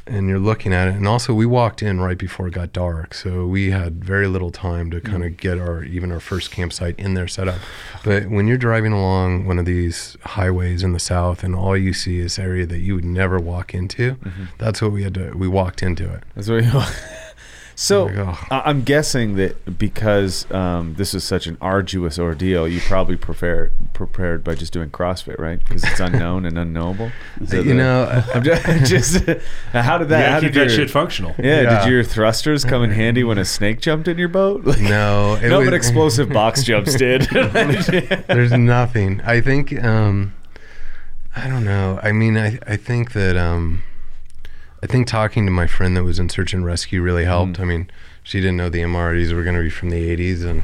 and 0.05 0.29
you're 0.29 0.39
looking 0.39 0.73
at 0.73 0.87
it. 0.87 0.95
And 0.95 1.07
also, 1.07 1.33
we 1.33 1.45
walked 1.45 1.81
in 1.81 1.99
right 2.01 2.17
before 2.17 2.47
it 2.47 2.53
got 2.53 2.71
dark, 2.71 3.13
so 3.13 3.47
we 3.47 3.71
had 3.71 4.03
very 4.03 4.27
little 4.27 4.51
time 4.51 4.91
to 4.91 5.01
kind 5.01 5.23
of 5.23 5.31
mm-hmm. 5.31 5.41
get 5.41 5.57
our 5.57 5.83
even 5.83 6.11
our 6.11 6.19
first 6.19 6.51
campsite 6.51 6.97
in 6.99 7.15
there 7.15 7.27
set 7.27 7.47
up. 7.47 7.59
But 8.03 8.29
when 8.29 8.47
you're 8.47 8.57
driving 8.57 8.93
along 8.93 9.45
one 9.45 9.57
of 9.57 9.65
these 9.65 10.15
highways 10.23 10.83
in 10.83 10.93
the 10.93 10.99
South, 10.99 11.43
and 11.43 11.55
all 11.55 11.75
you 11.75 11.93
see 11.93 12.19
is 12.19 12.37
area 12.37 12.65
that 12.67 12.79
you 12.79 12.93
would 12.95 13.05
never 13.05 13.39
walk 13.39 13.73
into, 13.73 14.15
mm-hmm. 14.15 14.43
that's 14.59 14.81
what 14.81 14.91
we 14.91 15.03
had 15.03 15.15
to. 15.15 15.31
We 15.31 15.47
walked 15.47 15.81
into 15.81 16.11
it. 16.13 16.23
That's 16.35 16.49
what 16.49 16.63
you- 16.63 16.81
so 17.81 18.05
Like. 18.05 18.51
I- 18.51 18.61
I'm 18.65 18.83
guessing 18.83 19.35
that 19.37 19.77
because 19.79 20.49
um, 20.51 20.93
this 20.95 21.13
is 21.13 21.23
such 21.23 21.47
an 21.47 21.57
arduous 21.59 22.19
ordeal, 22.19 22.67
you 22.67 22.79
probably 22.81 23.15
prepared 23.17 23.71
prepared 23.93 24.43
by 24.43 24.55
just 24.55 24.71
doing 24.73 24.89
CrossFit, 24.89 25.39
right? 25.39 25.59
Because 25.59 25.83
it's 25.83 25.99
unknown 25.99 26.45
and 26.45 26.57
unknowable. 26.57 27.11
Is 27.39 27.49
that 27.49 27.57
You 27.57 27.69
the- 27.69 27.73
know, 27.75 28.23
I'm 28.35 28.43
just, 28.43 28.65
just 28.89 29.15
how 29.73 29.97
did 29.97 30.09
that? 30.09 30.21
gotta 30.21 30.31
How 30.31 30.39
keep 30.39 30.53
did 30.53 30.61
that 30.61 30.67
your, 30.67 30.69
shit 30.69 30.89
functional. 30.91 31.33
Yeah, 31.39 31.61
Yeah. 31.61 31.83
did 31.83 31.91
your 31.91 32.03
thrusters 32.03 32.63
come 32.65 32.83
in 32.83 32.91
handy 32.91 33.23
when 33.23 33.37
a 33.37 33.45
snake 33.45 33.81
jumped 33.81 34.07
in 34.07 34.17
your 34.17 34.27
boat? 34.29 34.63
Like, 34.71 34.79
no, 34.81 35.35
it 35.41 35.49
no, 35.49 35.59
was- 35.59 35.67
but 35.67 35.73
explosive 35.73 36.29
box 36.39 36.63
jumps 36.63 36.95
did. 36.95 37.21
There's 37.23 38.51
nothing. 38.51 39.21
I 39.21 39.41
think 39.41 39.83
um 39.83 40.33
I 41.35 41.47
don't 41.47 41.63
know. 41.65 41.99
I 42.03 42.11
mean 42.11 42.37
I 42.37 42.59
I 42.67 42.75
think 42.77 43.13
that 43.13 43.37
um 43.37 43.83
I 44.83 44.87
think 44.87 45.07
talking 45.07 45.45
to 45.45 45.51
my 45.51 45.67
friend 45.67 45.95
that 45.95 46.03
was 46.03 46.19
in 46.19 46.29
search 46.29 46.53
and 46.53 46.65
rescue 46.65 47.01
really 47.01 47.25
helped. 47.25 47.53
Mm. 47.53 47.59
I 47.59 47.65
mean, 47.65 47.91
she 48.23 48.39
didn't 48.39 48.57
know 48.57 48.69
the 48.69 48.81
MREs 48.81 49.33
were 49.33 49.43
going 49.43 49.55
to 49.55 49.61
be 49.61 49.69
from 49.69 49.89
the 49.89 50.17
80s 50.17 50.43
and 50.43 50.63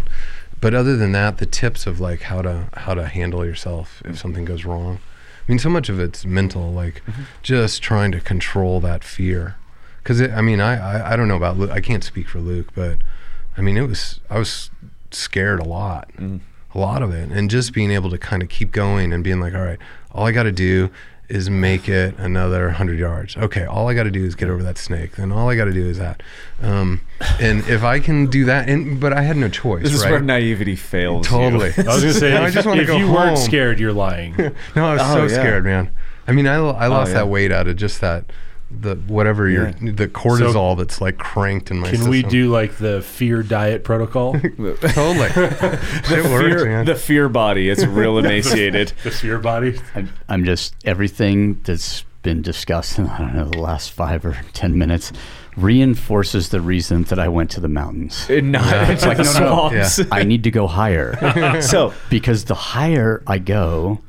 but 0.59 0.73
other 0.73 0.97
than 0.97 1.11
that, 1.11 1.37
the 1.37 1.45
tips 1.45 1.85
of 1.85 1.99
like 1.99 2.21
how 2.23 2.41
to 2.41 2.69
how 2.73 2.93
to 2.93 3.05
handle 3.05 3.45
yourself 3.45 4.01
if 4.05 4.13
mm. 4.13 4.17
something 4.17 4.45
goes 4.45 4.65
wrong. 4.65 4.99
I 5.47 5.51
mean, 5.51 5.59
so 5.59 5.69
much 5.69 5.87
of 5.87 5.99
it's 5.99 6.25
mental, 6.25 6.71
like 6.73 7.05
mm-hmm. 7.05 7.23
just 7.43 7.81
trying 7.81 8.11
to 8.13 8.19
control 8.19 8.79
that 8.81 9.03
fear. 9.03 9.55
Because 10.01 10.21
I 10.21 10.41
mean, 10.41 10.59
I, 10.59 10.77
I 10.77 11.13
I 11.13 11.15
don't 11.15 11.27
know 11.27 11.37
about 11.37 11.57
Luke. 11.57 11.71
I 11.71 11.79
can't 11.79 12.03
speak 12.03 12.27
for 12.27 12.39
Luke, 12.39 12.69
but 12.73 12.97
I 13.55 13.61
mean, 13.61 13.77
it 13.77 13.87
was 13.87 14.19
I 14.29 14.39
was 14.39 14.71
scared 15.11 15.59
a 15.59 15.63
lot, 15.63 16.11
mm. 16.17 16.39
a 16.73 16.79
lot 16.79 17.03
of 17.03 17.13
it, 17.13 17.29
and 17.29 17.49
just 17.49 17.71
being 17.71 17.91
able 17.91 18.09
to 18.09 18.17
kind 18.17 18.41
of 18.41 18.49
keep 18.49 18.71
going 18.71 19.13
and 19.13 19.23
being 19.23 19.39
like, 19.39 19.53
all 19.53 19.63
right, 19.63 19.79
all 20.11 20.25
I 20.25 20.31
got 20.31 20.43
to 20.43 20.51
do 20.51 20.89
is 21.29 21.49
make 21.49 21.89
it 21.89 22.15
another 22.17 22.69
hundred 22.71 22.97
yards. 22.99 23.35
Okay, 23.35 23.65
all 23.65 23.89
I 23.89 23.93
got 23.93 24.03
to 24.03 24.11
do 24.11 24.23
is 24.23 24.33
get 24.35 24.49
over 24.49 24.63
that 24.63 24.77
snake. 24.77 25.17
Then 25.17 25.31
all 25.31 25.49
I 25.49 25.55
got 25.55 25.65
to 25.65 25.73
do 25.73 25.85
is 25.85 25.97
that, 25.97 26.23
um, 26.61 27.01
and 27.39 27.67
if 27.67 27.83
I 27.83 27.99
can 27.99 28.27
do 28.27 28.45
that, 28.45 28.69
and 28.69 28.99
but 28.99 29.11
I 29.13 29.21
had 29.23 29.35
no 29.37 29.49
choice. 29.49 29.83
this 29.83 29.93
is 29.93 30.03
right? 30.03 30.11
where 30.11 30.19
naivety 30.21 30.75
fails. 30.75 31.25
you. 31.25 31.29
Totally. 31.37 31.73
I 31.77 31.83
was 31.93 32.01
gonna 32.01 32.13
say, 32.13 32.33
Now 32.33 32.43
I 32.43 32.49
just 32.49 32.65
wanna 32.67 32.81
if 32.81 32.87
go 32.87 32.97
you 32.97 33.07
home. 33.07 33.15
weren't 33.15 33.37
scared, 33.37 33.79
you're 33.79 33.93
lying. 33.93 34.35
No, 34.75 34.85
I 34.85 34.93
was 34.93 35.01
Oh, 35.03 35.13
so 35.13 35.21
yeah. 35.23 35.27
scared, 35.41 35.63
man. 35.65 35.91
I 36.27 36.31
mean, 36.31 36.47
I, 36.47 36.55
I 36.55 36.87
lost 36.87 37.09
yeah. 37.09 37.19
that 37.19 37.27
weight 37.27 37.51
out 37.51 37.67
of 37.67 37.75
just 37.77 37.99
that 38.01 38.25
the 38.69 38.95
whatever 38.95 39.47
your 39.49 39.71
the 39.71 40.07
cortisol 40.09 40.77
that's 40.77 40.99
like 40.99 41.17
cranked 41.17 41.71
in 41.71 41.79
my 41.79 41.87
Can 41.87 41.97
system. 41.97 42.11
we 42.11 42.21
do 42.21 42.49
like 42.51 42.77
the 42.77 43.01
fear 43.01 43.41
diet 43.41 43.83
protocol? 43.85 44.33
totally? 44.39 44.49
it 44.81 46.25
works, 46.31 46.61
Fear, 46.61 46.65
man. 46.65 46.85
the 46.85 46.95
fear 46.95 47.29
body. 47.29 47.69
It's 47.69 47.85
real 47.85 48.17
emaciated. 48.19 48.91
the 49.03 49.11
fear 49.11 49.39
body. 49.39 49.79
I'm, 49.95 50.09
I'm 50.27 50.43
just 50.43 50.75
everything 50.83 51.61
that's 51.63 52.03
been 52.23 52.41
discussed 52.41 52.99
in 52.99 53.07
I 53.07 53.19
don't 53.19 53.35
know 53.35 53.45
the 53.45 53.59
last 53.59 53.91
five 53.93 54.25
or 54.25 54.37
ten 54.51 54.77
minutes 54.77 55.13
reinforces 55.55 56.49
the 56.49 56.59
reason 56.61 57.03
that 57.03 57.19
I 57.19 57.29
went 57.29 57.49
to 57.51 57.61
the 57.61 57.67
mountains. 57.69 58.27
And 58.29 58.51
not 58.51 58.65
Yeah. 58.65 58.91
into 58.91 59.07
like, 59.07 59.17
the 59.17 59.23
no, 59.23 59.31
no, 59.39 59.69
no. 59.69 59.83
swamps. 59.87 60.11
I 60.11 60.23
need 60.23 60.43
to 60.43 60.51
go 60.51 60.67
higher 60.67 61.61
so 61.61 61.93
because 62.09 62.45
the 62.45 62.53
higher 62.53 63.23
I 63.25 63.39
go, 63.39 63.99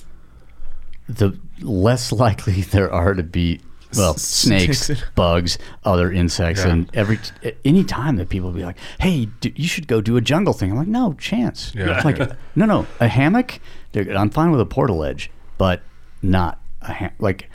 the 1.08 1.38
less 1.60 2.12
likely 2.12 2.60
there 2.62 2.92
are 2.92 3.14
to 3.14 3.22
be 3.22 3.60
well 3.96 4.14
snakes, 4.16 4.86
Snakes. 4.86 5.02
bugs, 5.14 5.58
other 5.84 6.10
insects, 6.12 6.64
Yeah. 6.64 6.72
and 6.72 6.90
every 6.94 7.18
any 7.64 7.84
time 7.84 8.16
that 8.16 8.28
people 8.28 8.50
be 8.52 8.64
like, 8.64 8.76
"Hey, 9.00 9.28
d 9.40 9.52
you 9.56 9.66
should 9.68 9.86
go 9.88 10.00
do 10.00 10.16
a 10.16 10.20
jungle 10.20 10.52
thing," 10.52 10.70
I'm 10.72 10.76
like, 10.78 10.88
"No 10.88 11.14
chance." 11.14 11.72
Yeah. 11.74 11.96
It's 11.96 12.04
like, 12.04 12.18
no, 12.56 12.66
no, 12.66 12.86
a 13.00 13.08
hammock. 13.08 13.60
they're- 13.92 14.16
I'm 14.16 14.30
fine 14.30 14.50
with 14.50 14.60
a 14.60 14.66
portaledge, 14.66 15.28
but 15.56 15.82
not 16.22 16.60
a 16.82 16.92
ham- 16.92 17.12
like. 17.18 17.48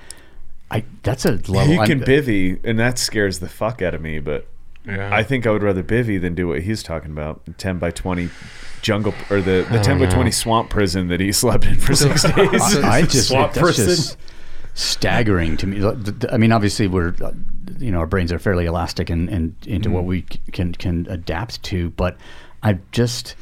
I 0.72 0.84
that's 1.04 1.24
a 1.26 1.34
level. 1.34 1.68
you 1.68 1.80
can 1.84 2.00
I'm- 2.00 2.08
bivy, 2.08 2.60
and 2.64 2.80
that 2.80 2.98
scares 2.98 3.38
the 3.40 3.48
fuck 3.48 3.84
out 3.84 3.94
of 3.94 4.02
me. 4.02 4.18
But 4.20 4.48
yeah. 4.88 5.14
I 5.16 5.22
think 5.22 5.46
I 5.46 5.52
would 5.52 5.62
rather 5.62 5.84
bivy 5.84 6.20
than 6.20 6.34
do 6.34 6.48
what 6.48 6.62
he's 6.64 6.82
talking 6.82 7.12
about. 7.12 7.42
Ten 7.60 7.78
by 7.78 7.92
twenty 7.92 8.30
jungle 8.82 9.14
or 9.30 9.40
the, 9.40 9.68
the 9.70 9.80
I 9.80 9.84
ten 9.84 10.00
by 10.00 10.06
don't 10.06 10.16
twenty 10.16 10.32
swamp 10.32 10.72
prison 10.72 11.10
that 11.10 11.20
he 11.20 11.32
slept 11.44 11.66
in 11.66 11.76
for 11.76 11.94
six 12.06 12.24
days. 12.24 12.76
I, 12.78 12.90
I 12.98 13.02
just 13.04 13.28
Swamp 13.28 13.54
prison. 13.54 13.86
just 13.86 14.18
staggering 14.74 15.58
to 15.58 15.68
me. 15.68 15.86
I 16.32 16.38
mean, 16.38 16.52
obviously, 16.52 16.88
we're 16.88 17.14
uh, 17.22 17.32
you 17.78 17.92
know 17.92 18.00
our 18.00 18.08
brains 18.08 18.32
are 18.32 18.40
fairly 18.40 18.66
elastic 18.66 19.10
and, 19.10 19.30
and 19.30 19.56
into 19.66 19.90
what 19.90 20.06
we 20.06 20.24
can 20.24 20.74
can 20.74 21.08
adapt 21.10 21.62
to, 21.64 21.90
but 21.92 22.18
I 22.62 22.80
just 22.92 23.36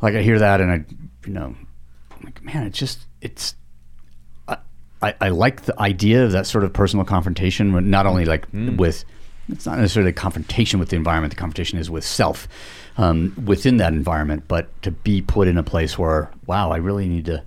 like 0.00 0.14
I 0.14 0.22
hear 0.22 0.38
that 0.38 0.60
and 0.60 0.70
I 0.70 0.84
you 1.26 1.32
know 1.32 1.54
I'm 2.10 2.22
like 2.22 2.42
man, 2.42 2.66
it 2.66 2.72
just 2.72 3.00
it's. 3.20 3.54
I, 4.48 4.58
I, 5.02 5.14
I 5.20 5.28
like 5.28 5.62
the 5.62 5.78
idea 5.80 6.24
of 6.24 6.32
that 6.32 6.46
sort 6.46 6.64
of 6.64 6.72
personal 6.72 7.04
confrontation, 7.04 7.90
not 7.90 8.06
only 8.06 8.24
like 8.24 8.46
with, 8.52 9.04
it's 9.48 9.66
not 9.66 9.78
necessarily 9.78 10.10
a 10.10 10.14
confrontation 10.14 10.80
with 10.80 10.88
the 10.88 10.96
environment. 10.96 11.32
The 11.32 11.38
confrontation 11.38 11.78
is 11.78 11.90
with 11.90 12.04
self 12.04 12.48
um, 12.96 13.34
within 13.44 13.78
that 13.78 13.92
environment, 13.92 14.44
but 14.48 14.70
to 14.82 14.90
be 14.90 15.20
put 15.20 15.48
in 15.48 15.58
a 15.58 15.62
place 15.62 15.98
where, 15.98 16.30
wow, 16.46 16.70
I 16.70 16.76
really 16.76 17.08
need 17.08 17.26
to, 17.26 17.42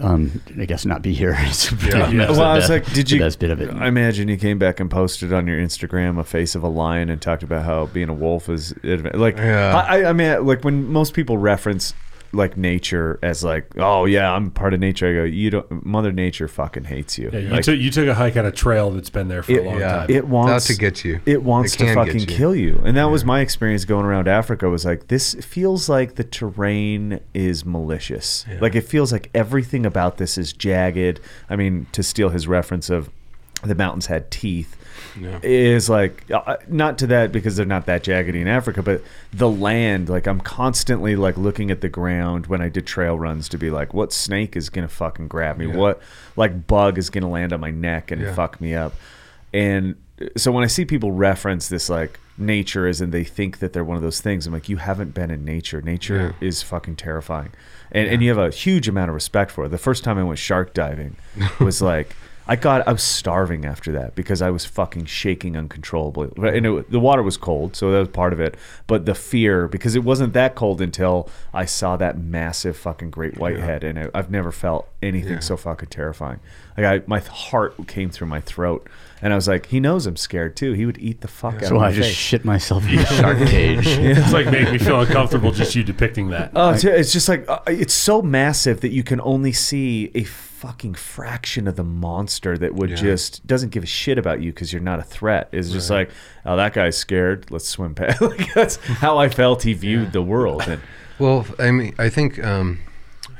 um, 0.00 0.40
I 0.58 0.64
guess 0.64 0.84
not 0.84 1.02
be 1.02 1.12
here. 1.14 1.32
Yeah. 1.84 2.10
the- 2.10 2.26
well, 2.32 2.42
I 2.42 2.56
was 2.56 2.66
the- 2.68 2.74
like, 2.74 2.92
did 2.92 3.10
you? 3.10 3.18
best 3.18 3.38
bit 3.38 3.50
of 3.50 3.60
it. 3.60 3.70
I 3.70 3.88
imagine 3.88 4.28
you 4.28 4.36
came 4.36 4.58
back 4.58 4.80
and 4.80 4.90
posted 4.90 5.32
on 5.32 5.46
your 5.46 5.58
Instagram 5.58 6.18
a 6.18 6.24
face 6.24 6.54
of 6.54 6.62
a 6.62 6.68
lion 6.68 7.10
and 7.10 7.20
talked 7.22 7.42
about 7.42 7.64
how 7.64 7.86
being 7.86 8.08
a 8.08 8.14
wolf 8.14 8.48
is 8.48 8.74
like. 8.82 9.36
Yeah. 9.36 9.76
I, 9.88 9.98
I- 10.00 10.08
I 10.10 10.12
mean, 10.12 10.44
like 10.46 10.64
when 10.64 10.88
most 10.92 11.14
people 11.14 11.38
reference 11.38 11.94
like 12.34 12.56
nature 12.56 13.18
as 13.22 13.42
like, 13.44 13.66
oh 13.78 14.04
yeah, 14.04 14.32
I'm 14.32 14.50
part 14.50 14.74
of 14.74 14.80
nature. 14.80 15.08
I 15.08 15.12
go, 15.14 15.24
you 15.24 15.50
don't. 15.50 15.84
Mother 15.86 16.12
Nature 16.12 16.48
fucking 16.48 16.84
hates 16.84 17.16
you. 17.18 17.30
Yeah, 17.32 17.38
you 17.38 17.48
Like, 17.48 17.64
took 17.64 17.78
you 17.78 17.90
took 17.90 18.08
a 18.08 18.14
hike 18.14 18.36
on 18.36 18.44
a 18.46 18.52
trail 18.52 18.90
that's 18.90 19.10
been 19.10 19.28
there 19.28 19.42
for 19.42 19.52
It- 19.52 19.60
a 19.62 19.62
long 19.64 19.78
yeah. 19.78 19.92
time. 19.98 20.10
it 20.10 20.26
wants 20.28 20.66
to 20.66 20.74
get 20.76 21.04
you. 21.04 21.20
It 21.26 21.42
wants 21.42 21.74
It 21.74 21.78
to 21.78 21.94
fucking 21.94 22.20
you. 22.20 22.26
kill 22.26 22.54
you. 22.54 22.80
And 22.84 22.96
that 22.96 23.04
was 23.10 23.24
my 23.24 23.40
experience 23.40 23.84
going 23.84 24.04
around 24.04 24.28
Africa 24.28 24.68
was 24.68 24.84
like 24.84 25.08
this 25.08 25.34
feels 25.34 25.88
like 25.88 26.16
the 26.16 26.24
terrain 26.24 27.20
is 27.32 27.64
malicious. 27.64 28.44
Like 28.60 28.74
it 28.74 28.82
feels 28.82 29.12
like 29.12 29.30
everything 29.34 29.86
about 29.86 30.18
this 30.18 30.36
is 30.38 30.52
jagged. 30.52 31.20
I 31.48 31.56
mean, 31.56 31.86
to 31.92 32.02
steal 32.02 32.30
his 32.30 32.46
reference 32.48 32.90
of 32.90 33.10
the 33.62 33.74
mountains 33.74 34.06
had 34.06 34.30
teeth 34.30 34.76
Yeah. 35.20 35.38
is 35.42 35.88
like 35.88 36.24
uh, 36.30 36.56
not 36.68 36.98
to 36.98 37.06
that 37.08 37.30
because 37.32 37.56
they're 37.56 37.66
not 37.66 37.86
that 37.86 38.02
jaggedy 38.04 38.40
in 38.40 38.48
Africa, 38.48 38.82
but 38.82 39.02
the 39.32 39.48
land 39.48 40.08
like 40.08 40.26
I'm 40.26 40.40
constantly 40.40 41.14
like 41.16 41.36
looking 41.36 41.70
at 41.70 41.80
the 41.80 41.88
ground 41.88 42.46
when 42.46 42.60
I 42.60 42.68
did 42.68 42.86
trail 42.86 43.18
runs 43.18 43.48
to 43.50 43.58
be 43.58 43.70
like 43.70 43.94
what 43.94 44.12
snake 44.12 44.56
is 44.56 44.70
going 44.70 44.86
to 44.88 44.92
fucking 44.94 45.28
grab 45.28 45.56
me? 45.58 45.66
Yeah. 45.66 45.76
What 45.76 46.00
like 46.36 46.66
bug 46.66 46.98
is 46.98 47.10
going 47.10 47.22
to 47.22 47.28
land 47.28 47.52
on 47.52 47.60
my 47.60 47.70
neck 47.70 48.10
and 48.10 48.20
Yeah. 48.22 48.34
fuck 48.34 48.60
me 48.60 48.74
up? 48.74 48.92
And 49.52 49.96
so 50.36 50.50
when 50.52 50.64
I 50.64 50.68
see 50.68 50.84
people 50.84 51.12
reference 51.12 51.68
this 51.68 51.88
like 51.88 52.18
nature 52.36 52.86
is 52.88 53.00
and 53.00 53.12
they 53.12 53.22
think 53.24 53.58
that 53.60 53.72
they're 53.72 53.84
one 53.84 53.96
of 53.96 54.02
those 54.02 54.20
things, 54.20 54.46
I'm 54.46 54.52
like, 54.52 54.68
you 54.68 54.76
haven't 54.78 55.14
been 55.14 55.30
in 55.30 55.44
nature. 55.44 55.80
Nature 55.80 56.34
is 56.40 56.62
fucking 56.62 56.96
terrifying. 56.96 57.50
And 57.92 58.08
and 58.08 58.22
you 58.22 58.28
have 58.30 58.38
a 58.38 58.50
huge 58.50 58.88
amount 58.88 59.10
of 59.10 59.14
respect 59.14 59.52
for 59.52 59.66
it. 59.66 59.68
The 59.68 59.78
first 59.78 60.02
time 60.02 60.18
I 60.18 60.24
went 60.24 60.38
shark 60.40 60.74
diving 60.74 61.16
was 61.60 61.80
like 61.80 62.16
I 62.46 62.56
got 62.56 62.86
I 62.86 62.92
was 62.92 63.02
starving 63.02 63.64
after 63.64 63.90
that 63.92 64.14
because 64.14 64.42
I 64.42 64.50
was 64.50 64.66
fucking 64.66 65.06
shaking 65.06 65.56
uncontrollably. 65.56 66.30
Right, 66.36 66.54
And 66.54 66.66
it, 66.66 66.90
the 66.90 67.00
water 67.00 67.22
was 67.22 67.36
cold, 67.38 67.74
so 67.74 67.90
that 67.90 67.98
was 68.00 68.08
part 68.08 68.32
of 68.34 68.40
it. 68.40 68.56
But 68.86 69.06
the 69.06 69.14
fear 69.14 69.66
because 69.66 69.94
it 69.96 70.04
wasn't 70.04 70.34
that 70.34 70.54
cold 70.54 70.82
until 70.82 71.28
I 71.54 71.64
saw 71.64 71.96
that 71.96 72.18
massive 72.18 72.76
fucking 72.76 73.10
great 73.10 73.38
white 73.38 73.58
head, 73.58 73.82
and 73.82 73.98
I, 73.98 74.10
I've 74.14 74.30
never 74.30 74.52
felt 74.52 74.88
anything 75.02 75.32
Yeah. 75.34 75.38
so 75.40 75.56
fucking 75.56 75.88
terrifying. 75.88 76.40
Like 76.76 76.86
I, 76.86 77.02
my 77.06 77.20
heart 77.20 77.86
came 77.86 78.10
through 78.10 78.26
my 78.26 78.40
throat, 78.40 78.88
and 79.22 79.32
I 79.32 79.36
was 79.36 79.48
like, 79.48 79.66
he 79.66 79.80
knows 79.80 80.06
I'm 80.06 80.16
scared 80.16 80.54
too. 80.56 80.72
He 80.74 80.84
would 80.84 80.98
eat 80.98 81.22
the 81.22 81.28
fuck 81.28 81.54
out 81.54 81.64
so 81.64 81.76
of 81.76 81.80
my 81.80 81.88
I 81.88 81.92
just 81.92 82.08
face. 82.10 82.16
shit 82.16 82.44
myself 82.44 82.86
in 82.86 82.98
a 82.98 83.06
shark 83.06 83.38
cage. 83.38 83.86
it's 83.86 84.32
like 84.34 84.46
making 84.50 84.72
me 84.72 84.78
feel 84.78 85.00
uncomfortable 85.00 85.50
just 85.50 85.74
you 85.74 85.82
depicting 85.82 86.28
that. 86.30 86.50
Oh, 86.54 86.70
it's, 86.70 86.84
it's 86.84 87.12
just 87.12 87.28
like 87.28 87.48
uh, 87.48 87.60
it's 87.68 87.94
so 87.94 88.20
massive 88.20 88.80
that 88.82 88.90
you 88.90 89.02
can 89.02 89.20
only 89.22 89.52
see 89.52 90.10
a 90.14 90.24
fucking 90.64 90.94
fraction 90.94 91.68
of 91.68 91.76
the 91.76 91.84
monster 91.84 92.56
that 92.56 92.74
would 92.74 92.90
Yeah. 92.90 92.96
just 92.96 93.46
doesn't 93.46 93.68
give 93.70 93.82
a 93.82 93.86
shit 93.86 94.16
about 94.16 94.40
you 94.40 94.50
because 94.50 94.72
you're 94.72 94.80
not 94.82 94.98
a 94.98 95.02
threat. 95.02 95.48
Is 95.52 95.70
just 95.70 95.90
like, 95.90 96.10
oh, 96.46 96.56
that 96.56 96.72
guy's 96.72 96.96
scared. 96.96 97.50
Let's 97.50 97.68
swim 97.68 97.94
past. 97.94 98.20
like 98.22 98.54
that's 98.54 98.76
how 98.76 99.18
I 99.18 99.28
felt 99.28 99.62
he 99.62 99.74
viewed 99.74 100.12
the 100.12 100.22
world. 100.22 100.62
And 100.66 100.80
Well, 101.18 101.46
I 101.58 101.70
mean, 101.70 101.94
I 101.98 102.08
think 102.08 102.42
um, 102.42 102.80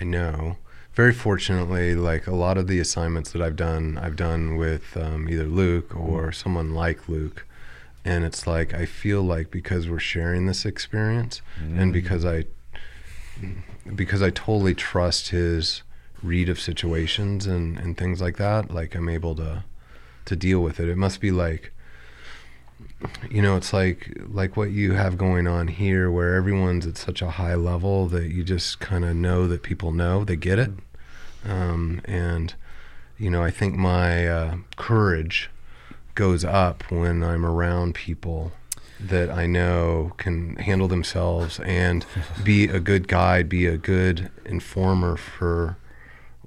I 0.00 0.04
know. 0.04 0.56
Very 0.92 1.12
fortunately, 1.12 1.94
like 1.96 2.26
a 2.28 2.34
lot 2.34 2.56
of 2.56 2.68
the 2.68 2.78
assignments 2.78 3.32
that 3.32 3.42
I've 3.42 3.56
done, 3.56 3.98
I've 4.00 4.14
done 4.16 4.56
with 4.56 4.96
um, 4.96 5.28
either 5.28 5.44
Luke 5.46 5.96
or 5.96 6.30
someone 6.30 6.72
like 6.72 7.08
Luke, 7.08 7.46
and 8.04 8.22
it's 8.24 8.46
like 8.46 8.72
I 8.74 8.84
feel 8.86 9.22
like 9.22 9.50
because 9.50 9.88
we're 9.88 9.98
sharing 9.98 10.46
this 10.46 10.64
experience, 10.64 11.42
and 11.58 11.92
because 11.92 12.24
I, 12.24 12.44
because 13.96 14.22
I 14.22 14.30
totally 14.30 14.74
trust 14.74 15.30
his 15.30 15.82
read 16.24 16.48
of 16.48 16.58
situations 16.58 17.46
and 17.46 17.78
and 17.78 17.96
things 17.96 18.20
like 18.20 18.36
that, 18.38 18.70
like 18.70 18.94
I'm 18.94 19.08
able 19.08 19.34
to 19.36 19.64
to 20.24 20.36
deal 20.36 20.60
with 20.60 20.80
it. 20.80 20.88
It 20.88 20.96
must 20.96 21.20
be 21.20 21.30
like 21.30 21.72
you 23.30 23.42
know 23.42 23.56
it's 23.56 23.72
like 23.72 24.16
like 24.28 24.56
what 24.56 24.70
you 24.70 24.92
have 24.92 25.18
going 25.18 25.46
on 25.46 25.68
here 25.68 26.10
where 26.10 26.34
everyone's 26.34 26.86
at 26.86 26.96
such 26.96 27.22
a 27.22 27.30
high 27.30 27.54
level 27.54 28.06
that 28.06 28.30
you 28.30 28.42
just 28.42 28.80
kind 28.80 29.04
of 29.04 29.14
know 29.14 29.46
that 29.46 29.62
people 29.62 29.92
know 29.92 30.24
they 30.24 30.36
get 30.36 30.58
it 30.58 30.70
um, 31.44 32.00
and 32.04 32.54
you 33.18 33.30
know 33.30 33.42
i 33.42 33.50
think 33.50 33.74
my 33.74 34.26
uh, 34.26 34.56
courage 34.76 35.50
goes 36.14 36.44
up 36.44 36.90
when 36.90 37.22
i'm 37.22 37.44
around 37.44 37.94
people 37.94 38.52
that 39.00 39.30
i 39.30 39.46
know 39.46 40.12
can 40.16 40.56
handle 40.56 40.88
themselves 40.88 41.60
and 41.60 42.06
be 42.42 42.64
a 42.64 42.80
good 42.80 43.08
guide 43.08 43.48
be 43.48 43.66
a 43.66 43.76
good 43.76 44.30
informer 44.44 45.16
for 45.16 45.76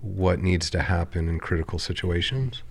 what 0.01 0.41
needs 0.41 0.69
to 0.69 0.81
happen 0.81 1.27
in 1.27 1.39
critical 1.39 1.79
situations 1.79 2.63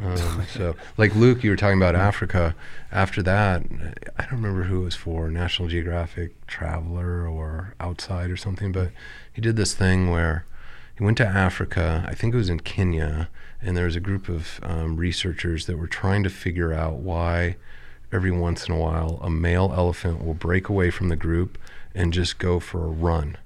um, 0.00 0.46
so, 0.54 0.76
like 0.96 1.14
Luke, 1.14 1.44
you 1.44 1.50
were 1.50 1.56
talking 1.56 1.78
about 1.78 1.94
Africa. 1.94 2.54
After 2.90 3.22
that, 3.22 3.62
I 4.16 4.22
don't 4.22 4.42
remember 4.42 4.64
who 4.64 4.82
it 4.82 4.84
was 4.84 4.94
for 4.94 5.30
National 5.30 5.68
Geographic 5.68 6.46
Traveler 6.46 7.28
or 7.28 7.74
Outside 7.80 8.30
or 8.30 8.36
something, 8.36 8.72
but 8.72 8.90
he 9.32 9.40
did 9.40 9.56
this 9.56 9.74
thing 9.74 10.10
where 10.10 10.46
he 10.96 11.04
went 11.04 11.18
to 11.18 11.26
Africa. 11.26 12.04
I 12.06 12.14
think 12.14 12.34
it 12.34 12.38
was 12.38 12.48
in 12.48 12.60
Kenya, 12.60 13.28
and 13.60 13.76
there 13.76 13.86
was 13.86 13.96
a 13.96 14.00
group 14.00 14.28
of 14.28 14.60
um, 14.62 14.96
researchers 14.96 15.66
that 15.66 15.76
were 15.76 15.86
trying 15.86 16.22
to 16.22 16.30
figure 16.30 16.72
out 16.72 16.96
why 16.96 17.56
every 18.12 18.32
once 18.32 18.66
in 18.66 18.74
a 18.74 18.78
while 18.78 19.20
a 19.22 19.30
male 19.30 19.72
elephant 19.76 20.24
will 20.24 20.34
break 20.34 20.68
away 20.68 20.90
from 20.90 21.08
the 21.08 21.16
group 21.16 21.56
and 21.94 22.12
just 22.12 22.38
go 22.38 22.58
for 22.58 22.84
a 22.84 22.88
run 22.88 23.36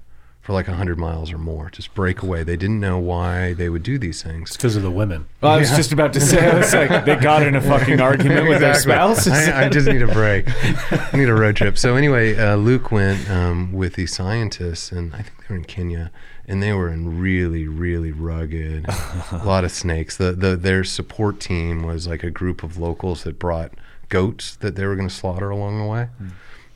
for 0.45 0.53
like 0.53 0.67
100 0.67 0.99
miles 0.99 1.33
or 1.33 1.39
more, 1.39 1.71
just 1.71 1.91
break 1.95 2.21
away. 2.21 2.43
They 2.43 2.55
didn't 2.55 2.79
know 2.79 2.99
why 2.99 3.53
they 3.53 3.67
would 3.67 3.81
do 3.81 3.97
these 3.97 4.21
things. 4.21 4.49
It's 4.51 4.57
because 4.57 4.75
of 4.75 4.83
the 4.83 4.91
women. 4.91 5.25
Well, 5.41 5.51
I 5.53 5.57
was 5.57 5.71
just 5.71 5.91
about 5.91 6.13
to 6.13 6.21
say, 6.21 6.47
I 6.47 6.55
was 6.59 6.71
like, 6.71 7.03
they 7.03 7.15
got 7.19 7.41
in 7.41 7.55
a 7.55 7.61
fucking 7.61 7.99
argument 7.99 8.47
with 8.47 8.59
their 8.59 8.69
Exactly. 8.69 8.93
spouses. 8.93 9.33
I, 9.33 9.65
I 9.65 9.69
just 9.69 9.87
need 9.87 10.03
a 10.03 10.07
break. 10.13 10.45
I 10.91 11.17
need 11.17 11.29
a 11.29 11.33
road 11.33 11.55
trip. 11.55 11.79
So 11.79 11.95
anyway, 11.95 12.37
uh, 12.37 12.57
Luke 12.57 12.91
went 12.91 13.27
um, 13.27 13.73
with 13.73 13.95
these 13.95 14.13
scientists, 14.15 14.91
and 14.91 15.15
I 15.15 15.23
think 15.23 15.35
they 15.39 15.45
were 15.55 15.55
in 15.57 15.65
Kenya, 15.65 16.11
and 16.47 16.61
they 16.61 16.73
were 16.73 16.89
in 16.89 17.19
really, 17.19 17.67
really 17.67 18.11
rugged, 18.11 18.85
a 19.31 19.41
lot 19.43 19.63
of 19.63 19.71
snakes. 19.71 20.15
The, 20.15 20.31
the 20.33 20.55
their 20.55 20.83
support 20.83 21.39
team 21.39 21.81
was 21.81 22.07
like 22.07 22.21
a 22.21 22.29
group 22.29 22.61
of 22.61 22.77
locals 22.77 23.23
that 23.23 23.39
brought 23.39 23.73
goats 24.09 24.55
that 24.57 24.75
they 24.75 24.85
were 24.85 24.95
going 24.95 25.09
to 25.09 25.13
slaughter 25.15 25.49
along 25.49 25.79
the 25.79 25.87
way. 25.87 26.09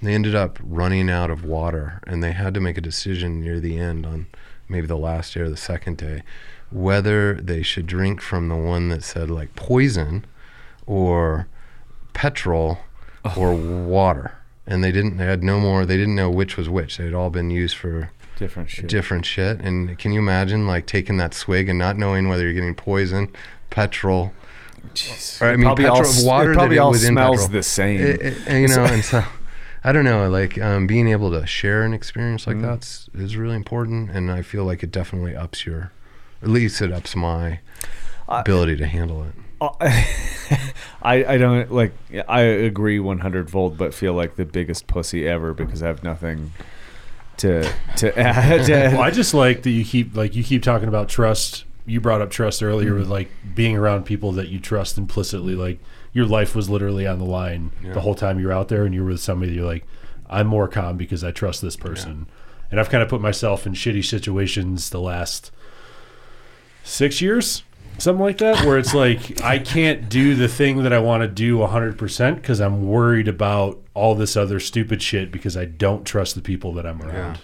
They 0.01 0.13
ended 0.13 0.35
up 0.35 0.57
running 0.63 1.09
out 1.09 1.29
of 1.29 1.43
water, 1.43 2.01
and 2.07 2.23
they 2.23 2.31
had 2.31 2.53
to 2.53 2.61
make 2.61 2.77
a 2.77 2.81
decision 2.81 3.41
near 3.41 3.59
the 3.59 3.77
end 3.77 4.05
on 4.05 4.27
maybe 4.67 4.87
the 4.87 4.97
last 4.97 5.33
day 5.33 5.41
or 5.41 5.49
the 5.49 5.57
second 5.57 5.97
day 5.97 6.23
whether 6.71 7.33
they 7.35 7.63
should 7.63 7.87
drink 7.87 8.21
from 8.21 8.47
the 8.47 8.55
one 8.55 8.89
that 8.89 9.03
said 9.03 9.29
like 9.29 9.55
poison 9.55 10.25
or 10.85 11.47
petrol 12.13 12.79
oh. 13.25 13.33
or 13.37 13.53
water. 13.55 14.33
And 14.67 14.83
they 14.83 14.91
didn't, 14.91 15.17
they 15.17 15.25
had 15.25 15.43
no 15.43 15.59
more, 15.59 15.85
they 15.85 15.97
didn't 15.97 16.15
know 16.15 16.29
which 16.29 16.57
was 16.57 16.69
which. 16.69 16.97
They 16.97 17.05
had 17.05 17.13
all 17.13 17.29
been 17.29 17.49
used 17.49 17.75
for 17.75 18.11
Different 18.37 18.69
shit. 18.69 18.87
different 18.87 19.25
shit. 19.25 19.59
And 19.61 19.97
can 19.97 20.11
you 20.11 20.19
imagine 20.19 20.67
like 20.67 20.85
taking 20.85 21.17
that 21.17 21.33
swig 21.33 21.69
and 21.69 21.79
not 21.79 21.97
knowing 21.97 22.29
whether 22.29 22.43
you're 22.43 22.53
getting 22.53 22.75
poison, 22.75 23.33
petrol, 23.69 24.31
Jeez. 24.93 25.41
or 25.41 25.45
I 25.45 25.55
mean, 25.55 25.65
probably 25.65 25.85
petrol, 25.85 26.05
all, 26.05 26.25
water 26.25 26.51
it 26.51 26.55
probably 26.55 26.77
all 26.77 26.93
smells 26.93 27.37
petrol. 27.41 27.49
the 27.49 27.63
same. 27.63 27.99
It- 27.99 28.21
it- 28.21 28.61
you 28.61 28.67
know, 28.67 28.85
and 28.85 29.03
so 29.03 29.23
I 29.84 29.91
don't 29.91 30.03
know, 30.03 30.30
like 30.30 30.59
um, 30.59 30.88
being 30.88 31.07
able 31.07 31.32
to 31.32 31.45
share 31.47 31.84
an 31.84 31.93
experience 31.93 32.45
Mm-hmm. 32.45 32.61
like 32.61 32.69
that's 32.69 33.09
is 33.13 33.38
really 33.38 33.55
important, 33.55 34.11
and 34.11 34.32
I 34.32 34.41
feel 34.41 34.65
like 34.65 34.84
it 34.84 34.91
definitely 34.91 35.36
ups 35.36 35.65
your, 35.65 35.91
at 36.41 36.49
least 36.49 36.82
it 36.82 36.91
ups 36.91 37.15
my 37.15 37.59
ability 38.27 38.75
to 38.77 38.86
handle 38.86 39.23
it. 39.23 39.34
I, 41.01 41.25
I 41.25 41.38
don't 41.38 41.69
like 41.71 41.91
I 42.30 42.41
agree 42.41 42.97
100 42.99 43.49
volt 43.49 43.75
but 43.77 43.93
feel 43.93 44.13
like 44.13 44.38
the 44.38 44.45
biggest 44.45 44.88
pussy 44.88 45.27
ever 45.27 45.53
because 45.53 45.84
I 45.84 45.88
have 45.88 46.01
nothing 46.01 46.53
to 47.38 47.69
to 47.97 48.17
add 48.27 48.93
Well, 48.93 49.01
I 49.01 49.11
just 49.11 49.34
like 49.45 49.63
that 49.63 49.69
you 49.71 49.84
keep 49.84 50.15
like 50.15 50.34
you 50.36 50.43
keep 50.45 50.63
talking 50.63 50.88
about 50.88 51.09
trust. 51.09 51.65
You 51.86 51.99
brought 51.99 52.21
up 52.21 52.30
trust 52.30 52.61
earlier 52.63 52.93
with 52.95 53.07
like 53.07 53.30
being 53.53 53.75
around 53.75 54.05
people 54.05 54.32
that 54.34 54.47
you 54.47 54.59
trust 54.59 54.97
implicitly. 54.97 55.55
Like 55.55 55.80
your 56.14 56.26
life 56.26 56.55
was 56.55 56.70
literally 56.70 57.05
on 57.05 57.20
the 57.20 57.26
line 57.26 57.72
the 57.93 58.01
whole 58.01 58.16
time 58.16 58.39
you 58.39 58.47
were 58.47 58.53
out 58.53 58.68
there, 58.68 58.86
and 58.86 58.93
you 58.95 59.03
were 59.03 59.12
with 59.12 59.22
somebody. 59.22 59.53
You're 59.53 59.66
like, 59.66 59.86
I'm 60.30 60.47
more 60.47 60.68
calm 60.68 60.97
because 60.97 61.24
I 61.24 61.32
trust 61.32 61.62
this 61.62 61.76
person. 61.76 62.28
And 62.72 62.80
I've 62.80 62.89
kind 62.89 63.01
of 63.01 63.10
put 63.10 63.22
myself 63.22 63.66
in 63.66 63.74
shitty 63.74 64.05
situations 64.05 64.89
the 64.91 64.99
last 64.99 65.51
six 66.84 67.22
years, 67.22 67.64
something 67.97 68.24
like 68.24 68.38
that, 68.39 68.66
where 68.66 68.78
it's 68.78 68.93
like 68.93 69.41
I 69.41 69.60
can't 69.60 70.10
do 70.10 70.36
the 70.36 70.47
thing 70.47 70.84
that 70.84 70.93
I 70.93 70.99
want 70.99 71.22
to 71.22 71.28
do 71.28 71.57
100% 71.57 72.36
because 72.36 72.60
I'm 72.60 72.88
worried 72.88 73.28
about 73.28 73.80
all 73.93 74.16
this 74.16 74.38
other 74.38 74.60
stupid 74.60 75.01
shit 75.01 75.32
because 75.32 75.57
I 75.57 75.66
don't 75.66 76.05
trust 76.05 76.36
the 76.36 76.41
people 76.41 76.74
that 76.74 76.86
I'm 76.86 77.01
around. 77.01 77.39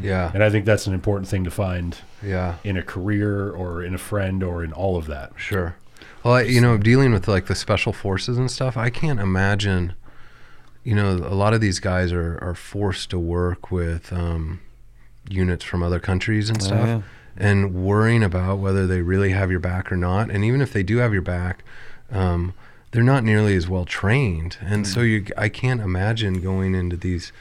Yeah, 0.00 0.30
And 0.32 0.42
I 0.42 0.48
think 0.48 0.64
that's 0.64 0.86
an 0.86 0.94
important 0.94 1.28
thing 1.28 1.44
to 1.44 1.50
find 1.50 1.96
yeah, 2.22 2.56
in 2.64 2.76
a 2.76 2.82
career 2.82 3.50
or 3.50 3.82
in 3.84 3.94
a 3.94 3.98
friend 3.98 4.42
or 4.42 4.64
in 4.64 4.72
all 4.72 4.96
of 4.96 5.06
that. 5.06 5.32
sure. 5.36 5.76
Well, 6.24 6.34
I, 6.34 6.42
you 6.42 6.60
know, 6.60 6.78
dealing 6.78 7.12
with 7.12 7.28
like 7.28 7.46
the 7.46 7.54
special 7.54 7.92
forces 7.92 8.38
and 8.38 8.50
stuff, 8.50 8.76
I 8.76 8.90
can't 8.90 9.20
imagine. 9.20 9.94
You 10.82 10.94
know, 10.94 11.12
a 11.12 11.34
lot 11.34 11.54
of 11.54 11.60
these 11.60 11.80
guys 11.80 12.12
are 12.12 12.38
are 12.42 12.54
forced 12.54 13.10
to 13.10 13.18
work 13.18 13.70
with 13.70 14.12
um, 14.12 14.60
units 15.28 15.64
from 15.64 15.82
other 15.82 16.00
countries 16.00 16.48
and 16.50 16.62
stuff. 16.62 16.86
yeah. 16.86 17.02
and 17.36 17.74
worrying 17.74 18.22
about 18.22 18.58
whether 18.58 18.86
they 18.86 19.02
really 19.02 19.30
have 19.30 19.50
your 19.50 19.60
back 19.60 19.90
or 19.92 19.96
not. 19.96 20.30
And 20.30 20.44
even 20.44 20.60
if 20.60 20.72
they 20.72 20.82
do 20.82 20.98
have 20.98 21.12
your 21.12 21.22
back, 21.22 21.64
um, 22.10 22.54
they're 22.92 23.02
not 23.02 23.24
nearly 23.24 23.56
as 23.56 23.68
well 23.68 23.84
trained. 23.84 24.56
And 24.60 24.86
so 24.86 25.00
you, 25.00 25.26
I 25.36 25.48
can't 25.48 25.80
imagine 25.80 26.40
going 26.40 26.74
into 26.74 26.96
these 26.96 27.32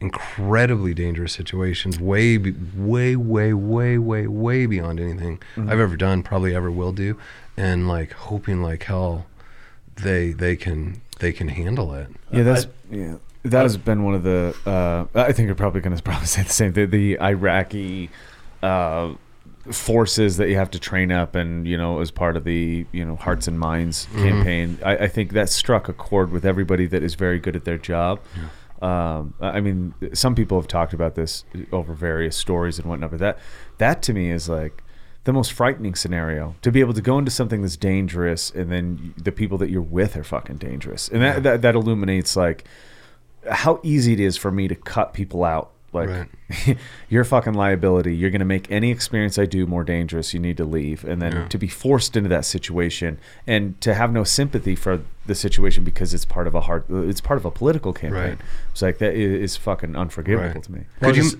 incredibly 0.00 0.94
dangerous 0.94 1.32
situations, 1.32 1.98
way, 1.98 2.36
way, 2.38 3.16
way, 3.16 3.52
way, 3.52 3.98
way, 3.98 4.26
way 4.26 4.66
beyond 4.66 5.00
anything 5.00 5.40
I've 5.56 5.80
ever 5.80 5.96
done, 5.96 6.22
probably 6.22 6.54
ever 6.54 6.70
will 6.70 6.92
do, 6.92 7.18
and 7.56 7.88
like 7.88 8.12
hoping 8.12 8.62
like 8.62 8.84
hell 8.84 9.26
they 9.96 10.32
they 10.32 10.56
can 10.56 11.00
they 11.18 11.32
can 11.32 11.48
handle 11.48 11.94
it. 11.94 12.08
yeah 12.30 12.42
that's 12.42 12.66
yeah. 12.90 13.16
that 13.44 13.62
has 13.62 13.76
been 13.76 14.04
one 14.04 14.14
of 14.14 14.22
the 14.22 14.54
uh, 14.66 15.06
I 15.18 15.32
think 15.32 15.46
you're 15.46 15.54
probably 15.54 15.80
going 15.80 15.96
to 15.96 16.02
probably 16.02 16.26
say 16.26 16.42
the 16.42 16.50
same 16.50 16.72
thing 16.72 16.90
the 16.90 17.20
Iraqi 17.20 18.10
uh, 18.62 19.14
forces 19.70 20.38
that 20.38 20.48
you 20.48 20.56
have 20.56 20.70
to 20.72 20.78
train 20.78 21.12
up 21.12 21.34
and 21.34 21.66
you 21.66 21.76
know 21.76 22.00
as 22.00 22.10
part 22.10 22.36
of 22.36 22.44
the 22.44 22.84
you 22.92 23.04
know 23.04 23.16
hearts 23.16 23.46
and 23.46 23.58
minds 23.58 24.08
campaign. 24.16 24.78
I, 24.84 24.96
I 24.96 25.08
think 25.08 25.32
that 25.32 25.48
struck 25.48 25.88
a 25.88 25.92
chord 25.92 26.32
with 26.32 26.44
everybody 26.44 26.86
that 26.86 27.02
is 27.02 27.14
very 27.14 27.38
good 27.38 27.54
at 27.54 27.64
their 27.64 27.78
job. 27.78 28.20
Um, 28.80 29.34
I 29.40 29.60
mean 29.60 29.94
some 30.12 30.34
people 30.34 30.58
have 30.58 30.66
talked 30.66 30.92
about 30.92 31.14
this 31.14 31.44
over 31.70 31.92
various 31.92 32.36
stories 32.36 32.80
and 32.80 32.88
whatnot 32.88 33.10
but 33.12 33.20
that 33.20 33.38
that 33.78 34.02
to 34.02 34.12
me 34.12 34.32
is 34.32 34.48
like 34.48 34.81
the 35.24 35.32
most 35.32 35.52
frightening 35.52 35.94
scenario. 35.94 36.56
To 36.62 36.72
be 36.72 36.80
able 36.80 36.94
to 36.94 37.02
go 37.02 37.18
into 37.18 37.30
something 37.30 37.62
that's 37.62 37.76
dangerous 37.76 38.50
and 38.50 38.70
then 38.70 39.14
the 39.16 39.32
people 39.32 39.58
that 39.58 39.70
you're 39.70 39.80
with 39.80 40.16
are 40.16 40.24
fucking 40.24 40.56
dangerous. 40.56 41.08
And 41.08 41.22
that, 41.22 41.42
that, 41.42 41.62
that 41.62 41.74
illuminates 41.74 42.36
like 42.36 42.64
how 43.50 43.80
easy 43.82 44.12
it 44.12 44.20
is 44.20 44.36
for 44.36 44.50
me 44.50 44.68
to 44.68 44.74
cut 44.74 45.12
people 45.12 45.44
out 45.44 45.71
like 45.92 46.08
Right. 46.08 46.76
you're 47.10 47.22
a 47.22 47.24
fucking 47.24 47.54
liability 47.54 48.16
you're 48.16 48.30
going 48.30 48.38
to 48.40 48.44
make 48.46 48.70
any 48.70 48.90
experience 48.90 49.38
i 49.38 49.44
do 49.46 49.66
more 49.66 49.84
dangerous 49.84 50.32
you 50.32 50.40
need 50.40 50.56
to 50.56 50.64
leave 50.64 51.04
and 51.04 51.20
then 51.20 51.32
Yeah. 51.32 51.48
to 51.48 51.58
be 51.58 51.68
forced 51.68 52.16
into 52.16 52.28
that 52.30 52.44
situation 52.44 53.18
and 53.46 53.80
to 53.82 53.92
have 53.94 54.12
no 54.12 54.24
sympathy 54.24 54.74
for 54.74 55.00
the 55.26 55.34
situation 55.34 55.84
because 55.84 56.14
it's 56.14 56.24
part 56.24 56.46
of 56.46 56.54
a 56.54 56.62
hard 56.62 56.84
it's 56.88 57.20
part 57.20 57.38
of 57.38 57.44
a 57.44 57.50
political 57.50 57.92
campaign 57.92 58.20
Right. 58.30 58.38
it's 58.70 58.80
like 58.82 58.98
that 58.98 59.14
is, 59.14 59.52
is 59.52 59.56
fucking 59.56 59.94
unforgivable 59.96 60.54
Right. 60.54 60.62
to 60.62 60.72
me 60.72 60.80
Well, 61.00 61.10
Could 61.10 61.16
you- 61.18 61.22
just- 61.24 61.36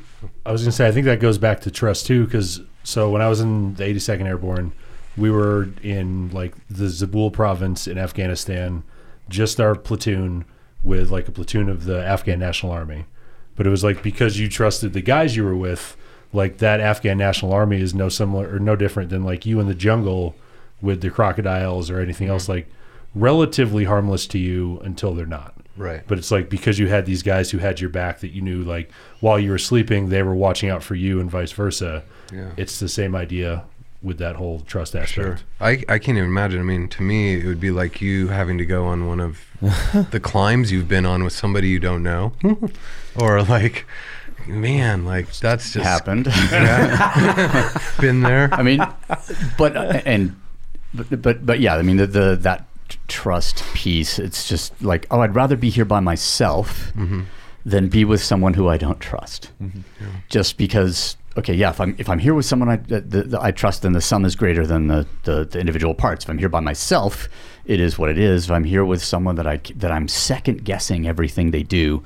I 0.47 0.53
was 0.53 0.63
going 0.63 0.71
to 0.71 0.77
say, 0.77 0.87
I 0.87 0.93
think 0.93 1.07
that 1.07 1.19
goes 1.21 1.39
back 1.39 1.61
to 1.63 1.71
trust 1.71 2.07
too, 2.07 2.25
because 2.27 2.61
so 2.85 3.11
when 3.11 3.23
I 3.23 3.29
was 3.29 3.41
in 3.41 3.75
the 3.75 3.85
82nd 3.85 4.27
Airborne, 4.27 4.73
we 5.17 5.31
were 5.31 5.69
in 5.83 6.31
like 6.31 6.55
the 6.69 6.85
Zabul 6.87 7.33
province 7.33 7.87
in 7.89 7.99
Afghanistan, 7.99 8.83
just 9.29 9.61
our 9.61 9.75
platoon 9.75 10.45
with 10.85 11.11
like 11.11 11.27
a 11.29 11.33
platoon 11.33 11.69
of 11.69 11.85
the 11.87 12.05
Afghan 12.05 12.39
National 12.39 12.71
Army. 12.73 13.05
But 13.57 13.67
it 13.67 13.71
was 13.71 13.85
like 13.85 14.03
because 14.03 14.39
you 14.39 14.49
trusted 14.49 14.93
the 14.93 15.03
guys 15.03 15.37
you 15.37 15.45
were 15.45 15.57
with, 15.57 15.97
like 16.33 16.59
that 16.59 16.81
Afghan 16.81 17.19
National 17.19 17.53
Army 17.53 17.81
is 17.81 17.95
no 17.95 18.09
similar 18.09 18.55
or 18.55 18.59
no 18.59 18.77
different 18.77 19.11
than 19.11 19.25
like 19.25 19.45
you 19.45 19.61
in 19.61 19.67
the 19.67 19.75
jungle 19.75 20.35
with 20.81 21.01
the 21.01 21.11
crocodiles 21.11 21.91
or 21.91 22.01
anything 22.01 22.29
else 22.29 22.45
mm-hmm. 22.45 22.53
like 22.53 22.69
relatively 23.15 23.85
harmless 23.85 24.27
to 24.27 24.39
you 24.39 24.81
until 24.81 25.15
they're 25.15 25.27
not. 25.27 25.55
Right. 25.77 26.03
But 26.07 26.19
it's 26.19 26.31
like 26.31 26.51
because 26.51 26.79
you 26.79 26.89
had 26.89 27.07
these 27.07 27.23
guys 27.23 27.51
who 27.51 27.59
had 27.59 27.81
your 27.81 27.91
back 27.91 28.21
that 28.21 28.33
you 28.33 28.43
knew 28.43 28.63
like 28.63 28.91
while 29.21 29.39
you 29.39 29.51
were 29.51 29.59
sleeping 29.59 30.09
they 30.09 30.23
were 30.23 30.35
watching 30.35 30.69
out 30.69 30.83
for 30.83 30.95
you 30.95 31.21
and 31.21 31.31
vice 31.31 31.53
versa. 31.53 32.05
Yeah. 32.33 32.51
It's 32.57 32.79
the 32.79 32.89
same 32.89 33.15
idea 33.15 33.65
with 34.03 34.19
that 34.19 34.37
whole 34.37 34.61
trust 34.61 34.95
aspect. 34.95 35.13
Sure. 35.13 35.39
I, 35.61 35.83
I 35.89 35.99
can't 35.99 36.19
even 36.19 36.25
imagine. 36.25 36.61
I 36.61 36.65
mean, 36.65 36.89
to 36.89 37.03
me, 37.03 37.35
it 37.35 37.47
would 37.47 37.61
be 37.61 37.71
like 37.71 38.01
you 38.01 38.29
having 38.29 38.59
to 38.59 38.67
go 38.67 38.87
on 38.87 39.07
one 39.07 39.21
of 39.21 39.45
the 40.11 40.21
climbs 40.21 40.73
you've 40.73 40.89
been 40.89 41.07
on 41.07 41.23
with 41.25 41.33
somebody 41.33 41.69
you 41.69 41.79
don't 41.79 42.03
know. 42.03 42.33
or 43.17 43.43
like, 43.43 43.87
man, 44.47 45.05
like 45.05 45.33
that's 45.37 45.73
just 45.73 45.85
happened. 45.85 46.25
been 48.01 48.23
there. 48.23 48.49
I 48.53 48.63
mean, 48.63 48.85
but 49.57 49.77
and 50.07 50.41
but 50.93 51.23
but, 51.23 51.47
but 51.47 51.61
yeah, 51.61 51.77
I 51.77 51.83
mean 51.83 51.99
the, 51.99 52.07
the 52.07 52.37
that 52.37 52.67
trust 53.09 53.63
piece. 53.75 54.19
It's 54.19 54.49
just 54.49 54.83
like 54.83 55.07
oh, 55.11 55.21
I'd 55.21 55.35
rather 55.35 55.57
be 55.57 55.71
here 55.71 55.85
by 55.85 56.01
myself 56.01 56.93
mm-hmm. 56.97 57.23
than 57.65 57.89
be 57.89 58.05
with 58.05 58.23
someone 58.23 58.55
who 58.55 58.69
I 58.69 58.77
don't 58.77 59.01
trust. 59.01 59.51
Mm-hmm. 59.63 59.81
Just 60.29 60.57
because. 60.57 61.17
Okay, 61.37 61.55
yeah. 61.55 61.71
If 61.71 61.81
I'm 61.81 61.95
if 61.99 62.09
I'm 62.09 62.19
here 62.19 62.35
with 62.35 62.45
someone 62.45 62.69
I 62.69 62.77
the, 62.77 63.01
the, 63.01 63.39
I 63.41 63.53
trust, 63.53 63.83
then 63.83 63.93
the 63.93 64.01
sum 64.01 64.25
is 64.25 64.37
greater 64.37 64.67
than 64.67 64.89
the, 64.89 65.07
the 65.25 65.45
the 65.45 65.61
individual 65.61 65.95
parts. 65.95 66.25
If 66.25 66.31
I'm 66.31 66.39
here 66.39 66.51
by 66.51 66.61
myself, 66.61 67.29
it 67.65 67.81
is 67.81 67.99
what 67.99 68.11
it 68.11 68.19
is. 68.19 68.45
If 68.47 68.51
I'm 68.51 68.65
here 68.65 68.85
with 68.85 69.03
someone 69.03 69.37
that 69.37 69.47
I 69.47 69.57
that 69.77 69.91
I'm 69.91 70.09
second 70.09 70.65
guessing 70.65 71.07
everything 71.07 71.51
they 71.51 71.63
do, 71.63 72.03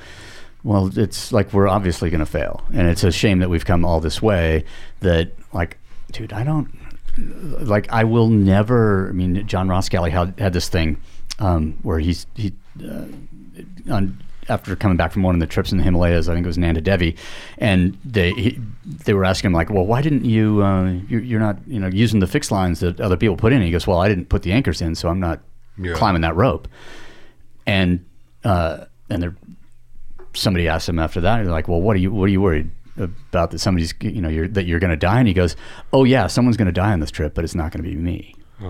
well, 0.62 0.96
it's 0.96 1.32
like 1.32 1.52
we're 1.52 1.68
obviously 1.68 2.08
going 2.08 2.20
to 2.20 2.26
fail, 2.26 2.64
and 2.72 2.88
it's 2.88 3.02
a 3.02 3.10
shame 3.10 3.40
that 3.40 3.50
we've 3.50 3.64
come 3.64 3.84
all 3.84 4.00
this 4.00 4.22
way. 4.22 4.64
That 5.00 5.32
like, 5.52 5.78
dude, 6.12 6.32
I 6.32 6.44
don't 6.44 6.68
like. 7.18 7.90
I 7.92 8.04
will 8.04 8.28
never. 8.28 9.08
I 9.08 9.12
mean, 9.12 9.46
John 9.48 9.68
Ross 9.68 9.88
had, 9.88 10.38
had 10.38 10.52
this 10.52 10.68
thing 10.68 11.00
um, 11.40 11.78
where 11.82 11.98
he's 11.98 12.26
he 12.34 12.52
uh, 12.84 13.06
on 13.90 14.22
after 14.48 14.74
coming 14.76 14.96
back 14.96 15.12
from 15.12 15.22
one 15.22 15.34
of 15.34 15.40
the 15.40 15.46
trips 15.46 15.72
in 15.72 15.78
the 15.78 15.84
Himalayas. 15.84 16.28
I 16.28 16.34
think 16.34 16.44
it 16.44 16.46
was 16.46 16.58
Nanda 16.58 16.80
Devi, 16.80 17.16
and 17.58 17.96
they 18.04 18.32
he, 18.32 18.60
they 19.04 19.14
were 19.14 19.24
asking 19.24 19.48
him 19.48 19.52
like, 19.54 19.70
well, 19.70 19.86
why 19.86 20.02
didn't 20.02 20.24
you? 20.24 20.62
Uh, 20.62 20.92
you 21.08 21.18
you're 21.18 21.40
not 21.40 21.56
you 21.66 21.80
know 21.80 21.88
using 21.88 22.20
the 22.20 22.26
fixed 22.26 22.50
lines 22.50 22.80
that 22.80 23.00
other 23.00 23.16
people 23.16 23.36
put 23.36 23.52
in. 23.52 23.62
he 23.62 23.70
goes, 23.70 23.86
well, 23.86 23.98
I 24.00 24.08
didn't 24.08 24.28
put 24.28 24.42
the 24.42 24.52
anchors 24.52 24.80
in, 24.80 24.94
so 24.94 25.08
I'm 25.08 25.20
not 25.20 25.40
Yeah. 25.78 25.94
climbing 25.94 26.22
that 26.22 26.36
rope. 26.36 26.68
And 27.66 28.04
uh, 28.44 28.84
and 29.10 29.22
they're 29.22 29.36
somebody 30.34 30.68
asked 30.68 30.88
him 30.88 30.98
after 30.98 31.20
that. 31.22 31.42
They're 31.42 31.50
like, 31.52 31.66
"Well, 31.68 31.80
what 31.82 31.96
are 31.96 31.98
you 31.98 32.12
what 32.12 32.24
are 32.24 32.32
you 32.32 32.40
worried 32.40 32.70
about 32.96 33.50
that 33.50 33.58
somebody's 33.58 33.92
you 34.00 34.20
know 34.22 34.28
you're, 34.28 34.48
that 34.48 34.66
you're 34.66 34.78
going 34.78 34.90
to 34.90 34.96
die?" 34.96 35.18
And 35.18 35.26
he 35.28 35.34
goes, 35.34 35.56
"Oh 35.92 36.04
yeah, 36.04 36.28
someone's 36.28 36.56
going 36.56 36.66
to 36.66 36.72
die 36.72 36.92
on 36.92 37.00
this 37.00 37.10
trip, 37.10 37.34
but 37.34 37.42
it's 37.44 37.54
not 37.54 37.72
going 37.72 37.82
to 37.82 37.88
be 37.90 37.96
me." 37.96 38.34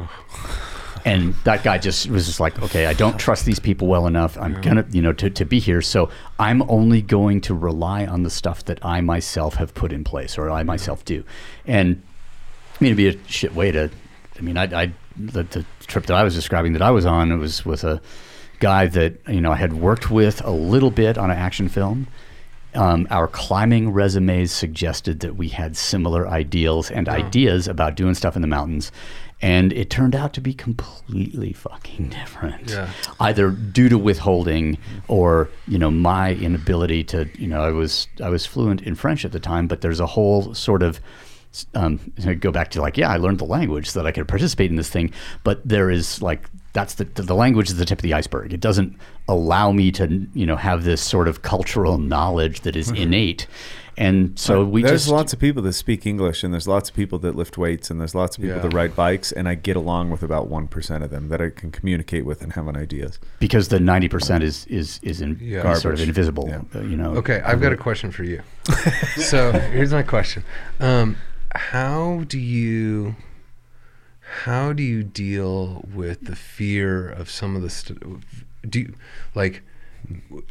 And 1.07 1.35
that 1.45 1.63
guy 1.63 1.79
just 1.79 2.09
was 2.09 2.27
just 2.27 2.41
like, 2.41 2.61
"Okay, 2.61 2.87
I 2.87 2.93
don't 2.93 3.17
trust 3.17 3.47
these 3.47 3.61
people 3.61 3.87
well 3.87 4.09
enough. 4.09 4.37
I'm 4.37 4.61
gonna 4.61 4.85
you 4.91 5.01
know 5.01 5.13
to, 5.13 5.31
to 5.31 5.45
be 5.45 5.61
here, 5.61 5.81
so 5.81 6.11
I'm 6.41 6.69
only 6.69 7.01
going 7.01 7.41
to 7.43 7.55
rely 7.55 8.05
on 8.05 8.25
the 8.25 8.31
stuff 8.31 8.65
that 8.65 8.85
I 8.85 9.01
myself 9.01 9.55
have 9.55 9.73
put 9.73 9.93
in 9.93 10.03
place 10.03 10.37
or 10.37 10.51
I 10.51 10.65
myself 10.65 11.05
do." 11.05 11.23
And 11.65 12.03
I 12.75 12.85
mean, 12.85 12.89
it'd 12.89 12.97
be 12.97 13.09
a 13.09 13.29
shit 13.29 13.55
way 13.55 13.71
to. 13.71 13.89
I 14.37 14.41
mean, 14.43 14.57
I, 14.57 14.65
I 14.65 14.93
the, 15.17 15.45
the 15.45 15.65
trip 15.87 16.07
that 16.07 16.17
I 16.17 16.25
was 16.25 16.35
describing 16.35 16.73
that 16.73 16.83
I 16.83 16.91
was 16.91 17.07
on 17.07 17.31
it 17.31 17.37
was 17.37 17.65
with 17.65 17.85
a 17.85 18.03
guy 18.59 18.87
that 18.89 19.15
you 19.29 19.41
know 19.41 19.53
I 19.53 19.57
had 19.57 19.75
worked 19.75 20.11
with 20.11 20.45
a 20.45 20.51
little 20.51 20.91
bit 20.91 21.17
on 21.19 21.31
an 21.31 21.39
action 21.39 21.69
film. 21.69 22.09
Um, 22.75 23.07
our 23.11 23.27
climbing 23.27 23.93
resumes 23.93 24.53
suggested 24.53 25.21
that 25.21 25.37
we 25.37 25.49
had 25.49 25.79
similar 25.79 26.29
ideals 26.29 26.91
and 26.91 27.09
ideas 27.09 27.69
about 27.69 27.95
doing 27.95 28.15
stuff 28.15 28.37
in 28.37 28.43
the 28.43 28.49
mountains, 28.49 28.93
and 29.43 29.73
it 29.73 29.91
turned 29.91 30.15
out 30.15 30.33
to 30.35 30.41
be 30.41 30.55
completely 30.55 31.53
fucking 31.53 32.09
different. 32.09 32.71
Yeah. 32.71 32.91
Either 33.21 33.51
due 33.51 33.89
to 33.89 33.99
withholding 33.99 34.79
or 35.09 35.49
you 35.69 35.79
know 35.79 35.91
my 35.91 36.33
inability 36.35 37.05
to 37.05 37.29
you 37.39 37.47
know 37.47 37.63
I 37.63 37.71
was 37.71 38.09
I 38.23 38.29
was 38.29 38.47
fluent 38.47 38.83
in 38.83 38.95
French 38.95 39.25
at 39.25 39.33
the 39.33 39.41
time, 39.41 39.67
but 39.67 39.81
there's 39.83 40.01
a 40.01 40.07
whole 40.07 40.55
sort 40.55 40.83
of 40.83 41.01
um, 41.75 41.99
go 42.41 42.51
back 42.51 42.71
to 42.73 42.81
like, 42.81 42.97
yeah, 42.97 43.11
I 43.11 43.17
learned 43.17 43.39
the 43.39 43.45
language 43.45 43.89
so 43.91 44.01
that 44.01 44.07
I 44.07 44.13
could 44.13 44.29
participate 44.29 44.71
in 44.71 44.77
this 44.77 44.91
thing. 44.91 45.13
But 45.45 45.67
there 45.67 45.91
is 45.91 46.21
like, 46.21 46.49
that's 46.73 46.95
the 46.95 47.05
the 47.05 47.35
language 47.35 47.71
is 47.71 47.77
the 47.77 47.87
tip 47.87 47.99
of 47.99 48.03
the 48.03 48.13
iceberg. 48.13 48.53
It 48.53 48.61
doesn't 48.61 48.99
allow 49.29 49.73
me 49.73 49.91
to 49.93 50.27
you 50.35 50.45
know 50.45 50.57
have 50.57 50.85
this 50.85 51.01
sort 51.01 51.29
of 51.29 51.43
cultural 51.43 51.99
knowledge 51.99 52.61
that 52.63 52.77
is 52.77 52.91
innate. 52.91 53.47
And 53.99 54.39
so 54.39 54.63
we 54.63 54.83
there's 54.83 55.05
just 55.05 55.13
lots 55.13 55.33
of 55.33 55.39
people 55.39 55.63
that 55.63 55.73
speak 55.73 56.05
English, 56.07 56.45
and 56.45 56.53
there's 56.53 56.69
lots 56.69 56.91
of 56.91 56.95
people 56.97 57.19
that 57.21 57.35
lift 57.35 57.57
weights, 57.57 57.91
and 57.91 57.99
there's 57.99 58.15
lots 58.15 58.37
of 58.37 58.43
people 58.43 58.57
Yeah. 58.59 58.63
that 58.63 58.75
ride 58.75 58.95
bikes, 58.95 59.33
and 59.33 59.49
I 59.49 59.55
get 59.55 59.75
along 59.75 60.11
with 60.11 60.23
about 60.23 60.49
one 60.49 60.69
percent 60.69 61.03
of 61.03 61.09
them 61.11 61.29
that 61.31 61.41
I 61.41 61.49
can 61.49 61.71
communicate 61.71 62.27
with 62.27 62.43
and 62.43 62.53
have 62.53 62.67
an 62.69 62.77
ideas. 62.77 63.19
because 63.39 63.69
the 63.69 63.81
ninety 63.81 64.09
percent 64.09 64.45
is 64.45 64.67
is 64.67 65.01
is, 65.03 65.23
in, 65.23 65.39
Yeah. 65.41 65.73
sort 65.75 65.95
of 65.95 66.01
invisible. 66.01 66.47
Yeah. 66.47 66.61
uh, 66.79 66.83
you 66.85 66.97
know. 66.97 67.13
Okay, 67.17 67.41
I've 67.43 67.61
got 67.63 67.73
a 67.73 67.77
question 67.77 68.11
for 68.11 68.23
you. 68.25 68.43
so 69.17 69.53
here's 69.53 69.93
my 69.93 70.03
question: 70.03 70.45
um, 70.79 71.17
How 71.55 72.25
do 72.29 72.39
you 72.39 73.17
how 74.45 74.73
do 74.73 74.83
you 74.83 75.03
deal 75.05 75.85
with 75.95 76.27
the 76.27 76.37
fear 76.37 77.09
of 77.09 77.31
some 77.31 77.57
of 77.57 77.63
the 77.63 77.71
st- 77.71 78.03
do 78.69 78.81
you, 78.81 78.95
like 79.35 79.63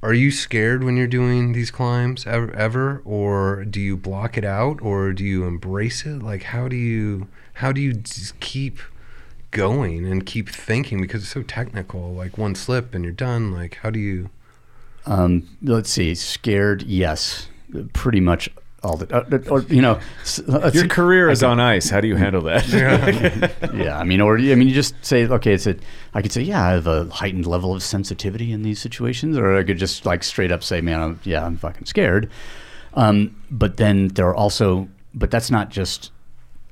are 0.04 0.14
you 0.14 0.32
scared 0.32 0.84
when 0.84 0.98
you're 0.98 1.08
doing 1.08 1.54
these 1.54 1.72
climbs 1.72 2.26
ever, 2.28 2.52
ever 2.54 3.02
or 3.06 3.64
do 3.66 3.80
you 3.80 3.96
block 3.96 4.38
it 4.38 4.44
out 4.46 4.82
or 4.82 5.14
do 5.14 5.24
you 5.24 5.46
embrace 5.46 6.06
it 6.06 6.22
like 6.22 6.44
how 6.44 6.68
do 6.68 6.76
you 6.76 7.28
how 7.56 7.72
do 7.72 7.80
you 7.80 8.02
keep 8.40 8.80
going 9.52 10.06
and 10.06 10.26
keep 10.26 10.50
thinking 10.50 11.00
because 11.00 11.24
it's 11.24 11.32
so 11.32 11.42
technical 11.44 12.14
like 12.14 12.38
one 12.38 12.54
slip 12.56 12.94
and 12.94 13.04
you're 13.06 13.14
done 13.14 13.52
like 13.54 13.76
how 13.82 13.90
do 13.90 14.00
you 14.00 14.30
Um, 15.06 15.48
let's 15.62 15.90
see. 15.92 16.16
Scared, 16.16 16.82
yes, 16.84 17.48
pretty 17.94 18.20
much 18.20 18.50
all 18.86 18.98
the. 18.98 19.14
Uh, 19.14 19.40
or 19.50 19.62
you 19.64 19.82
know, 19.82 20.00
Your 20.74 20.88
career 20.88 21.30
is 21.30 21.44
on 21.44 21.60
ice. 21.60 21.90
How 21.90 22.00
do 22.00 22.08
you 22.08 22.16
handle 22.16 22.42
that? 22.44 22.68
yeah, 23.74 23.98
I 23.98 24.04
mean, 24.04 24.22
or 24.22 24.38
I 24.38 24.56
mean, 24.56 24.68
you 24.68 24.74
just 24.74 24.96
say, 25.04 25.28
okay, 25.28 25.54
it's 25.54 25.68
a. 25.68 25.76
I 26.14 26.22
could 26.22 26.32
say, 26.32 26.42
yeah, 26.42 26.64
I 26.64 26.72
have 26.72 26.88
a 26.88 27.06
heightened 27.10 27.46
level 27.46 27.74
of 27.74 27.84
sensitivity 27.84 28.52
in 28.52 28.62
these 28.62 28.80
situations, 28.80 29.38
or 29.38 29.58
I 29.58 29.64
could 29.64 29.78
just 29.78 30.06
like 30.06 30.24
straight 30.24 30.52
up 30.52 30.64
say, 30.64 30.82
man, 30.82 31.02
I'm, 31.02 31.20
yeah, 31.24 31.46
I'm 31.46 31.58
fucking 31.58 31.86
scared. 31.86 32.30
Um, 32.94 33.36
but 33.52 33.78
then 33.78 34.10
there 34.10 34.28
are 34.28 34.36
also, 34.36 34.88
but 35.14 35.32
that's 35.32 35.52
not 35.52 35.70
just. 35.70 36.12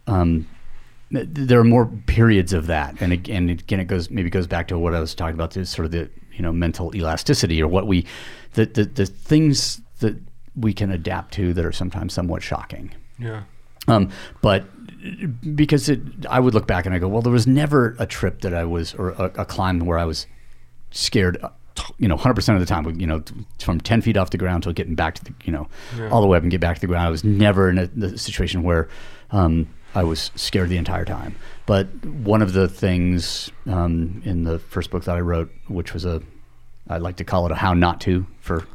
Um, 0.07 0.47
there 1.11 1.59
are 1.59 1.63
more 1.63 1.85
periods 2.07 2.53
of 2.53 2.67
that, 2.67 2.95
and 2.99 3.13
again, 3.13 3.49
again, 3.49 3.79
it 3.79 3.85
goes 3.85 4.09
maybe 4.09 4.29
goes 4.29 4.47
back 4.47 4.67
to 4.69 4.79
what 4.79 4.95
I 4.95 4.99
was 4.99 5.13
talking 5.13 5.35
about, 5.35 5.51
this 5.51 5.69
sort 5.69 5.85
of 5.85 5.91
the 5.91 6.09
you 6.33 6.41
know 6.41 6.51
mental 6.51 6.95
elasticity, 6.95 7.61
or 7.61 7.67
what 7.67 7.85
we, 7.87 8.05
the 8.53 8.65
the, 8.65 8.85
the 8.85 9.05
things 9.05 9.79
that 9.99 10.15
we 10.55 10.73
can 10.73 10.91
adapt 10.91 11.33
to 11.35 11.53
that 11.53 11.65
are 11.65 11.71
sometimes 11.71 12.13
somewhat 12.13 12.43
shocking. 12.43 12.91
yeah 13.17 13.43
Um, 13.87 14.09
but 14.41 14.65
because 15.55 15.89
it, 15.89 15.99
I 16.29 16.39
would 16.39 16.53
look 16.53 16.67
back 16.67 16.85
and 16.85 16.95
I 16.95 16.99
go, 16.99 17.07
well, 17.07 17.21
there 17.21 17.33
was 17.33 17.47
never 17.47 17.95
a 17.99 18.05
trip 18.05 18.41
that 18.41 18.53
I 18.53 18.63
was, 18.63 18.93
or 18.93 19.09
a, 19.09 19.31
a 19.39 19.45
climb 19.45 19.79
where 19.79 19.97
I 19.97 20.05
was 20.05 20.25
scared, 20.91 21.37
uh, 21.43 21.49
you 21.97 22.07
know, 22.07 22.15
100% 22.15 22.53
of 22.53 22.59
the 22.59 22.65
time, 22.65 22.99
you 22.99 23.07
know, 23.07 23.23
from 23.59 23.81
10 23.81 24.01
feet 24.01 24.15
off 24.15 24.29
the 24.29 24.37
ground 24.37 24.63
till 24.63 24.73
getting 24.73 24.95
back 24.95 25.15
to 25.15 25.23
the, 25.25 25.33
you 25.43 25.51
know, 25.51 25.67
all 26.11 26.21
the 26.21 26.27
way 26.27 26.37
up 26.37 26.43
and 26.43 26.51
get 26.51 26.61
back 26.61 26.75
to 26.75 26.81
the 26.81 26.87
ground. 26.87 27.07
I 27.07 27.09
was 27.09 27.23
never 27.23 27.69
in 27.69 27.77
a, 27.77 27.87
the 27.87 28.17
situation 28.17 28.63
where 28.63 28.87
um, 29.31 29.67
I 29.95 30.03
was 30.03 30.31
scared 30.35 30.69
the 30.69 30.77
entire 30.77 31.05
time. 31.05 31.35
But 31.65 31.87
one 32.05 32.41
of 32.41 32.53
the 32.53 32.67
things 32.67 33.51
um, 33.65 34.21
in 34.23 34.43
the 34.43 34.59
first 34.59 34.91
book 34.91 35.03
that 35.05 35.15
I 35.15 35.21
wrote, 35.21 35.51
which 35.67 35.93
was 35.93 36.05
a, 36.05 36.21
I 36.89 36.97
like 36.97 37.17
to 37.17 37.23
call 37.23 37.45
it 37.45 37.51
a 37.51 37.55
how 37.55 37.73
not 37.73 37.99
to 38.01 38.25
for 38.39 38.65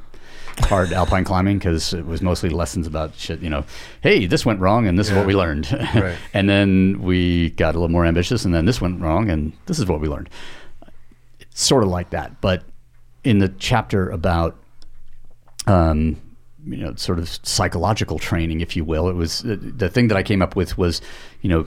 hard 0.67 0.93
alpine 0.93 1.25
climbing 1.25 1.59
because 1.59 1.93
it 1.93 2.07
was 2.07 2.23
mostly 2.23 2.51
lessons 2.51 2.87
about 2.87 3.15
shit. 3.15 3.41
You 3.41 3.51
know, 3.51 3.65
hey, 4.03 4.27
this 4.27 4.45
went 4.45 4.61
wrong, 4.61 4.87
and 4.87 4.99
this 4.99 5.09
is 5.09 5.17
what 5.17 5.27
we 5.27 5.35
learned. 5.35 5.69
Right. 5.99 6.17
and 6.35 6.49
then 6.49 7.01
we 7.03 7.51
got 7.51 7.75
a 7.75 7.79
little 7.79 7.89
more 7.89 8.05
ambitious, 8.05 8.45
and 8.45 8.55
then 8.55 8.67
this 8.67 8.81
went 8.81 9.01
wrong, 9.01 9.31
and 9.31 9.53
this 9.67 9.79
is 9.79 9.87
what 9.87 10.01
we 10.01 10.09
learned. 10.09 10.29
It's 11.41 11.63
sort 11.63 11.83
of 11.83 11.89
like 11.89 12.11
that, 12.11 12.41
but 12.41 12.63
in 13.25 13.39
the 13.39 13.49
chapter 13.49 14.11
about, 14.11 14.57
um, 15.67 16.17
you 16.67 16.77
know, 16.77 16.95
sort 16.97 17.19
of 17.19 17.29
psychological 17.43 18.19
training, 18.19 18.61
if 18.61 18.77
you 18.77 18.85
will, 18.85 19.09
it 19.09 19.15
was 19.15 19.45
uh, 19.45 19.57
the 19.59 19.89
thing 19.89 20.09
that 20.09 20.17
I 20.17 20.23
came 20.23 20.43
up 20.43 20.55
with 20.55 20.77
was, 20.79 21.01
you 21.41 21.49
know, 21.49 21.67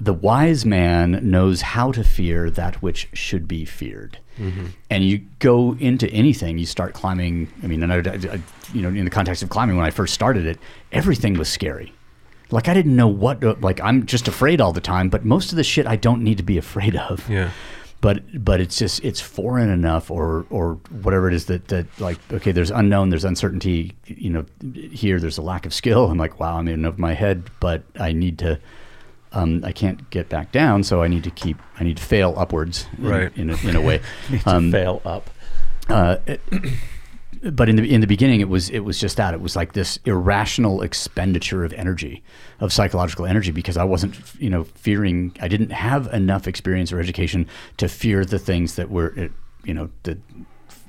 the 0.00 0.12
wise 0.12 0.64
man 0.66 1.20
knows 1.22 1.60
how 1.62 1.92
to 1.92 2.02
fear 2.04 2.50
that 2.50 2.82
which 2.82 3.08
should 3.12 3.46
be 3.48 3.64
feared. 3.64 4.18
Mm-hmm. 4.38 4.66
And 4.90 5.04
you 5.04 5.18
go 5.38 5.76
into 5.78 6.08
anything, 6.10 6.58
you 6.58 6.66
start 6.66 6.92
climbing. 6.94 7.48
I 7.62 7.68
mean, 7.68 7.82
and 7.82 7.92
I, 7.92 7.98
I- 8.32 8.40
you 8.72 8.82
know, 8.82 8.88
in 8.88 9.04
the 9.04 9.10
context 9.10 9.42
of 9.42 9.50
climbing, 9.50 9.76
when 9.76 9.86
I 9.86 9.90
first 9.90 10.14
started 10.14 10.46
it, 10.46 10.58
everything 10.90 11.34
was 11.38 11.48
scary. 11.48 11.92
Like 12.50 12.66
I 12.68 12.74
didn't 12.74 12.96
know 12.96 13.08
what. 13.08 13.42
Uh, 13.44 13.54
like 13.60 13.80
I'm 13.80 14.04
just 14.06 14.26
afraid 14.28 14.60
all 14.60 14.72
the 14.72 14.80
time. 14.80 15.08
But 15.08 15.24
most 15.24 15.52
of 15.52 15.56
the 15.56 15.64
shit 15.64 15.86
I 15.86 15.96
don't 15.96 16.22
need 16.22 16.38
to 16.38 16.42
be 16.44 16.58
afraid 16.66 16.96
of. 16.96 17.28
yeah 17.30 17.50
but 18.00 18.22
but 18.44 18.60
it's 18.60 18.76
just 18.76 19.02
it's 19.02 19.18
foreign 19.20 19.70
enough 19.70 20.10
or 20.10 20.44
or 20.50 20.74
whatever 21.00 21.26
it 21.26 21.32
is 21.32 21.46
that 21.46 21.68
that 21.68 21.86
like 21.98 22.18
okay 22.34 22.52
there's 22.52 22.70
unknown 22.70 23.08
there's 23.08 23.24
uncertainty 23.24 23.94
you 24.04 24.28
know 24.28 24.44
here 24.90 25.18
there's 25.18 25.38
a 25.38 25.42
lack 25.42 25.64
of 25.64 25.72
skill 25.72 26.10
i'm 26.10 26.18
like 26.18 26.38
wow 26.38 26.58
i'm 26.58 26.68
in 26.68 26.84
over 26.84 27.00
my 27.00 27.14
head 27.14 27.44
but 27.60 27.82
i 27.98 28.12
need 28.12 28.38
to 28.38 28.60
um, 29.34 29.62
I 29.64 29.72
can't 29.72 30.08
get 30.10 30.28
back 30.28 30.52
down, 30.52 30.82
so 30.84 31.02
I 31.02 31.08
need 31.08 31.24
to 31.24 31.30
keep. 31.30 31.58
I 31.78 31.84
need 31.84 31.96
to 31.98 32.02
fail 32.02 32.34
upwards, 32.38 32.86
in, 32.98 33.04
Right. 33.04 33.36
In 33.36 33.50
a, 33.50 33.56
in 33.68 33.76
a 33.76 33.80
way. 33.80 34.00
Um, 34.46 34.70
fail 34.72 35.02
up. 35.04 35.28
uh, 35.88 36.16
it- 36.26 36.40
but 37.52 37.68
in 37.68 37.76
the 37.76 37.92
in 37.94 38.00
the 38.00 38.06
beginning, 38.06 38.40
it 38.40 38.48
was 38.48 38.70
it 38.70 38.80
was 38.80 38.98
just 38.98 39.18
that. 39.18 39.34
It 39.34 39.40
was 39.40 39.54
like 39.54 39.74
this 39.74 39.98
irrational 40.06 40.80
expenditure 40.80 41.62
of 41.62 41.74
energy, 41.74 42.22
of 42.60 42.72
psychological 42.72 43.26
energy, 43.26 43.50
because 43.50 43.76
I 43.76 43.84
wasn't, 43.84 44.16
you 44.38 44.48
know, 44.48 44.64
fearing. 44.64 45.36
I 45.42 45.48
didn't 45.48 45.70
have 45.72 46.06
enough 46.14 46.48
experience 46.48 46.90
or 46.90 47.00
education 47.00 47.46
to 47.76 47.88
fear 47.88 48.24
the 48.24 48.38
things 48.38 48.76
that 48.76 48.88
were, 48.90 49.28
you 49.64 49.74
know, 49.74 49.90
the 50.04 50.16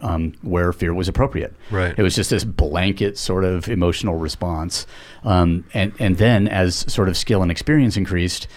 um, 0.07 0.33
where 0.41 0.71
fear 0.73 0.93
was 0.93 1.07
appropriate. 1.07 1.53
Right. 1.71 1.93
It 1.97 2.03
was 2.03 2.15
just 2.15 2.29
this 2.29 2.43
blanket 2.43 3.17
sort 3.17 3.43
of 3.43 3.67
emotional 3.69 4.15
response, 4.15 4.85
um, 5.23 5.63
and 5.73 5.91
and 5.99 6.17
then 6.17 6.47
as 6.47 6.85
sort 6.93 7.09
of 7.09 7.15
skill 7.17 7.41
and 7.41 7.49
experience 7.51 7.97
increased, 7.97 8.47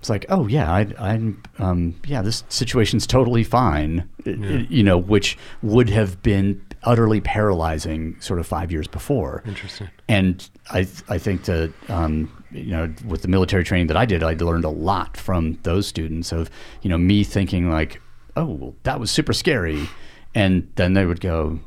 it's 0.00 0.10
like, 0.10 0.24
oh 0.28 0.46
yeah, 0.48 0.70
I, 0.72 0.86
I'm, 0.98 1.42
um, 1.58 1.94
yeah, 2.06 2.22
this 2.22 2.42
situation's 2.48 3.06
totally 3.06 3.44
fine, 3.44 4.08
i- 4.26 4.66
you 4.68 4.82
know, 4.82 4.98
which 4.98 5.38
would 5.62 5.88
have 5.90 6.20
been 6.22 6.60
utterly 6.84 7.20
paralyzing 7.20 8.16
sort 8.20 8.40
of 8.40 8.46
five 8.46 8.72
years 8.72 8.88
before. 8.88 9.42
Interesting. 9.46 9.88
And 10.08 10.48
I, 10.70 10.80
I 11.08 11.18
think 11.18 11.44
that, 11.44 11.72
um, 11.88 12.28
you 12.50 12.72
know, 12.72 12.92
with 13.06 13.22
the 13.22 13.28
military 13.28 13.62
training 13.62 13.86
that 13.86 13.96
I 13.96 14.04
did, 14.04 14.24
I 14.24 14.34
learned 14.34 14.64
a 14.64 14.68
lot 14.90 15.16
from 15.16 15.58
those 15.62 15.86
students 15.86 16.32
of, 16.32 16.50
you 16.82 16.90
know, 16.90 16.98
me 16.98 17.22
thinking 17.22 17.70
like, 17.70 18.00
oh, 18.36 18.46
well, 18.46 18.74
that 18.82 18.98
was 18.98 19.12
super 19.12 19.32
scary. 19.32 19.88
And 20.34 20.70
then 20.76 20.94
they 20.94 21.04
would 21.06 21.20
go, 21.20 21.58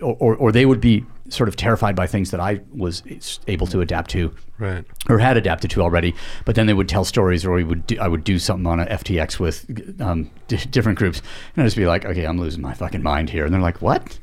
or, 0.00 0.16
or, 0.18 0.36
or 0.36 0.52
they 0.52 0.64
would 0.66 0.80
be 0.80 1.04
sort 1.28 1.48
of 1.48 1.56
terrified 1.56 1.96
by 1.96 2.06
things 2.06 2.30
that 2.30 2.38
I 2.40 2.60
was 2.72 3.02
able 3.48 3.66
to 3.66 3.80
adapt 3.80 4.10
to 4.12 4.32
Right. 4.58 4.84
or 5.08 5.18
had 5.18 5.36
adapted 5.36 5.70
to 5.72 5.82
already. 5.82 6.14
But 6.44 6.54
then 6.54 6.66
they 6.66 6.72
would 6.72 6.88
tell 6.88 7.04
stories, 7.04 7.44
or 7.44 7.52
we 7.52 7.64
would 7.64 7.86
do, 7.86 7.98
I 8.00 8.08
would 8.08 8.24
do 8.24 8.38
something 8.38 8.66
on 8.66 8.80
a 8.80 8.86
FTX 8.86 9.38
with 9.40 10.00
um, 10.00 10.30
d- 10.48 10.56
different 10.70 10.98
groups, 10.98 11.20
and 11.54 11.62
I'd 11.62 11.66
just 11.66 11.76
be 11.76 11.86
like, 11.86 12.04
"Okay, 12.06 12.24
I'm 12.24 12.38
losing 12.38 12.62
my 12.62 12.72
fucking 12.74 13.02
mind 13.02 13.28
here," 13.30 13.44
and 13.44 13.52
they're 13.52 13.60
like, 13.60 13.82
"What? 13.82 14.18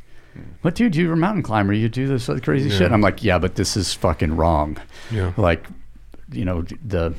What, 0.62 0.74
dude? 0.74 0.96
You're 0.96 1.14
a 1.14 1.18
mountain 1.18 1.44
climber. 1.44 1.74
You 1.74 1.90
do 1.90 2.08
this 2.08 2.28
crazy 2.42 2.72
shit." 2.72 2.92
I'm 2.92 3.02
like, 3.02 3.24
"Yeah, 3.24 3.38
but 3.38 3.56
this 3.56 3.78
is 3.78 3.94
fucking 3.94 4.36
wrong." 4.36 4.78
Yeah. 5.12 5.34
Like, 5.38 5.68
you 6.32 6.46
know, 6.46 6.64
the. 6.84 7.14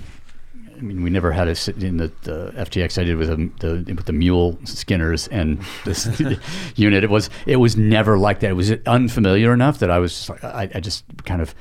I 0.84 0.86
mean, 0.86 1.02
we 1.02 1.08
never 1.08 1.32
had 1.32 1.48
a 1.48 1.54
sit 1.54 1.82
in 1.82 1.96
the, 1.96 2.12
the 2.24 2.52
FTX 2.56 3.00
I 3.00 3.04
did 3.04 3.16
with 3.16 3.28
the, 3.30 3.50
the 3.84 3.94
with 3.94 4.04
the 4.04 4.12
mule 4.12 4.58
skinners 4.64 5.28
and 5.28 5.58
this 5.86 6.06
unit. 6.76 7.02
It 7.02 7.08
was 7.10 7.30
it 7.46 7.56
was 7.56 7.74
never 7.76 8.18
like 8.18 8.40
that. 8.40 8.50
It 8.50 8.54
was 8.54 8.70
unfamiliar 8.86 9.54
enough 9.54 9.78
that 9.78 9.90
I 9.90 9.98
was 9.98 10.12
just 10.12 10.28
like, 10.28 10.44
I, 10.44 10.68
I 10.74 10.80
just 10.80 11.04
kind 11.24 11.40
of 11.40 11.54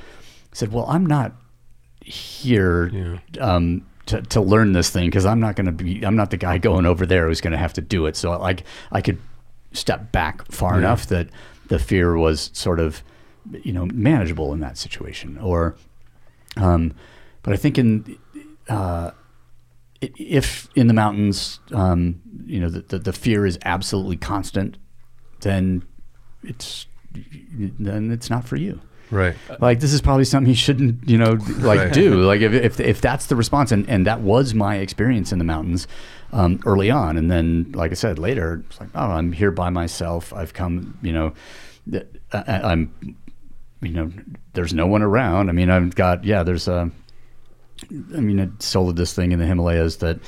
said, 0.51 0.73
"Well, 0.73 0.85
I'm 0.89 1.05
not 1.05 1.31
here 2.01 2.89
Yeah. 2.89 3.17
um, 3.39 3.85
to, 4.07 4.21
to 4.21 4.41
learn 4.41 4.73
this 4.73 4.89
thing 4.89 5.07
because 5.07 5.25
I'm 5.25 5.39
not 5.39 5.55
going 5.55 5.67
to 5.67 5.71
be 5.71 6.03
I'm 6.05 6.17
not 6.17 6.29
the 6.31 6.37
guy 6.37 6.57
going 6.57 6.85
over 6.85 7.05
there 7.05 7.27
who's 7.27 7.39
going 7.39 7.53
to 7.53 7.57
have 7.57 7.73
to 7.73 7.81
do 7.81 8.05
it. 8.07 8.17
So 8.17 8.31
like 8.37 8.63
I 8.91 9.01
could 9.01 9.19
step 9.71 10.11
back 10.11 10.45
far 10.51 10.73
Yeah. 10.73 10.79
enough 10.79 11.07
that 11.07 11.29
the 11.69 11.79
fear 11.79 12.17
was 12.17 12.49
sort 12.53 12.79
of 12.81 13.01
you 13.63 13.71
know 13.71 13.85
manageable 13.85 14.51
in 14.53 14.59
that 14.59 14.77
situation. 14.77 15.37
Or, 15.37 15.75
um, 16.57 16.93
but 17.41 17.53
I 17.53 17.57
think 17.57 17.77
in 17.77 18.17
uh, 18.69 19.11
if 20.02 20.68
in 20.76 20.88
the 20.88 20.94
mountains, 20.94 21.60
um, 21.72 22.22
you 22.45 22.60
know, 22.60 22.69
the, 22.69 22.81
the, 22.81 22.99
the 22.99 23.14
fear 23.14 23.45
is 23.45 23.57
absolutely 23.65 24.18
constant, 24.18 24.77
then 25.41 25.84
it's 26.44 26.88
then 27.14 28.11
it's 28.11 28.30
not 28.30 28.44
for 28.44 28.56
you 28.56 28.81
Right. 29.11 29.35
like 29.60 29.80
this 29.80 29.94
is 29.94 30.02
probably 30.02 30.26
something 30.26 30.49
you 30.49 30.56
shouldn't 30.56 31.07
you 31.07 31.18
know 31.19 31.34
like 31.60 31.80
Right. 31.80 31.94
do 31.94 32.15
like 32.23 32.41
if, 32.41 32.53
if, 32.53 32.80
if 32.80 33.02
that's 33.02 33.27
the 33.27 33.35
response 33.35 33.72
and, 33.72 33.88
and 33.88 34.07
that 34.07 34.22
was 34.22 34.56
my 34.56 34.77
experience 34.77 35.31
in 35.31 35.38
the 35.38 35.44
mountains 35.45 35.88
um, 36.31 36.60
early 36.65 36.90
on 36.90 37.15
and 37.18 37.30
then 37.30 37.72
like 37.76 37.91
i 37.91 37.94
said 37.94 38.18
later 38.18 38.64
it's 38.68 38.80
like 38.80 38.90
oh 38.95 39.11
i'm 39.11 39.31
here 39.31 39.52
by 39.52 39.69
myself 39.69 40.34
i've 40.34 40.53
come 40.53 40.98
you 41.03 41.14
know 41.14 41.34
I, 42.34 42.61
i'm 42.64 43.15
you 43.81 43.90
know 43.91 44.11
there's 44.53 44.73
no 44.73 44.88
one 44.88 45.03
around 45.03 45.49
i 45.49 45.52
mean 45.52 45.69
i've 45.69 45.94
got 45.94 46.23
yeah 46.23 46.41
there's 46.41 46.68
a 46.68 46.90
I 48.15 48.19
mean, 48.19 48.39
I 48.39 48.45
soloed 48.59 48.95
this 48.95 49.13
thing 49.13 49.31
in 49.31 49.39
the 49.39 49.45
Himalayas 49.45 49.97
that 49.97 50.19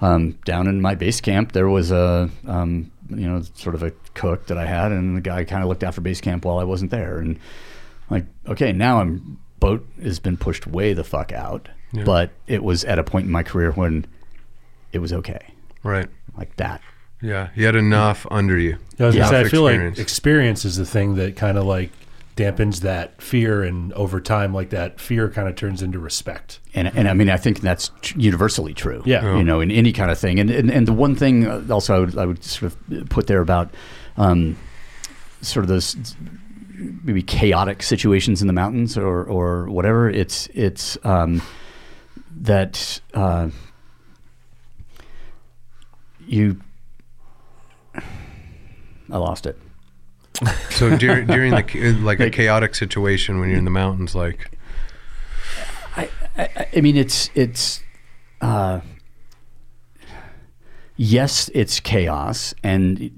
um, 0.00 0.32
down 0.44 0.66
in 0.66 0.80
my 0.80 0.94
base 0.94 1.20
camp 1.20 1.52
there 1.52 1.68
was 1.68 1.90
a 1.90 2.30
um, 2.46 2.90
you 3.08 3.26
know 3.28 3.42
sort 3.54 3.74
of 3.74 3.82
a 3.82 3.92
cook 4.14 4.46
that 4.46 4.58
I 4.58 4.66
had, 4.66 4.92
and 4.92 5.16
the 5.16 5.20
guy 5.20 5.44
kind 5.44 5.62
of 5.62 5.68
looked 5.68 5.82
after 5.82 6.00
base 6.00 6.20
camp 6.20 6.44
while 6.44 6.58
I 6.58 6.64
wasn't 6.64 6.90
there, 6.90 7.18
and 7.18 7.38
like 8.10 8.26
okay, 8.48 8.72
now 8.72 9.00
I'm 9.00 9.38
boat 9.58 9.86
has 10.02 10.18
been 10.18 10.36
pushed 10.38 10.66
way 10.66 10.92
the 10.94 11.04
fuck 11.04 11.32
out, 11.32 11.68
Yeah. 11.92 12.04
but 12.04 12.30
it 12.46 12.62
was 12.64 12.82
at 12.84 12.98
a 12.98 13.04
point 13.04 13.26
in 13.26 13.32
my 13.32 13.42
career 13.42 13.72
when 13.72 14.06
it 14.92 15.00
was 15.00 15.12
okay, 15.12 15.40
Right. 15.82 16.08
like 16.36 16.56
that. 16.56 16.80
Yeah. 17.20 17.48
You 17.54 17.66
had 17.66 17.76
enough 17.76 18.26
under 18.30 18.56
you. 18.58 18.78
I 18.98 19.04
was 19.04 19.14
Yeah. 19.14 19.24
gonna 19.24 19.30
say, 19.32 19.40
I 19.40 19.48
feel 19.50 19.66
Experience. 19.66 19.98
like 19.98 20.02
experience 20.02 20.64
is 20.64 20.76
the 20.76 20.86
thing 20.86 21.16
that 21.16 21.36
kind 21.36 21.58
of 21.58 21.66
like 21.66 21.90
dampens 22.40 22.80
that 22.80 23.20
fear, 23.20 23.62
and 23.62 23.92
over 23.92 24.20
time, 24.20 24.54
like 24.54 24.70
that 24.70 24.98
fear 25.00 25.28
kind 25.30 25.48
of 25.48 25.56
turns 25.56 25.82
into 25.82 25.98
respect. 25.98 26.60
and 26.74 26.88
and 26.96 27.08
I 27.08 27.14
mean 27.14 27.28
I 27.28 27.36
think 27.36 27.60
that's 27.60 27.90
universally 28.16 28.74
true. 28.74 29.02
Yeah. 29.04 29.36
you 29.36 29.44
know, 29.44 29.60
in 29.60 29.70
any 29.70 29.92
kind 29.92 30.10
of 30.10 30.18
thing. 30.18 30.38
And 30.38 30.50
and, 30.50 30.70
and 30.70 30.86
the 30.86 30.92
one 30.92 31.14
thing 31.14 31.46
uh, 31.46 31.62
also 31.70 31.94
I 31.94 31.98
would, 31.98 32.18
I 32.18 32.26
would 32.26 32.42
sort 32.44 32.72
of 32.72 33.08
put 33.08 33.26
there 33.26 33.40
about 33.40 33.74
um, 34.16 34.56
sort 35.42 35.64
of 35.64 35.68
those 35.68 35.96
maybe 37.04 37.22
chaotic 37.22 37.82
situations 37.82 38.40
in 38.40 38.46
the 38.46 38.52
mountains 38.52 38.96
or 38.96 39.24
or 39.24 39.66
whatever. 39.66 40.08
It's 40.08 40.48
it's 40.54 40.96
um, 41.04 41.42
that 42.40 43.00
uh, 43.14 43.50
you. 46.26 46.60
I 49.12 49.18
lost 49.18 49.46
it. 49.46 49.58
So 50.70 50.96
during 50.96 51.26
during 51.26 51.50
the 51.50 51.62
cha- 51.62 52.04
like 52.04 52.20
a 52.20 52.30
chaotic 52.30 52.74
situation 52.74 53.38
when 53.40 53.50
you're 53.50 53.58
in 53.58 53.64
the 53.66 53.70
mountains, 53.70 54.14
like 54.14 54.50
I, 55.96 56.08
I, 56.38 56.66
I 56.76 56.80
mean, 56.80 56.96
it's 56.96 57.30
it's. 57.34 57.82
Uh, 58.40 58.80
yes, 60.96 61.50
it's 61.54 61.80
chaos, 61.80 62.54
and 62.62 63.10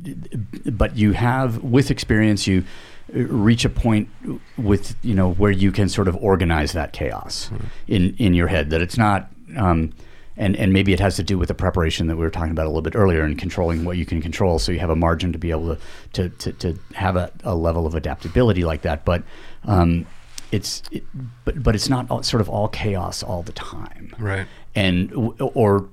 but 0.66 0.96
you 0.96 1.12
have 1.12 1.62
with 1.62 1.90
experience 1.90 2.46
you 2.46 2.64
reach 3.12 3.64
a 3.64 3.68
point 3.68 4.08
with 4.56 4.96
you 5.02 5.14
know 5.14 5.32
where 5.34 5.50
you 5.52 5.70
can 5.70 5.88
sort 5.88 6.08
of 6.08 6.16
organize 6.16 6.72
that 6.72 6.92
chaos 6.92 7.50
in 7.86 8.16
in 8.16 8.34
your 8.34 8.48
head 8.48 8.70
that 8.70 8.82
it's 8.82 8.98
not. 8.98 9.30
Um, 9.56 9.92
and, 10.36 10.56
and 10.56 10.72
maybe 10.72 10.92
it 10.92 11.00
has 11.00 11.16
to 11.16 11.22
do 11.22 11.38
with 11.38 11.48
the 11.48 11.54
preparation 11.54 12.06
that 12.06 12.16
we 12.16 12.22
were 12.22 12.30
talking 12.30 12.52
about 12.52 12.66
a 12.66 12.68
little 12.68 12.82
bit 12.82 12.96
earlier 12.96 13.22
and 13.22 13.38
controlling 13.38 13.84
what 13.84 13.96
you 13.96 14.06
can 14.06 14.22
control. 14.22 14.58
So 14.58 14.72
you 14.72 14.78
have 14.78 14.90
a 14.90 14.96
margin 14.96 15.32
to 15.32 15.38
be 15.38 15.50
able 15.50 15.76
to 15.76 15.80
to, 16.14 16.28
to, 16.28 16.52
to 16.52 16.78
have 16.94 17.16
a, 17.16 17.30
a 17.44 17.54
level 17.54 17.86
of 17.86 17.94
adaptability 17.94 18.64
like 18.64 18.82
that. 18.82 19.04
But 19.04 19.22
um, 19.64 20.06
it's 20.50 20.82
it, 20.90 21.04
but 21.44 21.62
but 21.62 21.74
it's 21.74 21.88
not 21.88 22.10
all, 22.10 22.22
sort 22.22 22.40
of 22.40 22.48
all 22.48 22.68
chaos 22.68 23.22
all 23.22 23.42
the 23.42 23.52
time. 23.52 24.14
Right. 24.18 24.46
and 24.74 25.12
or 25.38 25.88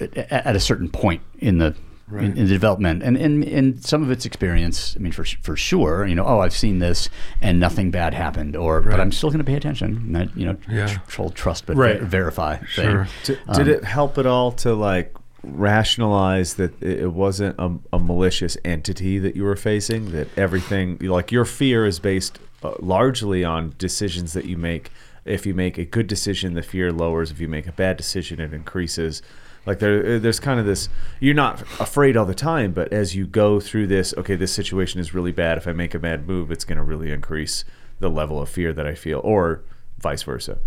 at, 0.00 0.16
at 0.16 0.56
a 0.56 0.60
certain 0.60 0.88
point 0.88 1.22
in 1.38 1.58
the 1.58 1.74
in, 2.18 2.36
in 2.36 2.44
the 2.46 2.52
development 2.52 3.02
and 3.02 3.16
and 3.16 3.44
and 3.44 3.84
some 3.84 4.02
of 4.02 4.10
its 4.10 4.24
experience. 4.26 4.94
I 4.96 5.00
mean, 5.00 5.12
for 5.12 5.24
for 5.42 5.56
sure, 5.56 6.06
you 6.06 6.14
know, 6.14 6.24
oh, 6.26 6.40
I've 6.40 6.54
seen 6.54 6.78
this 6.78 7.08
and 7.40 7.58
nothing 7.60 7.90
bad 7.90 8.14
happened, 8.14 8.56
or 8.56 8.80
Right. 8.80 8.90
but 8.92 9.00
I'm 9.00 9.12
still 9.12 9.30
going 9.30 9.38
to 9.38 9.44
pay 9.44 9.54
attention. 9.56 9.96
And 9.96 10.16
that, 10.16 10.36
you 10.36 10.46
know, 10.46 10.56
Yeah. 10.68 10.86
tr- 11.08 11.28
trust 11.34 11.66
but 11.66 11.76
Right. 11.76 12.00
ver- 12.00 12.06
verify. 12.06 12.58
Sure. 12.66 13.06
Thing. 13.22 13.36
Did, 13.46 13.54
did 13.56 13.68
it 13.68 13.84
help 13.84 14.18
at 14.18 14.26
all 14.26 14.52
to 14.52 14.74
like 14.74 15.14
rationalize 15.42 16.54
that 16.54 16.72
it 16.82 17.00
it 17.00 17.12
wasn't 17.12 17.54
a, 17.58 17.70
a 17.92 17.98
malicious 17.98 18.56
entity 18.64 19.18
that 19.18 19.36
you 19.36 19.44
were 19.44 19.56
facing? 19.56 20.12
That 20.12 20.28
everything, 20.36 20.98
like 21.00 21.30
your 21.32 21.44
fear, 21.44 21.86
is 21.86 21.98
based 21.98 22.38
uh, 22.62 22.72
largely 22.80 23.44
on 23.44 23.74
decisions 23.78 24.32
that 24.32 24.44
you 24.44 24.56
make. 24.56 24.90
If 25.24 25.44
you 25.46 25.54
make 25.54 25.76
a 25.78 25.84
good 25.84 26.06
decision, 26.06 26.54
the 26.54 26.62
fear 26.62 26.90
lowers. 26.92 27.30
If 27.30 27.40
you 27.40 27.48
make 27.48 27.66
a 27.66 27.72
bad 27.72 27.96
decision, 27.96 28.40
it 28.40 28.52
increases. 28.54 29.22
Like 29.66 29.78
there, 29.78 30.04
eh, 30.04 30.18
there's 30.18 30.40
kind 30.40 30.58
of 30.58 30.66
this. 30.66 30.88
You're 31.20 31.34
not 31.34 31.60
afraid 31.78 32.16
all 32.16 32.26
the 32.26 32.34
time, 32.34 32.72
but 32.72 32.92
as 32.92 33.14
you 33.14 33.26
go 33.26 33.60
through 33.60 33.88
this, 33.88 34.14
okay, 34.16 34.36
this 34.36 34.52
situation 34.52 35.00
is 35.00 35.14
really 35.14 35.32
bad. 35.32 35.58
If 35.58 35.68
I 35.68 35.72
make 35.72 35.94
a 35.94 35.98
bad 35.98 36.26
move, 36.26 36.50
it's 36.50 36.64
going 36.64 36.78
to 36.78 36.84
really 36.84 37.12
increase 37.12 37.64
the 37.98 38.08
level 38.08 38.40
of 38.40 38.48
fear 38.48 38.72
that 38.72 38.86
I 38.86 38.94
feel, 38.94 39.20
or 39.22 39.62
vice 39.98 40.22
versa. 40.22 40.58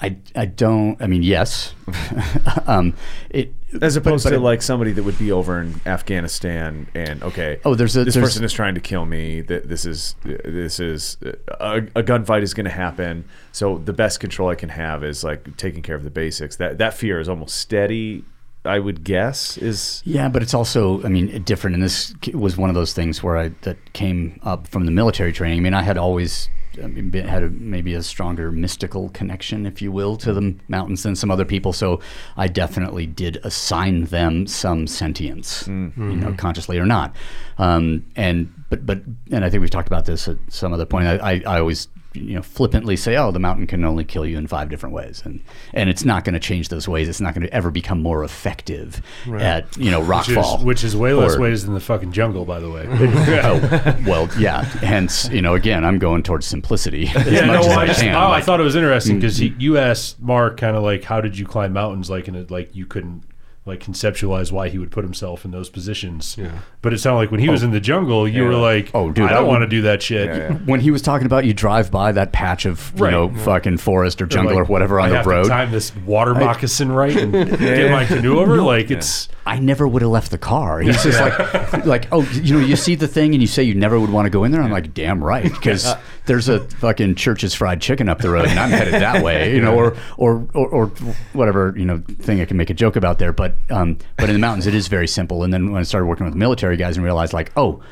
I 0.00 0.16
I 0.34 0.44
don't. 0.46 1.00
I 1.00 1.06
mean, 1.06 1.22
yes. 1.22 1.74
um, 2.66 2.92
it 3.30 3.54
As 3.80 3.96
opposed 3.96 4.24
but 4.24 4.30
to 4.30 4.36
it- 4.36 4.40
like 4.40 4.60
somebody 4.62 4.92
that 4.92 5.02
would 5.04 5.18
be 5.18 5.32
over 5.32 5.60
in 5.60 5.80
Afghanistan 5.86 6.86
and 6.94 7.22
okay, 7.22 7.60
Oh, 7.64 7.74
there's 7.74 7.96
a- 7.96 8.04
this 8.04 8.14
there's- 8.14 8.28
person 8.28 8.44
is 8.44 8.52
trying 8.52 8.74
to 8.74 8.80
kill 8.80 9.06
me. 9.06 9.40
That 9.40 9.68
this 9.68 9.84
is 9.86 10.14
this 10.24 10.80
is 10.80 11.16
a, 11.60 11.78
a 11.94 12.02
gunfight 12.02 12.42
is 12.42 12.52
going 12.54 12.64
to 12.66 12.70
happen. 12.70 13.24
So 13.52 13.78
the 13.78 13.92
best 13.94 14.20
control 14.20 14.50
I 14.50 14.54
can 14.54 14.68
have 14.68 15.02
is 15.02 15.24
like 15.24 15.56
taking 15.56 15.82
care 15.82 15.96
of 15.96 16.04
the 16.04 16.10
basics. 16.10 16.56
That 16.56 16.78
that 16.78 16.94
fear 16.94 17.18
is 17.20 17.28
almost 17.28 17.56
steady 17.56 18.24
I 18.66 18.80
would 18.80 19.04
guess 19.04 19.56
is 19.58 20.02
Yeah, 20.04 20.28
but 20.28 20.42
it's 20.42 20.52
also, 20.52 21.00
I 21.04 21.08
mean, 21.08 21.42
different. 21.44 21.74
And 21.74 21.82
this 21.84 22.12
was 22.34 22.56
one 22.56 22.68
of 22.68 22.74
those 22.74 22.92
things 22.92 23.22
where 23.22 23.36
I 23.38 23.48
that 23.62 23.92
came 23.92 24.40
up 24.42 24.66
from 24.68 24.84
the 24.86 24.90
military 24.92 25.32
training. 25.32 25.58
I 25.58 25.62
mean, 25.62 25.74
I 25.74 25.82
had 25.82 25.96
always 25.96 26.48
I 26.48 26.50
mean, 26.50 26.50
been- 26.50 26.55
had 26.76 27.42
a, 27.42 27.48
maybe 27.50 27.94
a 27.94 28.02
stronger 28.02 28.52
mystical 28.52 29.08
connection, 29.10 29.66
if 29.66 29.80
you 29.82 29.90
will, 29.92 30.16
to 30.18 30.32
the 30.32 30.54
mountains 30.68 31.02
than 31.02 31.16
some 31.16 31.30
other 31.30 31.44
people. 31.44 31.72
So 31.72 32.00
I 32.36 32.48
definitely 32.48 33.06
did 33.06 33.38
assign 33.44 34.04
them 34.04 34.46
some 34.46 34.86
sentience, 34.86 35.66
you 36.10 36.16
know, 36.16 36.34
consciously 36.34 36.78
or 36.78 36.86
not. 36.86 37.14
Um, 37.58 38.04
and 38.16 38.52
but 38.68 38.84
but 38.84 39.02
and 39.30 39.44
I 39.44 39.50
think 39.50 39.60
we've 39.60 39.70
talked 39.70 39.88
about 39.88 40.06
this 40.06 40.28
at 40.28 40.36
some 40.48 40.72
other 40.72 40.86
point. 40.86 41.06
I, 41.06 41.16
I, 41.16 41.42
I 41.46 41.60
always 41.60 41.88
you 42.16 42.34
know 42.34 42.42
flippantly 42.42 42.96
say, 42.96 43.16
"Oh, 43.16 43.30
the 43.30 43.38
mountain 43.38 43.66
can 43.66 43.84
only 43.84 44.04
kill 44.04 44.24
you 44.26 44.38
in 44.38 44.46
five 44.46 44.68
different 44.68 44.94
ways," 44.94 45.22
and 45.24 45.40
and 45.74 45.88
it's 45.90 46.04
not 46.04 46.24
going 46.24 46.34
to 46.34 46.40
change 46.40 46.68
those 46.68 46.88
ways. 46.88 47.08
It's 47.08 47.20
not 47.20 47.34
going 47.34 47.46
to 47.46 47.52
ever 47.54 47.70
become 47.70 48.02
more 48.02 48.24
effective 48.24 49.02
at 49.38 49.76
you 49.76 49.90
know 49.90 50.00
Which 50.00 50.28
is, 50.28 50.36
rockfall, 50.36 50.64
which 50.64 50.84
is 50.84 50.96
way 50.96 51.12
less 51.12 51.36
or- 51.36 51.40
ways 51.40 51.64
than 51.64 51.74
the 51.74 51.80
fucking 51.80 52.12
jungle, 52.12 52.44
by 52.44 52.60
the 52.60 52.70
way. 52.70 52.86
oh, 52.90 53.96
well, 54.06 54.28
yeah. 54.38 54.62
Hence, 54.64 55.28
you 55.30 55.42
know, 55.42 55.54
again, 55.54 55.84
I'm 55.84 55.98
going 55.98 56.22
towards 56.22 56.46
simplicity 56.46 57.08
as 57.14 57.26
Yeah, 57.30 57.46
much 57.46 57.62
no, 57.62 57.70
as 57.70 57.76
I, 57.76 57.82
I 57.82 57.86
just, 57.86 58.00
can. 58.00 58.14
oh, 58.14 58.30
I 58.30 58.40
thought 58.40 58.60
it 58.60 58.64
was 58.64 58.76
interesting 58.76 59.16
because 59.16 59.38
Mm-hmm. 59.40 59.60
you 59.60 59.76
asked 59.78 60.20
Mark 60.20 60.56
kind 60.56 60.76
of 60.76 60.82
like, 60.82 61.04
how 61.04 61.20
did 61.20 61.36
you 61.38 61.44
climb 61.46 61.72
mountains? 61.72 62.08
Like, 62.08 62.28
and 62.28 62.36
it, 62.36 62.50
like 62.50 62.74
you 62.74 62.86
couldn't 62.86 63.22
like 63.66 63.80
conceptualize 63.80 64.52
why 64.52 64.68
he 64.68 64.78
would 64.78 64.92
put 64.92 65.04
himself 65.04 65.44
in 65.44 65.50
those 65.50 65.68
positions. 65.68 66.36
Yeah. 66.38 66.60
But 66.82 66.92
it 66.92 66.98
sounded 66.98 67.18
like 67.18 67.30
when 67.32 67.40
he 67.40 67.48
was 67.48 67.62
oh. 67.62 67.66
in 67.66 67.72
the 67.72 67.80
jungle, 67.80 68.28
you 68.28 68.44
were 68.44 68.54
like, 68.54 68.92
Oh, 68.94 69.10
dude, 69.10 69.24
I 69.24 69.30
I 69.30 69.34
don't 69.34 69.48
want 69.48 69.62
to 69.62 69.66
do 69.66 69.82
that 69.82 70.02
shit. 70.02 70.28
Yeah, 70.28 70.36
yeah. 70.36 70.52
when 70.58 70.80
he 70.80 70.92
was 70.92 71.02
talking 71.02 71.26
about 71.26 71.44
you 71.44 71.52
drive 71.52 71.90
by 71.90 72.12
that 72.12 72.32
patch 72.32 72.64
of 72.64 72.92
you 72.96 73.04
Right. 73.04 73.10
know 73.10 73.34
fucking 73.34 73.78
forest 73.78 74.22
or 74.22 74.26
jungle 74.26 74.54
Like, 74.54 74.62
or 74.62 74.72
whatever 74.72 75.00
on 75.00 75.06
I 75.06 75.10
the 75.10 75.16
have 75.16 75.26
road, 75.26 75.42
To 75.44 75.48
time 75.48 75.72
this 75.72 75.94
water 75.96 76.34
moccasin 76.34 76.92
right 76.92 77.16
and 77.16 77.32
get 77.58 77.90
my 77.90 78.06
canoe 78.06 78.38
over. 78.38 78.62
Like 78.62 78.90
it's 78.90 79.28
I 79.46 79.60
never 79.60 79.86
would 79.86 80.02
have 80.02 80.10
left 80.10 80.32
the 80.32 80.38
car. 80.38 80.80
He's 80.82 81.02
just 81.02 81.20
like, 81.20 81.86
like, 81.86 82.08
oh, 82.10 82.22
you 82.32 82.54
know, 82.54 82.60
you 82.64 82.74
see 82.74 82.96
the 82.96 83.06
thing 83.06 83.32
and 83.32 83.40
you 83.40 83.46
say 83.46 83.62
you 83.62 83.74
never 83.74 83.98
would 83.98 84.10
want 84.10 84.26
to 84.26 84.30
go 84.30 84.42
in 84.42 84.50
there. 84.50 84.60
I'm 84.60 84.72
like, 84.72 84.92
damn 84.92 85.22
right, 85.22 85.44
because 85.52 85.94
there's 86.26 86.48
a 86.48 86.60
fucking 86.60 87.14
Church's 87.14 87.54
Fried 87.54 87.80
Chicken 87.80 88.08
up 88.08 88.18
the 88.18 88.28
road, 88.30 88.46
and 88.46 88.58
I'm 88.58 88.70
headed 88.70 88.94
that 88.94 89.22
way, 89.22 89.54
you 89.54 89.60
know, 89.60 89.76
or, 89.76 89.96
or 90.16 90.46
or 90.52 90.68
or 90.68 90.86
whatever 91.32 91.72
you 91.76 91.84
know 91.84 92.02
thing 92.18 92.40
I 92.40 92.44
can 92.44 92.56
make 92.56 92.70
a 92.70 92.74
joke 92.74 92.96
about 92.96 93.18
there. 93.18 93.32
But 93.32 93.55
um, 93.70 93.98
but 94.16 94.28
in 94.28 94.34
the 94.34 94.38
mountains, 94.38 94.66
it 94.66 94.74
is 94.74 94.88
very 94.88 95.08
simple. 95.08 95.42
And 95.42 95.52
then 95.52 95.72
when 95.72 95.80
I 95.80 95.82
started 95.84 96.06
working 96.06 96.26
with 96.26 96.34
military 96.34 96.76
guys 96.76 96.96
and 96.96 97.04
realized 97.04 97.32
like, 97.32 97.52
oh. 97.56 97.82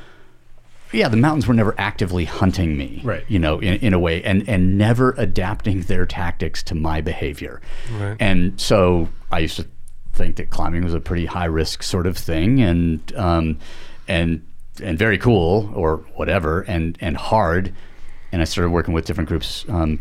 Yeah, 0.93 1.09
the 1.09 1.17
mountains 1.17 1.49
were 1.49 1.55
never 1.55 1.75
actively 1.77 2.25
hunting 2.25 2.77
me, 2.77 3.01
Right. 3.03 3.25
You 3.27 3.41
know, 3.41 3.59
in, 3.59 3.81
in 3.81 3.95
a 3.95 3.99
way, 3.99 4.23
and 4.23 4.49
and 4.49 4.79
never 4.79 5.13
adapting 5.19 5.81
their 5.81 6.07
tactics 6.07 6.63
to 6.65 6.77
my 6.77 7.01
behavior. 7.01 7.61
Right. 7.99 8.17
And 8.21 8.61
so 8.61 9.09
I 9.33 9.41
used 9.41 9.57
to 9.57 9.67
think 10.13 10.37
that 10.37 10.51
climbing 10.51 10.85
was 10.85 10.95
a 10.95 11.01
pretty 11.01 11.27
high 11.27 11.47
risk 11.47 11.83
sort 11.83 12.07
of 12.07 12.17
thing, 12.17 12.61
and 12.61 13.13
um, 13.17 13.59
and 14.07 14.47
and 14.81 14.97
very 14.97 15.19
cool 15.19 15.73
or 15.75 15.97
whatever, 16.15 16.61
and 16.63 16.97
and 17.01 17.17
hard. 17.17 17.75
And 18.31 18.41
I 18.41 18.45
started 18.45 18.71
working 18.71 18.95
with 18.95 19.05
different 19.05 19.29
groups 19.29 19.65
um, 19.69 19.99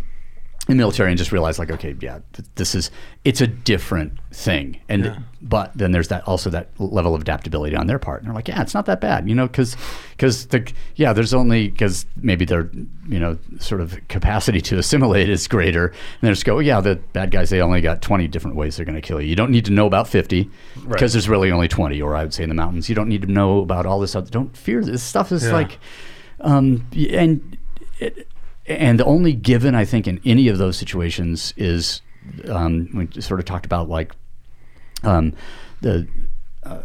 the 0.68 0.76
military, 0.76 1.10
and 1.12 1.18
just 1.18 1.34
realized 1.34 1.60
like, 1.60 1.70
okay, 1.72 1.94
yeah, 2.00 2.20
th- 2.32 2.48
this 2.56 2.74
is 2.74 2.90
it's 3.26 3.42
a 3.42 3.48
different 3.48 4.14
thing. 4.32 4.80
And 4.88 5.22
but 5.42 5.74
then 5.76 5.92
there's 5.92 6.08
that 6.08 6.26
also 6.26 6.50
that 6.52 6.70
level 6.80 7.14
of 7.14 7.22
adaptability 7.22 7.76
on 7.76 7.88
their 7.88 8.00
part, 8.00 8.22
and 8.22 8.28
they're 8.28 8.34
like, 8.36 8.48
yeah, 8.48 8.62
it's 8.62 8.74
not 8.74 8.86
that 8.86 9.02
bad, 9.02 9.28
you 9.28 9.36
know, 9.36 9.46
because 9.48 9.76
because 10.12 10.46
the 10.48 10.72
yeah, 10.96 11.12
there's 11.12 11.34
only 11.34 11.68
because 11.70 12.06
maybe 12.16 12.46
their 12.46 12.70
you 13.10 13.20
know 13.20 13.38
sort 13.60 13.82
of 13.82 14.00
capacity 14.08 14.62
to 14.62 14.78
assimilate 14.78 15.28
is 15.28 15.50
greater, 15.50 15.88
and 15.88 15.96
they 16.22 16.30
just 16.30 16.46
go, 16.46 16.60
yeah, 16.60 16.80
the 16.80 16.96
bad 17.12 17.32
guys 17.32 17.50
they 17.50 17.60
only 17.62 17.82
got 17.82 18.02
20 18.02 18.30
different 18.30 18.56
ways 18.56 18.78
they're 18.78 18.86
going 18.86 18.96
to 18.96 19.02
kill 19.02 19.20
you. 19.20 19.28
You 19.28 19.36
don't 19.36 19.52
need 19.52 19.66
to 19.66 19.72
know 19.72 19.86
about 19.86 20.08
50 20.08 20.50
because 20.88 21.12
there's 21.12 21.28
really 21.28 21.52
only 21.52 21.68
20, 21.68 22.02
or 22.02 22.16
I 22.16 22.24
would 22.24 22.34
say 22.34 22.44
in 22.44 22.48
the 22.50 22.56
mountains, 22.56 22.88
you 22.88 22.96
don't 22.96 23.10
need 23.10 23.24
to 23.24 23.28
know 23.32 23.60
about 23.60 23.86
all 23.86 24.00
this. 24.00 24.16
Other, 24.16 24.30
don't 24.30 24.56
fear 24.56 24.82
this 24.82 25.04
stuff 25.04 25.34
is 25.34 25.44
Yeah. 25.44 25.52
like, 25.52 25.78
um, 26.40 26.88
and 27.12 27.58
it, 28.00 28.30
and 28.66 29.00
the 29.00 29.06
only 29.06 29.34
given 29.34 29.76
I 29.76 29.86
think 29.86 30.08
in 30.08 30.20
any 30.26 30.48
of 30.48 30.58
those 30.58 30.78
situations 30.78 31.54
is 31.58 32.02
um, 32.50 32.90
we 32.94 33.22
sort 33.22 33.40
of 33.40 33.46
talked 33.46 33.66
about 33.66 33.90
like 33.90 34.14
um, 35.04 35.34
the 35.82 36.08
uh, 36.64 36.80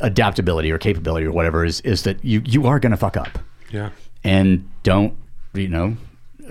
adaptability 0.00 0.70
or 0.70 0.78
capability 0.78 1.26
or 1.26 1.32
whatever 1.32 1.64
is 1.64 1.80
is 1.80 2.02
that 2.04 2.24
you 2.24 2.42
you 2.44 2.66
are 2.66 2.78
going 2.78 2.92
to 2.92 2.96
fuck 2.96 3.16
up 3.16 3.38
Yeah. 3.72 3.90
and 4.22 4.68
don't 4.84 5.14
you 5.54 5.68
know 5.68 5.96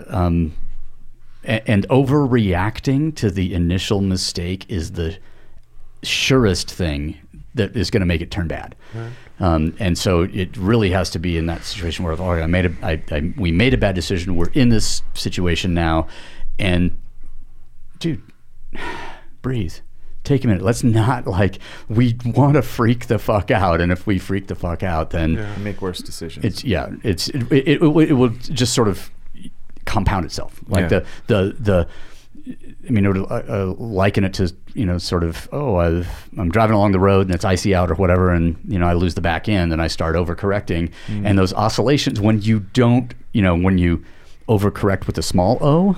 um, 0.08 0.54
and, 1.46 1.62
and 1.68 1.88
overreacting 1.90 3.16
to 3.16 3.32
the 3.32 3.54
initial 3.54 4.02
mistake 4.02 4.66
is 4.70 4.92
the 4.94 5.18
surest 6.04 6.70
thing 6.72 7.18
that 7.54 7.76
is 7.78 7.90
going 7.90 8.02
to 8.02 8.06
make 8.06 8.20
it 8.22 8.30
turn 8.32 8.48
bad. 8.50 8.76
Um, 9.40 9.76
and 9.80 9.98
so 9.98 10.22
it 10.22 10.56
really 10.56 10.92
has 10.92 11.10
to 11.12 11.20
be 11.20 11.38
in 11.38 11.46
that 11.48 11.64
situation 11.66 12.06
where, 12.06 12.14
all 12.20 12.34
right, 12.34 12.42
I 12.44 12.48
made 12.48 12.66
a, 12.68 12.74
I, 12.82 13.02
I, 13.12 13.34
we 13.38 13.52
made 13.52 13.74
a 13.74 13.78
bad 13.78 13.94
decision. 13.96 14.36
We're 14.38 14.50
in 14.54 14.70
this 14.70 15.02
situation 15.14 15.74
now, 15.74 16.08
and 16.58 16.98
dude, 18.00 18.22
breathe. 19.42 19.74
Take 20.24 20.44
a 20.44 20.48
minute. 20.48 20.64
Let's 20.64 20.84
not 20.84 21.28
like 21.28 21.60
we 21.88 22.16
want 22.26 22.56
to 22.56 22.64
freak 22.64 23.06
the 23.06 23.20
fuck 23.20 23.52
out, 23.52 23.80
and 23.80 23.92
if 23.92 24.08
we 24.08 24.18
freak 24.18 24.48
the 24.48 24.56
fuck 24.56 24.82
out, 24.82 25.12
then 25.12 25.46
make 25.64 25.84
worse 25.84 26.00
decisions. 26.00 26.44
it's 26.44 26.64
yeah, 26.64 26.90
it's 27.04 27.28
it, 27.30 27.52
it, 27.52 27.68
it, 27.68 27.82
will- 27.82 28.00
it 28.00 28.14
will 28.14 28.30
just 28.30 28.74
sort 28.74 28.88
of 28.88 29.12
compound 29.86 30.26
itself. 30.26 30.60
Like 30.68 30.90
Yeah. 30.90 31.00
the 31.00 31.06
the 31.28 31.56
the. 31.60 31.88
I 32.88 32.92
mean, 32.92 33.06
it 33.06 33.10
would, 33.10 33.32
uh, 33.32 33.44
uh, 33.48 33.74
liken 33.78 34.24
it 34.24 34.34
to 34.36 34.54
you 34.74 34.86
know, 34.86 34.98
sort 34.98 35.24
of, 35.24 35.48
oh, 35.52 35.78
I've, 35.78 36.30
I'm 36.38 36.50
driving 36.50 36.76
along 36.76 36.92
the 36.92 37.00
road 37.00 37.26
and 37.26 37.34
it's 37.34 37.46
icy 37.46 37.74
out 37.74 37.90
or 37.90 37.96
whatever, 37.96 38.32
and 38.32 38.58
you 38.68 38.78
know, 38.78 38.88
I 38.88 38.94
lose 38.94 39.16
the 39.16 39.22
back 39.22 39.48
end 39.50 39.74
and 39.74 39.82
I 39.82 39.88
start 39.88 40.16
overcorrecting, 40.16 40.92
and 41.08 41.38
those 41.38 41.54
oscillations 41.54 42.20
when 42.20 42.42
you 42.42 42.60
don't, 42.60 43.14
you 43.34 43.42
know, 43.42 43.56
when 43.56 43.78
you 43.78 44.04
overcorrect 44.48 45.08
with 45.08 45.18
a 45.18 45.24
small 45.24 45.58
o, 45.62 45.98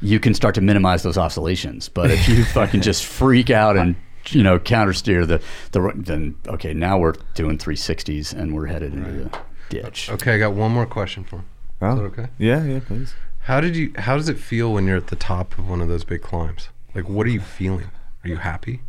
you 0.00 0.20
can 0.20 0.34
start 0.34 0.54
to 0.54 0.60
minimize 0.60 1.02
those 1.02 1.18
oscillations. 1.18 1.88
But 1.88 2.10
if 2.10 2.28
you 2.28 2.44
fucking 2.44 2.82
just 2.82 3.04
freak 3.18 3.50
out 3.50 3.76
and 3.76 3.96
you 4.30 4.42
know 4.42 4.58
countersteer 4.58 5.26
the 5.26 5.42
the 5.72 5.92
then 5.96 6.36
okay, 6.46 6.74
now 6.74 6.98
we're 6.98 7.14
doing 7.34 7.58
360s 7.58 8.32
and 8.32 8.54
we're 8.54 8.66
headed 8.66 8.92
into 8.94 9.10
the 9.10 9.38
ditch. 9.70 10.10
Okay, 10.10 10.34
I 10.34 10.38
got 10.38 10.52
one 10.52 10.72
more 10.72 10.86
question 10.86 11.24
for 11.24 11.36
him. 11.36 11.46
Oh. 11.80 11.92
Is 11.92 11.98
that 11.98 12.04
okay? 12.04 12.28
Yeah, 12.38 12.64
yeah, 12.64 12.80
please. 12.80 13.14
How 13.40 13.60
did 13.60 13.76
you? 13.76 13.92
How 13.96 14.16
does 14.16 14.28
it 14.28 14.38
feel 14.38 14.72
when 14.72 14.86
you're 14.86 14.96
at 14.96 15.08
the 15.08 15.16
top 15.16 15.58
of 15.58 15.68
one 15.68 15.80
of 15.80 15.88
those 15.88 16.04
big 16.04 16.22
climbs? 16.22 16.68
Like, 16.94 17.08
what 17.08 17.26
are 17.26 17.30
you 17.30 17.40
feeling? 17.40 17.90
Are 18.24 18.28
you 18.28 18.36
happy? 18.36 18.80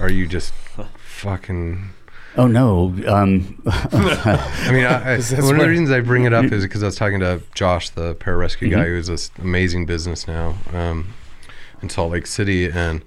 Are 0.00 0.10
you 0.10 0.26
just 0.26 0.52
fucking? 0.98 1.90
Oh 2.36 2.46
no, 2.46 2.94
um, 3.06 3.62
I 3.66 4.70
mean, 4.70 4.84
I, 4.84 5.14
I, 5.14 5.40
one 5.40 5.54
of 5.54 5.60
the 5.62 5.68
reasons 5.68 5.90
I 5.90 6.00
bring 6.00 6.24
it 6.24 6.34
up 6.34 6.44
is 6.52 6.64
because 6.64 6.82
I 6.82 6.86
was 6.86 6.96
talking 6.96 7.20
to 7.20 7.40
Josh, 7.54 7.88
the 7.90 8.14
pararescue 8.16 8.70
guy, 8.70 8.84
who's 8.84 9.06
this 9.06 9.30
amazing 9.38 9.86
business 9.86 10.28
now 10.28 10.56
um, 10.74 11.14
in 11.80 11.88
Salt 11.88 12.12
Lake 12.12 12.26
City, 12.26 12.66
and 12.68 13.02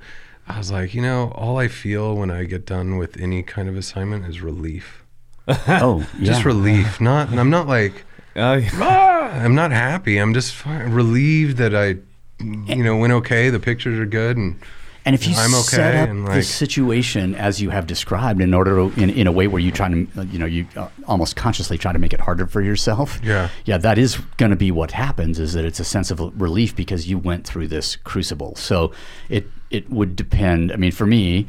I 0.47 0.57
was 0.57 0.71
like, 0.71 0.95
you 0.95 1.01
know, 1.03 1.31
all 1.35 1.59
I 1.59 1.67
feel 1.67 2.15
when 2.15 2.31
I 2.31 2.45
get 2.45 2.65
done 2.65 2.97
with 2.97 3.17
any 3.17 3.43
kind 3.43 3.69
of 3.69 3.77
assignment 3.77 4.25
is 4.25 4.41
relief. 4.41 5.03
oh 5.47 6.07
yeah. 6.17 6.25
Just 6.25 6.43
relief. 6.43 6.99
Not. 6.99 7.29
and 7.29 7.39
I'm 7.39 7.51
not 7.51 7.67
like. 7.67 8.05
Yeah. 8.35 8.69
ah, 8.75 9.31
I'm 9.43 9.55
not 9.55 9.71
happy. 9.71 10.17
I'm 10.17 10.33
just 10.33 10.53
fi- 10.53 10.83
relieved 10.83 11.57
that 11.57 11.75
I, 11.75 11.95
you 12.41 12.83
know, 12.83 12.97
went 12.97 13.13
okay. 13.13 13.49
The 13.49 13.59
pictures 13.59 13.99
are 13.99 14.05
good, 14.05 14.37
and 14.37 14.59
And 15.05 15.15
if 15.15 15.27
you 15.27 15.33
I'm 15.35 15.53
okay, 15.53 15.61
set 15.63 15.95
up 15.95 16.09
and, 16.09 16.25
the 16.27 16.31
like- 16.31 16.43
situation 16.43 17.35
as 17.35 17.61
you 17.61 17.69
have 17.71 17.87
described, 17.87 18.41
in 18.41 18.53
order 18.53 18.75
to, 18.75 19.01
in, 19.01 19.09
in 19.09 19.27
a 19.27 19.31
way 19.31 19.47
where 19.47 19.61
you 19.61 19.71
try 19.71 19.89
to, 19.89 20.07
uh, 20.17 20.21
you 20.23 20.37
know, 20.39 20.45
you 20.45 20.67
uh, 20.75 20.87
almost 21.07 21.35
consciously 21.35 21.77
try 21.77 21.91
to 21.91 21.99
make 21.99 22.13
it 22.13 22.19
harder 22.21 22.45
for 22.47 22.61
yourself. 22.61 23.19
Yeah. 23.23 23.49
yeah, 23.65 23.77
that 23.79 23.97
is 23.97 24.17
going 24.37 24.51
to 24.51 24.55
be 24.57 24.71
what 24.71 24.91
happens. 24.91 25.39
Is 25.39 25.53
that 25.53 25.65
it's 25.65 25.79
a 25.79 25.85
sense 25.85 26.11
of 26.11 26.19
relief 26.39 26.75
because 26.75 27.07
you 27.09 27.17
went 27.17 27.45
through 27.45 27.67
this 27.67 27.95
crucible. 27.97 28.55
So 28.55 28.91
it 29.29 29.47
it 29.69 29.89
would 29.89 30.15
depend. 30.15 30.71
I 30.71 30.75
mean, 30.77 30.91
for 30.91 31.05
me, 31.05 31.47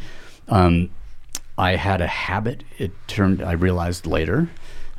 um, 0.49 0.91
I 1.59 1.77
had 1.77 2.01
a 2.01 2.07
habit. 2.07 2.65
It 2.79 2.93
turned. 3.07 3.43
I 3.43 3.53
realized 3.53 4.07
later. 4.07 4.49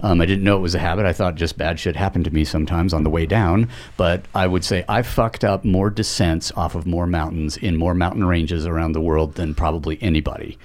Um, 0.02 0.22
I 0.22 0.26
didn't 0.26 0.44
know 0.44 0.58
it 0.58 0.62
was 0.62 0.76
a 0.76 0.80
habit. 0.80 1.06
I 1.06 1.14
thought 1.14 1.36
just 1.36 1.58
bad 1.58 1.80
shit 1.80 1.96
happened 1.96 2.26
to 2.26 2.32
me 2.32 2.44
sometimes 2.44 2.94
on 2.94 3.04
the 3.04 3.10
way 3.10 3.26
down. 3.26 3.70
But 3.98 4.26
I 4.34 4.48
would 4.48 4.64
say 4.64 4.84
I 4.90 5.02
fucked 5.02 5.44
up 5.44 5.64
more 5.64 5.90
descents 5.90 6.52
off 6.56 6.76
of 6.76 6.86
more 6.86 7.08
mountains 7.08 7.58
in 7.58 7.78
more 7.78 7.94
mountain 7.94 8.24
ranges 8.26 8.66
around 8.66 8.94
the 8.94 9.02
world 9.02 9.36
than 9.36 9.54
probably 9.54 9.98
anybody, 10.02 10.58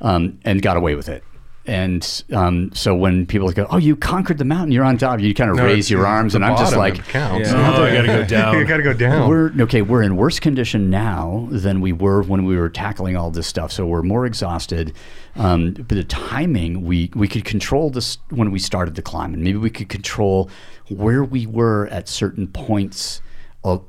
um, 0.00 0.38
and 0.44 0.62
got 0.62 0.76
away 0.76 0.94
with 0.94 1.08
it. 1.08 1.24
And 1.66 2.24
um, 2.32 2.70
so 2.74 2.94
when 2.94 3.26
people 3.26 3.50
go, 3.52 3.66
"Oh, 3.70 3.76
you 3.76 3.96
conquered 3.96 4.38
the 4.38 4.44
mountain, 4.44 4.70
you're 4.72 4.84
on 4.84 4.98
top," 4.98 5.20
you 5.20 5.34
kind 5.34 5.50
of 5.50 5.56
No, 5.56 5.64
raise 5.64 5.90
your 5.90 6.06
arms, 6.06 6.34
and 6.34 6.44
I'm 6.44 6.56
just 6.56 6.76
like, 6.76 7.04
counts. 7.08 7.50
Yeah. 7.50 7.76
Oh, 7.76 7.84
I 7.84 7.92
gotta 7.94 8.06
go 8.06 8.24
down. 8.28 8.58
you 8.58 8.64
gotta 8.64 8.82
go 8.82 8.92
down. 8.92 9.28
we're 9.28 9.52
okay. 9.62 9.82
We're 9.82 10.02
in 10.02 10.16
worse 10.16 10.38
condition 10.38 10.90
now 10.90 11.48
than 11.50 11.80
we 11.80 11.92
were 11.92 12.22
when 12.22 12.44
we 12.44 12.56
were 12.56 12.68
tackling 12.68 13.16
all 13.16 13.30
this 13.30 13.46
stuff. 13.46 13.72
So 13.72 13.86
we're 13.86 14.02
more 14.02 14.26
exhausted. 14.26 14.92
Um, 15.34 15.72
but 15.72 15.88
the 15.88 16.04
timing, 16.04 16.84
we 16.84 17.10
we 17.14 17.28
could 17.28 17.44
control 17.44 17.90
this 17.90 18.18
when 18.30 18.50
we 18.52 18.58
started 18.58 18.94
the 18.94 19.02
climb, 19.02 19.34
and 19.34 19.42
maybe 19.42 19.58
we 19.58 19.70
could 19.70 19.88
control 19.88 20.48
where 20.88 21.24
we 21.24 21.46
were 21.46 21.88
at 21.88 22.08
certain 22.08 22.46
points 22.46 23.20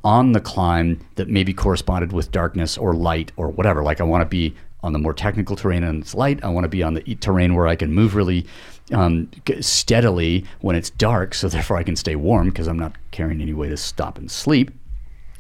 on 0.04 0.32
the 0.32 0.42
climb 0.42 1.00
that 1.16 1.28
maybe 1.30 1.54
corresponded 1.54 2.12
with 2.12 2.32
darkness 2.32 2.80
or 2.80 2.96
light 2.96 3.32
or 3.38 3.50
whatever. 3.50 3.84
Like 3.84 4.02
I 4.02 4.04
want 4.06 4.22
to 4.24 4.26
be 4.26 4.56
on 4.84 4.94
the 4.94 5.00
more 5.00 5.14
technical 5.14 5.56
terrain 5.56 5.84
and 5.84 6.02
it's 6.02 6.14
light. 6.14 6.44
I 6.44 6.50
want 6.50 6.66
to 6.66 6.70
be 6.70 6.84
on 6.84 6.94
the 6.94 7.16
terrain 7.16 7.56
where 7.56 7.68
I 7.68 7.76
can 7.76 7.94
move 7.94 8.16
really 8.16 8.46
um, 8.94 9.30
steadily 9.60 10.46
when 10.62 10.76
it's 10.76 10.90
dark, 10.90 11.34
so 11.34 11.48
therefore 11.50 11.78
I 11.78 11.84
can 11.84 11.96
stay 11.96 12.16
warm 12.16 12.50
because 12.50 12.68
I'm 12.68 12.80
not 12.80 12.94
carrying 13.12 13.42
any 13.42 13.54
way 13.54 13.70
to 13.70 13.78
stop 13.78 14.18
and 14.18 14.30
sleep. 14.30 14.72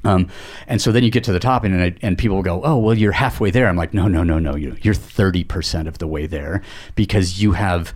Um, 0.03 0.29
and 0.67 0.81
so 0.81 0.91
then 0.91 1.03
you 1.03 1.11
get 1.11 1.23
to 1.25 1.33
the 1.33 1.39
top, 1.39 1.63
and 1.63 1.73
and, 1.73 1.97
and 2.01 2.17
people 2.17 2.37
will 2.37 2.43
go, 2.43 2.61
"Oh, 2.63 2.77
well, 2.77 2.93
you're 2.93 3.11
halfway 3.11 3.51
there." 3.51 3.67
I'm 3.67 3.75
like, 3.75 3.93
"No, 3.93 4.07
no, 4.07 4.23
no, 4.23 4.39
no. 4.39 4.55
You 4.55 4.77
you're 4.81 4.93
thirty 4.93 5.43
percent 5.43 5.87
of 5.87 5.97
the 5.97 6.07
way 6.07 6.27
there 6.27 6.61
because 6.95 7.41
you 7.41 7.53
have." 7.53 7.93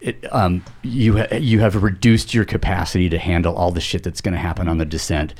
It, 0.00 0.24
um, 0.32 0.64
you 0.82 1.18
ha- 1.18 1.36
you 1.36 1.60
have 1.60 1.82
reduced 1.82 2.32
your 2.32 2.46
capacity 2.46 3.10
to 3.10 3.18
handle 3.18 3.54
all 3.54 3.70
the 3.70 3.82
shit 3.82 4.02
that's 4.02 4.22
going 4.22 4.32
to 4.32 4.40
happen 4.40 4.66
on 4.66 4.78
the 4.78 4.86
descent, 4.86 5.34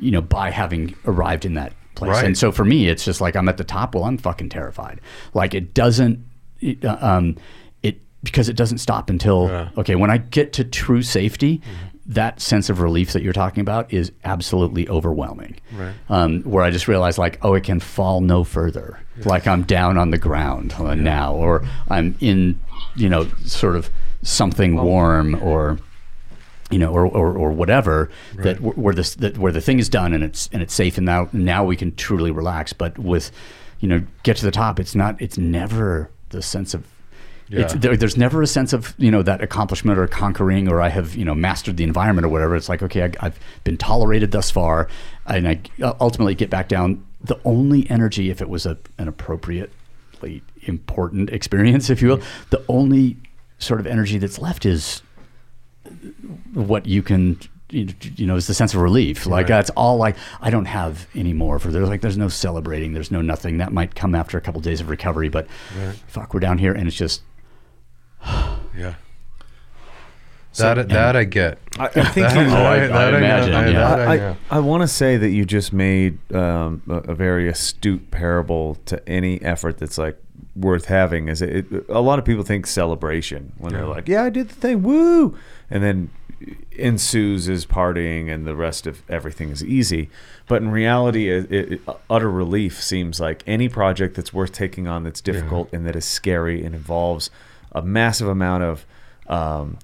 you 0.00 0.10
know, 0.10 0.22
by 0.22 0.48
having 0.50 0.96
arrived 1.04 1.44
in 1.44 1.52
that 1.54 1.74
place. 1.94 2.10
Right. 2.10 2.24
And 2.24 2.36
so 2.36 2.52
for 2.52 2.64
me, 2.64 2.88
it's 2.88 3.04
just 3.04 3.20
like 3.20 3.36
I'm 3.36 3.48
at 3.48 3.56
the 3.56 3.64
top. 3.64 3.94
Well, 3.94 4.04
I'm 4.04 4.18
fucking 4.18 4.48
terrified. 4.48 5.00
Like 5.34 5.54
it 5.54 5.74
doesn't, 5.74 6.24
it, 6.60 6.84
uh, 6.84 6.98
um, 7.00 7.36
it 7.82 8.00
because 8.22 8.48
it 8.48 8.56
doesn't 8.56 8.78
stop 8.78 9.10
until 9.10 9.70
okay. 9.76 9.94
When 9.94 10.10
I 10.10 10.18
get 10.18 10.52
to 10.54 10.64
true 10.64 11.02
safety, 11.02 11.60
that 12.04 12.40
sense 12.40 12.68
of 12.68 12.80
relief 12.80 13.12
that 13.12 13.22
you're 13.22 13.32
talking 13.32 13.60
about 13.60 13.92
is 13.92 14.12
absolutely 14.24 14.88
overwhelming. 14.88 15.58
Right. 15.72 15.94
Um, 16.08 16.42
where 16.42 16.64
I 16.64 16.70
just 16.70 16.88
realize 16.88 17.18
like, 17.18 17.38
oh, 17.42 17.54
it 17.54 17.64
can 17.64 17.80
fall 17.80 18.20
no 18.20 18.44
further. 18.44 18.98
Like 19.24 19.46
I'm 19.46 19.62
down 19.62 19.98
on 19.98 20.10
the 20.10 20.18
ground 20.18 20.74
uh, 20.78 20.94
now, 20.94 21.34
or 21.34 21.64
I'm 21.88 22.16
in, 22.20 22.58
you 22.96 23.08
know, 23.08 23.28
sort 23.44 23.76
of 23.76 23.90
something 24.22 24.76
warm, 24.76 25.40
or 25.42 25.78
you 26.72 26.78
know, 26.78 26.92
or, 26.92 27.06
or, 27.06 27.36
or 27.36 27.52
whatever 27.52 28.10
that 28.36 28.60
where 28.60 28.94
this 28.94 29.14
that 29.16 29.38
where 29.38 29.52
the 29.52 29.60
thing 29.60 29.78
is 29.78 29.88
done 29.88 30.12
and 30.14 30.24
it's 30.24 30.48
and 30.52 30.62
it's 30.62 30.74
safe 30.74 30.96
and 30.96 31.06
now 31.06 31.28
now 31.32 31.64
we 31.64 31.76
can 31.76 31.94
truly 31.96 32.30
relax. 32.30 32.72
But 32.72 32.98
with, 32.98 33.30
you 33.80 33.88
know, 33.88 34.02
get 34.22 34.36
to 34.38 34.44
the 34.44 34.50
top, 34.50 34.80
it's 34.80 34.94
not. 34.94 35.20
It's 35.20 35.38
never 35.38 36.10
the 36.30 36.42
sense 36.42 36.74
of. 36.74 36.86
It's, 37.50 37.74
Yeah. 37.74 37.80
there, 37.80 37.96
there's 37.98 38.16
never 38.16 38.40
a 38.40 38.46
sense 38.46 38.72
of 38.72 38.94
you 38.96 39.10
know 39.10 39.22
that 39.22 39.42
accomplishment 39.42 39.98
or 39.98 40.06
conquering 40.06 40.68
or 40.68 40.80
I 40.80 40.88
have 40.88 41.14
you 41.14 41.24
know 41.24 41.34
mastered 41.34 41.76
the 41.76 41.84
environment 41.84 42.24
or 42.24 42.30
whatever. 42.30 42.56
It's 42.56 42.68
like 42.68 42.82
okay, 42.82 43.02
I, 43.04 43.12
I've 43.20 43.38
been 43.64 43.76
tolerated 43.76 44.30
thus 44.30 44.50
far, 44.50 44.88
and 45.26 45.46
I 45.46 45.60
ultimately 46.00 46.34
get 46.34 46.48
back 46.48 46.68
down. 46.68 47.04
The 47.20 47.38
only 47.44 47.88
energy, 47.90 48.30
if 48.30 48.40
it 48.40 48.48
was 48.48 48.66
a, 48.66 48.78
an 48.98 49.06
appropriately 49.06 50.42
important 50.62 51.30
experience, 51.38 51.90
if 51.90 52.00
you 52.00 52.08
will, 52.08 52.18
mm-hmm. 52.18 52.46
the 52.50 52.64
only 52.68 53.16
sort 53.58 53.78
of 53.78 53.86
energy 53.86 54.18
that's 54.18 54.38
left 54.40 54.66
is 54.66 55.02
what 56.54 56.86
you 56.86 57.02
can 57.02 57.38
you 57.70 58.26
know 58.26 58.36
is 58.36 58.46
the 58.46 58.52
sense 58.54 58.74
of 58.74 58.80
relief 58.80 59.24
like 59.24 59.44
Right. 59.44 59.48
that's 59.48 59.70
all 59.70 59.96
like 59.96 60.16
i 60.42 60.50
don't 60.50 60.66
have 60.66 61.06
anymore 61.14 61.58
for 61.58 61.70
there's 61.72 61.88
like 61.88 62.02
there's 62.02 62.18
no 62.18 62.28
celebrating 62.28 62.92
there's 62.92 63.10
no 63.10 63.22
nothing 63.22 63.56
that 63.58 63.72
might 63.72 63.94
come 63.94 64.14
after 64.14 64.36
a 64.36 64.42
couple 64.42 64.58
of 64.58 64.64
days 64.64 64.80
of 64.82 64.90
recovery 64.90 65.30
but 65.30 65.46
fuck 66.06 66.34
we're 66.34 66.40
down 66.40 66.58
here 66.58 66.72
and 66.74 66.86
it's 66.86 66.96
just 66.96 67.22
Yeah. 68.76 68.94
that 70.58 70.88
that 70.90 71.16
I 71.16 71.24
get. 71.24 71.58
I, 71.78 71.86
I 71.86 71.88
think 71.90 72.14
That, 72.14 72.34
you, 72.46 72.52
I- 72.54 72.86
that 72.86 72.92
I 72.92 73.10
know. 73.10 73.16
imagine, 73.16 73.54
I- 73.54 73.66
yeah. 73.70 73.96
that 73.96 74.08
I 74.08 74.28
I. 74.28 74.36
I, 74.50 74.58
want 74.60 74.82
to 74.82 74.88
say 74.88 75.16
that 75.16 75.30
you 75.30 75.44
just 75.46 75.72
made 75.72 76.18
um, 76.34 76.82
a, 76.88 76.96
a 77.10 77.14
very 77.14 77.48
astute 77.48 78.10
parable 78.10 78.76
to 78.86 79.06
any 79.08 79.40
effort 79.42 79.78
that's 79.78 79.96
like 79.98 80.18
worth 80.54 80.86
having. 80.86 81.28
Is 81.28 81.40
it, 81.40 81.72
it? 81.72 81.88
A 81.88 82.00
lot 82.00 82.18
of 82.18 82.24
people 82.26 82.44
think 82.44 82.66
celebration 82.66 83.52
when 83.58 83.72
they're 83.72 83.86
like, 83.86 84.08
"Yeah, 84.08 84.24
I 84.24 84.30
did 84.30 84.50
the 84.50 84.54
thing, 84.54 84.82
woo!" 84.82 85.36
And 85.72 85.82
then 85.82 86.10
ensues 86.72 87.48
is 87.48 87.64
partying 87.66 88.32
and 88.32 88.46
the 88.46 88.54
rest 88.54 88.86
of 88.86 89.02
everything 89.08 89.50
is 89.50 89.64
easy. 89.64 90.10
But 90.48 90.62
in 90.62 90.70
reality, 90.70 91.30
it, 91.30 91.52
it, 91.52 91.80
utter 92.10 92.30
relief 92.30 92.82
seems 92.82 93.20
like 93.20 93.42
any 93.46 93.68
project 93.68 94.16
that's 94.16 94.32
worth 94.32 94.52
taking 94.52 94.86
on 94.86 95.04
that's 95.04 95.20
difficult 95.20 95.68
and 95.72 95.86
that 95.86 95.96
is 95.96 96.04
scary 96.04 96.64
and 96.64 96.74
involves 96.74 97.30
a 97.72 97.82
massive 97.82 98.28
amount 98.28 98.62
of 98.64 98.86
um, 99.28 99.78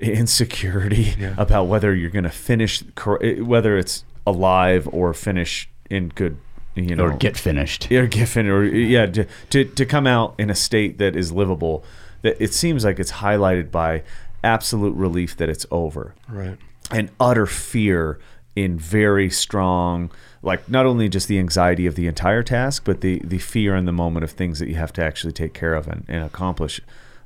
insecurity 0.00 1.14
Yeah. 1.18 1.34
about 1.36 1.64
whether 1.64 1.94
you're 1.94 2.10
going 2.10 2.24
to 2.24 2.30
finish, 2.30 2.82
cor- 2.94 3.20
whether 3.40 3.76
it's 3.76 4.04
alive 4.26 4.88
or 4.92 5.14
finish 5.14 5.68
in 5.90 6.08
good, 6.08 6.38
you 6.74 6.94
know, 6.94 7.04
or 7.04 7.16
get 7.16 7.36
finished 7.36 7.90
or 7.90 8.06
Giffen, 8.06 8.46
or 8.46 8.64
yeah, 8.64 9.06
to, 9.06 9.26
to 9.50 9.64
to 9.64 9.84
come 9.86 10.06
out 10.06 10.34
in 10.38 10.48
a 10.48 10.54
state 10.54 10.98
that 10.98 11.16
is 11.16 11.32
livable. 11.32 11.82
That 12.22 12.40
it 12.40 12.52
seems 12.54 12.84
like 12.84 12.98
it's 13.00 13.12
highlighted 13.12 13.70
by 13.70 14.02
absolute 14.44 14.94
relief 14.94 15.36
that 15.36 15.48
it's 15.48 15.66
over. 15.70 16.14
Right. 16.28 16.56
and 16.90 17.10
utter 17.20 17.46
fear 17.46 18.18
in 18.56 18.78
very 18.78 19.30
strong 19.30 20.10
like 20.42 20.68
not 20.68 20.86
only 20.86 21.08
just 21.08 21.28
the 21.28 21.38
anxiety 21.38 21.86
of 21.86 21.94
the 21.94 22.06
entire 22.06 22.42
task 22.42 22.82
but 22.84 23.00
the 23.02 23.20
the 23.24 23.38
fear 23.38 23.76
in 23.76 23.84
the 23.84 23.92
moment 23.92 24.24
of 24.24 24.30
things 24.30 24.58
that 24.58 24.68
you 24.68 24.74
have 24.74 24.92
to 24.92 25.02
actually 25.04 25.32
take 25.32 25.54
care 25.54 25.74
of 25.74 25.86
and, 25.86 26.04
and 26.08 26.24
accomplish. 26.24 26.80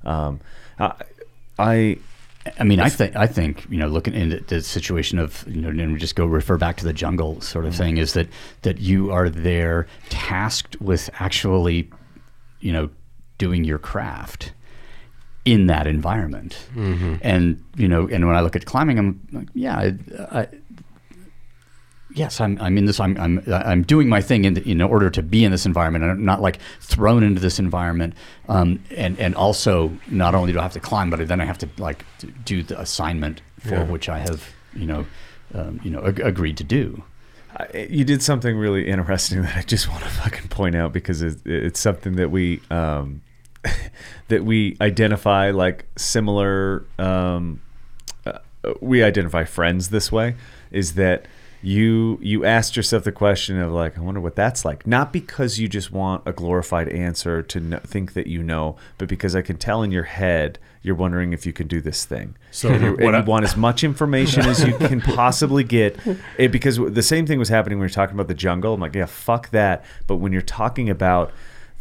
Um, 0.05 0.41
I, 0.79 0.93
I 1.59 1.99
I 2.59 2.65
mean, 2.65 2.81
I 2.81 2.89
think 2.89 3.15
I 3.15 3.29
think 3.29 3.67
you 3.71 3.79
know, 3.79 3.87
looking 3.87 4.15
in 4.15 4.31
the, 4.31 4.41
the 4.41 4.63
situation 4.63 5.19
of 5.21 5.45
you 5.47 5.61
know, 5.61 5.69
and 5.69 5.93
we 5.93 5.99
just 5.99 6.17
go 6.17 6.27
refer 6.27 6.57
back 6.59 6.77
to 6.79 6.85
the 6.85 6.93
jungle 6.93 7.41
sort 7.41 7.67
of 7.67 7.75
thing, 7.75 7.99
is 7.99 8.15
that 8.15 8.27
that 8.63 8.81
you 8.81 9.13
are 9.13 9.31
there 9.31 9.87
tasked 10.09 10.81
with 10.81 11.09
actually, 11.21 11.89
you 12.59 12.73
know, 12.73 12.91
doing 13.39 13.63
your 13.63 13.79
craft 13.79 14.53
in 15.45 15.67
that 15.67 15.87
environment, 15.87 16.57
and 16.77 17.63
you 17.77 17.89
know, 17.89 18.09
and 18.09 18.27
when 18.27 18.37
I 18.37 18.41
look 18.41 18.55
at 18.57 18.65
climbing, 18.65 18.99
I'm 18.99 19.21
like, 19.33 19.49
yeah, 19.55 19.77
I, 19.77 20.39
I, 20.41 20.49
yes, 22.15 22.41
I'm, 22.41 22.61
I'm 22.61 22.77
in 22.79 22.85
this, 22.85 23.01
I'm, 23.01 23.17
I'm, 23.19 23.43
I'm 23.51 23.83
doing 23.83 24.09
my 24.09 24.21
thing 24.21 24.45
in, 24.45 24.57
in 24.59 24.81
order 24.83 25.09
to 25.11 25.23
be 25.23 25.45
in 25.45 25.51
this 25.51 25.65
environment. 25.67 26.05
I'm 26.05 26.25
not 26.25 26.41
like 26.43 26.59
thrown 26.81 27.23
into 27.23 27.41
this 27.41 27.59
environment. 27.59 28.15
Um, 28.49 28.83
and, 28.97 29.19
and 29.19 29.35
also 29.35 29.97
not 30.11 30.35
only 30.35 30.53
do 30.53 30.59
I 30.59 30.63
have 30.63 30.75
to 30.75 30.81
climb, 30.81 31.11
but 31.11 31.27
then 31.27 31.41
I 31.41 31.45
have 31.47 31.59
to 31.59 31.69
like 31.79 32.05
do 32.45 32.63
the 32.63 32.79
assignment 32.81 33.41
for 33.61 33.71
Yeah. 33.77 33.85
which 33.85 34.09
I 34.09 34.19
have, 34.19 34.47
you 34.75 34.87
know, 34.87 35.07
um, 35.55 35.81
you 35.83 35.91
know, 35.91 36.05
ag- 36.07 36.21
agreed 36.21 36.57
to 36.59 36.65
do. 36.65 37.03
You 37.75 38.05
did 38.05 38.23
something 38.23 38.57
really 38.57 38.89
interesting 38.89 39.43
that 39.47 39.57
I 39.57 39.63
just 39.63 39.89
want 39.89 40.03
to 40.05 40.11
fucking 40.11 40.49
point 40.49 40.75
out 40.77 40.93
because 40.93 41.23
it, 41.23 41.41
it's 41.47 41.81
something 41.81 42.17
that 42.17 42.31
we 42.31 42.61
um, 42.71 43.23
that 44.29 44.45
we 44.45 44.77
identify 44.81 45.51
like 45.51 45.87
similar. 45.97 46.85
Um, 46.99 47.61
uh, 48.27 48.39
we 48.81 49.03
identify 49.03 49.45
friends 49.45 49.91
this 49.91 50.11
way. 50.13 50.35
Is 50.71 50.95
that 50.95 51.27
you 51.65 52.19
you 52.21 52.45
asked 52.45 52.77
yourself 52.77 53.05
the 53.05 53.13
question 53.13 53.61
of 53.61 53.71
like 53.71 53.97
I 53.97 54.01
wonder 54.01 54.21
what 54.21 54.35
that's 54.35 54.65
like 54.65 54.85
not 54.85 55.13
because 55.13 55.61
you 55.61 55.69
just 55.69 55.93
want 55.93 56.23
a 56.27 56.33
glorified 56.33 56.89
answer 56.89 57.41
to 57.41 57.61
kn- 57.61 57.81
think 57.83 58.15
that 58.15 58.27
you 58.27 58.43
know 58.43 58.77
but 58.99 59.09
because 59.09 59.37
I 59.37 59.43
can 59.43 59.59
tell 59.59 59.85
in 59.85 59.93
your 59.93 60.03
head 60.03 60.59
you're 60.83 60.97
wondering 60.97 61.33
if 61.33 61.47
you 61.47 61.53
can 61.53 61.69
do 61.69 61.81
this 61.81 62.05
thing 62.05 62.35
So 62.51 62.69
and, 62.71 62.83
you, 62.83 62.97
and 62.97 63.15
I- 63.15 63.21
you 63.21 63.25
want 63.27 63.45
as 63.45 63.57
much 63.57 63.85
information 63.85 64.45
as 64.47 64.65
you 64.65 64.77
can 64.77 65.01
possibly 65.01 65.63
get 65.63 65.97
it, 66.37 66.51
because 66.51 66.79
the 66.79 67.01
same 67.03 67.27
thing 67.29 67.39
was 67.39 67.49
happening 67.49 67.79
when 67.79 67.85
you're 67.85 67.95
talking 67.95 68.17
about 68.17 68.27
the 68.27 68.35
jungle 68.35 68.75
I'm 68.75 68.81
like 68.81 68.97
yeah 68.97 69.07
fuck 69.07 69.51
that 69.51 69.85
but 70.09 70.17
when 70.17 70.33
you're 70.33 70.43
talking 70.43 70.91
about 70.91 71.31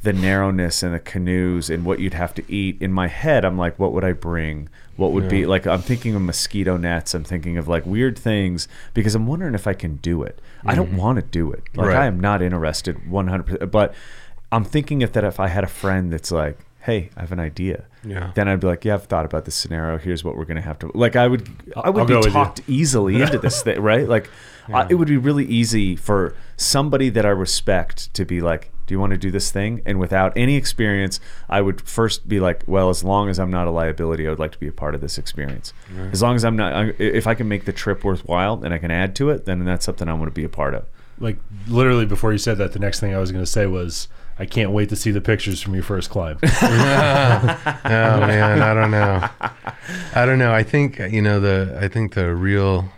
the 0.04 0.14
narrowness 0.14 0.82
and 0.84 0.94
the 0.96 1.00
canoes 1.00 1.70
and 1.70 1.86
what 1.86 2.00
you'd 2.00 2.14
have 2.16 2.34
to 2.34 2.44
eat. 2.52 2.82
In 2.82 2.92
my 2.92 3.08
head 3.08 3.46
i'm 3.46 3.58
like 3.58 3.78
what 3.80 3.92
would 3.94 4.04
i 4.04 4.14
bring? 4.14 4.68
What 4.98 5.12
would 5.14 5.30
be 5.30 5.46
like 5.46 5.66
i'm 5.68 5.82
thinking 5.82 6.16
of 6.16 6.22
mosquito 6.22 6.78
nets. 6.78 7.14
I'm 7.14 7.24
thinking 7.24 7.58
of 7.58 7.68
like 7.68 7.86
weird 7.86 8.18
things 8.18 8.68
because 8.94 9.14
i'm 9.16 9.28
wondering 9.28 9.54
if 9.56 9.68
i 9.68 9.74
can 9.74 9.98
do 9.98 10.24
it. 10.24 10.40
I 10.66 10.76
don't 10.76 10.96
want 10.98 11.18
to 11.18 11.22
do 11.24 11.52
it. 11.52 11.64
Like 11.76 11.88
Right. 11.90 11.98
i 11.98 12.06
am 12.08 12.20
not 12.20 12.42
interested 12.42 12.98
100% 13.10 13.70
but 13.72 13.94
i'm 14.52 14.64
thinking 14.64 15.02
if 15.02 15.12
that 15.14 15.24
if 15.24 15.40
i 15.40 15.48
had 15.48 15.64
a 15.64 15.68
friend 15.68 16.12
that's 16.12 16.32
like 16.32 16.58
hey 16.82 17.10
i 17.16 17.22
have 17.22 17.32
an 17.32 17.40
idea 17.40 17.86
Yeah. 18.04 18.32
then 18.36 18.48
i'd 18.48 18.60
be 18.60 18.68
like 18.68 18.84
yeah 18.84 18.96
i've 18.96 19.06
thought 19.06 19.26
about 19.26 19.46
this 19.46 19.56
scenario. 19.56 19.98
Here's 20.00 20.24
what 20.24 20.36
we're 20.36 20.46
gonna 20.46 20.62
have 20.62 20.80
to 20.80 20.92
like 20.96 21.16
i 21.16 21.28
would 21.28 21.48
i 21.78 21.90
would 21.90 22.12
I'll 22.12 22.24
be 22.24 22.30
talked 22.32 22.62
easily 22.68 23.22
into 23.22 23.38
this 23.38 23.62
thing 23.62 23.80
right? 23.80 24.08
Like 24.10 24.30
I, 24.68 24.88
it 24.90 24.96
would 24.96 25.08
be 25.08 25.18
really 25.18 25.46
easy 25.46 25.96
for 25.96 26.36
somebody 26.58 27.10
that 27.10 27.26
i 27.26 27.30
respect 27.30 28.14
to 28.16 28.26
be 28.26 28.42
like 28.42 28.72
do 28.92 28.96
you 28.96 29.00
want 29.00 29.12
to 29.12 29.18
do 29.18 29.32
this 29.32 29.52
thing 29.52 29.82
and 29.86 29.98
without 30.00 30.34
any 30.36 30.56
experience 30.58 31.22
i 31.50 31.62
would 31.62 31.80
first 31.80 32.28
be 32.28 32.42
like 32.42 32.62
well 32.68 32.90
as 32.90 33.04
long 33.06 33.30
as 33.30 33.40
i'm 33.40 33.50
not 33.50 33.66
a 33.68 33.72
liability 33.72 34.28
i 34.28 34.30
would 34.30 34.38
like 34.40 34.52
to 34.52 34.60
be 34.60 34.68
a 34.68 34.72
part 34.72 34.94
of 34.94 35.00
this 35.00 35.18
experience 35.18 35.72
as 36.12 36.22
long 36.22 36.36
as 36.36 36.44
i'm 36.44 36.58
not 36.58 36.88
if 37.00 37.26
i 37.26 37.34
can 37.34 37.48
make 37.48 37.64
the 37.64 37.72
trip 37.72 38.04
worthwhile 38.04 38.62
and 38.66 38.74
i 38.74 38.78
can 38.78 38.92
add 38.92 39.16
to 39.16 39.30
it 39.30 39.46
then 39.46 39.64
that's 39.64 39.86
something 39.86 40.10
i 40.10 40.14
want 40.14 40.26
to 40.28 40.32
be 40.32 40.44
a 40.44 40.50
part 40.50 40.74
of 40.74 40.84
Like 41.20 41.38
literally 41.68 42.06
before 42.06 42.32
you 42.34 42.38
said 42.38 42.58
that, 42.58 42.74
the 42.74 42.80
next 42.80 43.00
thing 43.00 43.14
I 43.14 43.20
was 43.20 43.32
going 43.32 43.46
to 43.46 43.52
say 43.52 43.68
was, 43.68 44.08
I 44.40 44.46
can't 44.48 44.72
wait 44.72 44.90
to 44.90 44.96
see 44.96 45.12
the 45.12 45.22
pictures 45.22 45.62
from 45.62 45.76
your 45.76 45.84
first 45.84 46.10
climb. 46.10 46.40
Oh 46.44 48.18
man, 48.28 48.62
I 48.62 48.74
don't 48.74 48.90
know. 48.92 49.30
I 50.16 50.26
don't 50.26 50.40
know. 50.40 50.52
I 50.52 50.64
think 50.64 51.00
uh, 51.00 51.06
you 51.06 51.22
know 51.22 51.40
the. 51.40 51.78
I 51.80 51.88
think 51.88 52.16
the 52.16 52.34
real. 52.34 52.90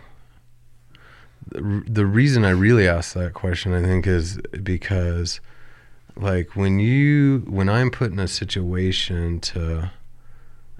The, 1.48 1.84
the 1.86 2.06
reason 2.06 2.44
I 2.44 2.50
really 2.50 2.88
asked 2.88 3.12
that 3.14 3.34
question, 3.34 3.74
I 3.74 3.82
think, 3.82 4.06
is 4.06 4.38
because, 4.62 5.40
like, 6.16 6.54
when 6.56 6.78
you 6.78 7.40
when 7.48 7.68
I'm 7.68 7.90
put 7.90 8.12
in 8.12 8.18
a 8.18 8.28
situation 8.28 9.40
to 9.40 9.90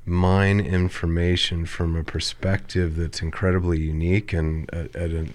mine 0.06 0.60
information 0.60 1.64
from 1.66 1.96
a 1.96 2.04
perspective 2.04 2.96
that's 2.96 3.22
incredibly 3.22 3.80
unique 3.80 4.32
and 4.32 4.68
at, 4.72 4.94
at 4.94 5.10
an 5.10 5.32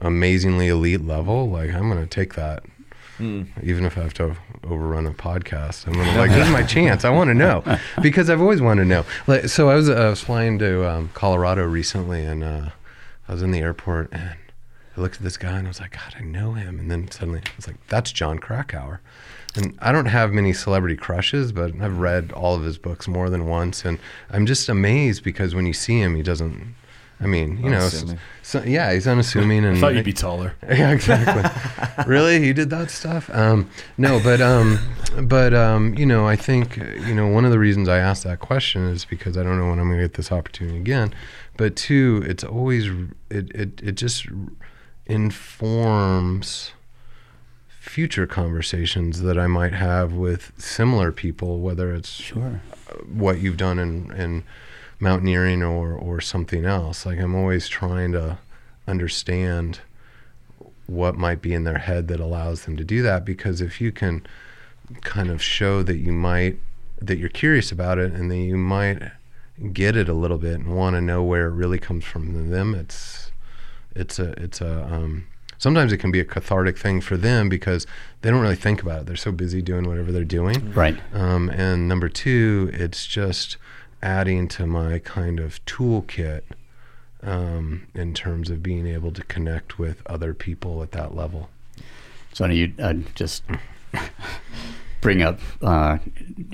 amazingly 0.00 0.68
elite 0.68 1.04
level, 1.04 1.48
like 1.50 1.72
I'm 1.72 1.88
gonna 1.88 2.06
take 2.06 2.34
that. 2.34 2.62
even 3.18 3.84
if 3.86 3.96
I 3.96 4.02
have 4.02 4.14
to 4.14 4.36
overrun 4.64 5.06
a 5.06 5.12
podcast. 5.12 5.86
I'm 5.86 5.94
gonna, 5.94 6.18
like, 6.18 6.30
this 6.30 6.46
is 6.46 6.52
my 6.52 6.62
chance. 6.76 7.02
I 7.04 7.08
want 7.10 7.28
to 7.28 7.34
know 7.34 7.64
because 8.02 8.28
I've 8.28 8.42
always 8.42 8.60
wanted 8.60 8.82
to 8.82 8.88
know. 8.88 9.04
Like, 9.26 9.48
so 9.48 9.70
I 9.70 9.74
was, 9.74 9.88
uh, 9.88 9.94
I 9.94 10.10
was 10.10 10.20
flying 10.20 10.58
to 10.58 10.86
um, 10.88 11.10
Colorado 11.14 11.64
recently, 11.64 12.22
and 12.24 12.44
uh, 12.44 12.68
I 13.26 13.32
was 13.32 13.42
in 13.42 13.52
the 13.52 13.60
airport, 13.60 14.10
and 14.12 14.36
I 14.96 15.00
looked 15.00 15.16
at 15.16 15.22
this 15.22 15.36
guy, 15.36 15.58
and 15.58 15.66
I 15.66 15.70
was 15.70 15.80
like, 15.80 15.92
God, 15.92 16.14
I 16.18 16.22
know 16.22 16.52
him. 16.52 16.78
And 16.80 16.90
then 16.90 17.10
suddenly, 17.10 17.40
I 17.44 17.50
was 17.56 17.66
like, 17.66 17.76
That's 17.88 18.12
Jon 18.12 18.38
Krakauer. 18.38 19.00
And 19.54 19.76
I 19.80 19.90
don't 19.92 20.06
have 20.06 20.32
many 20.32 20.52
celebrity 20.52 20.96
crushes, 20.96 21.50
but 21.52 21.72
I've 21.80 21.98
read 21.98 22.32
all 22.32 22.54
of 22.54 22.62
his 22.62 22.76
books 22.78 23.08
more 23.08 23.30
than 23.30 23.46
once, 23.46 23.84
and 23.84 23.98
I'm 24.30 24.44
just 24.46 24.68
amazed 24.68 25.22
because 25.24 25.54
when 25.54 25.64
you 25.66 25.72
see 25.72 25.98
him, 26.00 26.14
he 26.14 26.22
doesn't. 26.22 26.74
I 27.18 27.24
mean, 27.26 27.56
you 27.64 27.70
know, 27.70 27.78
s- 27.78 28.02
Unassuming. 28.02 28.18
so, 28.42 28.62
yeah, 28.64 28.92
he's 28.92 29.06
unassuming, 29.06 29.64
and 29.64 29.78
I 29.78 29.80
thought 29.80 29.94
you'd 29.94 30.04
be 30.04 30.12
taller. 30.12 30.54
yeah, 30.68 30.90
exactly. 30.90 32.04
really, 32.06 32.38
he 32.42 32.52
did 32.52 32.68
that 32.68 32.90
stuff. 32.90 33.30
Um, 33.32 33.70
no, 33.96 34.20
but 34.22 34.42
um, 34.42 34.78
but 35.22 35.54
um, 35.54 35.94
you 35.94 36.04
know, 36.04 36.26
I 36.28 36.36
think 36.36 36.78
uh, 36.78 36.84
you 37.06 37.14
know 37.14 37.26
one 37.26 37.46
of 37.46 37.50
the 37.50 37.58
reasons 37.58 37.88
I 37.88 37.96
asked 37.96 38.24
that 38.24 38.40
question 38.40 38.86
is 38.88 39.06
because 39.06 39.38
I 39.38 39.42
don't 39.42 39.58
know 39.58 39.70
when 39.70 39.78
I'm 39.78 39.88
going 39.88 39.98
to 40.00 40.04
get 40.04 40.14
this 40.18 40.30
opportunity 40.30 40.76
again. 40.76 41.14
But 41.56 41.74
two, 41.76 42.22
it's 42.26 42.44
always 42.44 42.88
it 43.30 43.50
it 43.54 43.80
it 43.82 43.92
just 43.92 44.26
informs 45.06 46.72
future 47.68 48.26
conversations 48.26 49.22
that 49.22 49.38
I 49.38 49.46
might 49.46 49.72
have 49.72 50.12
with 50.12 50.52
similar 50.58 51.12
people, 51.12 51.60
whether 51.60 51.94
it's 51.94 52.10
Sure. 52.10 52.60
what 53.10 53.38
you've 53.40 53.56
done 53.56 53.78
in, 53.78 54.12
in 54.12 54.42
mountaineering 54.98 55.62
or, 55.62 55.92
or 55.92 56.20
something 56.20 56.64
else. 56.64 57.06
Like 57.06 57.18
I'm 57.18 57.34
always 57.34 57.68
trying 57.68 58.12
to 58.12 58.38
understand 58.86 59.80
what 60.86 61.16
might 61.16 61.42
be 61.42 61.52
in 61.52 61.64
their 61.64 61.78
head 61.78 62.08
that 62.08 62.20
allows 62.20 62.64
them 62.64 62.76
to 62.76 62.84
do 62.84 63.02
that. 63.02 63.24
Because 63.24 63.60
if 63.60 63.80
you 63.80 63.92
can 63.92 64.26
kind 65.02 65.30
of 65.30 65.42
show 65.42 65.82
that 65.82 65.96
you 65.96 66.12
might, 66.12 66.58
that 67.00 67.18
you're 67.18 67.28
curious 67.28 67.72
about 67.72 67.98
it 67.98 68.12
and 68.12 68.30
that 68.30 68.36
you 68.36 68.56
might 68.56 69.02
get 69.72 69.96
it 69.96 70.08
a 70.08 70.12
little 70.12 70.38
bit 70.38 70.54
and 70.54 70.76
want 70.76 70.94
to 70.94 71.00
know 71.00 71.22
where 71.22 71.46
it 71.48 71.52
really 71.54 71.78
comes 71.78 72.04
from 72.04 72.50
them, 72.50 72.74
it's, 72.74 73.25
it's 73.96 74.18
a, 74.18 74.30
it's 74.42 74.60
a, 74.60 74.84
um, 74.84 75.26
sometimes 75.58 75.92
it 75.92 75.98
can 75.98 76.10
be 76.10 76.20
a 76.20 76.24
cathartic 76.24 76.78
thing 76.78 77.00
for 77.00 77.16
them 77.16 77.48
because 77.48 77.86
they 78.22 78.30
don't 78.30 78.40
really 78.40 78.56
think 78.56 78.82
about 78.82 79.00
it. 79.00 79.06
They're 79.06 79.16
so 79.16 79.32
busy 79.32 79.62
doing 79.62 79.88
whatever 79.88 80.12
they're 80.12 80.24
doing. 80.24 80.72
Right. 80.72 80.98
Um, 81.12 81.48
and 81.50 81.88
number 81.88 82.08
two, 82.08 82.70
it's 82.72 83.06
just 83.06 83.56
adding 84.02 84.48
to 84.48 84.66
my 84.66 84.98
kind 84.98 85.40
of 85.40 85.64
toolkit 85.64 86.42
um, 87.22 87.86
in 87.94 88.14
terms 88.14 88.50
of 88.50 88.62
being 88.62 88.86
able 88.86 89.12
to 89.12 89.22
connect 89.24 89.78
with 89.78 90.02
other 90.06 90.34
people 90.34 90.82
at 90.82 90.92
that 90.92 91.14
level. 91.14 91.48
So 92.32 92.46
you 92.46 92.72
uh, 92.78 92.94
just 93.14 93.42
bring 95.00 95.22
up 95.22 95.40
uh, 95.62 95.98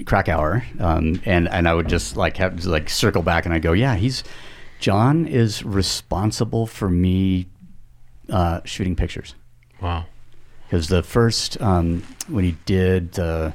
Krakauer, 0.07 0.65
um, 0.79 1.21
and 1.25 1.49
and 1.49 1.69
I 1.69 1.75
would 1.75 1.89
just 1.89 2.17
like 2.17 2.37
have 2.37 2.65
like 2.65 2.89
circle 2.89 3.23
back 3.23 3.47
and 3.47 3.55
I 3.55 3.59
go, 3.59 3.73
yeah, 3.73 3.97
he's 3.97 4.23
Jon 4.83 5.27
is 5.27 5.65
responsible 5.65 6.67
for 6.67 6.91
me 6.91 7.47
uh, 8.29 8.61
shooting 8.65 8.97
pictures 8.97 9.35
Wow. 9.81 10.07
because 10.65 10.89
the 10.89 11.03
first 11.05 11.61
um, 11.63 12.03
when 12.29 12.43
he 12.45 12.57
did 12.67 13.13
the 13.13 13.53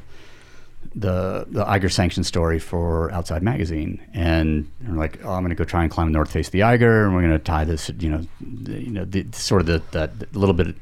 the 0.96 1.46
the 1.50 1.68
Eiger 1.68 1.90
sanction 1.90 2.24
story 2.24 2.60
for 2.60 3.12
Outside 3.12 3.44
Magazine, 3.44 4.02
and 4.14 4.72
we're 4.88 4.96
like, 4.96 5.20
oh, 5.24 5.34
I'm 5.34 5.42
going 5.42 5.50
to 5.50 5.56
go 5.56 5.64
try 5.66 5.84
and 5.84 5.92
climb 5.92 6.08
the 6.08 6.14
north 6.14 6.32
face 6.32 6.48
of 6.48 6.54
the 6.54 6.64
Eiger, 6.64 7.06
and 7.06 7.14
we're 7.14 7.22
going 7.22 7.34
to 7.34 7.40
tie 7.40 7.66
this, 7.66 7.92
you 8.00 8.10
know, 8.10 8.22
the, 8.42 8.82
you 8.82 8.92
know, 8.92 9.04
the, 9.06 9.26
sort 9.34 9.62
of 9.62 9.68
the, 9.68 9.82
that 9.92 10.34
little 10.36 10.56
bit 10.56 10.76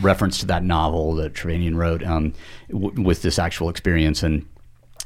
reference 0.00 0.38
to 0.40 0.46
that 0.46 0.64
novel 0.64 1.14
that 1.14 1.32
Trevanian 1.34 1.76
wrote 1.76 2.02
um, 2.04 2.34
w- 2.68 3.00
with 3.00 3.22
this 3.22 3.38
actual 3.38 3.68
experience 3.70 4.22
and 4.24 4.44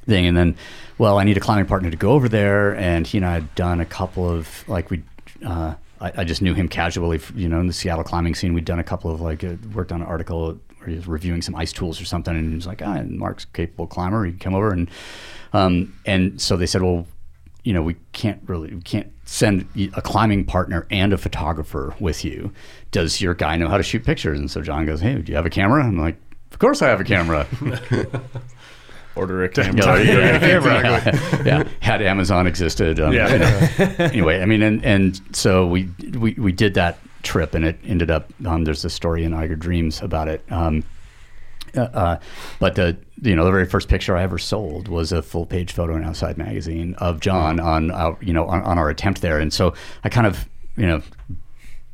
thing, 0.08 0.26
and 0.26 0.36
then, 0.36 0.56
well, 0.96 1.18
I 1.18 1.24
need 1.24 1.36
a 1.36 1.40
climbing 1.40 1.66
partner 1.66 1.90
to 1.90 1.96
go 1.96 2.12
over 2.12 2.28
there, 2.28 2.74
and 2.76 3.06
he 3.06 3.18
and 3.18 3.26
I 3.26 3.34
had 3.34 3.54
done 3.54 3.80
a 3.80 3.86
couple 3.86 4.28
of 4.28 4.68
like 4.68 4.90
we. 4.90 5.02
Uh, 5.44 5.74
I, 6.00 6.12
I 6.18 6.24
just 6.24 6.42
knew 6.42 6.54
him 6.54 6.68
casually, 6.68 7.20
you 7.34 7.48
know, 7.48 7.60
in 7.60 7.66
the 7.66 7.72
Seattle 7.72 8.04
climbing 8.04 8.34
scene. 8.34 8.54
We'd 8.54 8.64
done 8.64 8.78
a 8.78 8.84
couple 8.84 9.10
of 9.10 9.20
like 9.20 9.44
uh, 9.44 9.54
worked 9.72 9.92
on 9.92 10.00
an 10.00 10.06
article 10.06 10.58
where 10.78 10.88
he 10.88 10.96
was 10.96 11.06
reviewing 11.06 11.42
some 11.42 11.54
ice 11.54 11.72
tools 11.72 12.00
or 12.00 12.04
something, 12.04 12.34
and 12.34 12.48
he 12.48 12.54
was 12.54 12.66
like, 12.66 12.82
"Ah, 12.82 13.02
Mark's 13.04 13.44
a 13.44 13.48
capable 13.48 13.86
climber. 13.86 14.24
He 14.24 14.32
can 14.32 14.40
come 14.40 14.54
over." 14.54 14.72
And 14.72 14.90
um, 15.52 15.94
and 16.06 16.40
so 16.40 16.56
they 16.56 16.66
said, 16.66 16.82
"Well, 16.82 17.06
you 17.62 17.72
know, 17.72 17.82
we 17.82 17.96
can't 18.12 18.40
really, 18.46 18.74
we 18.74 18.80
can't 18.80 19.12
send 19.24 19.68
a 19.94 20.00
climbing 20.00 20.44
partner 20.44 20.86
and 20.90 21.12
a 21.12 21.18
photographer 21.18 21.94
with 22.00 22.24
you. 22.24 22.52
Does 22.90 23.20
your 23.20 23.34
guy 23.34 23.56
know 23.56 23.68
how 23.68 23.76
to 23.76 23.82
shoot 23.82 24.04
pictures?" 24.04 24.38
And 24.38 24.50
so 24.50 24.62
Jon 24.62 24.86
goes, 24.86 25.00
"Hey, 25.00 25.16
do 25.16 25.30
you 25.30 25.36
have 25.36 25.46
a 25.46 25.50
camera?" 25.50 25.84
I'm 25.84 25.98
like, 25.98 26.16
"Of 26.50 26.58
course 26.58 26.82
I 26.82 26.88
have 26.88 27.00
a 27.00 27.04
camera." 27.04 27.46
Order 29.18 29.44
a 29.44 29.48
camera. 29.48 29.74
Yeah, 30.04 30.38
there 30.38 30.58
you 30.58 30.64
go. 30.64 30.76
Exactly. 30.94 31.46
yeah, 31.46 31.68
had 31.80 32.00
Amazon 32.02 32.46
existed. 32.46 33.00
Um, 33.00 33.12
Yeah. 33.12 33.32
you 33.32 33.38
know. 33.38 33.94
anyway, 34.04 34.40
I 34.40 34.46
mean, 34.46 34.62
and 34.62 34.84
and 34.84 35.20
so 35.36 35.66
we 35.66 35.88
we 36.18 36.32
we 36.34 36.52
did 36.52 36.74
that 36.74 36.98
trip, 37.22 37.54
and 37.54 37.64
it 37.64 37.78
ended 37.84 38.10
up. 38.10 38.32
Um, 38.46 38.64
there's 38.64 38.84
a 38.84 38.90
story 38.90 39.24
in 39.24 39.34
Eiger 39.34 39.56
Dreams 39.56 40.00
about 40.00 40.28
it. 40.28 40.42
Um, 40.50 40.84
uh, 41.76 41.80
uh, 41.80 42.18
but 42.60 42.76
the 42.76 42.96
you 43.20 43.34
know 43.36 43.44
the 43.44 43.50
very 43.50 43.66
first 43.66 43.88
picture 43.88 44.16
I 44.16 44.22
ever 44.22 44.38
sold 44.38 44.88
was 44.88 45.12
a 45.12 45.20
full 45.22 45.44
page 45.46 45.72
photo 45.72 45.96
in 45.96 46.04
Outside 46.04 46.38
Magazine 46.38 46.94
of 46.94 47.20
Jon 47.20 47.60
on 47.60 47.90
our 47.90 48.16
you 48.20 48.32
know 48.32 48.46
on, 48.46 48.62
on 48.62 48.78
our 48.78 48.88
attempt 48.88 49.20
there, 49.20 49.38
and 49.38 49.52
so 49.52 49.74
I 50.04 50.08
kind 50.08 50.26
of 50.26 50.48
you 50.76 50.86
know 50.86 51.02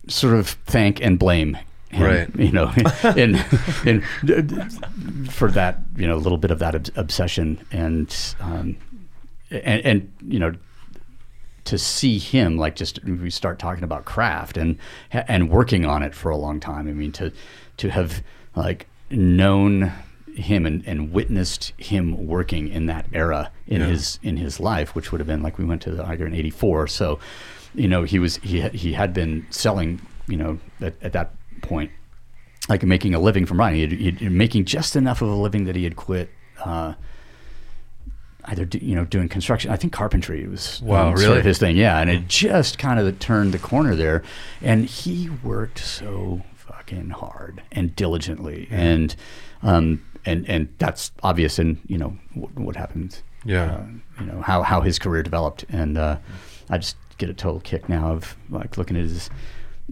sort 0.09 0.35
of 0.35 0.49
thank 0.67 1.01
and 1.03 1.19
blame 1.19 1.57
Right. 1.99 2.29
you 2.37 2.53
know 2.53 2.73
in 3.17 3.37
in 3.85 4.01
for 5.31 5.51
that 5.51 5.81
you 5.97 6.07
know 6.07 6.17
a 6.17 6.23
little 6.25 6.39
bit 6.39 6.51
of 6.51 6.59
that 6.61 6.75
ob- 6.75 6.89
obsession 6.97 7.65
and 7.73 8.15
um 8.41 8.77
and, 9.51 9.85
and 9.85 10.13
you 10.27 10.39
know 10.39 10.53
to 11.65 11.79
see 11.79 12.19
him 12.19 12.59
like 12.59 12.77
just 12.77 13.03
we 13.05 13.31
start 13.31 13.59
talking 13.59 13.85
about 13.85 14.05
craft 14.05 14.57
and 14.57 14.79
and 15.13 15.49
working 15.51 15.85
on 15.87 16.03
it 16.03 16.15
for 16.15 16.31
a 16.31 16.37
long 16.37 16.61
time. 16.61 16.87
I 16.89 16.93
mean 16.93 17.13
to 17.13 17.33
to 17.79 17.89
have 17.91 18.23
like 18.55 18.87
known 19.11 19.93
him 20.35 20.67
and, 20.67 20.83
and 20.87 21.13
witnessed 21.13 21.73
him 21.79 22.27
working 22.27 22.69
in 22.69 22.87
that 22.87 23.07
era 23.13 23.51
in 23.67 23.81
Yeah. 23.81 23.87
his 23.89 24.19
in 24.23 24.37
his 24.37 24.61
life, 24.61 24.95
which 24.95 25.11
would 25.11 25.21
have 25.21 25.27
been 25.29 25.43
like 25.43 25.57
we 25.59 25.65
went 25.65 25.81
to 25.83 25.91
the 25.93 26.05
Eiger 26.05 26.27
in 26.27 26.35
'84. 26.35 26.87
So, 26.89 27.19
you 27.75 27.89
know, 27.89 28.03
he 28.03 28.19
was 28.19 28.37
he 28.39 28.61
had- 28.61 28.75
he 28.75 28.93
had 28.93 29.15
been 29.15 29.47
selling, 29.51 30.01
you 30.27 30.37
know, 30.37 30.59
at, 30.83 30.95
at 31.03 31.13
that 31.13 31.31
point, 31.65 31.91
like 32.69 32.83
making 32.83 33.15
a 33.15 33.19
living 33.19 33.47
from 33.47 33.59
writing. 33.59 33.91
He 33.91 34.07
had, 34.07 34.19
he'd 34.21 34.31
making 34.31 34.65
just 34.67 34.97
enough 34.97 35.23
of 35.23 35.29
a 35.29 35.35
living 35.35 35.65
that 35.65 35.77
he 35.77 35.85
had 35.85 35.97
quit. 35.97 36.31
Uh, 36.65 36.95
either 38.47 38.65
do, 38.65 38.79
you 38.79 38.95
know 38.95 39.05
doing 39.05 39.29
construction. 39.29 39.71
I 39.71 39.77
think 39.77 39.93
carpentry 39.93 40.47
was 40.47 40.81
Wow, 40.83 41.09
um, 41.09 41.17
sort 41.17 41.29
really? 41.29 41.39
of 41.41 41.45
his 41.45 41.59
thing. 41.59 41.77
Yeah, 41.77 41.99
and 41.99 42.11
it 42.11 42.29
just 42.29 42.79
kind 42.79 43.01
of 43.01 43.19
turned 43.19 43.53
the 43.53 43.59
corner 43.59 43.95
there, 43.97 44.23
and 44.63 44.85
he 44.87 45.31
worked 45.43 45.79
so 45.79 46.43
fucking 46.57 47.11
hard 47.11 47.63
and 47.73 47.95
diligently, 47.97 48.69
and 48.71 49.15
um 49.63 50.05
and 50.27 50.49
and 50.49 50.69
that's 50.79 51.11
obvious 51.23 51.59
in 51.59 51.81
you 51.87 51.99
know 51.99 52.17
what, 52.35 52.55
what 52.59 52.77
happened. 52.77 53.21
Yeah. 53.47 53.75
uh, 53.75 53.85
you 54.21 54.27
know 54.27 54.41
how 54.41 54.63
how 54.63 54.81
his 54.81 54.99
career 54.99 55.23
developed, 55.23 55.65
and 55.69 55.99
uh, 55.99 56.19
I 56.71 56.79
just 56.79 56.97
get 57.19 57.29
a 57.31 57.35
total 57.35 57.61
kick 57.61 57.89
now 57.89 58.09
of 58.13 58.37
like 58.51 58.77
looking 58.79 58.97
at 58.97 59.03
his. 59.05 59.31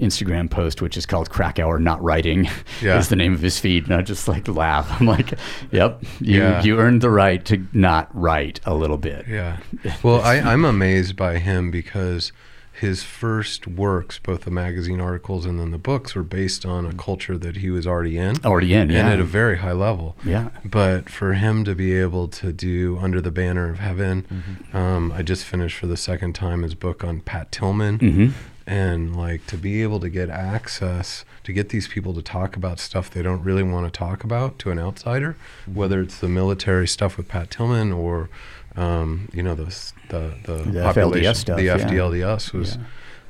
Instagram 0.00 0.48
post, 0.50 0.80
which 0.80 0.96
is 0.96 1.04
called 1.06 1.28
Krakauer 1.30 1.78
Not 1.78 2.02
Writing, 2.02 2.48
Yeah. 2.82 2.98
is 2.98 3.08
the 3.08 3.16
name 3.16 3.34
of 3.34 3.40
his 3.40 3.58
feed, 3.58 3.84
and 3.84 3.94
I 3.94 4.02
just 4.02 4.26
like 4.28 4.48
laugh. 4.48 4.88
I'm 5.00 5.06
like, 5.06 5.34
"Yep, 5.70 6.02
you 6.20 6.38
Yeah. 6.40 6.62
you 6.62 6.78
earned 6.78 7.00
the 7.02 7.10
right 7.10 7.44
to 7.46 7.66
not 7.72 8.08
write 8.14 8.60
a 8.64 8.74
little 8.74 8.98
bit." 8.98 9.26
Yeah. 9.28 9.58
Well, 10.02 10.20
I, 10.22 10.36
I'm 10.36 10.64
amazed 10.64 11.16
by 11.16 11.38
him 11.38 11.70
because 11.70 12.32
his 12.74 13.02
first 13.04 13.68
works, 13.68 14.18
both 14.18 14.40
the 14.44 14.50
magazine 14.50 15.00
articles 15.00 15.44
and 15.44 15.60
then 15.60 15.70
the 15.70 15.78
books, 15.78 16.14
were 16.14 16.22
based 16.22 16.64
on 16.64 16.86
a 16.86 16.92
culture 16.94 17.36
that 17.38 17.56
he 17.58 17.70
was 17.70 17.86
already 17.86 18.16
in. 18.16 18.36
Already 18.44 18.72
in, 18.72 18.80
And 18.82 18.92
yeah. 18.92 19.10
at 19.10 19.20
a 19.20 19.24
very 19.24 19.58
high 19.58 19.72
level. 19.72 20.16
Yeah. 20.24 20.48
But 20.64 21.08
for 21.10 21.34
him 21.34 21.64
to 21.64 21.74
be 21.74 21.92
able 21.94 22.26
to 22.28 22.50
do 22.52 22.98
Under 23.00 23.20
the 23.20 23.30
Banner 23.30 23.68
of 23.70 23.78
Heaven, 23.78 24.22
Mm-hmm. 24.32 24.76
um, 24.76 25.12
I 25.12 25.22
just 25.22 25.44
finished 25.44 25.76
for 25.78 25.86
the 25.86 25.98
second 25.98 26.34
time 26.34 26.62
his 26.62 26.74
book 26.74 27.04
on 27.04 27.20
Pat 27.20 27.52
Tillman. 27.52 27.98
Mm-hmm. 27.98 28.28
And 28.66 29.16
like 29.16 29.46
to 29.48 29.56
be 29.56 29.82
able 29.82 29.98
to 30.00 30.08
get 30.08 30.30
access 30.30 31.24
to 31.44 31.52
get 31.52 31.70
these 31.70 31.88
people 31.88 32.14
to 32.14 32.22
talk 32.22 32.54
about 32.56 32.78
stuff 32.78 33.10
they 33.10 33.20
don't 33.22 33.42
really 33.42 33.62
want 33.64 33.92
to 33.92 33.96
talk 33.98 34.22
about 34.22 34.58
to 34.60 34.70
an 34.70 34.78
outsider, 34.78 35.36
Mm-hmm. 35.62 35.74
whether 35.74 36.00
it's 36.00 36.18
the 36.18 36.28
military 36.28 36.86
stuff 36.86 37.16
with 37.16 37.26
Pat 37.28 37.50
Tillman 37.50 37.90
or, 37.92 38.28
um, 38.76 39.28
you 39.32 39.42
know, 39.42 39.54
the 39.54 39.64
the 40.10 40.34
the, 40.44 40.62
The 40.70 40.82
population- 40.82 41.32
FLDS 41.32 41.36
stuff, 41.36 41.56
the 41.56 41.64
yeah. 41.64 41.78
FDLDS 41.78 42.52
was 42.52 42.76
Yeah. 42.76 42.82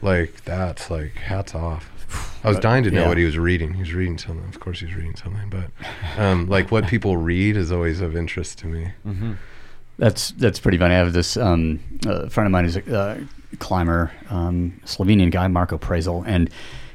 like 0.02 0.44
that's 0.44 0.90
like 0.90 1.14
hats 1.14 1.54
off. 1.54 1.88
I 2.44 2.48
was 2.48 2.58
dying 2.58 2.84
to 2.84 2.90
know 2.90 3.02
yeah. 3.02 3.08
what 3.08 3.16
he 3.16 3.24
was 3.24 3.38
reading. 3.38 3.72
He 3.74 3.80
was 3.80 3.94
reading 3.94 4.18
something. 4.18 4.46
Of 4.46 4.60
course, 4.60 4.80
he's 4.80 4.94
reading 4.94 5.16
something, 5.16 5.48
but 5.48 5.70
um, 6.18 6.46
like 6.46 6.70
what 6.70 6.86
people 6.88 7.16
read 7.16 7.56
is 7.56 7.72
always 7.72 8.02
of 8.02 8.14
interest 8.14 8.58
to 8.58 8.66
me. 8.66 8.90
That's 10.02 10.32
that's 10.32 10.58
pretty 10.58 10.78
funny. 10.78 10.96
I 10.96 10.98
have 10.98 11.12
this 11.12 11.36
um, 11.36 11.78
uh, 12.04 12.28
friend 12.28 12.46
of 12.46 12.50
mine 12.50 12.64
who's 12.64 12.76
a 12.76 12.98
uh, 12.98 13.20
climber, 13.60 14.10
um, 14.30 14.80
Slovenian 14.84 15.30
guy, 15.30 15.46
Marko 15.46 15.78
Prezelj, 15.78 16.24
and 16.26 16.50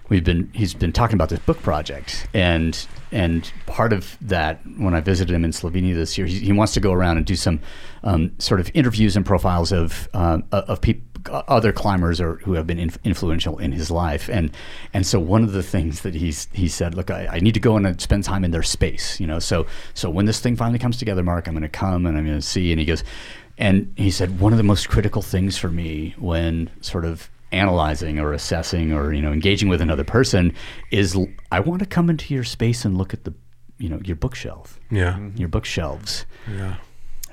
we've 0.10 0.26
been 0.26 0.50
he's 0.54 0.74
been 0.74 0.92
talking 0.92 1.14
about 1.14 1.30
this 1.30 1.40
book 1.40 1.62
project 1.62 2.28
and 2.34 2.86
and 3.14 3.50
part 3.66 3.94
of 3.94 4.18
that 4.20 4.60
when 4.78 4.94
I 4.94 5.00
visited 5.00 5.34
him 5.34 5.46
in 5.46 5.52
Slovenia 5.52 5.96
this 5.96 6.18
year 6.18 6.28
he, 6.28 6.40
he 6.40 6.52
wants 6.52 6.74
to 6.74 6.82
go 6.82 6.92
around 6.92 7.16
and 7.16 7.26
do 7.26 7.38
some 7.38 7.62
um, 8.04 8.34
sort 8.40 8.60
of 8.60 8.70
interviews 8.74 9.16
and 9.16 9.26
profiles 9.26 9.72
of 9.72 10.10
uh, 10.14 10.42
of 10.52 10.82
people 10.82 11.07
other 11.30 11.72
climbers 11.72 12.20
or 12.22 12.36
who 12.38 12.54
have 12.54 12.66
been 12.68 12.80
inf- 12.80 12.98
influential 13.04 13.58
in 13.58 13.72
his 13.72 13.90
life 13.92 14.30
and 14.30 14.52
and 14.94 15.06
so 15.06 15.20
one 15.20 15.44
of 15.44 15.52
the 15.52 15.64
things 15.64 16.02
that 16.02 16.16
he's 16.16 16.48
he 16.54 16.68
said 16.68 16.94
look 16.96 17.10
I, 17.12 17.28
I 17.28 17.40
need 17.40 17.54
to 17.54 17.60
go 17.60 17.78
and 17.78 17.86
uh, 17.88 17.94
spend 17.98 18.24
time 18.24 18.44
in 18.44 18.52
their 18.52 18.64
space 18.64 19.20
you 19.20 19.28
know 19.28 19.40
so 19.40 19.66
so 19.94 20.10
when 20.10 20.26
this 20.26 20.40
thing 20.40 20.56
finally 20.56 20.80
comes 20.80 20.98
together 20.98 21.24
Mark 21.24 21.48
I'm 21.48 21.54
going 21.54 21.62
to 21.64 21.70
come 21.70 22.06
and 22.06 22.18
I'm 22.18 22.26
going 22.26 22.38
to 22.38 22.42
see 22.42 22.72
and 22.72 22.80
he 22.80 22.86
goes 22.86 23.04
and 23.58 23.92
he 23.98 24.12
said 24.12 24.40
one 24.40 24.54
of 24.54 24.58
the 24.58 24.64
most 24.64 24.88
critical 24.90 25.22
things 25.22 25.58
for 25.58 25.70
me 25.70 26.14
when 26.18 26.70
sort 26.82 27.06
of 27.06 27.30
analyzing 27.52 28.20
or 28.20 28.34
assessing 28.34 28.92
or 28.94 29.14
you 29.14 29.22
know 29.22 29.32
engaging 29.32 29.70
with 29.70 29.82
another 29.82 30.04
person 30.04 30.54
is 30.92 31.18
I 31.52 31.60
want 31.62 31.80
to 31.80 31.86
come 31.86 32.10
into 32.10 32.34
your 32.34 32.44
space 32.44 32.84
and 32.86 32.98
look 32.98 33.14
at 33.14 33.24
the 33.24 33.34
you 33.78 33.90
know 33.90 34.00
your 34.04 34.16
bookshelf 34.16 34.80
Yeah. 34.92 35.18
your 35.36 35.48
bookshelves 35.50 36.26
Yeah. 36.50 36.76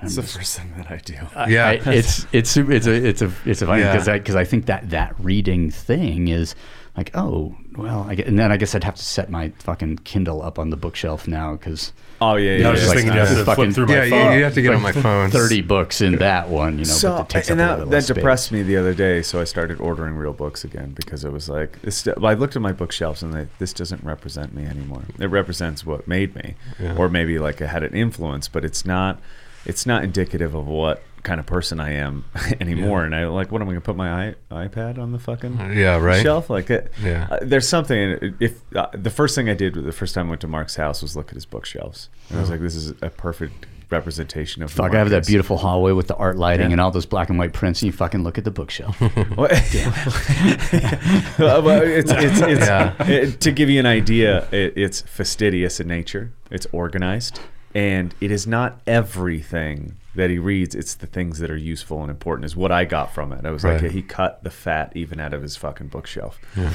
It's 0.04 0.16
the 0.16 0.22
first 0.22 0.58
thing 0.58 0.72
that 0.76 0.90
I 0.90 0.96
do. 0.98 1.14
Yeah. 1.50 1.68
I, 1.68 1.72
it's 1.92 2.26
it's 2.32 2.50
super- 2.50 2.72
it's 2.72 2.86
a 2.86 2.92
it's 2.92 3.22
a 3.22 3.30
it's 3.44 3.62
a 3.62 3.66
funny 3.66 3.82
Yeah. 3.82 3.92
because 3.92 4.08
I 4.08 4.18
because 4.18 4.36
I 4.36 4.44
think 4.44 4.66
that 4.66 4.90
that 4.90 5.14
reading 5.18 5.70
thing 5.70 6.28
is 6.28 6.54
like 6.96 7.10
oh 7.16 7.56
well 7.76 8.06
I 8.08 8.14
get, 8.14 8.26
and 8.28 8.38
then 8.38 8.52
I 8.52 8.56
guess 8.56 8.74
I'd 8.74 8.84
have 8.84 8.94
to 8.94 9.02
set 9.02 9.28
my 9.28 9.50
fucking 9.58 9.98
Kindle 10.04 10.42
up 10.42 10.58
on 10.60 10.70
the 10.70 10.76
bookshelf 10.76 11.26
now 11.26 11.52
because 11.56 11.92
Oh 12.20 12.36
yeah, 12.36 12.52
yeah 12.52 12.56
I 12.56 12.58
yeah. 12.58 12.70
was 12.70 12.80
just 12.80 12.88
like, 12.90 12.98
thinking 12.98 13.14
you 13.14 13.18
have 13.18 13.28
to 13.36 13.44
fucking- 13.44 13.72
flip 13.72 13.74
through 13.74 13.86
my 13.96 14.04
Yeah, 14.04 14.10
phone. 14.10 14.32
you, 14.32 14.38
you 14.38 14.44
have 14.44 14.54
to 14.54 14.62
get 14.62 14.74
on 14.74 14.80
my 14.82 14.92
phone. 14.92 15.30
thirty 15.30 15.60
books 15.60 16.00
in 16.00 16.16
that 16.18 16.48
one 16.48 16.74
you 16.78 16.84
know 16.84 16.92
so 16.92 17.16
but 17.16 17.20
it 17.22 17.28
takes 17.30 17.50
and 17.50 17.60
up 17.60 17.64
a 17.64 17.68
that, 17.68 17.78
little 17.78 17.90
that 17.90 18.02
space. 18.04 18.14
depressed 18.14 18.52
me 18.52 18.62
the 18.62 18.76
other 18.76 18.94
day 18.94 19.20
so 19.22 19.40
i 19.40 19.44
started 19.44 19.80
ordering 19.80 20.14
real 20.14 20.32
books 20.32 20.62
again 20.64 20.92
because 20.92 21.24
it 21.24 21.32
was 21.32 21.48
like 21.48 21.82
this, 21.82 22.06
i 22.22 22.34
looked 22.34 22.54
at 22.54 22.62
my 22.62 22.70
bookshelves 22.72 23.24
and 23.24 23.34
they, 23.34 23.48
this 23.58 23.72
doesn't 23.72 24.02
represent 24.04 24.54
me 24.54 24.64
anymore 24.64 25.02
it 25.18 25.26
represents 25.26 25.84
what 25.84 26.06
made 26.06 26.32
me 26.36 26.54
Yeah. 26.78 26.96
or 26.96 27.08
maybe 27.08 27.40
like 27.40 27.60
it 27.60 27.66
had 27.66 27.82
an 27.82 27.92
influence 27.94 28.46
but 28.46 28.64
it's 28.64 28.86
not 28.86 29.20
it's 29.66 29.86
not 29.86 30.04
indicative 30.04 30.54
of 30.54 30.66
what 30.66 31.02
kind 31.22 31.40
of 31.40 31.46
person 31.46 31.80
i 31.80 31.90
am 31.92 32.22
anymore 32.60 33.02
and 33.04 33.14
i 33.14 33.26
like 33.26 33.50
what 33.50 33.62
am 33.62 33.68
i 33.68 33.70
gonna 33.70 33.80
put 33.80 33.96
my 33.96 34.28
I, 34.28 34.34
ipad 34.50 34.98
on 34.98 35.12
the 35.12 35.18
fucking 35.18 35.56
Yeah, 35.74 35.96
right. 35.98 36.22
shelf 36.22 36.50
like 36.50 36.68
it, 36.68 36.92
Yeah. 37.02 37.28
uh, 37.30 37.38
there's 37.40 37.66
something 37.66 38.34
if 38.40 38.60
uh, 38.76 38.88
the 38.92 39.08
first 39.10 39.34
thing 39.34 39.48
i 39.48 39.54
did 39.54 39.72
the 39.74 39.92
first 39.92 40.14
time 40.14 40.26
i 40.26 40.30
went 40.30 40.42
to 40.42 40.48
mark's 40.48 40.76
house 40.76 41.00
was 41.00 41.16
look 41.16 41.28
at 41.28 41.34
his 41.34 41.46
bookshelves 41.46 42.10
and 42.28 42.38
i 42.38 42.40
was 42.42 42.50
like 42.50 42.60
this 42.60 42.74
is 42.76 42.90
a 43.00 43.08
perfect 43.08 43.66
representation 43.90 44.62
of 44.62 44.72
Fuck, 44.72 44.92
I 44.94 44.98
have 44.98 45.10
that 45.10 45.26
beautiful 45.26 45.56
hallway 45.56 45.92
with 45.92 46.08
the 46.08 46.16
art 46.16 46.36
lighting 46.36 46.70
Yeah. 46.70 46.72
and 46.72 46.80
all 46.80 46.90
those 46.90 47.06
black 47.06 47.28
and 47.28 47.38
white 47.38 47.52
prints, 47.52 47.80
and 47.82 47.86
you 47.86 47.92
fucking 47.92 48.24
look 48.24 48.38
at 48.38 48.44
the 48.44 48.50
bookshelf. 48.50 48.96
Well, 51.38 51.62
well, 51.62 51.82
it's, 51.82 52.10
it's, 52.10 52.40
it's, 52.40 52.66
Yeah. 52.66 52.94
it- 53.06 53.40
to 53.42 53.52
give 53.52 53.68
you 53.70 53.78
an 53.78 53.86
idea, 53.86 54.48
it, 54.50 54.72
it's 54.76 55.02
fastidious 55.02 55.78
in 55.80 55.86
nature. 55.86 56.32
It's 56.50 56.66
organized, 56.72 57.38
and 57.74 58.14
it 58.20 58.30
is 58.30 58.46
not 58.46 58.80
everything 58.86 59.96
that 60.14 60.30
he 60.30 60.38
reads. 60.38 60.74
It's 60.74 60.94
the 60.94 61.06
things 61.06 61.38
that 61.40 61.50
are 61.50 61.56
useful 61.56 62.00
and 62.02 62.10
important. 62.10 62.44
Is 62.44 62.54
what 62.54 62.70
I 62.70 62.84
got 62.84 63.12
from 63.12 63.32
it. 63.32 63.44
I 63.44 63.50
was 63.50 63.64
like, 63.64 63.82
he 63.90 64.02
cut 64.02 64.44
the 64.44 64.50
fat 64.50 64.92
even 64.94 65.18
out 65.20 65.34
of 65.34 65.42
his 65.42 65.56
fucking 65.56 65.88
bookshelf. 65.88 66.38
yeah. 66.56 66.72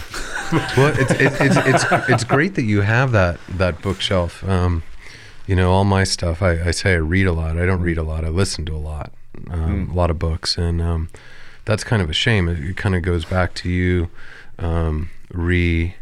well, 0.76 0.94
it's, 0.98 1.12
it's 1.12 1.40
it's 1.40 1.58
it's 1.58 2.10
it's 2.10 2.24
great 2.24 2.56
that 2.56 2.64
you 2.64 2.82
have 2.82 3.12
that 3.14 3.40
that 3.50 3.82
bookshelf. 3.82 4.44
Um, 4.44 4.84
you 5.48 5.56
know, 5.56 5.72
all 5.72 5.86
my 5.86 6.04
stuff. 6.04 6.42
I, 6.42 6.62
I 6.68 6.72
say 6.72 6.94
I 6.94 6.98
read 6.98 7.26
a 7.26 7.32
lot. 7.34 7.58
I 7.58 7.66
don't 7.66 7.82
read 7.82 7.98
a 7.98 8.04
lot. 8.04 8.24
I 8.24 8.30
listen 8.30 8.66
to 8.66 8.76
a 8.76 8.78
lot, 8.78 9.12
um, 9.50 9.90
a 9.90 9.94
lot 9.96 10.12
of 10.12 10.20
books, 10.20 10.58
and 10.58 10.82
um, 10.82 11.10
that's 11.66 11.84
kind 11.84 12.02
of 12.02 12.10
a 12.10 12.14
shame. 12.14 12.48
It, 12.48 12.60
it 12.60 12.78
kind 12.78 12.94
of 12.94 13.02
goes 13.02 13.26
back 13.26 13.56
to 13.56 13.70
you 13.70 14.10
um, 14.60 15.10
re 15.32 15.96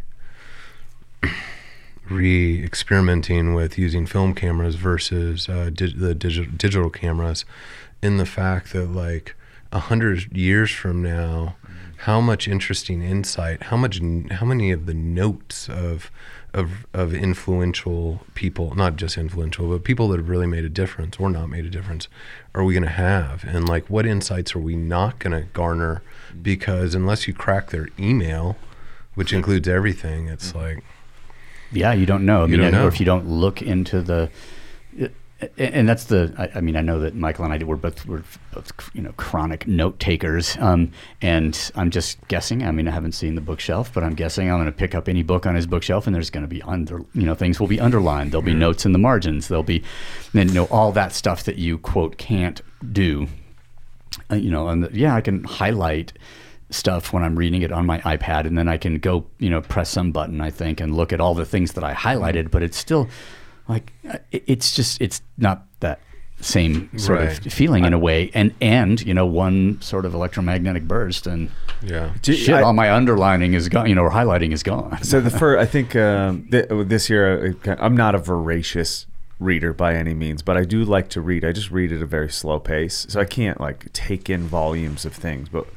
re 2.10 2.64
experimenting 2.64 3.54
with 3.54 3.78
using 3.78 4.06
film 4.06 4.34
cameras 4.34 4.76
versus 4.76 5.50
uh, 5.50 5.70
dig- 5.74 6.00
the 6.00 6.16
digital 6.16 6.52
digital 6.56 6.90
cameras, 6.90 7.46
in 8.02 8.18
the 8.18 8.26
fact 8.26 8.74
that 8.74 8.92
like 8.92 9.36
a 9.72 9.80
hundred 9.80 10.36
years 10.36 10.72
from 10.72 11.02
now, 11.02 11.56
how 11.98 12.22
much 12.22 12.48
interesting 12.48 13.02
insight, 13.02 13.64
how 13.64 13.78
much, 13.78 14.00
how 14.32 14.46
many 14.46 14.72
of 14.72 14.86
the 14.86 14.94
notes 14.94 15.68
of 15.70 16.10
of 16.54 16.88
of 16.94 17.14
influential 17.14 18.22
people, 18.34 18.74
not 18.76 18.96
just 18.96 19.18
influential, 19.18 19.70
but 19.70 19.84
people 19.84 20.08
that 20.10 20.18
have 20.18 20.30
really 20.30 20.48
made 20.48 20.64
a 20.64 20.70
difference 20.70 21.18
or 21.20 21.30
not 21.30 21.50
made 21.50 21.66
a 21.66 21.70
difference, 21.70 22.08
are 22.56 22.64
we 22.64 22.74
going 22.74 22.84
to 22.84 22.90
have? 22.90 23.44
And 23.44 23.68
like, 23.68 23.90
what 23.90 24.06
insights 24.06 24.56
are 24.56 24.60
we 24.60 24.76
not 24.76 25.20
going 25.20 25.34
to 25.40 25.48
garner? 25.52 26.02
Because 26.42 26.96
unless 26.96 27.28
you 27.28 27.34
crack 27.34 27.70
their 27.70 27.90
email, 28.00 28.56
which 29.16 29.34
includes 29.34 29.68
everything, 29.68 30.28
it's 30.28 30.56
like 30.56 30.84
Yeah, 31.72 31.94
you 31.94 32.06
don't 32.06 32.26
know. 32.26 32.44
I 32.44 32.48
You 32.48 32.57
mean, 32.57 32.76
or 32.76 32.88
if 32.88 32.99
you 32.99 33.06
don't 33.06 33.27
look 33.27 33.61
into 33.61 34.02
the, 34.02 34.30
and 35.57 35.88
that's 35.88 36.06
the. 36.06 36.34
I, 36.38 36.57
I 36.57 36.61
mean, 36.61 36.76
I 36.76 36.81
know 36.81 36.99
that 36.99 37.14
Michael 37.14 37.45
and 37.45 37.53
I 37.53 37.64
were 37.64 37.77
both 37.77 38.06
were 38.07 38.23
both 38.53 38.72
you 38.94 39.02
know 39.02 39.11
chronic 39.18 39.68
note 39.68 39.99
takers, 39.99 40.57
um, 40.57 40.91
and 41.22 41.72
I'm 41.76 41.91
just 41.91 42.26
guessing. 42.27 42.64
I 42.65 42.72
mean, 42.72 42.88
I 42.88 42.91
haven't 42.91 43.11
seen 43.11 43.35
the 43.35 43.41
bookshelf, 43.41 43.94
but 43.94 44.03
I'm 44.03 44.15
guessing 44.15 44.49
I'm 44.49 44.57
going 44.57 44.65
to 44.65 44.72
pick 44.72 44.95
up 44.95 45.07
any 45.07 45.22
book 45.23 45.45
on 45.45 45.53
his 45.53 45.68
bookshelf, 45.68 46.07
and 46.07 46.15
there's 46.15 46.31
going 46.31 46.44
to 46.44 46.48
be 46.48 46.61
under 46.64 47.03
you 47.14 47.23
know 47.23 47.35
things 47.35 47.60
will 47.60 47.68
be 47.68 47.80
underlined. 47.80 48.31
There'll 48.31 48.41
be 48.41 48.56
notes 48.56 48.85
in 48.85 48.94
the 48.94 48.99
margins. 48.99 49.48
There'll 49.48 49.64
be, 49.64 49.84
and 50.34 50.49
you 50.49 50.56
know 50.56 50.65
all 50.65 50.91
that 50.94 51.14
stuff 51.14 51.44
that 51.44 51.57
you 51.57 51.77
quote 51.77 52.18
can't 52.18 52.61
do. 52.91 53.27
Uh, 54.31 54.35
you 54.35 54.49
know, 54.49 54.69
and 54.69 54.85
the, 54.85 54.89
yeah, 54.98 55.14
I 55.14 55.22
can 55.22 55.44
highlight 55.44 56.14
stuff 56.69 57.14
when 57.14 57.23
I'm 57.23 57.35
reading 57.38 57.61
it 57.61 57.72
on 57.72 57.85
my 57.85 57.99
iPad, 57.99 58.45
and 58.45 58.57
then 58.57 58.68
I 58.68 58.77
can 58.77 58.99
go, 58.99 59.26
you 59.39 59.49
know, 59.49 59.61
press 59.61 59.89
some 59.89 60.11
button, 60.11 60.41
I 60.41 60.49
think, 60.49 60.80
and 60.81 60.95
look 60.95 61.14
at 61.14 61.22
all 61.22 61.34
the 61.34 61.45
things 61.45 61.73
that 61.73 61.84
I 61.84 61.94
highlighted. 61.94 62.52
But 62.52 62.64
it's 62.64 62.77
still 62.77 63.07
like 63.68 63.94
uh, 64.10 64.18
it's 64.31 64.76
just 64.76 65.02
it's 65.02 65.22
not 65.38 65.65
that 65.80 65.99
same 66.39 66.95
sort 66.99 67.19
Right. 67.19 67.45
of 67.48 67.52
feeling 67.53 67.84
in 67.85 67.94
a 67.94 67.98
way. 67.99 68.30
And 68.34 68.53
and 68.61 69.02
you 69.02 69.14
know, 69.14 69.26
one 69.26 69.81
sort 69.81 70.06
of 70.06 70.14
electromagnetic 70.14 70.84
burst, 70.88 71.26
and 71.26 71.49
yeah. 71.81 72.11
shit, 72.22 72.49
I- 72.49 72.61
all 72.61 72.73
my 72.73 72.91
underlining 72.94 73.53
is 73.53 73.69
gone. 73.69 73.88
You 73.89 73.95
know, 73.95 74.03
or 74.03 74.11
highlighting 74.11 74.52
is 74.52 74.61
gone. 74.64 75.02
So 75.03 75.19
the 75.22 75.30
first, 75.31 75.60
I 75.61 75.65
think 75.65 75.95
um, 76.07 76.48
th- 76.52 76.68
this 76.69 77.10
year, 77.10 77.56
uh, 77.65 77.76
I'm 77.80 77.95
not 77.98 78.14
a 78.14 78.19
voracious 78.19 79.06
reader 79.39 79.72
by 79.72 79.94
any 79.95 80.14
means, 80.15 80.41
but 80.41 80.57
I 80.57 80.64
do 80.64 80.84
like 80.84 81.10
to 81.10 81.22
read. 81.22 81.45
I 81.45 81.52
just 81.52 81.69
read 81.72 81.91
at 81.91 82.02
a 82.02 82.06
very 82.07 82.30
slow 82.30 82.60
pace, 82.60 83.06
so 83.10 83.19
I 83.19 83.26
can't 83.26 83.60
like 83.61 83.91
take 83.94 84.30
in 84.30 84.44
volumes 84.44 85.06
of 85.06 85.14
things. 85.14 85.48
But 85.49 85.68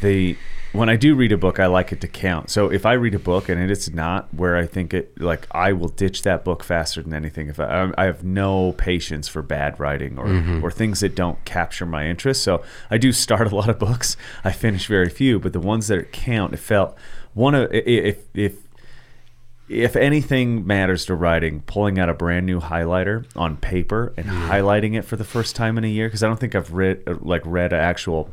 the 0.00 0.36
when 0.72 0.88
I 0.88 0.94
do 0.94 1.16
read 1.16 1.32
a 1.32 1.36
book, 1.36 1.58
I 1.58 1.66
like 1.66 1.90
it 1.90 2.00
to 2.02 2.08
count. 2.08 2.48
So 2.48 2.70
if 2.70 2.86
I 2.86 2.92
read 2.92 3.14
a 3.14 3.18
book 3.18 3.48
and 3.48 3.70
it's 3.70 3.90
not 3.90 4.32
where 4.32 4.56
I 4.56 4.66
think 4.66 4.94
it, 4.94 5.20
like 5.20 5.48
I 5.50 5.72
will 5.72 5.88
ditch 5.88 6.22
that 6.22 6.44
book 6.44 6.62
faster 6.62 7.02
than 7.02 7.12
anything. 7.12 7.48
If 7.48 7.58
I, 7.58 7.90
I 7.98 8.04
have 8.04 8.22
no 8.22 8.72
patience 8.72 9.26
for 9.26 9.42
bad 9.42 9.80
writing 9.80 10.16
or 10.16 10.28
or 10.62 10.70
things 10.70 11.00
that 11.00 11.16
don't 11.16 11.44
capture 11.44 11.86
my 11.86 12.06
interest. 12.06 12.42
So 12.44 12.62
I 12.90 12.98
do 12.98 13.12
start 13.12 13.50
a 13.50 13.56
lot 13.56 13.68
of 13.68 13.78
books. 13.88 14.16
I 14.44 14.52
finish 14.52 14.86
very 14.86 15.08
few, 15.08 15.40
but 15.40 15.52
the 15.52 15.60
ones 15.60 15.88
that 15.88 16.12
count, 16.12 16.54
it 16.54 16.58
felt 16.58 16.96
one 17.34 17.54
of 17.54 17.72
if 17.72 18.18
if 18.34 18.56
if 19.68 19.94
anything 19.94 20.66
matters 20.66 21.04
to 21.06 21.14
writing, 21.14 21.62
pulling 21.62 21.98
out 21.98 22.08
a 22.08 22.14
brand 22.14 22.44
new 22.44 22.60
highlighter 22.60 23.24
on 23.36 23.56
paper 23.56 24.12
and 24.16 24.26
highlighting 24.26 24.98
it 24.98 25.02
for 25.02 25.14
the 25.14 25.24
first 25.24 25.54
time 25.54 25.78
in 25.78 25.84
a 25.84 25.88
year, 25.88 26.08
because 26.08 26.24
I 26.24 26.26
don't 26.26 26.40
think 26.40 26.56
I've 26.56 26.72
read 26.72 27.02
uh, 27.06 27.14
like 27.20 27.42
read 27.44 27.72
an 27.72 27.78
actual 27.80 28.32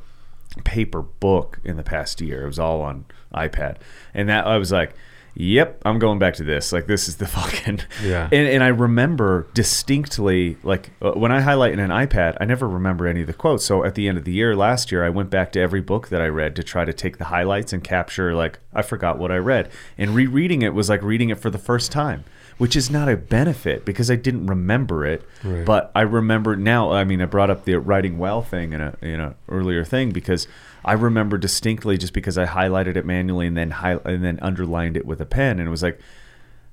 paper 0.63 1.01
book 1.01 1.59
in 1.63 1.77
the 1.77 1.83
past 1.83 2.21
year. 2.21 2.43
It 2.43 2.47
was 2.47 2.59
all 2.59 2.81
on 2.81 3.05
iPad, 3.33 3.77
and 4.13 4.29
that 4.29 4.47
I 4.47 4.57
was 4.57 4.71
like, 4.71 4.93
"Yep, 5.35 5.81
I'm 5.85 5.99
going 5.99 6.19
back 6.19 6.35
to 6.35 6.43
this. 6.43 6.71
Like 6.71 6.87
this 6.87 7.07
is 7.07 7.17
the 7.17 7.27
fucking." 7.27 7.81
Yeah. 8.03 8.29
And, 8.31 8.47
and 8.47 8.63
I 8.63 8.67
remember 8.67 9.47
distinctly, 9.53 10.57
like 10.63 10.91
uh, 11.01 11.11
when 11.11 11.31
I 11.31 11.41
highlight 11.41 11.73
in 11.73 11.79
an 11.79 11.91
iPad, 11.91 12.37
I 12.39 12.45
never 12.45 12.67
remember 12.67 13.07
any 13.07 13.21
of 13.21 13.27
the 13.27 13.33
quotes. 13.33 13.65
So 13.65 13.83
at 13.83 13.95
the 13.95 14.07
end 14.07 14.17
of 14.17 14.25
the 14.25 14.31
year 14.31 14.55
last 14.55 14.91
year, 14.91 15.05
I 15.05 15.09
went 15.09 15.29
back 15.29 15.51
to 15.53 15.59
every 15.59 15.81
book 15.81 16.09
that 16.09 16.21
I 16.21 16.27
read 16.27 16.55
to 16.55 16.63
try 16.63 16.85
to 16.85 16.93
take 16.93 17.17
the 17.17 17.25
highlights 17.25 17.73
and 17.73 17.83
capture. 17.83 18.33
Like 18.33 18.59
I 18.73 18.81
forgot 18.81 19.17
what 19.17 19.31
I 19.31 19.37
read, 19.37 19.69
and 19.97 20.15
rereading 20.15 20.61
it 20.61 20.73
was 20.73 20.89
like 20.89 21.01
reading 21.01 21.29
it 21.29 21.39
for 21.39 21.49
the 21.49 21.59
first 21.59 21.91
time. 21.91 22.23
Which 22.57 22.75
is 22.75 22.89
not 22.89 23.07
a 23.07 23.15
benefit 23.15 23.85
because 23.85 24.09
I 24.09 24.15
didn't 24.15 24.47
remember 24.47 25.05
it, 25.05 25.21
Right. 25.43 25.63
but 25.65 25.91
I 25.93 26.01
remember 26.01 26.55
now. 26.55 26.91
I 26.91 27.03
mean, 27.03 27.21
I 27.21 27.25
brought 27.25 27.49
up 27.51 27.65
the 27.65 27.75
writing 27.79 28.17
well 28.17 28.41
thing 28.41 28.73
in 28.73 28.81
a 28.81 28.95
in 29.01 29.19
a 29.19 29.35
earlier 29.47 29.83
thing 29.85 30.09
because 30.11 30.47
I 30.83 30.93
remember 30.93 31.37
distinctly 31.37 31.97
just 31.99 32.13
because 32.13 32.35
I 32.37 32.45
highlighted 32.47 32.95
it 32.95 33.05
manually 33.05 33.45
and 33.47 33.55
then 33.55 33.69
high, 33.71 33.97
and 34.05 34.23
then 34.23 34.39
underlined 34.41 34.97
it 34.97 35.05
with 35.05 35.21
a 35.21 35.25
pen, 35.25 35.59
and 35.59 35.67
it 35.67 35.71
was 35.71 35.83
like, 35.83 35.99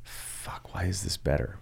"Fuck, 0.02 0.74
why 0.74 0.85
is 0.85 1.02
this 1.02 1.16
better?" 1.16 1.56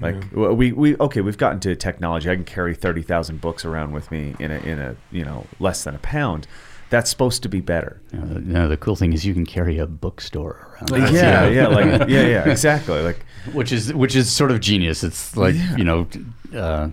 Like 0.00 0.30
w 0.30 0.52
we 0.54 0.72
we 0.72 0.96
okay, 0.96 1.20
we've 1.20 1.36
gotten 1.38 1.60
to 1.60 1.76
technology. 1.76 2.30
I 2.30 2.34
can 2.34 2.44
carry 2.44 2.74
thirty 2.74 3.02
thousand 3.02 3.40
books 3.40 3.64
around 3.64 3.92
with 3.92 4.10
me 4.10 4.34
in 4.38 4.50
a 4.50 4.58
in 4.60 4.78
a 4.78 4.96
you 5.12 5.24
know 5.24 5.46
less 5.58 5.84
than 5.84 5.94
a 5.94 5.98
pound. 5.98 6.46
That's 6.90 7.08
supposed 7.08 7.42
to 7.44 7.48
be 7.48 7.60
better. 7.60 8.00
You 8.12 8.18
know, 8.18 8.26
the, 8.26 8.40
you 8.40 8.52
know, 8.52 8.68
the 8.68 8.76
cool 8.76 8.96
thing 8.96 9.12
is 9.12 9.24
you 9.24 9.32
can 9.32 9.46
carry 9.46 9.78
a 9.78 9.86
bookstore 9.86 10.76
around. 10.90 11.14
yeah, 11.14 11.46
yeah, 11.46 11.68
like 11.68 12.08
yeah, 12.08 12.26
yeah, 12.26 12.48
exactly. 12.48 13.00
Like 13.00 13.24
which 13.52 13.72
is 13.72 13.94
which 13.94 14.16
is 14.16 14.30
sort 14.30 14.50
of 14.50 14.60
genius. 14.60 15.04
It's 15.04 15.36
like 15.36 15.54
you 15.76 15.84
know, 15.84 16.08
uh, 16.54 16.90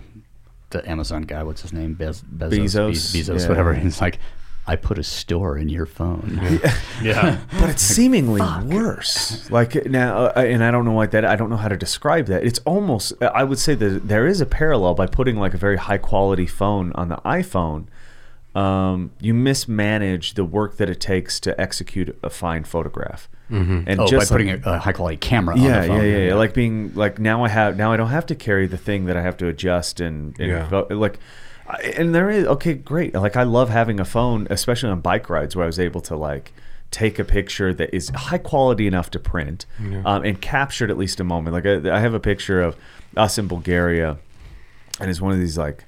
the 0.70 0.88
Amazon 0.88 1.22
guy. 1.22 1.42
What's 1.42 1.62
his 1.62 1.72
name? 1.72 1.94
Bez, 1.94 2.22
Bezos. 2.22 2.50
Bezos, 2.50 3.12
Be- 3.12 3.20
Bezos. 3.22 3.40
yeah. 3.42 3.48
Whatever. 3.48 3.74
He's 3.74 4.00
like, 4.00 4.18
I 4.68 4.76
put 4.76 4.98
a 4.98 5.02
store 5.02 5.56
in 5.56 5.70
your 5.70 5.86
phone. 5.86 6.38
Yeah. 7.02 7.40
but 7.60 7.70
it's 7.70 7.82
seemingly 7.82 8.42
worse. 8.66 9.50
Like 9.50 9.86
now, 9.86 10.26
uh, 10.26 10.32
and 10.36 10.62
I 10.62 10.70
don't 10.70 10.84
know 10.84 10.92
what 10.92 11.10
that. 11.12 11.24
I 11.24 11.36
don't 11.36 11.48
know 11.48 11.56
how 11.56 11.68
to 11.68 11.76
describe 11.76 12.26
that. 12.26 12.44
It's 12.44 12.58
almost. 12.66 13.14
I 13.22 13.44
would 13.44 13.58
say 13.58 13.74
that 13.74 14.06
there 14.06 14.26
is 14.26 14.42
a 14.42 14.46
parallel 14.46 14.94
by 14.94 15.06
putting 15.06 15.36
like 15.36 15.54
a 15.54 15.58
very 15.58 15.78
high 15.78 15.98
quality 15.98 16.46
phone 16.46 16.92
on 16.94 17.08
the 17.08 17.16
iPhone. 17.24 17.86
Um, 18.54 19.12
you 19.20 19.34
mismanage 19.34 20.34
the 20.34 20.44
work 20.44 20.78
that 20.78 20.88
it 20.90 21.00
takes 21.00 21.38
to 21.40 21.58
execute 21.60 22.18
a 22.22 22.30
fine 22.30 22.64
photograph, 22.64 23.28
mm-hmm. 23.50 23.82
and 23.86 24.00
Oh, 24.00 24.04
by 24.04 24.10
just 24.10 24.30
putting 24.32 24.48
like, 24.48 24.66
a, 24.66 24.72
a 24.74 24.78
high 24.78 24.92
quality 24.92 25.16
camera 25.18 25.54
on 25.54 25.60
yeah, 25.62 25.80
the 25.82 25.86
phone. 25.88 25.96
yeah, 25.98 26.02
yeah, 26.16 26.26
yeah. 26.28 26.34
Like 26.34 26.54
being 26.54 26.92
like 26.94 27.18
now 27.18 27.44
I 27.44 27.48
have 27.48 27.76
now 27.76 27.92
I 27.92 27.96
don't 27.96 28.08
have 28.08 28.26
to 28.26 28.34
carry 28.34 28.66
the 28.66 28.78
thing 28.78 29.04
that 29.04 29.16
I 29.16 29.22
have 29.22 29.36
to 29.38 29.46
adjust 29.48 30.00
and, 30.00 30.34
and 30.40 30.48
Yeah. 30.48 30.68
vo- 30.68 30.86
like 30.90 31.18
and 31.96 32.14
there 32.14 32.30
is 32.30 32.46
okay, 32.46 32.72
great. 32.74 33.14
Like 33.14 33.36
I 33.36 33.42
love 33.42 33.68
having 33.68 34.00
a 34.00 34.04
phone, 34.04 34.46
especially 34.50 34.88
on 34.90 35.00
bike 35.02 35.28
rides 35.28 35.54
where 35.54 35.64
I 35.64 35.66
was 35.66 35.78
able 35.78 36.00
to 36.02 36.16
like 36.16 36.52
take 36.90 37.18
a 37.18 37.24
picture 37.24 37.74
that 37.74 37.94
is 37.94 38.08
high 38.08 38.38
quality 38.38 38.86
enough 38.86 39.10
to 39.10 39.18
print 39.18 39.66
um, 40.06 40.24
and 40.24 40.40
captured 40.40 40.90
at 40.90 40.96
least 40.96 41.20
a 41.20 41.24
moment. 41.24 41.52
Like 41.52 41.66
I, 41.66 41.96
I 41.96 42.00
have 42.00 42.14
a 42.14 42.20
picture 42.20 42.62
of 42.62 42.76
us 43.14 43.36
in 43.36 43.46
Bulgaria, 43.46 44.16
and 44.98 45.10
it's 45.10 45.20
one 45.20 45.32
of 45.32 45.38
these 45.38 45.58
like 45.58 45.84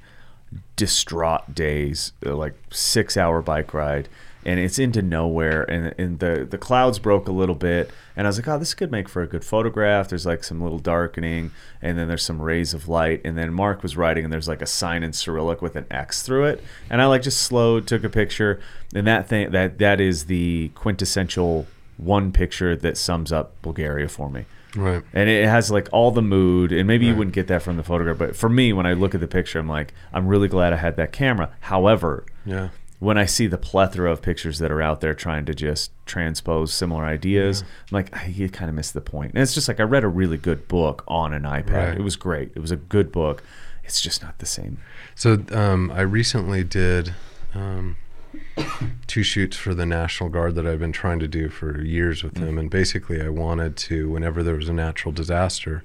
distraught 0.80 1.54
days, 1.54 2.12
uh, 2.24 2.34
like 2.34 2.54
six 2.70 3.18
hour 3.18 3.42
bike 3.42 3.74
ride, 3.74 4.08
and 4.46 4.58
it's 4.58 4.78
into 4.78 5.02
nowhere, 5.02 5.70
and 5.70 5.94
and 5.98 6.20
the 6.20 6.46
the 6.50 6.56
clouds 6.56 6.98
broke 6.98 7.28
a 7.28 7.32
little 7.32 7.54
bit, 7.54 7.90
and 8.16 8.26
I 8.26 8.30
was 8.30 8.38
like, 8.38 8.48
oh, 8.48 8.58
this 8.58 8.72
could 8.72 8.90
make 8.90 9.06
for 9.06 9.20
a 9.20 9.26
good 9.26 9.44
photograph. 9.44 10.08
There's 10.08 10.24
like 10.24 10.42
some 10.42 10.62
little 10.62 10.78
darkening, 10.78 11.50
and 11.82 11.98
then 11.98 12.08
there's 12.08 12.24
some 12.24 12.40
rays 12.40 12.72
of 12.72 12.88
light, 12.88 13.20
and 13.26 13.36
then 13.36 13.52
Mark 13.52 13.82
was 13.82 13.94
writing, 13.94 14.24
and 14.24 14.32
there's 14.32 14.48
like 14.48 14.62
a 14.62 14.66
sign 14.66 15.02
in 15.02 15.12
Cyrillic 15.12 15.60
with 15.60 15.76
an 15.76 15.84
X 15.90 16.22
through 16.22 16.46
it, 16.46 16.64
and 16.88 17.02
I 17.02 17.06
like 17.08 17.20
just 17.20 17.42
slowed, 17.42 17.86
took 17.86 18.02
a 18.02 18.08
picture, 18.08 18.58
and 18.94 19.06
that 19.06 19.28
thing 19.28 19.50
that 19.50 19.76
that 19.80 20.00
is 20.00 20.24
the 20.24 20.70
quintessential 20.74 21.66
one 21.98 22.32
picture 22.32 22.74
that 22.74 22.96
sums 22.96 23.30
up 23.30 23.52
Bulgaria 23.60 24.08
for 24.08 24.30
me 24.30 24.46
Right. 24.76 25.02
and 25.12 25.28
it 25.28 25.46
has 25.48 25.70
like 25.70 25.88
all 25.92 26.10
the 26.12 26.22
mood 26.22 26.70
and 26.72 26.86
maybe 26.86 27.06
you 27.06 27.14
wouldn't 27.16 27.34
get 27.34 27.48
that 27.48 27.62
from 27.62 27.76
the 27.76 27.82
photograph 27.82 28.18
but 28.18 28.36
for 28.36 28.48
me 28.48 28.72
when 28.72 28.86
i 28.86 28.92
look 28.92 29.14
at 29.16 29.20
the 29.20 29.26
picture 29.26 29.58
i'm 29.58 29.68
like 29.68 29.92
i'm 30.12 30.28
really 30.28 30.46
glad 30.48 30.72
i 30.72 30.76
had 30.76 30.94
that 30.96 31.10
camera 31.12 31.50
however 31.60 32.24
Yeah. 32.46 32.68
when 33.00 33.18
i 33.18 33.24
see 33.24 33.48
the 33.48 33.58
plethora 33.58 34.12
of 34.12 34.22
pictures 34.22 34.60
that 34.60 34.70
are 34.70 34.80
out 34.80 35.00
there 35.00 35.12
trying 35.14 35.44
to 35.46 35.54
just 35.54 35.90
transpose 36.06 36.72
similar 36.72 37.04
ideas 37.04 37.62
i'm 37.62 37.66
like 37.90 38.10
"Ah, 38.12 38.24
you 38.26 38.48
kind 38.48 38.68
of 38.68 38.76
missed 38.76 38.94
the 38.94 39.00
point. 39.00 39.10
point 39.10 39.34
and 39.34 39.42
it's 39.42 39.54
just 39.54 39.66
like 39.66 39.80
i 39.80 39.82
read 39.82 40.04
a 40.04 40.08
really 40.08 40.36
good 40.36 40.68
book 40.68 41.02
on 41.08 41.32
an 41.32 41.42
ipad 41.42 41.70
Right. 41.88 41.98
it 41.98 42.02
was 42.02 42.14
great 42.14 42.52
it 42.54 42.60
was 42.60 42.70
a 42.70 42.76
good 42.76 43.10
book 43.10 43.42
it's 43.82 44.00
just 44.00 44.22
not 44.22 44.38
the 44.38 44.46
same 44.46 44.78
So 45.16 45.42
um, 45.50 45.90
I 45.90 46.02
recently 46.02 46.62
did 46.62 47.12
um, 47.54 47.96
two 49.06 49.22
shoots 49.22 49.56
for 49.56 49.74
the 49.74 49.86
National 49.86 50.28
Guard 50.30 50.54
that 50.54 50.66
I've 50.66 50.78
been 50.78 50.92
trying 50.92 51.18
to 51.20 51.28
do 51.28 51.48
for 51.48 51.82
years 51.82 52.22
with 52.22 52.34
them, 52.34 52.58
and 52.58 52.70
basically 52.70 53.20
I 53.22 53.28
wanted 53.28 53.76
to, 53.78 54.10
whenever 54.10 54.42
there 54.42 54.56
was 54.56 54.68
a 54.68 54.72
natural 54.72 55.12
disaster, 55.12 55.82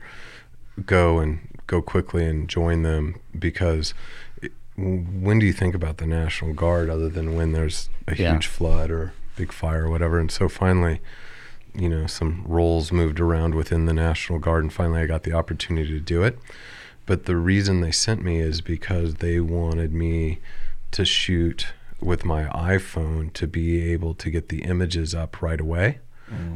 go 0.85 1.19
and 1.19 1.39
go 1.67 1.81
quickly 1.81 2.26
and 2.26 2.47
join 2.49 2.84
them 2.84 3.15
because. 3.38 3.93
It, 4.41 4.51
when 4.77 5.39
do 5.39 5.45
you 5.45 5.53
think 5.53 5.73
about 5.73 5.97
the 5.99 6.05
National 6.05 6.53
Guard 6.53 6.89
other 6.89 7.07
than 7.07 7.34
when 7.35 7.53
there's 7.53 7.89
a 8.09 8.15
Yeah. 8.17 8.34
huge 8.34 8.47
flood 8.47 8.91
or 8.91 9.13
big 9.38 9.53
fire 9.53 9.85
or 9.85 9.89
whatever? 9.89 10.19
And 10.19 10.30
so 10.30 10.49
finally, 10.49 10.99
you 11.73 11.88
know, 11.88 12.07
some 12.07 12.43
roles 12.45 12.91
moved 12.91 13.22
around 13.22 13.55
within 13.55 13.85
the 13.85 13.93
National 13.93 14.38
Guard, 14.38 14.63
and 14.63 14.73
finally 14.73 14.99
I 15.01 15.05
got 15.05 15.23
the 15.23 15.31
opportunity 15.31 15.88
to 15.93 16.01
do 16.01 16.23
it. 16.23 16.38
But 17.05 17.23
the 17.26 17.38
reason 17.38 17.80
they 17.80 17.91
sent 17.93 18.22
me 18.22 18.39
is 18.39 18.59
because 18.59 19.15
they 19.15 19.39
wanted 19.39 19.93
me 19.93 20.39
to 20.91 21.05
shoot 21.05 21.67
with 22.06 22.23
my 22.23 22.44
iPhone 22.45 23.34
to 23.34 23.48
be 23.48 23.91
able 23.91 24.14
to 24.14 24.30
get 24.30 24.49
the 24.49 24.64
images 24.64 25.14
up 25.15 25.41
right 25.41 25.60
away. 25.60 25.99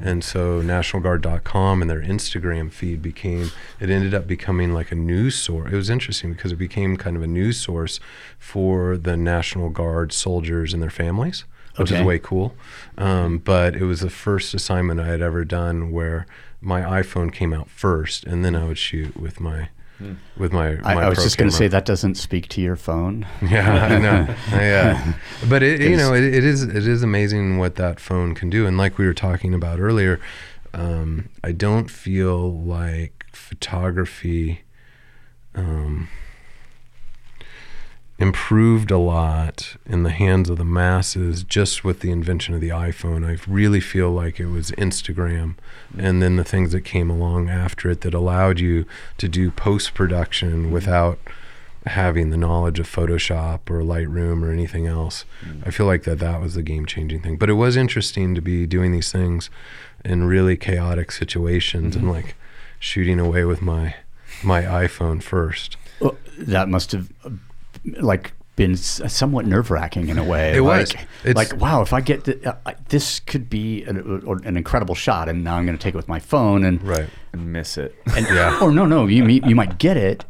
And 0.01 0.23
so 0.23 0.61
nationalguard.com 0.63 1.81
and 1.81 1.89
their 1.89 2.01
Instagram 2.01 2.71
feed 2.71 3.01
became 3.03 3.51
it 3.79 3.89
ended 3.91 4.13
up 4.15 4.25
becoming 4.25 4.73
like 4.73 4.91
a 4.91 4.95
news 4.95 5.35
source. 5.35 5.71
It 5.71 5.75
was 5.75 5.89
interesting 5.91 6.33
because 6.33 6.51
it 6.51 6.55
became 6.57 6.97
kind 6.97 7.15
of 7.15 7.21
a 7.21 7.27
news 7.27 7.57
source 7.59 7.99
for 8.39 8.97
the 8.97 9.15
National 9.15 9.69
Guard 9.69 10.11
soldiers 10.11 10.73
and 10.73 10.81
their 10.81 10.89
families, 10.89 11.45
which 11.77 11.91
Okay. 11.91 12.01
is 12.01 12.05
way 12.05 12.17
cool. 12.19 12.55
Um, 12.97 13.37
but 13.37 13.75
it 13.75 13.83
was 13.85 13.99
the 13.99 14.09
first 14.09 14.53
assignment 14.55 14.99
I 14.99 15.07
had 15.07 15.21
ever 15.21 15.45
done 15.45 15.91
where 15.91 16.25
my 16.61 16.81
iPhone 16.81 17.31
came 17.31 17.53
out 17.53 17.69
first, 17.69 18.23
and 18.25 18.43
then 18.43 18.55
I 18.55 18.65
would 18.65 18.77
shoot 18.79 19.15
with 19.15 19.39
my 19.39 19.69
with 20.37 20.53
my. 20.53 20.77
I, 20.83 20.95
my 20.95 21.03
I 21.03 21.09
was 21.09 21.17
pro 21.17 21.23
just 21.25 21.37
going 21.37 21.49
to 21.49 21.55
say 21.55 21.67
that 21.67 21.85
doesn't 21.85 22.15
speak 22.15 22.47
to 22.49 22.61
your 22.61 22.75
phone. 22.75 23.27
Yeah, 23.41 23.85
I 23.85 23.97
know. 23.97 24.35
yeah, 24.51 25.13
but 25.49 25.63
it, 25.63 25.81
you 25.81 25.97
know, 25.97 26.13
it, 26.13 26.23
it 26.23 26.43
is 26.43 26.63
it 26.63 26.87
is 26.87 27.03
amazing 27.03 27.57
what 27.57 27.75
that 27.75 27.99
phone 27.99 28.35
can 28.35 28.49
do. 28.49 28.65
And 28.65 28.77
like 28.77 28.97
we 28.97 29.05
were 29.05 29.13
talking 29.13 29.53
about 29.53 29.79
earlier, 29.79 30.19
um, 30.73 31.29
I 31.43 31.51
don't 31.51 31.89
feel 31.89 32.51
like 32.61 33.25
photography 33.31 34.61
um, 35.55 36.07
improved 38.19 38.91
a 38.91 38.97
lot 38.97 39.77
in 39.85 40.03
the 40.03 40.09
hands 40.09 40.49
of 40.49 40.57
the 40.57 40.65
masses 40.65 41.43
just 41.43 41.85
with 41.85 42.01
the 42.01 42.11
invention 42.11 42.53
of 42.53 42.59
the 42.59 42.69
iPhone. 42.69 43.25
I 43.25 43.41
really 43.49 43.79
feel 43.79 44.11
like 44.11 44.39
it 44.39 44.47
was 44.47 44.71
Instagram 44.71 45.55
and 45.97 46.21
then 46.21 46.35
the 46.35 46.43
things 46.43 46.73
that 46.73 46.81
came 46.81 47.09
along 47.09 47.49
after 47.49 47.89
it 47.89 48.01
that 48.01 48.13
allowed 48.13 48.59
you 48.59 48.85
to 49.17 49.29
do 49.29 49.51
post 49.51 49.93
production 49.93 50.63
mm-hmm. 50.63 50.71
without 50.71 51.17
having 51.85 52.29
the 52.29 52.37
knowledge 52.37 52.77
of 52.77 52.91
Photoshop 52.91 53.69
or 53.69 53.81
Lightroom 53.81 54.43
or 54.43 54.51
anything 54.51 54.85
else. 54.85 55.23
Mm. 55.41 55.65
I 55.65 55.71
feel 55.71 55.85
like 55.85 56.03
that 56.03 56.19
that 56.19 56.41
was 56.41 56.55
the 56.55 56.61
game 56.61 56.85
changing 56.85 57.21
thing. 57.21 57.37
But 57.37 57.49
it 57.49 57.53
was 57.53 57.77
interesting 57.77 58.35
to 58.35 58.41
be 58.41 58.65
doing 58.65 58.91
these 58.91 59.13
things 59.13 59.49
in 60.03 60.25
really 60.25 60.57
chaotic 60.57 61.13
situations 61.13 61.95
and 61.95 62.03
mm-hmm. 62.03 62.13
like 62.13 62.35
shooting 62.79 63.17
away 63.17 63.45
with 63.45 63.61
my 63.61 63.95
my 64.43 64.63
iPhone 64.63 65.23
first. 65.23 65.77
Well, 66.01 66.17
that 66.37 66.67
must 66.67 66.91
have 66.91 67.09
like 68.01 68.33
been 68.55 68.75
somewhat 68.75 69.45
nerve 69.45 69.71
wracking 69.71 70.09
in 70.09 70.17
a 70.17 70.23
way. 70.23 70.53
It 70.55 70.59
was. 70.61 70.93
like, 70.93 71.07
It's- 71.23 71.35
like 71.51 71.61
wow, 71.61 71.81
if 71.81 71.93
I 71.93 72.01
get 72.01 72.25
th- 72.25 72.43
uh, 72.45 72.55
this, 72.89 73.21
could 73.21 73.49
be 73.49 73.83
an, 73.85 74.21
or 74.25 74.37
an 74.43 74.57
incredible 74.57 74.95
shot, 74.95 75.29
and 75.29 75.43
now 75.45 75.55
I'm 75.55 75.65
going 75.65 75.77
to 75.77 75.81
take 75.81 75.93
it 75.93 75.97
with 75.97 76.09
my 76.09 76.19
phone 76.19 76.65
and 76.65 76.83
Right. 76.83 77.07
and 77.31 77.53
miss 77.53 77.77
it 77.77 77.95
and 78.15 78.25
Yeah. 78.27 78.59
or 78.61 78.71
no, 78.71 78.85
no, 78.85 79.07
you 79.07 79.25
you 79.27 79.55
might 79.55 79.77
get 79.77 79.95
it, 79.95 80.25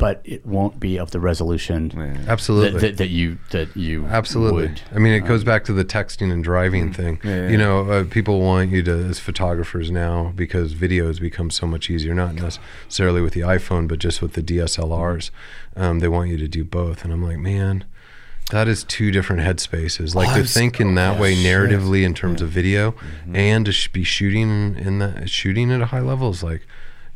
but 0.00 0.20
it 0.24 0.44
won't 0.44 0.80
be 0.80 0.98
of 0.98 1.10
the 1.12 1.20
resolution 1.20 1.88
that, 1.90 2.28
Absolutely. 2.28 2.80
that, 2.80 2.96
that 2.96 3.08
you 3.10 3.38
that 3.50 3.76
you 3.76 4.06
Absolutely. 4.06 4.68
would. 4.68 4.82
I 4.92 4.98
mean, 4.98 5.12
it 5.12 5.20
goes 5.20 5.44
back 5.44 5.62
to 5.66 5.72
the 5.72 5.84
texting 5.84 6.32
and 6.32 6.42
driving 6.42 6.92
thing. 6.92 7.20
Yeah, 7.22 7.48
You 7.48 7.58
know, 7.58 7.88
uh, 7.90 8.04
people 8.04 8.40
want 8.40 8.70
you 8.70 8.82
to, 8.82 8.92
as 9.10 9.18
photographers 9.20 9.90
now, 9.90 10.32
because 10.34 10.72
video 10.72 11.06
has 11.06 11.20
become 11.20 11.50
so 11.50 11.66
much 11.66 11.88
easier, 11.90 12.14
not 12.14 12.34
necessarily 12.34 13.20
with 13.20 13.34
the 13.34 13.40
iPhone, 13.42 13.86
but 13.86 13.98
just 14.00 14.20
with 14.22 14.32
the 14.32 14.42
DSLRs. 14.42 15.30
Um, 15.76 16.00
they 16.00 16.08
want 16.08 16.30
you 16.30 16.36
to 16.38 16.48
do 16.48 16.64
both. 16.64 17.04
And 17.04 17.12
I'm 17.12 17.22
like, 17.22 17.38
man, 17.38 17.84
that 18.50 18.66
is 18.68 18.82
two 18.84 19.10
different 19.12 19.42
headspaces. 19.42 20.14
Like 20.14 20.28
Oh, 20.30 20.32
I 20.32 20.38
to 20.40 20.44
think 20.44 20.80
in 20.80 20.94
that 20.96 21.18
oh, 21.18 21.20
way 21.22 21.34
shit. 21.34 21.46
narratively 21.46 22.02
in 22.04 22.14
terms 22.14 22.42
of 22.42 22.48
video 22.48 22.94
and 23.32 23.64
to 23.66 23.72
sh- 23.72 23.88
be 23.88 24.02
shooting 24.02 24.76
in 24.76 24.98
that, 24.98 25.28
shooting 25.30 25.70
at 25.70 25.80
a 25.80 25.86
high 25.86 26.00
level 26.00 26.30
is 26.30 26.42
like, 26.42 26.66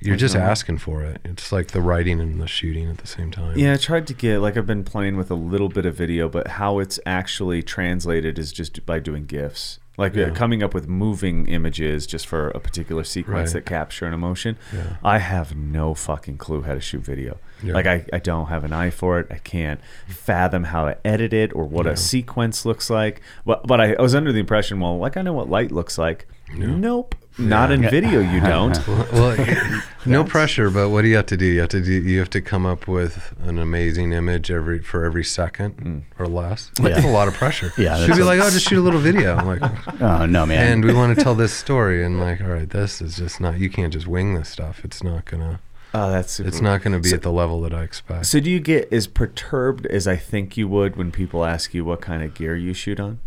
you're 0.05 0.17
just 0.17 0.37
asking 0.37 0.79
for 0.79 1.03
it. 1.03 1.21
It's 1.25 1.51
like 1.53 1.69
the 1.69 1.81
writing 1.81 2.21
and 2.21 2.41
the 2.41 2.47
shooting 2.47 2.89
at 2.91 2.99
the 2.99 3.07
same 3.07 3.31
time. 3.31 3.59
Yeah, 3.59 3.75
I 3.75 3.77
tried 3.77 4.07
to 4.09 4.15
get 4.15 4.39
like 4.41 4.57
I've 4.57 4.67
been 4.67 4.85
playing 4.85 5.17
with 5.17 5.31
a 5.31 5.35
little 5.35 5.69
bit 5.69 5.87
of 5.87 5.95
video, 5.95 6.29
but 6.29 6.47
how 6.49 6.79
it's 6.79 6.99
actually 7.07 7.63
translated 7.63 8.39
is 8.39 8.53
just 8.53 8.85
by 8.87 8.99
doing 8.99 9.25
GIFs. 9.27 9.79
Like 9.97 10.17
uh, 10.17 10.21
Yeah. 10.23 10.31
coming 10.31 10.61
up 10.65 10.75
with 10.75 10.89
moving 10.89 11.47
images 11.47 12.05
just 12.07 12.27
for 12.27 12.49
a 12.49 12.59
particular 12.59 13.05
sequence 13.05 13.51
Right. 13.55 13.63
that 13.63 13.67
capture 13.67 14.07
an 14.07 14.13
emotion. 14.13 14.57
Yeah. 14.75 14.97
I 15.05 15.19
have 15.19 15.55
no 15.55 15.95
fucking 15.95 16.37
clue 16.39 16.63
how 16.63 16.75
to 16.75 16.81
shoot 16.81 17.03
video. 17.03 17.39
Yeah. 17.63 17.75
Like 17.75 17.87
I, 17.87 18.05
I 18.13 18.19
don't 18.19 18.47
have 18.47 18.65
an 18.65 18.73
eye 18.73 18.91
for 18.91 19.21
it. 19.21 19.29
I 19.31 19.37
can't 19.39 19.81
fathom 20.09 20.65
how 20.65 20.85
to 20.87 21.07
edit 21.07 21.33
it 21.33 21.55
or 21.55 21.65
what 21.65 21.87
a 21.87 21.97
sequence 21.97 22.65
looks 22.67 22.91
like. 22.91 23.23
But 23.47 23.67
but 23.69 23.81
I, 23.81 23.95
I 23.95 24.03
was 24.03 24.17
under 24.17 24.33
the 24.33 24.41
impression, 24.41 24.81
well, 24.81 24.99
like 24.99 25.17
I 25.17 25.23
know 25.23 25.33
what 25.33 25.49
light 25.49 25.71
looks 25.71 25.97
like. 25.97 26.27
Nope. 26.53 27.15
Not 27.37 27.73
in 27.73 27.83
video 27.83 28.21
you 28.21 28.41
don't. 28.53 28.87
well, 28.87 29.83
no 30.07 30.25
pressure, 30.25 30.71
but 30.71 30.91
what 30.91 31.03
do 31.03 31.09
you 31.09 31.17
have 31.17 31.27
to 31.27 31.37
do? 31.37 31.47
You 31.47 31.61
have 31.61 31.71
to 31.71 31.81
do. 31.81 31.93
You 31.93 32.19
have 32.21 32.31
to 32.31 32.41
come 32.41 32.65
up 32.65 32.87
with 32.87 33.35
an 33.43 33.59
amazing 33.59 34.13
image 34.13 34.51
every 34.51 34.81
for 34.81 35.05
every 35.05 35.25
second 35.25 35.77
mm. 35.77 36.03
or 36.19 36.27
less. 36.27 36.71
Like, 36.79 36.95
That's 36.95 37.07
a 37.07 37.11
lot 37.11 37.27
of 37.27 37.35
pressure. 37.35 37.73
Yeah, 37.77 37.97
should 37.97 38.11
that's 38.11 38.19
be 38.19 38.23
a- 38.23 38.27
like, 38.27 38.41
oh, 38.41 38.51
just 38.51 38.69
shoot 38.69 38.79
a 38.79 38.83
little 38.83 39.01
video. 39.01 39.37
I'm 39.37 39.47
like, 39.47 40.01
Oh 40.01 40.27
no, 40.27 40.47
man! 40.47 40.73
and 40.73 40.85
we 40.85 40.95
want 40.95 41.17
to 41.17 41.25
tell 41.25 41.35
this 41.35 41.53
story, 41.53 42.05
and 42.05 42.21
like, 42.21 42.41
all 42.41 42.49
right, 42.49 42.71
this 42.71 43.03
is 43.03 43.17
just 43.17 43.41
not. 43.41 43.59
You 43.59 43.69
can't 43.69 43.93
just 43.93 44.07
wing 44.07 44.35
this 44.35 44.49
stuff. 44.49 44.85
It's 44.85 45.03
not 45.03 45.25
gonna. 45.25 45.61
Oh, 45.93 46.11
that's 46.11 46.33
super 46.33 46.49
It's 46.49 46.61
not 46.61 46.83
gonna 46.83 46.99
be 46.99 47.13
at 47.13 47.23
the 47.23 47.33
level 47.33 47.61
that 47.63 47.73
I 47.73 47.83
expect. 47.83 48.27
So 48.27 48.41
do 48.41 48.51
you 48.51 48.59
get 48.59 48.93
as 48.93 49.07
perturbed 49.07 49.87
as 49.87 50.09
I 50.09 50.17
think 50.17 50.57
you 50.57 50.67
would 50.69 50.97
when 50.97 51.13
people 51.13 51.45
ask 51.45 51.73
you 51.73 51.85
what 51.85 52.01
kind 52.01 52.23
of 52.23 52.35
gear 52.35 52.57
you 52.57 52.75
shoot 52.75 52.99
on? 52.99 53.21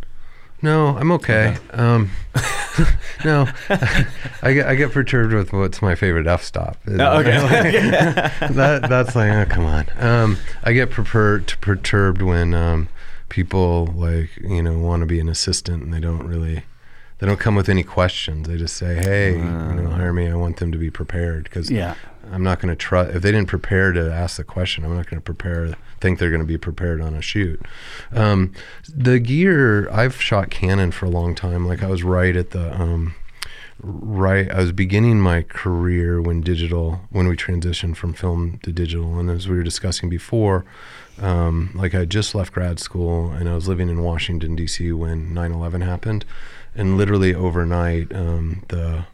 No, 0.61 0.97
I'm 0.97 1.11
okay. 1.13 1.57
Um, 1.71 2.09
no, 3.25 3.47
I 4.41 4.53
get 4.53 4.67
I 4.67 4.75
get 4.75 4.91
perturbed 4.91 5.34
with 5.34 5.53
what's 5.53 5.81
my 5.81 5.95
favorite 5.95 6.27
f 6.27 6.43
stop. 6.43 6.77
Oh, 6.88 6.93
that 8.53 8.85
that's 8.89 9.15
like 9.15 9.31
oh 9.31 9.45
come 9.49 9.65
on. 9.65 9.85
Um, 9.97 10.38
I 10.63 10.73
get 10.73 10.89
perper- 10.89 11.59
perturbed 11.61 12.21
when 12.21 12.53
um, 12.53 12.89
people 13.29 13.88
like 13.88 14.29
you 14.38 14.61
know 14.61 14.77
want 14.77 15.01
to 15.01 15.05
be 15.05 15.19
an 15.19 15.29
assistant 15.29 15.84
and 15.84 15.93
they 15.93 15.99
don't 15.99 16.27
really 16.27 16.63
they 17.19 17.25
don't 17.25 17.39
come 17.39 17.55
with 17.55 17.69
any 17.69 17.84
questions. 17.84 18.47
They 18.47 18.57
just 18.57 18.77
say, 18.77 18.95
"Hey, 18.95 19.34
you 19.34 19.41
know, 19.43 19.89
hire 19.89 20.13
me. 20.13 20.27
I 20.27 20.35
want 20.35 20.57
them 20.57 20.71
to 20.71 20.77
be 20.77 20.91
prepared 20.91 21.45
because 21.45 21.71
Yeah. 21.71 21.95
I'm 22.31 22.43
not 22.43 22.59
going 22.59 22.69
to 22.69 22.75
trust 22.75 23.15
if 23.15 23.21
they 23.21 23.31
didn't 23.31 23.47
prepare 23.47 23.91
to 23.91 24.11
ask 24.11 24.37
the 24.37 24.43
question. 24.43 24.83
I'm 24.83 24.95
not 24.95 25.09
going 25.09 25.21
to 25.21 25.25
prepare 25.25 25.75
think 25.99 26.19
they're 26.19 26.29
going 26.29 26.41
to 26.41 26.47
be 26.47 26.57
prepared 26.57 27.01
on 27.01 27.13
a 27.13 27.21
shoot. 27.21 27.61
Um, 28.11 28.53
the 28.87 29.19
gear 29.19 29.89
I've 29.89 30.21
shot 30.21 30.49
Canon 30.49 30.91
for 30.91 31.05
a 31.05 31.09
long 31.09 31.35
time. 31.35 31.67
Like 31.67 31.83
I 31.83 31.87
was 31.87 32.03
right 32.03 32.35
at 32.35 32.51
the 32.51 32.79
um, 32.79 33.15
right. 33.81 34.49
I 34.51 34.59
was 34.59 34.71
beginning 34.71 35.19
my 35.19 35.41
career 35.43 36.21
when 36.21 36.41
digital 36.41 37.01
when 37.09 37.27
we 37.27 37.35
transitioned 37.35 37.95
from 37.95 38.13
film 38.13 38.59
to 38.63 38.71
digital, 38.71 39.19
and 39.19 39.29
as 39.29 39.47
we 39.47 39.57
were 39.57 39.63
discussing 39.63 40.09
before. 40.09 40.65
Um, 41.19 41.71
like 41.73 41.95
I 41.95 42.05
just 42.05 42.35
left 42.35 42.53
grad 42.53 42.79
school 42.79 43.31
and 43.31 43.49
I 43.49 43.55
was 43.55 43.67
living 43.67 43.89
in 43.89 44.03
Washington 44.03 44.55
D.C. 44.55 44.91
when 44.91 45.33
9/11 45.33 45.83
happened, 45.83 46.25
and 46.75 46.95
literally 46.97 47.33
overnight, 47.33 48.13
um, 48.13 48.63
the 48.67 49.05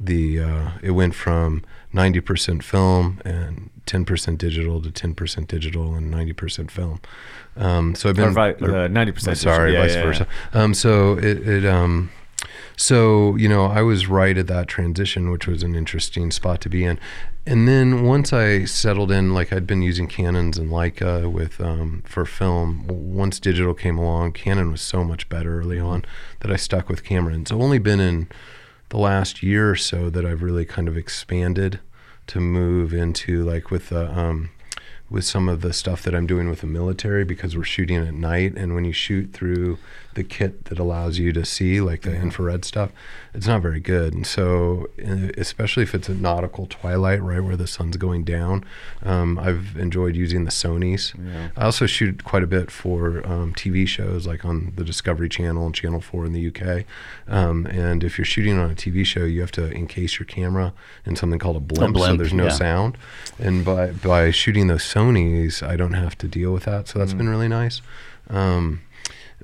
the 0.00 0.40
uh, 0.40 0.70
it 0.82 0.92
went 0.92 1.14
from 1.14 1.64
90% 1.94 2.62
film 2.62 3.20
and 3.24 3.70
10% 3.86 4.38
digital 4.38 4.82
to 4.82 4.90
10% 4.90 5.46
digital 5.48 5.94
and 5.94 6.12
90% 6.12 6.70
film. 6.70 7.00
Um, 7.56 7.94
so 7.94 8.10
I've 8.10 8.16
been 8.16 8.28
Or 8.28 8.32
vi- 8.32 8.50
uh, 8.50 8.88
90% 8.88 9.36
Sorry. 9.36 9.72
Yeah, 9.72 9.82
vice 9.82 9.94
yeah, 9.94 10.02
versa. 10.02 10.26
Um, 10.52 10.74
so 10.74 11.18
it, 11.18 11.48
it 11.48 11.66
um, 11.66 12.10
so 12.76 13.34
you 13.36 13.48
know 13.48 13.64
I 13.64 13.82
was 13.82 14.06
right 14.06 14.36
at 14.38 14.46
that 14.46 14.68
transition, 14.68 15.30
which 15.30 15.46
was 15.48 15.62
an 15.62 15.74
interesting 15.74 16.30
spot 16.30 16.60
to 16.62 16.68
be 16.68 16.84
in. 16.84 17.00
And 17.44 17.66
then 17.66 18.04
once 18.04 18.32
I 18.32 18.66
settled 18.66 19.10
in, 19.10 19.32
like 19.34 19.52
I'd 19.52 19.66
been 19.66 19.82
using 19.82 20.06
Canons 20.06 20.58
and 20.58 20.70
Leica 20.70 21.30
with 21.32 21.60
um, 21.60 22.02
for 22.06 22.24
film. 22.24 22.86
Once 22.86 23.40
digital 23.40 23.74
came 23.74 23.98
along, 23.98 24.32
Canon 24.32 24.70
was 24.70 24.82
so 24.82 25.02
much 25.02 25.28
better 25.28 25.58
early 25.58 25.80
on 25.80 26.04
that 26.40 26.52
I 26.52 26.56
stuck 26.56 26.88
with 26.88 27.02
camera. 27.04 27.32
And 27.32 27.42
it's 27.42 27.52
only 27.52 27.78
been 27.78 28.00
in 28.00 28.28
the 28.88 28.98
last 28.98 29.42
year 29.42 29.70
or 29.70 29.76
so 29.76 30.10
that 30.10 30.24
I've 30.24 30.42
really 30.42 30.64
kind 30.64 30.88
of 30.88 30.96
expanded 30.96 31.80
to 32.28 32.40
move 32.40 32.92
into 32.92 33.42
like 33.44 33.70
with 33.70 33.88
the 33.88 34.10
um, 34.16 34.50
with 35.10 35.24
some 35.24 35.48
of 35.48 35.62
the 35.62 35.72
stuff 35.72 36.02
that 36.02 36.14
I'm 36.14 36.26
doing 36.26 36.50
with 36.50 36.60
the 36.60 36.66
military 36.66 37.24
because 37.24 37.56
we're 37.56 37.64
shooting 37.64 37.96
at 37.96 38.14
night 38.14 38.54
and 38.56 38.74
when 38.74 38.84
you 38.84 38.92
shoot 38.92 39.32
through 39.32 39.78
the 40.18 40.24
kit 40.24 40.64
that 40.64 40.80
allows 40.80 41.20
you 41.20 41.32
to 41.32 41.44
see 41.44 41.80
like 41.80 42.02
the 42.02 42.12
infrared 42.12 42.64
stuff 42.64 42.90
it's 43.34 43.46
not 43.46 43.62
very 43.62 43.78
good. 43.78 44.14
And 44.14 44.26
so 44.26 44.88
uh, 44.98 45.28
especially 45.36 45.84
if 45.84 45.94
it's 45.94 46.08
a 46.08 46.14
nautical 46.14 46.66
twilight 46.66 47.22
right 47.22 47.38
where 47.40 47.56
the 47.56 47.68
sun's 47.68 47.96
going 47.96 48.24
down 48.24 48.64
um, 49.04 49.38
I've 49.38 49.76
enjoyed 49.76 50.16
using 50.16 50.44
the 50.44 50.50
Sony's. 50.50 51.14
I 51.56 51.64
also 51.64 51.86
shoot 51.86 52.24
quite 52.24 52.42
a 52.42 52.48
bit 52.48 52.70
for 52.72 53.24
um, 53.24 53.54
TV 53.54 53.86
shows 53.86 54.26
like 54.26 54.44
on 54.44 54.72
the 54.74 54.82
Discovery 54.82 55.28
Channel 55.28 55.66
and 55.66 55.74
Channel 55.74 56.00
4 56.00 56.26
in 56.26 56.32
the 56.32 56.48
UK 56.48 56.84
um, 57.28 57.66
and 57.66 58.02
if 58.02 58.18
you're 58.18 58.24
shooting 58.24 58.58
on 58.58 58.72
a 58.72 58.74
TV 58.74 59.06
show 59.06 59.24
you 59.24 59.40
have 59.40 59.52
to 59.52 59.70
encase 59.70 60.18
your 60.18 60.26
camera 60.26 60.72
in 61.06 61.14
something 61.14 61.38
called 61.38 61.56
a 61.56 61.60
blimp, 61.60 61.96
so 61.96 62.02
blimp, 62.02 62.18
there's 62.18 62.32
no 62.32 62.46
yeah. 62.46 62.50
sound. 62.50 62.98
And 63.38 63.64
by 63.64 63.92
by 63.92 64.32
shooting 64.32 64.66
those 64.66 64.82
Sony's 64.82 65.62
I 65.62 65.76
don't 65.76 65.92
have 65.92 66.18
to 66.18 66.26
deal 66.26 66.52
with 66.52 66.64
that 66.64 66.88
so 66.88 66.98
that's 66.98 67.14
been 67.14 67.28
really 67.28 67.48
nice. 67.48 67.80
Um, 68.30 68.80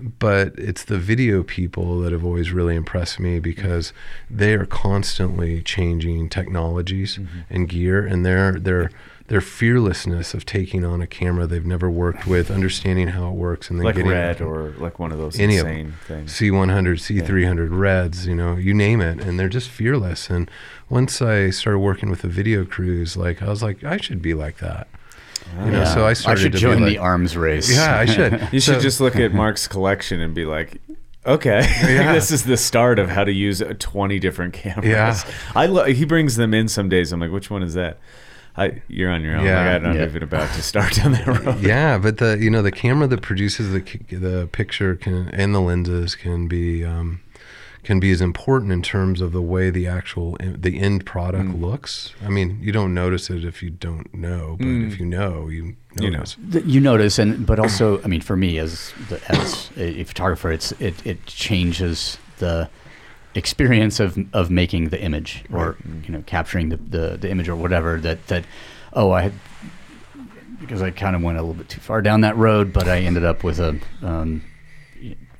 but 0.01 0.59
it's 0.59 0.85
the 0.85 0.99
video 0.99 1.43
people 1.43 2.01
that 2.01 2.13
have 2.13 2.25
always 2.25 2.53
really 2.53 2.75
impressed 2.75 3.21
me 3.21 3.39
because 3.39 3.93
they 4.29 4.55
are 4.55 4.67
constantly 4.67 5.63
changing 5.63 6.29
technologies 6.29 7.19
mm-hmm. 7.19 7.41
and 7.49 7.69
gear 7.69 8.05
and 8.05 8.27
their 8.27 8.53
their 8.53 8.91
their 9.29 9.41
fearlessness 9.41 10.35
of 10.35 10.45
taking 10.45 10.85
on 10.85 11.01
a 11.01 11.07
camera 11.07 11.47
they've 11.47 11.65
never 11.65 11.89
worked 11.89 12.27
with 12.27 12.51
understanding 12.51 13.09
how 13.09 13.29
it 13.29 13.35
works 13.35 13.71
and 13.71 13.79
then 13.79 13.87
Like 13.87 13.95
getting 13.97 14.11
red 14.11 14.43
or 14.43 14.75
like 14.77 14.99
one 14.99 15.13
of 15.13 15.19
those 15.19 15.39
any 15.39 15.57
of 15.57 15.67
insane 15.67 15.87
them. 15.87 15.97
things. 16.07 16.33
C100, 16.35 17.23
C300 17.23 17.69
Reds, 17.71 18.27
you 18.27 18.35
know, 18.35 18.57
you 18.57 18.75
name 18.75 19.01
it, 19.01 19.25
and 19.25 19.41
they're 19.41 19.49
just 19.49 19.71
fearless. 19.71 20.29
And 20.29 20.51
once 20.91 21.23
I 21.23 21.49
started 21.51 21.79
working 21.79 22.11
with 22.11 22.21
the 22.21 22.29
video 22.29 22.67
crews, 22.67 23.17
like 23.17 23.41
I 23.41 23.49
was 23.49 23.63
like, 23.63 23.83
I 23.83 23.97
should 23.97 24.21
be 24.21 24.35
like 24.35 24.59
that. 24.59 24.89
You 25.65 25.71
know, 25.71 25.85
so 25.85 26.05
I 26.07 26.13
started 26.15 26.41
should 26.43 26.53
to 26.53 26.59
join 26.59 26.79
be 26.79 26.85
the 26.91 26.99
arms 26.99 27.37
race. 27.37 27.71
Yeah, 27.75 27.97
I 27.99 28.07
should. 28.07 28.49
You 28.53 28.61
should 28.61 28.81
just 28.81 29.01
look 29.01 29.17
at 29.17 29.33
Mark's 29.33 29.69
collection 29.69 30.21
and 30.21 30.35
be 30.35 30.45
like, 30.45 30.81
okay, 31.27 31.61
Yeah. 31.95 32.13
this 32.13 32.31
is 32.31 32.45
the 32.45 32.57
start 32.57 32.99
of 32.99 33.09
how 33.09 33.25
to 33.25 33.33
use 33.33 33.63
uh, 33.63 33.75
20 33.79 34.19
different 34.19 34.53
cameras. 34.55 34.87
Yeah. 34.89 35.21
I 35.55 35.67
lo- 35.67 35.85
he 35.85 36.05
brings 36.05 36.37
them 36.37 36.55
in 36.55 36.67
some 36.69 36.89
days. 36.89 37.13
I'm 37.13 37.21
like, 37.21 37.31
which 37.31 37.51
one 37.51 37.63
is 37.63 37.75
that? 37.75 37.99
I, 38.57 38.83
you're 38.89 39.11
on 39.11 39.23
your 39.23 39.37
own. 39.37 39.45
Yeah. 39.45 39.59
Like, 39.65 39.77
I'm 39.77 39.83
not 39.83 39.97
Yeah. 39.97 40.05
even 40.05 40.23
about 40.23 40.53
to 40.55 40.63
start 40.63 40.95
down 40.95 41.13
that 41.13 41.27
road. 41.27 41.61
yeah, 41.61 41.99
but 41.99 42.19
the 42.19 42.39
you 42.41 42.51
know 42.51 42.63
the 42.63 42.71
camera 42.73 43.07
that 43.09 43.21
produces 43.23 43.73
the 43.73 43.81
c- 43.85 44.17
the 44.17 44.49
picture 44.53 44.95
can 44.97 45.29
and 45.31 45.53
the 45.55 45.61
lenses 45.61 46.15
can 46.15 46.47
be 46.47 46.85
um, 46.85 47.21
can 47.85 48.01
be 48.01 48.11
as 48.11 48.21
important 48.21 48.73
in 48.73 48.83
terms 48.83 49.21
of 49.21 49.33
the 49.33 49.43
way 49.43 49.71
the 49.71 49.87
actual 49.87 50.37
the 50.41 50.81
end 50.81 51.05
product 51.07 51.51
Mm. 51.51 51.61
looks. 51.61 52.13
I 52.25 52.29
mean, 52.31 52.59
you 52.61 52.73
don't 52.73 52.95
notice 52.95 53.29
it 53.31 53.45
if 53.45 53.63
you 53.63 53.71
don't 53.71 54.13
know, 54.15 54.57
but 54.59 54.67
if 54.67 54.99
you 54.99 55.07
know, 55.07 55.49
you 55.49 55.77
You 56.01 56.11
know. 56.11 56.19
notice. 56.19 56.37
You 56.67 56.81
notice 56.81 57.19
and 57.21 57.47
but 57.47 57.59
also 57.61 58.03
i 58.03 58.09
mean 58.09 58.21
for 58.21 58.37
me 58.37 58.59
as 58.59 58.93
the, 59.11 59.21
as 59.31 59.71
a 59.77 60.03
photographer 60.05 60.51
it's 60.51 60.73
it, 60.81 60.95
it 61.07 61.25
changes 61.27 62.19
the 62.39 62.69
experience 63.37 64.01
of 64.01 64.19
of 64.33 64.51
making 64.51 64.89
the 64.89 65.01
image 65.01 65.45
or 65.53 65.77
you 66.05 66.11
know 66.13 66.23
capturing 66.27 66.71
the, 66.71 66.77
the 66.79 67.17
the 67.21 67.31
image 67.31 67.49
or 67.49 67.55
whatever 67.57 68.01
that 68.01 68.27
that 68.27 68.45
oh 68.95 69.13
i 69.13 69.23
had 69.23 69.33
because 70.61 70.83
i 70.83 70.91
kind 70.91 71.15
of 71.17 71.23
went 71.23 71.37
a 71.39 71.41
little 71.43 71.55
bit 71.55 71.69
too 71.69 71.81
far 71.81 72.01
down 72.03 72.21
that 72.23 72.37
road 72.37 72.73
but 72.73 72.89
i 72.89 72.99
ended 73.01 73.25
up 73.25 73.43
with 73.45 73.59
a 73.61 73.79
um, 74.03 74.43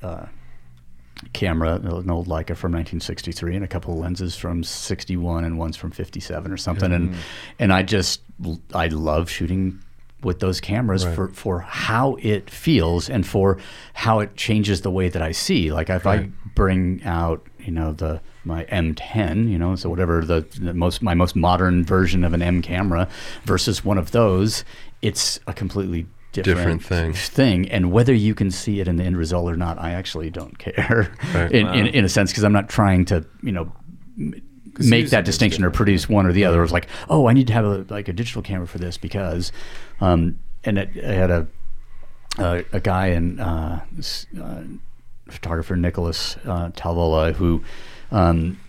uh, 0.03 0.25
camera 1.35 1.75
an 1.75 2.09
old 2.09 2.27
leica 2.27 2.55
from 2.55 2.71
1963 2.71 3.55
and 3.55 3.63
a 3.63 3.67
couple 3.67 3.93
of 3.93 3.99
lenses 3.99 4.35
from 4.35 4.63
61 4.63 5.43
and 5.43 5.59
one's 5.59 5.77
from 5.77 5.91
57 5.91 6.51
or 6.51 6.57
something 6.57 6.91
and 6.91 7.11
mm. 7.11 7.17
and 7.59 7.71
i 7.71 7.83
just 7.83 8.21
i 8.73 8.87
love 8.87 9.29
shooting 9.29 9.79
with 10.25 10.39
those 10.39 10.59
cameras 10.59 11.05
Right. 11.05 11.15
for, 11.15 11.27
for 11.29 11.59
how 11.59 12.17
it 12.19 12.49
feels 12.49 13.09
and 13.09 13.25
for 13.25 13.57
how 13.93 14.19
it 14.19 14.35
changes 14.35 14.81
the 14.81 14.89
way 14.89 15.07
that 15.07 15.21
I 15.21 15.31
see. 15.31 15.71
Like 15.71 15.89
if 15.89 16.07
I 16.07 16.29
bring 16.55 17.01
out, 17.05 17.45
you 17.59 17.71
know, 17.71 17.93
the 17.93 18.21
my 18.43 18.65
M10, 18.65 19.49
you 19.49 19.57
know, 19.57 19.75
so 19.75 19.89
whatever 19.89 20.25
the, 20.25 20.41
the 20.59 20.73
most 20.73 21.01
my 21.01 21.13
most 21.13 21.35
modern 21.35 21.85
version 21.85 22.23
of 22.23 22.33
an 22.33 22.41
M 22.41 22.61
camera 22.61 23.07
versus 23.43 23.85
one 23.85 23.97
of 23.97 24.11
those, 24.11 24.65
it's 25.01 25.39
a 25.47 25.53
completely 25.53 26.07
different, 26.43 26.81
Different 26.81 26.83
thing. 26.83 27.13
thing. 27.63 27.69
And 27.71 27.91
whether 27.91 28.13
you 28.13 28.35
can 28.35 28.51
see 28.51 28.79
it 28.79 28.87
in 28.87 28.95
the 28.97 29.03
end 29.03 29.17
result 29.17 29.49
or 29.51 29.55
not, 29.57 29.79
I 29.79 29.91
actually 29.91 30.29
don't 30.29 30.57
care 30.59 31.11
Right. 31.33 31.51
in, 31.51 31.67
in 31.67 31.87
in 31.87 32.05
a 32.05 32.09
sense 32.09 32.31
because 32.31 32.43
I'm 32.43 32.53
not 32.53 32.69
trying 32.69 33.05
to, 33.05 33.25
you 33.41 33.51
know. 33.51 33.71
Make 34.77 35.09
that 35.11 35.23
distinction 35.23 35.63
or 35.63 35.71
produce 35.71 36.09
one 36.09 36.25
or 36.25 36.33
the 36.33 36.43
other. 36.43 36.57
It 36.59 36.61
was 36.63 36.73
like, 36.73 36.87
oh, 37.09 37.27
I 37.29 37.33
need 37.33 37.47
to 37.47 37.53
have 37.53 37.63
a 37.63 37.85
like 37.89 38.09
a 38.09 38.13
digital 38.13 38.41
camera 38.41 38.67
for 38.67 38.77
this 38.77 38.97
because, 38.97 39.53
um, 40.01 40.37
and 40.65 40.77
it, 40.77 40.89
I 41.01 41.13
had 41.13 41.31
a 41.31 41.47
uh, 42.37 42.61
a 42.73 42.81
guy 42.81 43.07
in 43.07 43.39
uh, 43.39 43.79
uh, 44.41 44.63
photographer 45.29 45.77
Nicholas 45.77 46.35
uh, 46.43 46.71
Talvola 46.71 47.33
who 47.33 47.63
um, 48.11 48.59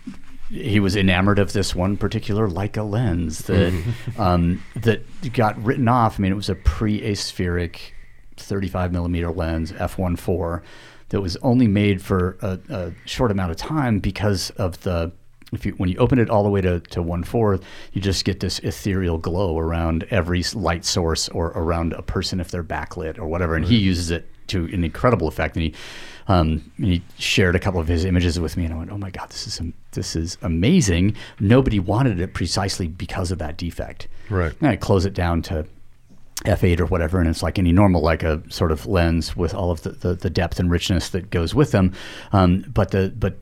he 0.49 0.79
was 0.79 0.95
enamored 0.95 1.39
of 1.39 1.53
this 1.53 1.75
one 1.75 1.97
particular 1.97 2.47
Leica 2.47 2.89
lens 2.89 3.39
that 3.39 3.83
um, 4.17 4.63
that 4.75 5.03
got 5.33 5.61
written 5.63 5.87
off. 5.87 6.19
I 6.19 6.23
mean, 6.23 6.31
it 6.31 6.35
was 6.35 6.49
a 6.49 6.55
pre-aspheric 6.55 7.93
35 8.37 8.91
millimeter 8.91 9.31
lens 9.31 9.71
f1.4 9.73 10.61
that 11.09 11.21
was 11.21 11.37
only 11.37 11.67
made 11.67 12.01
for 12.01 12.37
a, 12.41 12.59
a 12.69 12.91
short 13.05 13.31
amount 13.31 13.51
of 13.51 13.57
time 13.57 13.99
because 13.99 14.49
of 14.51 14.81
the 14.81 15.11
if 15.53 15.65
you 15.65 15.71
when 15.73 15.89
you 15.89 15.97
open 15.97 16.19
it 16.19 16.29
all 16.29 16.43
the 16.43 16.49
way 16.49 16.61
to, 16.61 16.79
to 16.81 17.01
one 17.01 17.23
fourth, 17.23 17.63
you 17.93 18.01
just 18.01 18.25
get 18.25 18.41
this 18.41 18.59
ethereal 18.59 19.17
glow 19.17 19.57
around 19.57 20.05
every 20.09 20.43
light 20.53 20.83
source 20.83 21.29
or 21.29 21.47
around 21.55 21.93
a 21.93 22.01
person 22.01 22.39
if 22.39 22.51
they're 22.51 22.63
backlit 22.63 23.17
or 23.17 23.27
whatever. 23.27 23.55
And 23.55 23.65
he 23.65 23.77
uses 23.77 24.11
it 24.11 24.29
to 24.47 24.65
an 24.65 24.83
incredible 24.83 25.27
effect. 25.27 25.55
And 25.55 25.63
he 25.63 25.73
um, 26.27 26.71
he 26.77 27.01
shared 27.17 27.55
a 27.55 27.59
couple 27.59 27.79
of 27.79 27.87
his 27.87 28.03
images 28.05 28.39
with 28.39 28.57
me, 28.57 28.65
and 28.65 28.73
I 28.73 28.77
went, 28.77 28.91
"Oh 28.91 28.97
my 28.97 29.09
god, 29.09 29.29
this 29.29 29.47
is 29.47 29.61
this 29.91 30.15
is 30.15 30.37
amazing." 30.41 31.15
Nobody 31.39 31.79
wanted 31.79 32.19
it 32.19 32.33
precisely 32.33 32.87
because 32.87 33.31
of 33.31 33.39
that 33.39 33.57
defect. 33.57 34.07
Right. 34.29 34.53
And 34.59 34.69
I 34.69 34.75
close 34.75 35.05
it 35.05 35.13
down 35.13 35.41
to 35.43 35.65
f8 36.45 36.79
or 36.79 36.85
whatever 36.85 37.19
and 37.19 37.27
it's 37.27 37.41
like 37.41 37.57
any 37.57 37.71
normal 37.71 37.99
like 37.99 38.21
a 38.21 38.41
sort 38.47 38.71
of 38.71 38.85
lens 38.85 39.35
with 39.35 39.55
all 39.55 39.71
of 39.71 39.81
the, 39.81 39.89
the, 39.89 40.13
the 40.13 40.29
depth 40.29 40.59
and 40.59 40.69
richness 40.69 41.09
that 41.09 41.31
goes 41.31 41.55
with 41.55 41.71
them. 41.71 41.91
Um, 42.31 42.63
but 42.67 42.91
the 42.91 43.11
but 43.17 43.37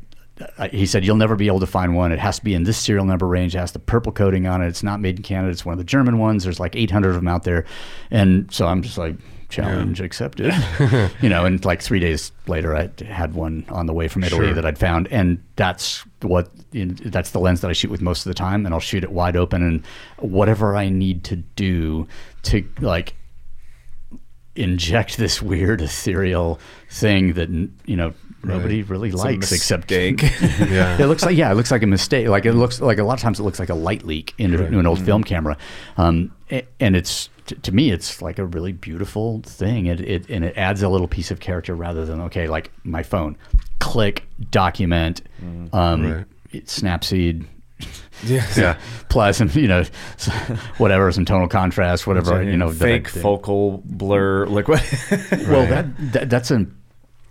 uh, 0.57 0.69
he 0.69 0.85
said 0.85 1.03
you'll 1.03 1.15
never 1.15 1.35
be 1.35 1.47
able 1.47 1.59
to 1.59 1.67
find 1.67 1.95
one. 1.95 2.11
It 2.11 2.19
has 2.19 2.39
to 2.39 2.43
be 2.43 2.53
in 2.53 2.63
this 2.63 2.77
serial 2.77 3.05
number 3.05 3.27
range. 3.27 3.55
It 3.55 3.59
has 3.59 3.73
the 3.73 3.79
purple 3.79 4.11
coating 4.11 4.47
on 4.47 4.61
it. 4.61 4.67
It's 4.67 4.83
not 4.83 5.01
made 5.01 5.17
in 5.17 5.23
canada. 5.23 5.51
It's 5.51 5.65
one 5.65 5.73
of 5.73 5.77
the 5.77 5.83
german 5.83 6.19
ones. 6.19 6.43
There's 6.43 6.59
like 6.59 6.75
800 6.75 7.09
of 7.09 7.15
them 7.15 7.27
out 7.27 7.43
there. 7.43 7.65
And 8.11 8.51
so 8.53 8.67
i'm 8.67 8.81
just 8.81 8.97
like 8.97 9.15
challenge 9.49 10.01
accepted 10.01 10.53
you 11.21 11.29
know 11.29 11.45
and 11.45 11.63
like 11.65 11.81
three 11.81 11.99
days 11.99 12.31
later 12.47 12.75
i 12.75 12.89
had 13.05 13.33
one 13.33 13.65
on 13.69 13.85
the 13.85 13.93
way 13.93 14.07
from 14.07 14.23
italy 14.23 14.47
Sure. 14.47 14.53
that 14.53 14.65
i'd 14.65 14.77
found 14.77 15.07
and 15.09 15.43
that's 15.55 16.03
what 16.21 16.49
that's 16.73 17.31
the 17.31 17.39
lens 17.39 17.61
that 17.61 17.69
i 17.69 17.73
shoot 17.73 17.91
with 17.91 18.01
most 18.01 18.25
of 18.25 18.29
the 18.29 18.33
time 18.33 18.65
and 18.65 18.73
i'll 18.73 18.79
shoot 18.79 19.03
it 19.03 19.11
wide 19.11 19.35
open 19.35 19.61
and 19.61 19.85
whatever 20.19 20.75
i 20.75 20.89
need 20.89 21.23
to 21.23 21.35
do 21.35 22.07
to 22.43 22.67
like 22.81 23.15
inject 24.55 25.17
this 25.17 25.41
weird 25.41 25.81
ethereal 25.81 26.59
thing 26.89 27.33
that 27.33 27.49
you 27.49 27.95
know 27.95 28.13
nobody 28.43 28.83
really 28.83 29.11
likes 29.11 29.51
except 29.51 29.89
mistake. 29.89 30.21
Yeah. 30.69 30.97
it 31.01 31.07
looks 31.07 31.25
like 31.25 31.35
yeah, 31.35 31.51
it 31.51 31.55
looks 31.55 31.71
like 31.71 31.81
a 31.81 31.87
mistake. 31.87 32.27
Like 32.27 32.45
it 32.45 32.53
looks 32.53 32.79
like 32.79 32.99
a 32.99 33.03
lot 33.03 33.15
of 33.15 33.19
times 33.19 33.39
it 33.39 33.43
looks 33.43 33.57
like 33.59 33.69
a 33.69 33.73
light 33.75 34.03
leak 34.03 34.33
in, 34.37 34.53
in 34.53 34.75
an 34.75 34.85
old 34.85 35.01
film 35.03 35.23
camera, 35.23 35.57
um, 35.97 36.31
and 36.79 36.95
it's 36.95 37.29
to 37.61 37.71
me 37.71 37.91
it's 37.91 38.21
like 38.21 38.39
a 38.39 38.45
really 38.45 38.71
beautiful 38.71 39.41
thing. 39.43 39.85
It, 39.85 40.01
it 40.01 40.29
and 40.29 40.43
it 40.43 40.57
adds 40.57 40.81
a 40.81 40.89
little 40.89 41.07
piece 41.07 41.31
of 41.31 41.39
character 41.39 41.75
rather 41.75 42.05
than 42.05 42.21
okay, 42.21 42.47
like 42.47 42.71
my 42.83 43.03
phone, 43.03 43.37
click, 43.79 44.27
document, 44.51 45.21
um, 45.73 46.03
Right. 46.03 46.25
Snapseed. 46.65 47.45
yeah. 48.23 48.45
Yeah. 48.55 48.77
Plus, 49.09 49.41
and 49.41 49.53
you 49.55 49.67
know, 49.67 49.83
whatever, 50.77 51.11
some 51.11 51.25
tonal 51.25 51.47
contrast, 51.47 52.07
whatever, 52.07 52.41
you 52.41 52.55
know, 52.57 52.71
fake 52.71 53.09
think- 53.09 53.23
focal 53.23 53.81
blur. 53.85 54.45
Like 54.45 54.67
what? 54.67 54.81
well, 55.47 55.65
that, 55.67 55.85
that 56.13 56.29
that's 56.29 56.51
a 56.51 56.65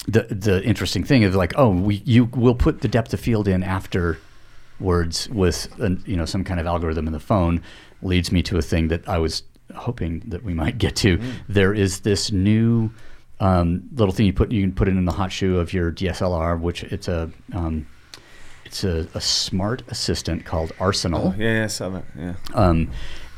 the 0.07 0.23
the 0.31 0.63
interesting 0.65 1.03
thing 1.05 1.23
is 1.23 1.35
like, 1.35 1.55
oh, 1.57 1.71
we 1.71 2.03
you 2.05 2.27
will 2.27 2.55
put 2.55 2.83
the 2.83 2.89
depth 2.89 3.15
of 3.15 3.21
field 3.21 3.49
in 3.49 3.63
afterwards 3.63 5.29
with 5.31 5.79
an, 5.81 6.03
you 6.07 6.17
know 6.17 6.27
some 6.27 6.45
kind 6.45 6.61
of 6.61 6.67
algorithm 6.67 7.07
in 7.07 7.13
the 7.13 7.21
phone 7.21 7.63
leads 8.05 8.31
me 8.31 8.43
to 8.45 8.59
a 8.59 8.63
thing 8.63 8.89
that 8.89 9.09
I 9.09 9.19
was 9.19 9.43
hoping 9.75 10.23
that 10.27 10.45
we 10.45 10.55
might 10.55 10.79
get 10.79 10.95
to. 10.97 11.21
There 11.49 11.73
is 11.73 12.01
this 12.01 12.31
new 12.31 12.91
um, 13.41 13.89
little 13.93 14.15
thing 14.15 14.27
you 14.27 14.33
put 14.33 14.53
you 14.53 14.63
can 14.63 14.73
put 14.73 14.89
it 14.89 14.97
in 14.97 15.05
the 15.05 15.13
hot 15.13 15.33
shoe 15.33 15.59
of 15.59 15.73
your 15.73 15.91
DSLR, 15.91 16.61
which 16.61 16.85
it's 16.85 17.09
a 17.09 17.31
um, 17.53 17.87
it's 18.65 18.85
a, 18.85 19.07
a 19.15 19.21
smart 19.21 19.83
assistant 19.89 20.45
called 20.45 20.73
Arsenal 20.81 21.35
yeah, 21.39 21.59
yeah, 21.59 21.65
I 21.65 21.67
saw 21.69 21.91
that. 21.91 22.05
Yeah. 22.19 22.35
um, 22.55 22.91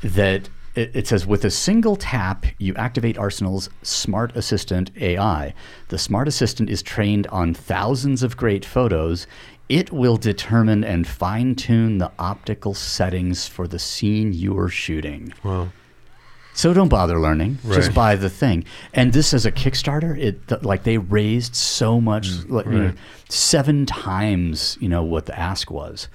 that 0.02 0.48
it, 0.74 0.94
it 0.94 1.06
says 1.06 1.26
with 1.26 1.44
a 1.44 1.50
single 1.50 1.96
tap 1.96 2.46
you 2.58 2.74
activate 2.74 3.18
arsenal's 3.18 3.68
smart 3.82 4.34
assistant 4.36 4.90
ai 5.00 5.54
the 5.88 5.98
smart 5.98 6.28
assistant 6.28 6.70
is 6.70 6.82
trained 6.82 7.26
on 7.28 7.54
thousands 7.54 8.22
of 8.22 8.36
great 8.36 8.64
photos 8.64 9.26
it 9.68 9.90
will 9.92 10.16
determine 10.16 10.84
and 10.84 11.06
fine-tune 11.06 11.98
the 11.98 12.10
optical 12.18 12.72
settings 12.74 13.46
for 13.48 13.66
the 13.66 13.78
scene 13.78 14.32
you 14.32 14.56
are 14.58 14.68
shooting 14.68 15.32
Wow. 15.42 15.68
so 16.54 16.72
don't 16.72 16.88
bother 16.88 17.18
learning. 17.20 17.58
Just 17.70 17.92
buy 17.92 18.16
the 18.16 18.30
thing. 18.30 18.64
And 18.94 19.12
this 19.12 19.34
as 19.34 19.44
a 19.44 19.52
Kickstarter, 19.52 20.16
it 20.18 20.48
th- 20.48 20.62
like 20.62 20.84
they 20.84 20.96
raised 20.98 21.54
so 21.54 22.00
much, 22.00 22.28
mm, 22.28 22.50
like, 22.50 22.64
you 22.66 22.72
know, 22.72 22.92
seven 23.28 23.84
times, 23.86 24.78
you 24.80 24.88
know, 24.88 25.02
what 25.02 25.26
the 25.26 25.38
ask 25.38 25.70
was 25.70 26.08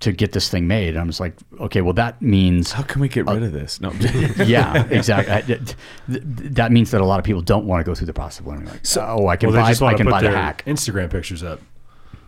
to 0.00 0.10
get 0.12 0.32
this 0.32 0.48
thing 0.48 0.66
made. 0.66 0.88
And 0.90 0.98
I 0.98 1.04
was 1.04 1.20
like, 1.20 1.34
okay, 1.60 1.80
well 1.80 1.92
that 1.94 2.20
means 2.20 2.72
How 2.72 2.82
can 2.82 3.00
we 3.00 3.08
get 3.08 3.26
rid 3.26 3.42
of 3.44 3.52
this? 3.52 3.80
No. 3.80 3.92
yeah, 4.44 4.84
exactly. 4.90 5.32
I- 5.32 5.42
th- 5.42 5.60
th- 6.08 6.22
that 6.26 6.72
means 6.72 6.90
that 6.90 7.00
a 7.00 7.04
lot 7.06 7.18
of 7.20 7.24
people 7.24 7.42
don't 7.42 7.64
want 7.66 7.80
to 7.80 7.84
go 7.88 7.94
through 7.94 8.06
the 8.08 8.12
process 8.12 8.40
of 8.40 8.46
learning. 8.48 8.66
Like, 8.66 8.80
oh, 8.96 9.28
I 9.28 9.36
can 9.36 9.52
Well, 9.52 9.62
buy, 9.62 9.86
I 9.86 9.94
can 9.94 10.08
buy 10.10 10.22
the 10.22 10.30
hack. 10.30 10.64
Instagram 10.66 11.10
pictures 11.10 11.42
up. 11.44 11.60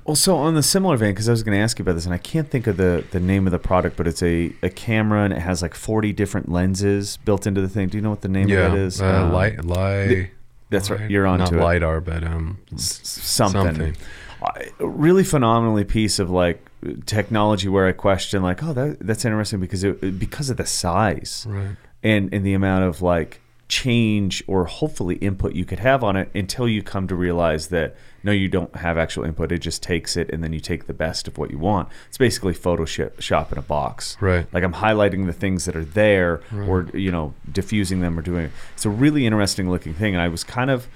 Well, 0.07 0.15
so 0.17 0.37
on 0.37 0.55
the 0.55 0.63
similar 0.63 0.97
vein, 0.97 1.11
because 1.13 1.29
I 1.29 1.33
was 1.33 1.43
going 1.43 1.57
to 1.57 1.63
ask 1.63 1.79
you 1.79 1.83
about 1.83 1.95
this, 1.95 2.05
and 2.05 2.15
I 2.15 2.19
can't 2.19 2.49
think 2.49 2.67
of 2.69 2.77
the, 2.77 3.05
the 3.11 3.19
name 3.21 3.47
of 3.47 3.51
the 3.51 3.59
product, 3.59 3.97
but 3.97 4.07
it's 4.07 4.23
a, 4.23 4.53
a 4.63 4.71
camera 4.71 5.25
and 5.25 5.33
it 5.33 5.41
has 5.41 5.63
like 5.63 5.75
40 5.75 6.13
different 6.13 6.49
lenses 6.51 7.17
built 7.25 7.47
into 7.47 7.61
the 7.61 7.69
thing. 7.69 7.89
Do 7.89 7.99
you 7.99 8.03
know 8.03 8.11
what 8.11 8.21
the 8.21 8.29
name 8.29 8.49
Yeah. 8.49 8.67
of 8.67 8.73
that 8.73 8.79
is? 8.79 9.01
Uh, 9.03 9.05
Um, 9.25 9.33
light, 9.33 9.65
light. 9.65 10.31
That's 10.71 10.91
right. 10.91 11.11
You're 11.11 11.27
on 11.27 11.41
Not 11.41 11.49
to 11.51 11.59
it. 11.59 11.63
lidar, 11.63 12.01
but 12.01 12.23
um, 12.25 12.59
something. 12.77 13.65
Something. 13.65 13.97
I- 14.43 14.71
really 14.79 15.25
phenomenally 15.25 15.83
piece 15.85 16.19
of 16.19 16.31
like 16.31 16.65
technology 17.07 17.69
where 17.69 17.87
I 17.89 17.93
question 17.93 18.43
like, 18.43 18.63
oh, 18.63 18.73
that, 18.75 18.99
that's 19.01 19.25
interesting 19.25 19.61
because 19.61 19.83
it, 19.83 20.19
because 20.19 20.51
of 20.51 20.57
the 20.57 20.67
size 20.67 21.47
right. 21.49 21.75
and 22.05 22.33
and 22.33 22.45
the 22.45 22.53
amount 22.53 22.85
of 22.85 23.01
like 23.03 23.41
change 23.69 24.45
or 24.47 24.67
hopefully 24.67 25.17
input 25.17 25.55
you 25.55 25.65
could 25.65 25.81
have 25.81 26.05
on 26.05 26.17
it 26.17 26.31
until 26.35 26.69
you 26.69 26.83
come 26.83 27.09
to 27.09 27.15
realize 27.17 27.69
that 27.69 27.97
no 28.27 28.33
you 28.33 28.49
don't 28.49 28.75
have 28.77 28.99
actual 28.99 29.25
input 29.25 29.51
it 29.53 29.59
just 29.61 29.83
takes 29.83 30.17
it 30.17 30.29
and 30.31 30.43
then 30.45 30.53
you 30.53 30.61
take 30.61 30.87
the 30.87 30.93
best 30.93 31.27
of 31.29 31.39
what 31.39 31.51
you 31.51 31.59
want 31.59 31.89
it's 32.09 32.19
basically 32.19 32.53
photoshop 32.53 33.51
in 33.53 33.57
a 33.59 33.63
box 33.63 34.17
Right. 34.21 34.47
like 34.53 34.63
i'm 34.65 34.75
highlighting 34.75 35.25
the 35.27 35.33
things 35.33 35.65
that 35.65 35.75
are 35.77 35.85
there 35.85 36.41
or 36.69 36.89
you 36.93 37.11
know 37.11 37.33
diffusing 37.51 38.01
them 38.01 38.19
or 38.19 38.23
doing 38.23 38.51
it's 38.75 38.85
a 38.85 38.91
really 38.91 39.25
interesting 39.25 39.71
looking 39.71 39.95
thing 39.95 40.15
and 40.15 40.21
i 40.23 40.29
was 40.29 40.45
kind 40.45 40.71
of 40.71 40.87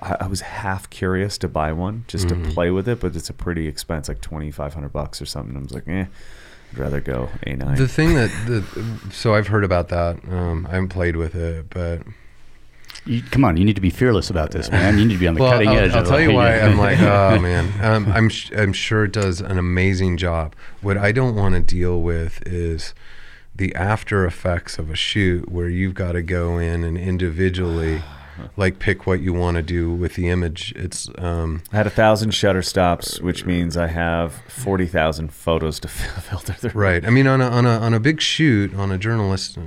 I 0.00 0.28
was 0.28 0.42
half 0.42 0.88
curious 0.90 1.38
to 1.38 1.48
buy 1.48 1.72
one 1.72 2.04
just 2.06 2.28
to 2.28 2.36
play 2.36 2.70
with 2.70 2.88
it, 2.88 3.00
but 3.00 3.16
it's 3.16 3.30
a 3.30 3.32
pretty 3.32 3.66
expense, 3.66 4.06
like 4.06 4.20
twenty 4.20 4.52
five 4.52 4.72
hundred 4.72 4.92
bucks 4.92 5.20
or 5.20 5.26
something. 5.26 5.56
I 5.56 5.60
was 5.60 5.72
like, 5.72 5.88
eh, 5.88 6.04
I'd 6.70 6.78
rather 6.78 7.00
go 7.00 7.28
A 7.44 7.56
nine. 7.56 7.74
The 7.76 7.88
thing 7.88 8.14
that 8.14 8.30
the 8.46 8.62
so 9.10 9.34
I've 9.34 9.48
heard 9.48 9.64
about 9.64 9.88
that. 9.88 10.18
Um, 10.30 10.68
I 10.68 10.74
haven't 10.74 10.90
played 10.90 11.16
with 11.16 11.34
it, 11.34 11.68
but 11.70 12.02
You, 13.08 13.22
come 13.22 13.42
on, 13.42 13.56
you 13.56 13.64
need 13.64 13.76
to 13.76 13.80
be 13.80 13.88
fearless 13.88 14.28
about 14.28 14.50
this, 14.50 14.70
man. 14.70 14.98
You 14.98 15.06
need 15.06 15.14
to 15.14 15.18
be 15.18 15.26
on 15.26 15.34
the 15.34 15.40
well, 15.40 15.52
cutting 15.52 15.70
I'll, 15.70 15.78
edge. 15.78 15.92
I'll 15.92 16.02
of, 16.02 16.08
tell 16.08 16.20
you 16.20 16.32
why. 16.32 16.58
I'm 16.60 16.76
like, 16.76 16.98
oh 17.00 17.38
man, 17.40 17.72
um, 17.82 18.12
I'm 18.12 18.28
sh- 18.28 18.50
I'm 18.54 18.74
sure 18.74 19.04
it 19.04 19.12
does 19.12 19.40
an 19.40 19.56
amazing 19.56 20.18
job. 20.18 20.54
What 20.82 20.98
I 20.98 21.12
don't 21.12 21.34
want 21.34 21.54
to 21.54 21.62
deal 21.62 22.02
with 22.02 22.46
is 22.46 22.92
the 23.56 23.74
after 23.74 24.26
effects 24.26 24.78
of 24.78 24.90
a 24.90 24.94
shoot 24.94 25.50
where 25.50 25.70
you've 25.70 25.94
got 25.94 26.12
to 26.12 26.22
go 26.22 26.58
in 26.58 26.84
and 26.84 26.98
individually 26.98 28.02
like 28.58 28.78
pick 28.78 29.06
what 29.06 29.20
you 29.20 29.32
want 29.32 29.56
to 29.56 29.62
do 29.62 29.90
with 29.90 30.14
the 30.14 30.28
image. 30.28 30.74
It's 30.76 31.08
um, 31.16 31.62
I 31.72 31.76
had 31.76 31.86
a 31.86 31.90
thousand 31.90 32.32
shutter 32.32 32.60
stops, 32.60 33.22
which 33.22 33.46
means 33.46 33.78
I 33.78 33.86
have 33.86 34.34
forty 34.48 34.86
thousand 34.86 35.32
photos 35.32 35.80
to 35.80 35.88
filter 35.88 36.52
through. 36.52 36.78
Right. 36.78 37.06
I 37.06 37.08
mean, 37.08 37.26
on 37.26 37.40
a 37.40 37.48
on 37.48 37.64
a 37.64 37.78
on 37.78 37.94
a 37.94 38.00
big 38.00 38.20
shoot, 38.20 38.74
on 38.74 38.92
a 38.92 38.98
journalist 38.98 39.56
uh, 39.56 39.62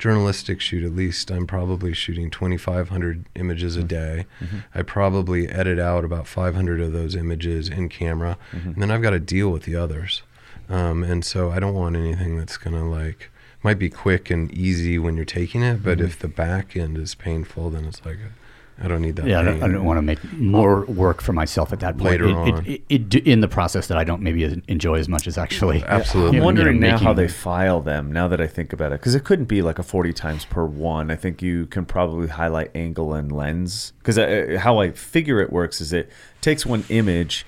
journalistic 0.00 0.60
shoot, 0.62 0.82
at 0.82 0.96
least, 0.96 1.30
I'm 1.30 1.46
probably 1.46 1.92
shooting 1.92 2.30
2,500 2.30 3.26
images 3.36 3.76
a 3.76 3.80
mm-hmm. 3.80 3.86
day. 3.86 4.26
Mm-hmm. 4.40 4.58
I 4.74 4.82
probably 4.82 5.48
edit 5.48 5.78
out 5.78 6.04
about 6.04 6.26
500 6.26 6.80
of 6.80 6.92
those 6.92 7.14
images 7.14 7.68
in 7.68 7.90
camera, 7.90 8.38
mm-hmm. 8.50 8.70
and 8.70 8.82
then 8.82 8.90
I've 8.90 9.02
got 9.02 9.10
to 9.10 9.20
deal 9.20 9.50
with 9.50 9.64
the 9.64 9.76
others. 9.76 10.22
Um, 10.70 11.04
and 11.04 11.24
so 11.24 11.50
I 11.50 11.60
don't 11.60 11.74
want 11.74 11.96
anything 11.96 12.36
that's 12.38 12.56
gonna 12.56 12.88
like 12.88 13.30
might 13.62 13.78
be 13.78 13.90
quick 13.90 14.30
and 14.30 14.50
easy 14.52 14.98
when 14.98 15.16
you're 15.16 15.24
taking 15.24 15.62
it, 15.62 15.82
but 15.82 16.00
if 16.00 16.18
the 16.18 16.28
back 16.28 16.76
end 16.76 16.96
is 16.96 17.14
painful, 17.14 17.70
then 17.70 17.84
it's 17.84 18.02
like 18.04 18.18
I 18.82 18.88
don't 18.88 19.02
need 19.02 19.16
that. 19.16 19.26
Yeah, 19.26 19.40
I 19.40 19.42
don't. 19.42 19.62
I 19.62 19.68
don't 19.68 19.84
want 19.84 19.98
to 19.98 20.02
make 20.02 20.32
more 20.32 20.86
work 20.86 21.20
for 21.20 21.34
myself 21.34 21.72
at 21.72 21.80
that 21.80 21.98
point. 21.98 22.12
Later 22.12 22.28
it, 22.28 22.34
on. 22.34 22.66
It, 22.66 22.82
it, 22.88 23.14
it, 23.14 23.26
in 23.26 23.40
the 23.40 23.48
process 23.48 23.88
that 23.88 23.98
I 23.98 24.04
don't 24.04 24.22
maybe 24.22 24.62
enjoy 24.68 24.98
as 24.98 25.08
much 25.08 25.26
as 25.26 25.36
actually. 25.36 25.84
Absolutely. 25.86 26.28
I'm 26.28 26.34
you 26.34 26.40
know, 26.40 26.46
wondering 26.46 26.80
now 26.80 26.96
how 26.96 27.12
they 27.12 27.28
file 27.28 27.82
them. 27.82 28.10
Now 28.10 28.26
that 28.28 28.40
I 28.40 28.46
think 28.46 28.72
about 28.72 28.92
it, 28.92 29.00
because 29.00 29.14
it 29.14 29.24
couldn't 29.24 29.46
be 29.46 29.60
like 29.60 29.78
a 29.78 29.82
forty 29.82 30.14
times 30.14 30.46
per 30.46 30.64
one. 30.64 31.10
I 31.10 31.16
think 31.16 31.42
you 31.42 31.66
can 31.66 31.84
probably 31.84 32.28
highlight 32.28 32.70
angle 32.74 33.12
and 33.12 33.30
lens. 33.30 33.92
Because 33.98 34.16
uh, 34.18 34.58
how 34.60 34.78
I 34.78 34.92
figure 34.92 35.40
it 35.40 35.52
works 35.52 35.82
is 35.82 35.92
it 35.92 36.10
takes 36.40 36.64
one 36.64 36.84
image, 36.88 37.44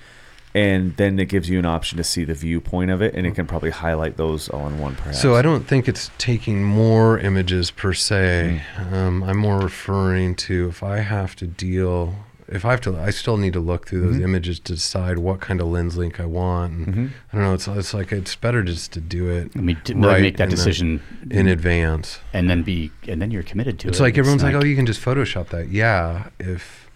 and 0.55 0.95
then 0.97 1.17
it 1.19 1.25
gives 1.29 1.49
you 1.49 1.57
an 1.59 1.65
option 1.65 1.97
to 1.97 2.03
see 2.03 2.23
the 2.23 2.33
viewpoint 2.35 2.91
of 2.91 3.01
it, 3.01 3.15
and 3.15 3.25
it 3.25 3.31
can 3.35 3.47
probably 3.47 3.71
highlight 3.71 4.17
those 4.17 4.49
all 4.49 4.67
in 4.67 4.79
one. 4.79 4.95
Perhaps. 4.95 5.21
So 5.21 5.35
I 5.35 5.41
don't 5.41 5.65
think 5.67 5.87
it's 5.87 6.11
taking 6.17 6.63
more 6.63 7.17
images 7.19 7.71
per 7.71 7.93
se. 7.93 8.61
Hmm. 8.75 8.93
Um, 8.93 9.23
I'm 9.23 9.37
more 9.37 9.59
referring 9.59 10.35
to 10.35 10.67
if 10.69 10.83
I 10.83 10.99
have 10.99 11.35
to 11.37 11.47
deal, 11.47 12.13
if 12.47 12.65
I 12.65 12.71
have 12.71 12.81
to, 12.81 12.95
I 12.99 13.09
still 13.09 13.37
need 13.37 13.53
to 13.53 13.59
look 13.59 13.87
through 13.87 14.01
those 14.01 14.15
Mm-hmm. 14.15 14.23
images 14.25 14.59
to 14.59 14.73
decide 14.73 15.17
what 15.17 15.39
kind 15.39 15.59
of 15.59 15.67
lens 15.67 15.97
link 15.97 16.19
I 16.19 16.25
want. 16.25 16.73
And 16.87 17.11
I 17.31 17.35
don't 17.37 17.45
know. 17.45 17.53
It's 17.55 17.67
it's 17.67 17.93
like 17.95 18.11
it's 18.11 18.35
better 18.35 18.61
just 18.63 18.91
to 18.93 19.01
do 19.01 19.29
it. 19.29 19.51
I 19.55 19.59
mean, 19.59 19.79
to 19.85 19.95
right 19.95 20.21
make 20.21 20.37
that 20.37 20.43
in 20.43 20.49
the- 20.51 20.55
decision 20.55 21.01
in 21.31 21.47
advance. 21.47 22.19
and 22.31 22.47
then 22.49 22.61
be 22.61 22.91
and 23.07 23.19
then 23.21 23.31
you're 23.31 23.43
committed 23.43 23.79
to 23.79 23.87
it. 23.87 23.91
It's 23.91 23.99
it. 23.99 24.03
like 24.03 24.17
everyone's 24.19 24.43
like, 24.43 24.53
oh, 24.55 24.63
you 24.63 24.75
can 24.75 24.85
just 24.85 25.01
Photoshop 25.01 25.47
that. 25.49 25.69
Yeah, 25.69 26.27
if 26.39 26.89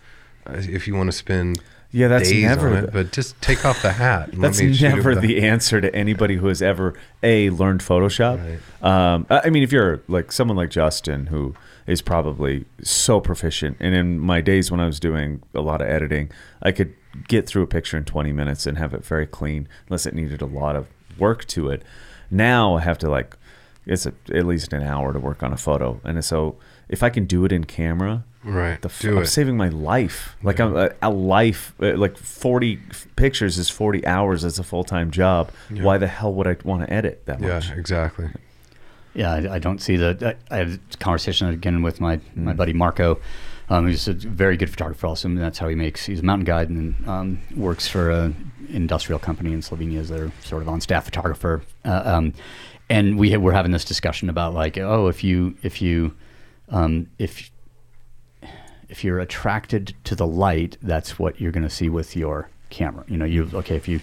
uh, 0.45 0.53
if 0.57 0.85
you 0.87 0.93
want 0.95 1.07
to 1.07 1.17
spend 1.17 1.59
yeah, 1.91 2.07
that's 2.09 2.31
never. 2.31 2.75
it, 2.75 2.93
but 2.93 3.11
just 3.11 3.39
take 3.41 3.63
off 3.63 3.81
the 3.81 3.93
hat. 3.93 4.29
That's 4.33 4.59
never 4.59 5.15
the 5.15 5.43
answer 5.43 5.79
to 5.79 5.93
anybody 5.95 6.35
who 6.35 6.47
has 6.47 6.61
ever 6.61 6.93
a 7.23 7.49
learned 7.49 7.81
Photoshop. 7.81 8.59
Um, 8.83 9.25
I 9.29 9.41
I 9.45 9.49
mean, 9.49 9.63
if 9.63 9.71
you're 9.71 10.01
like 10.07 10.31
someone 10.31 10.57
like 10.57 10.69
Justin, 10.69 11.27
who 11.27 11.55
is 11.85 12.01
probably 12.01 12.65
so 12.81 13.21
proficient, 13.21 13.77
and 13.79 13.95
in 13.95 14.19
my 14.19 14.41
days 14.41 14.69
when 14.69 14.79
I 14.81 14.85
was 14.85 14.99
doing 14.99 15.41
a 15.55 15.61
lot 15.61 15.81
of 15.81 15.87
editing, 15.87 16.29
I 16.61 16.71
could 16.71 16.93
get 17.27 17.47
through 17.47 17.63
a 17.63 17.67
picture 17.67 17.97
in 17.97 18.03
20 18.03 18.31
minutes 18.33 18.67
and 18.67 18.77
have 18.77 18.93
it 18.93 19.05
very 19.05 19.25
clean, 19.25 19.67
unless 19.87 20.05
it 20.05 20.13
needed 20.13 20.41
a 20.41 20.45
lot 20.45 20.75
of 20.75 20.87
work 21.17 21.45
to 21.45 21.69
it. 21.69 21.83
Now 22.29 22.75
I 22.75 22.81
have 22.81 22.97
to 22.99 23.09
like, 23.09 23.37
it's 23.85 24.05
a, 24.05 24.13
at 24.33 24.45
least 24.45 24.73
an 24.73 24.83
hour 24.83 25.13
to 25.13 25.19
work 25.19 25.41
on 25.41 25.53
a 25.53 25.57
photo, 25.57 26.01
and 26.03 26.23
so 26.23 26.57
if 26.89 27.01
I 27.01 27.09
can 27.09 27.25
do 27.25 27.45
it 27.45 27.53
in 27.53 27.63
camera, 27.63 28.25
Right. 28.47 28.81
the 28.81 28.87
f- 28.89 28.99
do 29.01 29.17
I'm 29.17 29.23
it. 29.23 29.27
saving 29.27 29.57
my 29.57 29.69
life. 29.69 30.35
Like 30.41 30.59
I'm 30.59 30.75
a, 30.75 30.89
a 31.01 31.09
life, 31.09 31.73
uh, 31.81 31.95
like 31.97 32.17
40 32.17 32.79
f- 32.89 33.07
pictures 33.15 33.57
is 33.57 33.69
40 33.69 34.05
hours 34.07 34.45
as 34.45 34.57
a 34.59 34.63
full 34.63 34.83
time 34.83 35.11
job. 35.11 35.51
Why 35.69 35.97
the 35.97 36.07
hell 36.07 36.33
would 36.33 36.47
I 36.47 36.55
want 36.63 36.85
to 36.87 36.91
edit 36.93 37.23
that 37.25 37.39
yeah, 37.41 37.47
much? 37.55 37.69
Yeah, 37.69 37.75
exactly. 37.75 38.29
Yeah, 39.13 39.31
I, 39.33 39.55
I 39.55 39.59
don't 39.59 39.79
see 39.81 39.95
the. 39.97 40.37
I, 40.49 40.55
I 40.55 40.57
had 40.59 40.79
a 40.93 40.97
conversation 40.97 41.47
again 41.47 41.81
with 41.81 41.99
my 41.99 42.19
my 42.35 42.53
Mm. 42.53 42.57
buddy 42.57 42.73
Marko. 42.73 43.19
Um, 43.69 43.85
he's 43.87 44.07
a 44.07 44.13
very 44.13 44.55
good 44.55 44.69
photographer, 44.69 45.07
also, 45.07 45.27
and 45.27 45.37
that's 45.37 45.57
how 45.57 45.67
he 45.67 45.75
makes. 45.75 46.05
He's 46.05 46.21
a 46.21 46.23
mountain 46.23 46.45
guide 46.45 46.69
and 46.69 46.95
um, 47.07 47.39
works 47.55 47.85
for 47.87 48.09
a 48.09 48.33
industrial 48.69 49.19
company 49.19 49.51
in 49.51 49.59
Slovenia 49.61 49.99
as 49.99 50.07
their 50.09 50.31
sort 50.43 50.61
of 50.61 50.69
on 50.69 50.79
staff 50.79 51.03
photographer. 51.03 51.63
Uh, 51.83 52.01
um, 52.05 52.33
and 52.89 53.17
we 53.17 53.31
ha- 53.31 53.39
were 53.39 53.51
having 53.51 53.71
this 53.71 53.83
discussion 53.83 54.29
about 54.29 54.53
like, 54.53 54.77
oh, 54.77 55.07
if 55.07 55.21
you 55.23 55.57
if 55.63 55.81
you 55.81 56.15
um, 56.69 57.07
if 57.19 57.51
if 58.89 59.03
you're 59.03 59.19
attracted 59.19 59.93
to 60.05 60.15
the 60.15 60.27
light, 60.27 60.77
that's 60.81 61.19
what 61.19 61.39
you're 61.39 61.51
going 61.51 61.63
to 61.63 61.69
see 61.69 61.89
with 61.89 62.15
your 62.15 62.49
camera. 62.69 63.05
You 63.07 63.17
know, 63.17 63.25
you 63.25 63.49
okay 63.53 63.75
if 63.75 63.87
you 63.87 63.99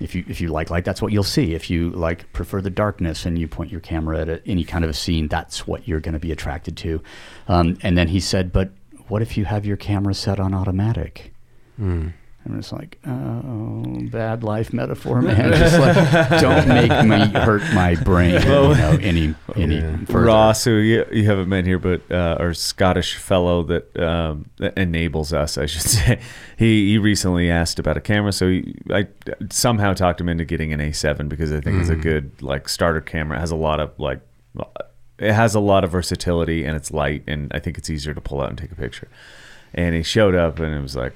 if 0.00 0.14
you 0.14 0.24
if 0.28 0.40
you 0.40 0.48
like 0.48 0.70
light, 0.70 0.84
that's 0.84 1.02
what 1.02 1.12
you'll 1.12 1.24
see. 1.24 1.54
If 1.54 1.70
you 1.70 1.90
like 1.90 2.32
prefer 2.32 2.60
the 2.60 2.70
darkness 2.70 3.26
and 3.26 3.38
you 3.38 3.48
point 3.48 3.70
your 3.70 3.80
camera 3.80 4.20
at 4.20 4.28
a, 4.28 4.46
any 4.46 4.64
kind 4.64 4.84
of 4.84 4.90
a 4.90 4.94
scene, 4.94 5.28
that's 5.28 5.66
what 5.66 5.88
you're 5.88 6.00
going 6.00 6.14
to 6.14 6.20
be 6.20 6.32
attracted 6.32 6.76
to. 6.78 7.02
Um, 7.48 7.78
and 7.82 7.96
then 7.96 8.08
he 8.08 8.20
said, 8.20 8.52
"But 8.52 8.70
what 9.08 9.22
if 9.22 9.36
you 9.36 9.44
have 9.44 9.66
your 9.66 9.76
camera 9.76 10.14
set 10.14 10.38
on 10.38 10.54
automatic?" 10.54 11.32
And 12.48 12.56
it's 12.56 12.72
like, 12.72 12.98
oh, 13.06 13.82
bad 14.10 14.42
life 14.42 14.72
metaphor, 14.72 15.20
man. 15.20 15.52
Just 15.52 15.78
like, 15.78 16.40
don't 16.40 16.66
make 16.66 16.90
me 17.04 17.38
hurt 17.38 17.62
my 17.74 17.94
brain, 17.94 18.34
you 18.34 18.48
know, 18.48 18.72
any 19.02 19.34
any 19.54 19.80
further. 20.06 20.26
Ross, 20.26 20.64
who 20.64 20.76
you, 20.76 21.04
you 21.12 21.24
haven't 21.26 21.50
met 21.50 21.66
here, 21.66 21.78
but 21.78 22.00
uh, 22.10 22.38
our 22.40 22.54
Scottish 22.54 23.16
fellow 23.16 23.62
that, 23.64 23.94
um, 24.00 24.48
that 24.56 24.78
enables 24.78 25.34
us, 25.34 25.58
I 25.58 25.66
should 25.66 25.82
say. 25.90 26.20
He 26.56 26.88
he 26.88 26.98
recently 26.98 27.50
asked 27.50 27.78
about 27.78 27.98
a 27.98 28.00
camera, 28.00 28.32
so 28.32 28.48
he, 28.48 28.74
I 28.90 29.08
somehow 29.50 29.92
talked 29.92 30.18
him 30.18 30.30
into 30.30 30.46
getting 30.46 30.72
an 30.72 30.80
A7 30.80 31.28
because 31.28 31.52
I 31.52 31.60
think 31.60 31.80
it's 31.80 31.90
a 31.90 31.96
good 31.96 32.40
like 32.40 32.70
starter 32.70 33.02
camera. 33.02 33.36
It 33.36 33.40
has 33.40 33.50
a 33.50 33.56
lot 33.56 33.78
of 33.78 33.92
like, 33.98 34.20
it 35.18 35.32
has 35.32 35.54
a 35.54 35.60
lot 35.60 35.84
of 35.84 35.90
versatility 35.90 36.64
and 36.64 36.74
it's 36.76 36.90
light, 36.90 37.24
and 37.26 37.52
I 37.54 37.58
think 37.58 37.76
it's 37.76 37.90
easier 37.90 38.14
to 38.14 38.22
pull 38.22 38.40
out 38.40 38.48
and 38.48 38.56
take 38.56 38.72
a 38.72 38.76
picture. 38.76 39.08
And 39.74 39.94
he 39.94 40.02
showed 40.02 40.34
up, 40.34 40.58
and 40.60 40.74
it 40.74 40.80
was 40.80 40.96
like 40.96 41.12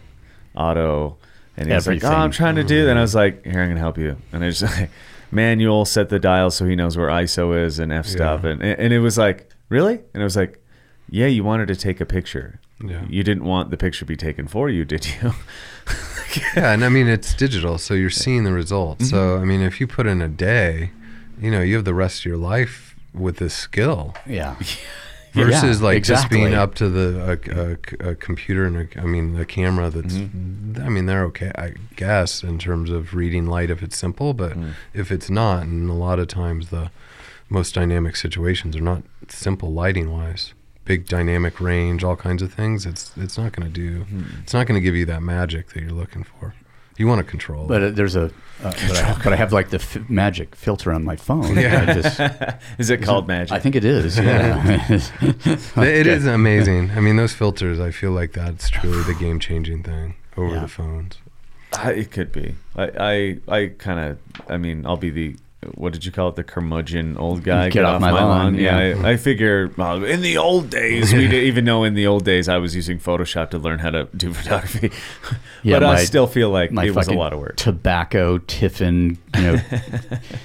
auto, 0.55 1.17
and 1.57 1.71
he's 1.71 1.87
like, 1.87 2.03
"Oh, 2.05 2.09
I'm 2.09 2.31
trying 2.31 2.57
to 2.57 2.65
do 2.65 2.85
that." 2.85 2.91
And 2.91 2.99
I 2.99 3.03
was 3.03 3.15
like, 3.15 3.45
"Here, 3.45 3.61
I'm 3.61 3.69
gonna 3.69 3.81
help 3.81 3.99
you." 3.99 4.17
And 4.33 4.45
I 4.45 4.51
just 4.51 4.63
like 4.63 4.91
manual 5.31 5.85
set 5.85 6.09
the 6.09 6.19
dial 6.19 6.51
so 6.51 6.67
he 6.67 6.77
knows 6.77 6.97
where 6.97 7.09
ISO 7.09 7.57
is 7.65 7.79
and 7.79 7.93
f 7.93 8.07
stop, 8.07 8.45
and 8.45 8.63
and 8.63 8.93
it 8.93 9.01
was 9.01 9.17
like, 9.19 9.49
really? 9.69 9.95
And 10.13 10.21
it 10.21 10.25
was 10.25 10.37
like, 10.37 10.63
yeah, 11.09 11.27
you 11.27 11.45
wanted 11.45 11.69
to 11.69 11.77
take 11.77 12.01
a 12.01 12.07
picture. 12.07 12.61
Yeah. 12.85 13.05
You 13.09 13.23
didn't 13.23 13.45
want 13.45 13.71
the 13.71 13.77
picture 13.77 14.01
to 14.01 14.05
be 14.07 14.17
taken 14.17 14.47
for 14.49 14.69
you, 14.69 14.85
did 14.85 15.07
you? 15.07 15.33
Yeah, 16.57 16.73
and 16.73 16.83
I 16.83 16.89
mean 16.89 17.09
it's 17.09 17.35
digital, 17.35 17.77
so 17.77 17.93
you're 17.93 18.09
seeing 18.09 18.45
the 18.45 18.53
results. 18.55 19.11
So 19.11 19.17
Mm-hmm. 19.17 19.43
I 19.43 19.45
mean, 19.45 19.61
if 19.61 19.81
you 19.81 19.87
put 19.87 20.07
in 20.07 20.23
a 20.23 20.29
day, 20.29 20.91
you 21.39 21.51
know, 21.51 21.61
you 21.61 21.75
have 21.77 21.85
the 21.85 21.93
rest 21.93 22.21
of 22.21 22.25
your 22.25 22.39
life 22.39 22.97
with 23.13 23.37
this 23.37 23.53
skill. 23.53 24.15
Yeah. 24.27 24.57
Versus 25.33 25.81
Yeah, 25.81 25.87
like 25.87 26.03
just 26.03 26.29
being 26.31 26.53
up 26.55 26.75
to 26.77 26.89
the 26.89 27.39
a, 28.03 28.07
a, 28.07 28.11
a 28.11 28.15
computer 28.15 28.65
and 28.67 28.77
a, 28.77 29.01
I 29.01 29.05
mean 29.05 29.33
the 29.35 29.47
camera. 29.47 29.89
That's 29.91 30.15
Mm-hmm. 30.15 30.83
I 30.83 30.89
mean 30.89 31.07
they're 31.07 31.25
okay, 31.27 31.51
I 31.57 31.75
guess, 31.97 32.43
in 32.43 32.59
terms 32.59 32.91
of 32.91 33.15
reading 33.15 33.47
light 33.47 33.71
if 33.71 33.83
it's 33.83 33.97
simple, 33.97 34.35
but 34.35 34.53
Mm. 34.53 34.73
if 34.95 35.11
it's 35.11 35.31
not, 35.31 35.63
and 35.65 35.89
a 35.89 35.95
lot 35.95 36.19
of 36.19 36.29
times 36.29 36.69
the 36.71 36.91
most 37.49 37.75
dynamic 37.75 38.17
situations 38.17 38.77
are 38.77 38.81
not 38.83 39.03
simple 39.29 39.73
lighting 39.73 40.11
wise. 40.13 40.55
Big 40.85 41.07
dynamic 41.07 41.61
range, 41.61 42.03
all 42.03 42.17
kinds 42.17 42.43
of 42.43 42.53
things. 42.53 42.85
It's 42.87 43.13
it's 43.17 43.39
not 43.39 43.53
going 43.53 43.67
to 43.67 43.73
do. 43.73 44.01
Mm-hmm. 44.01 44.41
It's 44.43 44.53
not 44.53 44.67
going 44.67 44.79
to 44.81 44.85
give 44.85 44.97
you 44.97 45.07
that 45.07 45.23
magic 45.23 45.69
that 45.71 45.81
you're 45.83 45.93
looking 45.93 46.25
for. 46.25 46.55
You 46.99 47.07
want 47.07 47.19
to 47.19 47.25
control. 47.25 47.67
But 47.67 47.83
it. 47.83 47.93
uh, 47.93 47.97
there's 47.97 48.17
a, 48.17 48.25
uh, 48.25 48.31
but, 48.63 48.97
I, 49.03 49.21
but 49.25 49.33
I 49.33 49.37
have 49.37 49.53
like 49.53 49.71
the 49.71 49.79
f- 49.79 50.09
magic 50.11 50.55
filter 50.55 50.93
on 50.93 51.05
my 51.05 51.17
phone. 51.17 51.57
Yeah. 51.57 51.87
I, 51.89 51.95
just, 51.95 52.21
Is 52.79 52.91
it 52.91 53.03
called 53.03 53.27
magic? 53.27 53.53
I 53.53 53.59
think 53.59 53.75
it 53.77 53.85
is. 53.85 54.19
Yeah. 54.19 54.79
It 55.77 56.07
is 56.07 56.27
amazing. 56.27 56.91
I 56.93 57.01
mean, 57.01 57.17
those 57.17 57.33
filters. 57.33 57.81
I 57.81 57.91
feel 57.91 58.13
like 58.13 58.33
that's 58.33 58.69
truly 58.69 59.03
the 59.05 59.15
game 59.15 59.41
changing 59.41 59.83
thing 59.83 60.15
over 60.37 60.55
Yeah. 60.55 60.61
the 60.61 60.69
phones. 60.69 61.19
I, 61.75 61.93
it 61.93 62.11
could 62.11 62.33
be. 62.33 62.55
I 62.77 63.39
I, 63.49 63.57
I 63.57 63.67
kind 63.79 63.99
of. 64.01 64.19
I 64.51 64.59
mean, 64.59 64.85
I'll 64.87 64.97
be 64.99 65.11
the. 65.11 65.37
What 65.75 65.93
did 65.93 66.05
you 66.05 66.11
call 66.11 66.29
it? 66.29 66.37
The 66.37 66.43
curmudgeon 66.45 67.17
old 67.17 67.45
guy. 67.45 67.71
Get 67.71 67.85
off 67.85 68.01
my 68.01 68.11
lawn, 68.11 68.57
Yeah, 68.57 68.95
yeah. 68.95 69.07
I, 69.07 69.11
I 69.13 69.17
figure. 69.17 69.71
Well, 69.77 70.03
in 70.05 70.21
the 70.21 70.37
old 70.37 70.71
days, 70.71 71.13
we 71.13 71.21
didn't 71.29 71.35
even 71.47 71.65
though 71.65 71.85
in 71.85 71.95
the 71.95 72.07
old 72.09 72.25
days 72.25 72.49
I 72.49 72.59
was 72.59 72.75
using 72.75 72.99
Photoshop 72.99 73.51
to 73.51 73.59
learn 73.59 73.79
how 73.79 73.91
to 73.91 74.09
do 74.17 74.33
photography, 74.35 74.91
Yeah, 75.63 75.79
but 75.79 75.85
I 75.85 76.05
still 76.05 76.27
feel 76.27 76.51
like 76.51 76.73
my 76.73 76.87
it 76.87 76.95
was 76.95 77.07
a 77.07 77.13
lot 77.13 77.33
of 77.33 77.39
work. 77.39 77.57
Tobacco 77.57 78.39
Tiffen, 78.39 79.19
you 79.37 79.43
know, 79.43 79.57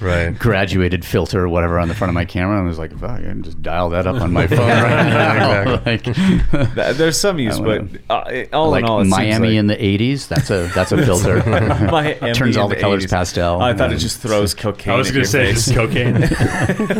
Right. 0.00 0.38
graduated 0.38 1.04
filter 1.04 1.42
or 1.44 1.48
whatever 1.48 1.78
on 1.80 1.88
the 1.88 1.94
front 1.94 2.10
of 2.10 2.14
my 2.14 2.24
camera. 2.24 2.56
And 2.58 2.64
I 2.66 2.68
was 2.68 2.78
like, 2.78 2.96
fuck, 2.96 3.10
I 3.10 3.20
can 3.22 3.42
just 3.42 3.60
dial 3.60 3.88
that 3.90 4.06
up 4.06 4.20
on 4.20 4.32
my 4.32 4.46
phone 4.46 4.58
right 4.58 5.08
now. 5.08 5.82
like, 5.84 6.04
Th- 6.04 6.96
There's 6.96 7.20
some 7.20 7.40
use, 7.40 7.58
but 7.58 7.86
uh, 8.08 8.44
all 8.52 8.70
like 8.70 8.84
in 8.84 8.88
all, 8.88 9.00
it 9.00 9.04
seems 9.06 9.10
Miami 9.16 9.48
like- 9.48 9.56
in 9.56 9.66
the 9.66 9.76
'80s. 9.76 10.28
That's 10.28 10.50
a 10.50 10.70
that's 10.74 10.92
a 10.92 11.04
filter. 11.04 11.42
Miami 11.90 12.32
Turns 12.34 12.56
all 12.56 12.70
in 12.70 12.76
the 12.76 12.80
colors 12.80 13.04
80s. 13.06 13.10
pastel. 13.10 13.60
I 13.60 13.74
thought 13.74 13.92
it 13.92 13.96
just 13.98 14.20
throws 14.20 14.54
cocaine. 14.54 15.07
I 15.14 15.18
was 15.18 15.32
going 15.32 15.52
to 15.54 15.54
say 15.54 15.54
face. 15.54 15.68
it's 15.68 15.76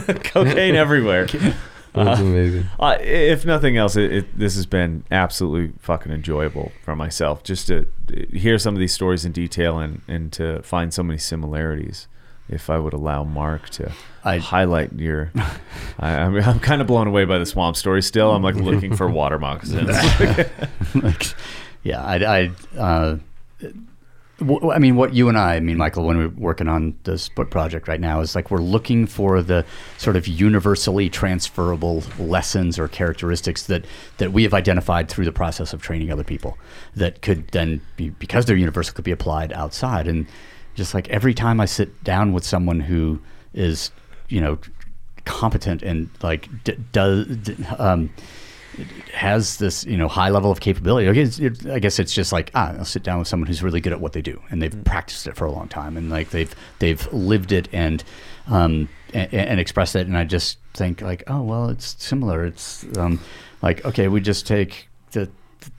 cocaine. 0.06 0.22
cocaine 0.24 0.74
everywhere. 0.74 1.26
That's 1.94 2.20
amazing. 2.20 2.66
Uh, 2.78 2.96
if 3.00 3.44
nothing 3.46 3.76
else, 3.76 3.96
it, 3.96 4.12
it, 4.12 4.38
this 4.38 4.54
has 4.56 4.66
been 4.66 5.04
absolutely 5.10 5.72
fucking 5.80 6.12
enjoyable 6.12 6.70
for 6.84 6.94
myself 6.94 7.42
just 7.42 7.66
to 7.68 7.86
hear 8.32 8.58
some 8.58 8.74
of 8.74 8.80
these 8.80 8.92
stories 8.92 9.24
in 9.24 9.32
detail 9.32 9.78
and, 9.78 10.02
and 10.06 10.32
to 10.34 10.62
find 10.62 10.92
so 10.92 11.02
many 11.02 11.18
similarities. 11.18 12.06
If 12.48 12.70
I 12.70 12.78
would 12.78 12.94
allow 12.94 13.24
Mark 13.24 13.68
to 13.70 13.92
I- 14.24 14.38
highlight 14.38 14.92
your, 14.94 15.30
I, 15.98 16.12
I'm, 16.14 16.34
I'm 16.36 16.60
kind 16.60 16.80
of 16.80 16.86
blown 16.86 17.06
away 17.06 17.24
by 17.26 17.38
the 17.38 17.44
swamp 17.46 17.76
story. 17.76 18.00
Still, 18.02 18.32
I'm 18.32 18.42
like 18.42 18.54
looking 18.54 18.96
for 18.96 19.06
water 19.08 19.38
moccasins. 19.38 19.88
like, 20.94 21.26
yeah, 21.82 22.02
I, 22.02 22.16
I, 22.38 22.50
uh, 22.78 23.16
w- 23.60 23.87
I 24.40 24.78
mean, 24.78 24.94
what 24.94 25.14
you 25.14 25.28
and 25.28 25.36
I, 25.36 25.56
I 25.56 25.60
mean, 25.60 25.76
Michael, 25.76 26.04
when 26.04 26.16
we're 26.16 26.28
working 26.28 26.68
on 26.68 26.96
this 27.02 27.28
book 27.28 27.50
project 27.50 27.88
right 27.88 28.00
now, 28.00 28.20
is 28.20 28.36
like 28.36 28.52
we're 28.52 28.58
looking 28.58 29.06
for 29.06 29.42
the 29.42 29.64
sort 29.96 30.14
of 30.14 30.28
universally 30.28 31.10
transferable 31.10 32.04
lessons 32.20 32.78
or 32.78 32.86
characteristics 32.86 33.64
that 33.64 33.84
that 34.18 34.32
we 34.32 34.44
have 34.44 34.54
identified 34.54 35.08
through 35.08 35.24
the 35.24 35.32
process 35.32 35.72
of 35.72 35.82
training 35.82 36.12
other 36.12 36.22
people 36.22 36.56
that 36.94 37.20
could 37.20 37.48
then 37.48 37.80
be 37.96 38.10
because 38.10 38.46
they're 38.46 38.56
universal 38.56 38.94
could 38.94 39.04
be 39.04 39.10
applied 39.10 39.52
outside. 39.54 40.06
And 40.06 40.26
just 40.76 40.94
like 40.94 41.08
every 41.08 41.34
time 41.34 41.60
I 41.60 41.64
sit 41.64 42.04
down 42.04 42.32
with 42.32 42.44
someone 42.44 42.78
who 42.78 43.20
is, 43.54 43.90
you 44.28 44.40
know, 44.40 44.58
competent 45.24 45.82
and 45.82 46.10
like 46.22 46.48
d- 46.62 46.76
does. 46.92 47.26
D- 47.26 47.56
um, 47.78 48.10
has 49.12 49.58
this 49.58 49.84
you 49.84 49.96
know 49.96 50.08
high 50.08 50.30
level 50.30 50.50
of 50.50 50.60
capability. 50.60 51.08
I 51.08 51.12
guess, 51.12 51.38
it, 51.38 51.66
I 51.66 51.78
guess 51.78 51.98
it's 51.98 52.12
just 52.12 52.32
like 52.32 52.50
ah, 52.54 52.74
I'll 52.78 52.84
sit 52.84 53.02
down 53.02 53.18
with 53.18 53.28
someone 53.28 53.46
who's 53.46 53.62
really 53.62 53.80
good 53.80 53.92
at 53.92 54.00
what 54.00 54.12
they 54.12 54.22
do, 54.22 54.40
and 54.50 54.62
they've 54.62 54.84
practiced 54.84 55.26
it 55.26 55.36
for 55.36 55.44
a 55.44 55.52
long 55.52 55.68
time, 55.68 55.96
and 55.96 56.10
like 56.10 56.30
they've 56.30 56.54
they've 56.78 57.12
lived 57.12 57.52
it 57.52 57.68
and 57.72 58.04
um 58.46 58.88
and, 59.14 59.32
and 59.32 59.60
expressed 59.60 59.96
it, 59.96 60.06
and 60.06 60.16
I 60.16 60.24
just 60.24 60.58
think 60.74 61.00
like 61.00 61.22
oh 61.26 61.42
well, 61.42 61.68
it's 61.68 61.96
similar. 62.02 62.44
It's 62.44 62.86
um 62.96 63.20
like 63.62 63.84
okay, 63.84 64.08
we 64.08 64.20
just 64.20 64.46
take 64.46 64.88
the 65.12 65.30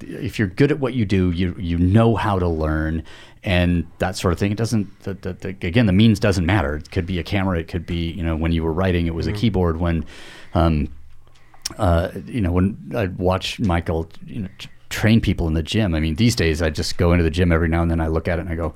if 0.01 0.37
you're 0.37 0.47
good 0.47 0.71
at 0.71 0.79
what 0.79 0.93
you 0.93 1.05
do, 1.05 1.31
you 1.31 1.55
you 1.57 1.77
know 1.77 2.15
how 2.15 2.39
to 2.39 2.47
learn. 2.47 3.03
And 3.41 3.87
that 3.99 4.17
sort 4.17 4.33
of 4.33 4.39
thing. 4.39 4.51
It 4.51 4.57
doesn't. 4.57 4.99
The, 5.03 5.13
the, 5.13 5.31
the, 5.31 5.47
again, 5.65 5.85
the 5.85 5.93
means 5.93 6.19
doesn't 6.19 6.45
matter. 6.45 6.75
It 6.75 6.91
could 6.91 7.05
be 7.05 7.19
a 7.19 7.23
camera. 7.23 7.57
It 7.57 7.69
could 7.69 7.85
be 7.85 8.11
you 8.11 8.21
know 8.21 8.35
when 8.35 8.51
you 8.51 8.63
were 8.63 8.73
writing, 8.73 9.07
it 9.07 9.15
was 9.15 9.27
a 9.27 9.31
keyboard. 9.31 9.79
When 9.79 10.05
um, 10.53 10.89
uh, 11.77 12.11
you 12.25 12.41
know, 12.41 12.51
when 12.51 12.91
I 12.95 13.07
watch 13.07 13.59
Michael, 13.59 14.09
you 14.25 14.41
know, 14.41 14.49
train 14.89 15.21
people 15.21 15.47
in 15.47 15.53
the 15.53 15.63
gym. 15.63 15.93
I 15.93 15.99
mean, 15.99 16.15
these 16.15 16.35
days 16.35 16.61
I 16.61 16.69
just 16.69 16.97
go 16.97 17.11
into 17.11 17.23
the 17.23 17.29
gym 17.29 17.51
every 17.51 17.67
now 17.67 17.81
and 17.81 17.91
then. 17.91 18.01
I 18.01 18.07
look 18.07 18.27
at 18.27 18.39
it 18.39 18.41
and 18.41 18.49
I 18.49 18.55
go, 18.55 18.73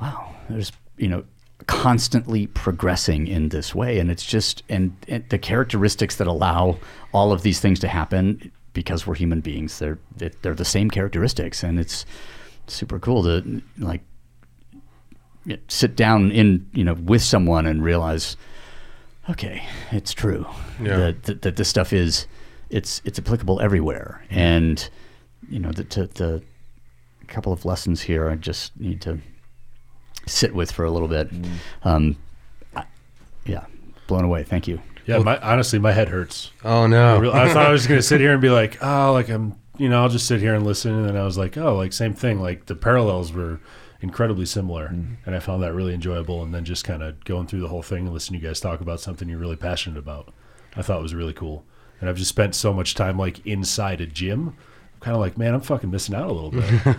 "Wow, 0.00 0.34
there's 0.48 0.72
you 0.96 1.08
know, 1.08 1.24
constantly 1.66 2.46
progressing 2.46 3.26
in 3.26 3.50
this 3.50 3.74
way." 3.74 3.98
And 3.98 4.10
it's 4.10 4.24
just 4.24 4.62
and, 4.68 4.96
and 5.08 5.28
the 5.28 5.38
characteristics 5.38 6.16
that 6.16 6.26
allow 6.26 6.78
all 7.12 7.32
of 7.32 7.42
these 7.42 7.60
things 7.60 7.78
to 7.80 7.88
happen 7.88 8.50
because 8.72 9.06
we're 9.06 9.14
human 9.14 9.40
beings. 9.40 9.78
They're 9.78 9.98
they're 10.16 10.54
the 10.54 10.64
same 10.64 10.90
characteristics, 10.90 11.62
and 11.62 11.78
it's 11.78 12.06
super 12.66 12.98
cool 12.98 13.22
to 13.24 13.62
like 13.78 14.02
sit 15.68 15.96
down 15.96 16.30
in 16.32 16.68
you 16.72 16.84
know 16.84 16.94
with 16.94 17.22
someone 17.22 17.66
and 17.66 17.82
realize 17.82 18.36
okay, 19.30 19.64
it's 19.92 20.12
true 20.12 20.46
Yeah. 20.80 20.96
that, 20.98 21.22
that 21.24 21.42
that 21.42 21.56
this 21.56 21.68
stuff 21.68 21.92
is 21.92 22.26
it's 22.70 23.00
it's 23.04 23.18
applicable 23.18 23.60
everywhere, 23.60 24.24
and 24.30 24.88
you 25.48 25.58
know 25.58 25.70
the 25.72 25.84
the, 25.84 26.06
the 26.14 26.42
couple 27.28 27.52
of 27.52 27.64
lessons 27.64 28.02
here 28.02 28.28
I 28.28 28.36
just 28.36 28.78
need 28.78 29.00
to 29.02 29.18
sit 30.26 30.54
with 30.54 30.70
for 30.72 30.84
a 30.84 30.90
little 30.90 31.08
bit. 31.08 31.30
Um, 31.84 32.16
I, 32.74 32.84
yeah, 33.44 33.64
blown 34.06 34.24
away. 34.24 34.42
Thank 34.44 34.66
you. 34.68 34.80
Yeah, 35.06 35.18
my, 35.18 35.38
honestly, 35.38 35.78
my 35.78 35.92
head 35.92 36.08
hurts. 36.08 36.50
Oh 36.64 36.82
I, 36.82 36.86
no. 36.88 37.30
I 37.32 37.48
thought 37.52 37.66
I 37.66 37.70
was 37.72 37.86
going 37.86 37.98
to 37.98 38.02
sit 38.02 38.20
here 38.20 38.32
and 38.32 38.42
be 38.42 38.50
like, 38.50 38.78
oh, 38.82 39.12
like 39.12 39.28
I'm, 39.28 39.54
you 39.78 39.88
know, 39.88 40.02
I'll 40.02 40.08
just 40.08 40.26
sit 40.26 40.40
here 40.40 40.54
and 40.54 40.66
listen. 40.66 40.92
And 40.94 41.08
then 41.08 41.16
I 41.16 41.24
was 41.24 41.38
like, 41.38 41.56
oh, 41.56 41.76
like 41.76 41.92
same 41.92 42.12
thing. 42.14 42.40
Like 42.40 42.66
the 42.66 42.74
parallels 42.74 43.32
were 43.32 43.60
incredibly 44.08 44.46
similar, 44.46 44.88
mm-hmm. 44.88 45.14
and 45.24 45.34
I 45.34 45.40
found 45.40 45.62
that 45.62 45.74
really 45.74 45.94
enjoyable. 45.94 46.42
And 46.42 46.54
then 46.54 46.64
just 46.64 46.84
kind 46.84 47.02
of 47.02 47.22
going 47.24 47.46
through 47.46 47.60
the 47.60 47.68
whole 47.68 47.82
thing 47.82 48.04
and 48.04 48.12
listening 48.12 48.40
to 48.40 48.44
you 48.44 48.50
guys 48.50 48.60
talk 48.60 48.80
about 48.80 49.00
something 49.00 49.28
you're 49.28 49.38
really 49.38 49.56
passionate 49.56 49.98
about, 49.98 50.32
I 50.76 50.82
thought 50.82 51.02
was 51.02 51.14
really 51.14 51.32
cool. 51.32 51.64
And 52.00 52.08
I've 52.08 52.16
just 52.16 52.28
spent 52.28 52.54
so 52.54 52.72
much 52.72 52.94
time 52.94 53.18
like 53.18 53.44
inside 53.46 54.00
a 54.00 54.06
gym. 54.06 54.56
I'm 55.06 55.12
kind 55.12 55.14
of 55.14 55.20
like, 55.20 55.38
man, 55.38 55.54
I'm 55.54 55.60
fucking 55.60 55.88
missing 55.88 56.16
out 56.16 56.28
a 56.28 56.32
little 56.32 56.50
bit. 56.50 56.96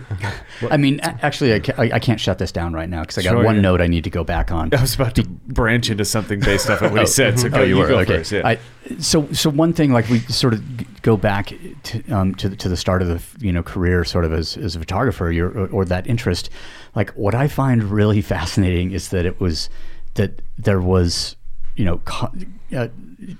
I 0.70 0.78
mean, 0.78 0.98
a- 1.00 1.18
actually, 1.22 1.52
I, 1.52 1.60
ca- 1.60 1.74
I, 1.76 1.90
I 1.92 1.98
can't 1.98 2.18
shut 2.18 2.38
this 2.38 2.50
down 2.50 2.72
right 2.72 2.88
now 2.88 3.02
because 3.02 3.18
I 3.18 3.22
got 3.22 3.32
Sure, 3.32 3.44
one 3.44 3.56
yeah. 3.56 3.60
note 3.60 3.82
I 3.82 3.86
need 3.86 4.04
to 4.04 4.10
go 4.10 4.24
back 4.24 4.50
on. 4.50 4.72
I 4.72 4.80
was 4.80 4.94
about 4.94 5.14
to 5.16 5.24
branch 5.28 5.90
into 5.90 6.06
something 6.06 6.40
based 6.40 6.70
off 6.70 6.80
of 6.80 6.92
what 6.92 7.02
he 7.02 7.06
said. 7.20 7.38
So 7.38 7.50
go, 7.50 7.58
oh, 7.60 7.62
you, 7.64 7.76
were 7.76 7.86
go 7.86 7.98
okay. 7.98 8.16
first. 8.18 8.32
Yeah. 8.32 8.46
I, 8.48 8.58
so, 8.98 9.30
so 9.32 9.50
one 9.50 9.74
thing, 9.74 9.92
like 9.92 10.08
we 10.08 10.20
sort 10.20 10.54
of 10.54 10.78
g- 10.78 10.86
go 11.02 11.18
back 11.18 11.52
to, 11.82 12.10
um, 12.10 12.34
to 12.36 12.48
the, 12.48 12.56
to 12.56 12.70
the 12.70 12.78
start 12.78 13.02
of 13.02 13.08
the 13.08 13.46
you 13.46 13.52
know 13.52 13.62
career, 13.62 14.04
sort 14.06 14.24
of 14.24 14.32
as, 14.32 14.56
as 14.56 14.74
a 14.74 14.78
photographer, 14.78 15.30
your 15.30 15.50
or, 15.50 15.66
or 15.68 15.84
that 15.84 16.06
interest. 16.06 16.48
Like 16.94 17.10
what 17.10 17.34
I 17.34 17.46
find 17.46 17.84
really 17.84 18.22
fascinating 18.22 18.92
is 18.92 19.10
that 19.10 19.26
it 19.26 19.38
was 19.38 19.68
that 20.14 20.40
there 20.56 20.80
was 20.80 21.36
you 21.76 21.84
know. 21.84 21.98
Co- 22.06 22.32
uh, 22.74 22.88
co- 22.88 23.36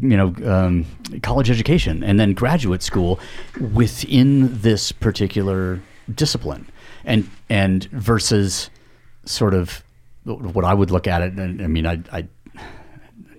you 0.00 0.16
know, 0.16 0.34
um, 0.44 0.86
college 1.22 1.50
education 1.50 2.02
and 2.02 2.18
then 2.18 2.32
graduate 2.32 2.82
school 2.82 3.20
within 3.74 4.60
this 4.60 4.92
particular 4.92 5.80
discipline, 6.14 6.66
and 7.04 7.28
and 7.50 7.84
versus 7.84 8.70
sort 9.24 9.54
of 9.54 9.84
what 10.24 10.64
I 10.64 10.74
would 10.74 10.90
look 10.90 11.06
at 11.06 11.22
it. 11.22 11.32
And 11.34 11.62
I 11.62 11.66
mean, 11.66 11.86
I, 11.86 12.00
I, 12.12 12.18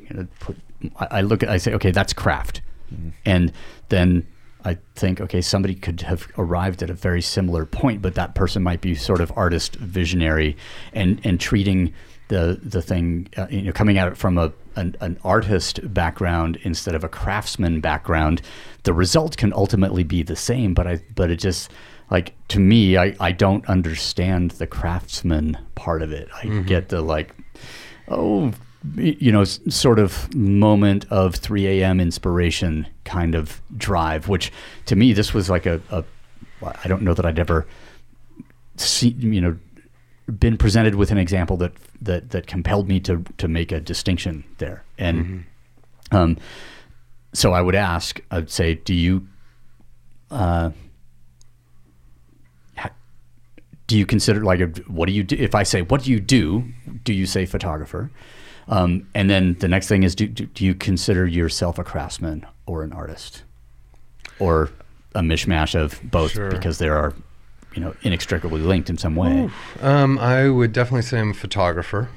you 0.09 0.15
know, 0.15 0.27
put, 0.39 0.57
I 0.97 1.21
look 1.21 1.43
at, 1.43 1.49
I 1.49 1.57
say, 1.57 1.73
okay, 1.73 1.91
that's 1.91 2.13
craft, 2.13 2.61
and 3.25 3.51
then 3.89 4.27
I 4.65 4.77
think, 4.95 5.21
okay, 5.21 5.41
somebody 5.41 5.73
could 5.73 6.01
have 6.01 6.27
arrived 6.37 6.83
at 6.83 6.89
a 6.89 6.93
very 6.93 7.21
similar 7.21 7.65
point, 7.65 8.01
but 8.01 8.15
that 8.15 8.35
person 8.35 8.61
might 8.61 8.81
be 8.81 8.93
sort 8.93 9.21
of 9.21 9.31
artist 9.35 9.75
visionary 9.75 10.57
and 10.93 11.19
and 11.23 11.39
treating 11.39 11.93
the 12.27 12.59
the 12.61 12.81
thing, 12.81 13.29
uh, 13.37 13.47
you 13.49 13.63
know, 13.63 13.71
coming 13.71 13.97
at 13.97 14.07
it 14.07 14.17
from 14.17 14.37
a 14.37 14.51
an, 14.75 14.95
an 14.99 15.19
artist 15.23 15.79
background 15.93 16.57
instead 16.63 16.95
of 16.95 17.03
a 17.03 17.09
craftsman 17.09 17.81
background. 17.81 18.41
The 18.83 18.93
result 18.93 19.37
can 19.37 19.53
ultimately 19.53 20.03
be 20.03 20.23
the 20.23 20.35
same, 20.35 20.73
but 20.73 20.87
I 20.87 21.01
but 21.15 21.29
it 21.29 21.37
just 21.37 21.71
like 22.09 22.35
to 22.49 22.59
me, 22.59 22.97
I 22.97 23.15
I 23.19 23.31
don't 23.31 23.65
understand 23.67 24.51
the 24.51 24.67
craftsman 24.67 25.57
part 25.75 26.01
of 26.01 26.11
it. 26.11 26.29
I 26.33 26.45
mm-hmm. 26.45 26.63
get 26.63 26.89
the 26.89 27.01
like, 27.01 27.35
oh, 28.07 28.53
you 28.95 29.31
know, 29.31 29.43
sort 29.43 29.99
of 29.99 30.33
moment 30.33 31.05
of 31.09 31.35
3 31.35 31.67
a.m. 31.67 31.99
inspiration 31.99 32.87
kind 33.03 33.35
of 33.35 33.61
drive, 33.77 34.29
which 34.29 34.51
to 34.85 34.95
me, 34.95 35.11
this 35.13 35.33
was 35.33 35.49
like 35.49 35.65
a, 35.65 35.81
a 35.89 36.03
I 36.61 36.87
don't 36.87 37.01
know 37.01 37.13
that 37.13 37.25
I'd 37.25 37.39
ever 37.39 37.65
see, 38.77 39.09
you 39.09 39.41
know, 39.41 39.57
been 40.31 40.57
presented 40.57 40.95
with 40.95 41.11
an 41.11 41.17
example 41.17 41.57
that, 41.57 41.73
that, 42.01 42.29
that 42.31 42.47
compelled 42.47 42.87
me 42.87 42.99
to, 43.01 43.23
to 43.37 43.47
make 43.47 43.71
a 43.71 43.79
distinction 43.79 44.43
there. 44.57 44.83
And, 44.97 45.45
um, 46.11 46.37
so 47.33 47.53
I 47.53 47.61
would 47.61 47.75
ask, 47.75 48.19
I'd 48.31 48.49
say, 48.49 48.75
do 48.75 48.93
you, 48.93 49.27
uh, 50.31 50.71
do 53.87 53.97
you 53.97 54.05
consider 54.05 54.43
like 54.43 54.77
what 54.85 55.07
do 55.07 55.11
you 55.11 55.23
do 55.23 55.35
if 55.39 55.55
i 55.55 55.63
say 55.63 55.81
what 55.81 56.03
do 56.03 56.11
you 56.11 56.19
do 56.19 56.63
do 57.03 57.11
you 57.11 57.25
say 57.25 57.45
photographer 57.45 58.11
um, 58.67 59.07
and 59.15 59.31
then 59.31 59.55
the 59.61 59.67
next 59.67 59.87
thing 59.87 60.03
is 60.03 60.13
do, 60.13 60.27
do, 60.27 60.45
do 60.45 60.63
you 60.63 60.75
consider 60.75 61.25
yourself 61.25 61.79
a 61.79 61.83
craftsman 61.83 62.45
or 62.67 62.83
an 62.83 62.93
artist 62.93 63.41
or 64.37 64.69
a 65.15 65.21
mishmash 65.21 65.73
of 65.73 65.99
both 66.03 66.33
Sure. 66.33 66.51
because 66.51 66.77
there 66.77 66.95
are 66.95 67.15
you 67.73 67.81
know 67.81 67.95
inextricably 68.01 68.61
linked 68.61 68.89
in 68.89 68.97
some 68.97 69.15
way 69.15 69.49
Um, 69.81 70.17
I 70.19 70.49
would 70.49 70.73
definitely 70.73 71.03
say 71.03 71.19
I'm 71.19 71.31
a 71.31 71.33
photographer. 71.33 72.09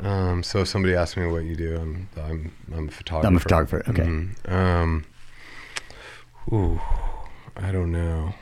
Um, 0.00 0.42
so 0.44 0.60
if 0.60 0.68
somebody 0.68 0.94
asks 0.94 1.16
me 1.16 1.26
what 1.26 1.44
you 1.44 1.56
do, 1.56 1.76
I'm 1.76 2.08
I'm 2.16 2.52
I'm 2.72 2.88
a 2.88 2.92
photographer. 2.92 3.26
i'm 3.26 3.36
a 3.36 3.40
photographer 3.40 3.82
okay 3.88 4.02
Mhm. 4.04 4.50
Um, 4.50 5.04
ooh, 6.52 6.80
I 7.56 7.72
don't 7.72 7.90
know. 7.92 8.34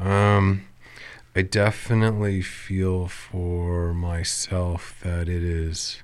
Um, 0.00 0.64
I 1.36 1.42
definitely 1.42 2.40
feel 2.42 3.06
for 3.08 3.92
myself 3.94 4.98
that 5.02 5.28
it 5.28 5.42
is 5.42 6.02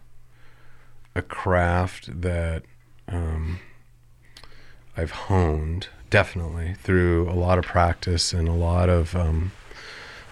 a 1.14 1.22
craft 1.22 2.20
that 2.22 2.62
um, 3.08 3.60
I've 4.96 5.10
honed 5.12 5.88
definitely 6.10 6.74
through 6.74 7.28
a 7.30 7.32
lot 7.34 7.58
of 7.58 7.64
practice 7.64 8.32
and 8.32 8.48
a 8.48 8.52
lot 8.52 8.88
of 8.88 9.16
um, 9.16 9.52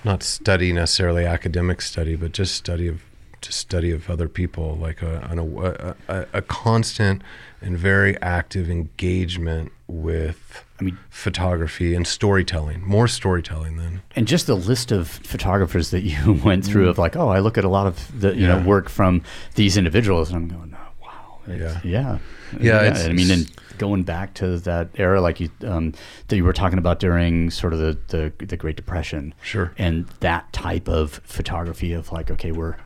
not 0.04 0.22
study 0.22 0.72
necessarily 0.72 1.24
academic 1.24 1.80
study, 1.80 2.16
but 2.16 2.32
just 2.32 2.54
study 2.54 2.88
of 2.88 3.02
just 3.40 3.58
study 3.58 3.90
of 3.90 4.08
other 4.08 4.28
people, 4.28 4.76
like 4.76 5.02
a 5.02 5.26
an, 5.30 5.38
a, 5.40 5.94
a, 6.08 6.26
a 6.34 6.42
constant 6.42 7.22
and 7.60 7.76
very 7.76 8.20
active 8.22 8.70
engagement 8.70 9.72
with 9.88 10.64
I 10.80 10.84
mean- 10.84 10.98
photography 11.10 11.94
and 11.94 12.06
storytelling, 12.06 12.82
more 12.86 13.08
storytelling 13.08 13.76
than 13.78 14.02
and 14.14 14.28
just 14.28 14.46
the 14.46 14.54
list 14.56 14.92
of 14.92 15.08
photographers 15.08 15.90
that 15.90 16.02
you 16.02 16.34
went 16.44 16.64
through 16.64 16.88
of 16.88 16.98
like 16.98 17.16
oh 17.16 17.28
i 17.28 17.38
look 17.40 17.56
at 17.58 17.64
a 17.64 17.68
lot 17.68 17.86
of 17.86 18.20
the 18.20 18.34
you 18.36 18.46
know 18.46 18.60
work 18.62 18.88
from 18.88 19.22
these 19.54 19.76
individuals 19.76 20.30
and 20.30 20.36
i'm 20.36 20.48
going 20.48 20.76
oh, 20.76 21.04
wow 21.04 21.38
it's- 21.52 21.84
Yeah. 21.84 22.18
Yeah 22.60 22.82
Yeah, 22.82 22.88
it's- 22.90 23.06
i 23.06 23.12
mean 23.12 23.30
and 23.30 23.50
going 23.78 24.02
back 24.04 24.34
to 24.34 24.58
that 24.58 24.88
era 24.96 25.20
like 25.20 25.40
you 25.40 25.50
um, 25.66 25.92
that 26.28 26.36
you 26.36 26.44
were 26.44 26.52
talking 26.52 26.78
about 26.78 27.00
during 27.00 27.50
sort 27.50 27.72
of 27.72 27.78
the, 27.80 27.98
the 28.08 28.44
the 28.46 28.56
great 28.56 28.76
depression 28.76 29.34
Sure. 29.42 29.72
and 29.78 30.06
that 30.20 30.52
type 30.52 30.88
of 30.88 31.20
photography 31.24 31.92
of 31.92 32.12
like 32.12 32.30
okay 32.30 32.52
we're 32.52 32.76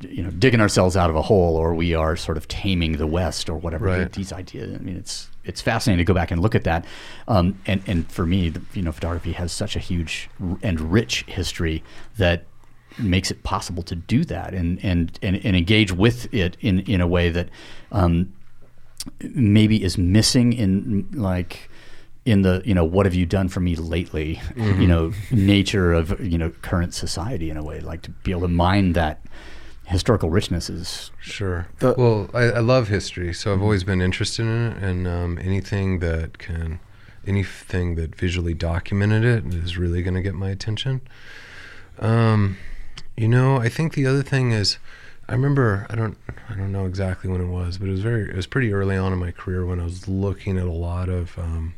you 0.00 0.22
know 0.22 0.30
digging 0.30 0.60
ourselves 0.60 0.96
out 0.96 1.10
of 1.10 1.16
a 1.16 1.22
hole 1.22 1.56
or 1.56 1.74
we 1.74 1.94
are 1.94 2.16
sort 2.16 2.38
of 2.38 2.48
taming 2.48 2.92
the 2.96 3.06
west 3.06 3.50
or 3.50 3.56
whatever 3.58 3.84
Right. 3.86 4.10
these 4.12 4.32
ideas 4.32 4.74
i 4.74 4.78
mean 4.82 4.96
it's 4.96 5.28
it's 5.44 5.60
fascinating 5.60 5.98
to 5.98 6.08
go 6.08 6.14
back 6.14 6.30
and 6.30 6.40
look 6.40 6.54
at 6.54 6.64
that 6.64 6.86
um, 7.28 7.58
and 7.66 7.82
and 7.86 8.10
for 8.10 8.24
me 8.24 8.48
the, 8.48 8.62
you 8.72 8.80
know 8.82 8.92
photography 8.92 9.32
has 9.32 9.52
such 9.52 9.76
a 9.76 9.78
huge 9.78 10.30
and 10.62 10.80
rich 10.92 11.24
history 11.26 11.82
that 12.16 12.44
makes 12.98 13.30
it 13.30 13.42
possible 13.42 13.82
to 13.82 13.94
do 13.94 14.24
that 14.24 14.54
and 14.54 14.82
and 14.82 15.18
and, 15.22 15.36
and 15.44 15.54
engage 15.56 15.92
with 15.92 16.32
it 16.32 16.56
in 16.60 16.80
in 16.80 17.00
a 17.02 17.06
way 17.06 17.28
that 17.28 17.48
um, 17.92 18.32
maybe 19.22 19.82
is 19.82 19.96
missing 19.98 20.52
in 20.52 21.08
like 21.12 21.68
in 22.26 22.42
the 22.42 22.60
you 22.64 22.74
know 22.74 22.84
what 22.84 23.06
have 23.06 23.14
you 23.14 23.24
done 23.24 23.48
for 23.48 23.60
me 23.60 23.74
lately 23.76 24.40
you 24.56 24.86
know 24.86 25.10
nature 25.30 25.92
of 25.94 26.20
you 26.20 26.36
know 26.36 26.50
current 26.62 26.92
society 26.92 27.48
in 27.50 27.56
a 27.56 27.62
way 27.64 27.80
like 27.80 28.02
to 28.02 28.10
be 28.10 28.30
able 28.30 28.42
to 28.42 28.48
mine 28.48 28.92
that 28.92 29.22
historical 29.86 30.28
richness 30.30 30.68
is 30.70 31.10
Sure. 31.20 31.66
The- 31.80 31.94
well, 31.98 32.30
I, 32.32 32.42
I 32.44 32.58
love 32.60 32.88
history, 32.88 33.32
so 33.34 33.52
I've 33.52 33.60
always 33.62 33.82
been 33.84 34.00
interested 34.00 34.42
in 34.46 34.72
it, 34.72 34.76
and 34.82 35.08
um, 35.08 35.38
anything 35.42 35.98
that 35.98 36.38
can, 36.38 36.78
anything 37.26 37.96
that 37.96 38.14
visually 38.14 38.54
documented 38.54 39.24
it 39.24 39.52
is 39.54 39.76
really 39.76 40.02
going 40.02 40.14
to 40.14 40.22
get 40.22 40.34
my 40.34 40.50
attention. 40.50 41.00
Um, 41.98 42.56
you 43.16 43.26
know, 43.28 43.56
I 43.56 43.68
think 43.68 43.94
the 43.94 44.06
other 44.06 44.22
thing 44.22 44.52
is, 44.52 44.78
I 45.30 45.34
remember 45.34 45.86
I 45.88 45.94
don't 45.94 46.18
I 46.48 46.56
don't 46.56 46.72
know 46.72 46.86
exactly 46.86 47.30
when 47.30 47.40
it 47.40 47.46
was, 47.46 47.78
but 47.78 47.86
it 47.86 47.92
was 47.92 48.00
very 48.00 48.28
it 48.28 48.34
was 48.34 48.48
pretty 48.48 48.72
early 48.72 48.96
on 48.96 49.12
in 49.12 49.18
my 49.20 49.30
career 49.30 49.64
when 49.64 49.78
I 49.78 49.84
was 49.84 50.08
looking 50.08 50.58
at 50.58 50.66
a 50.66 50.72
lot 50.72 51.08
of 51.08 51.38
um, 51.38 51.76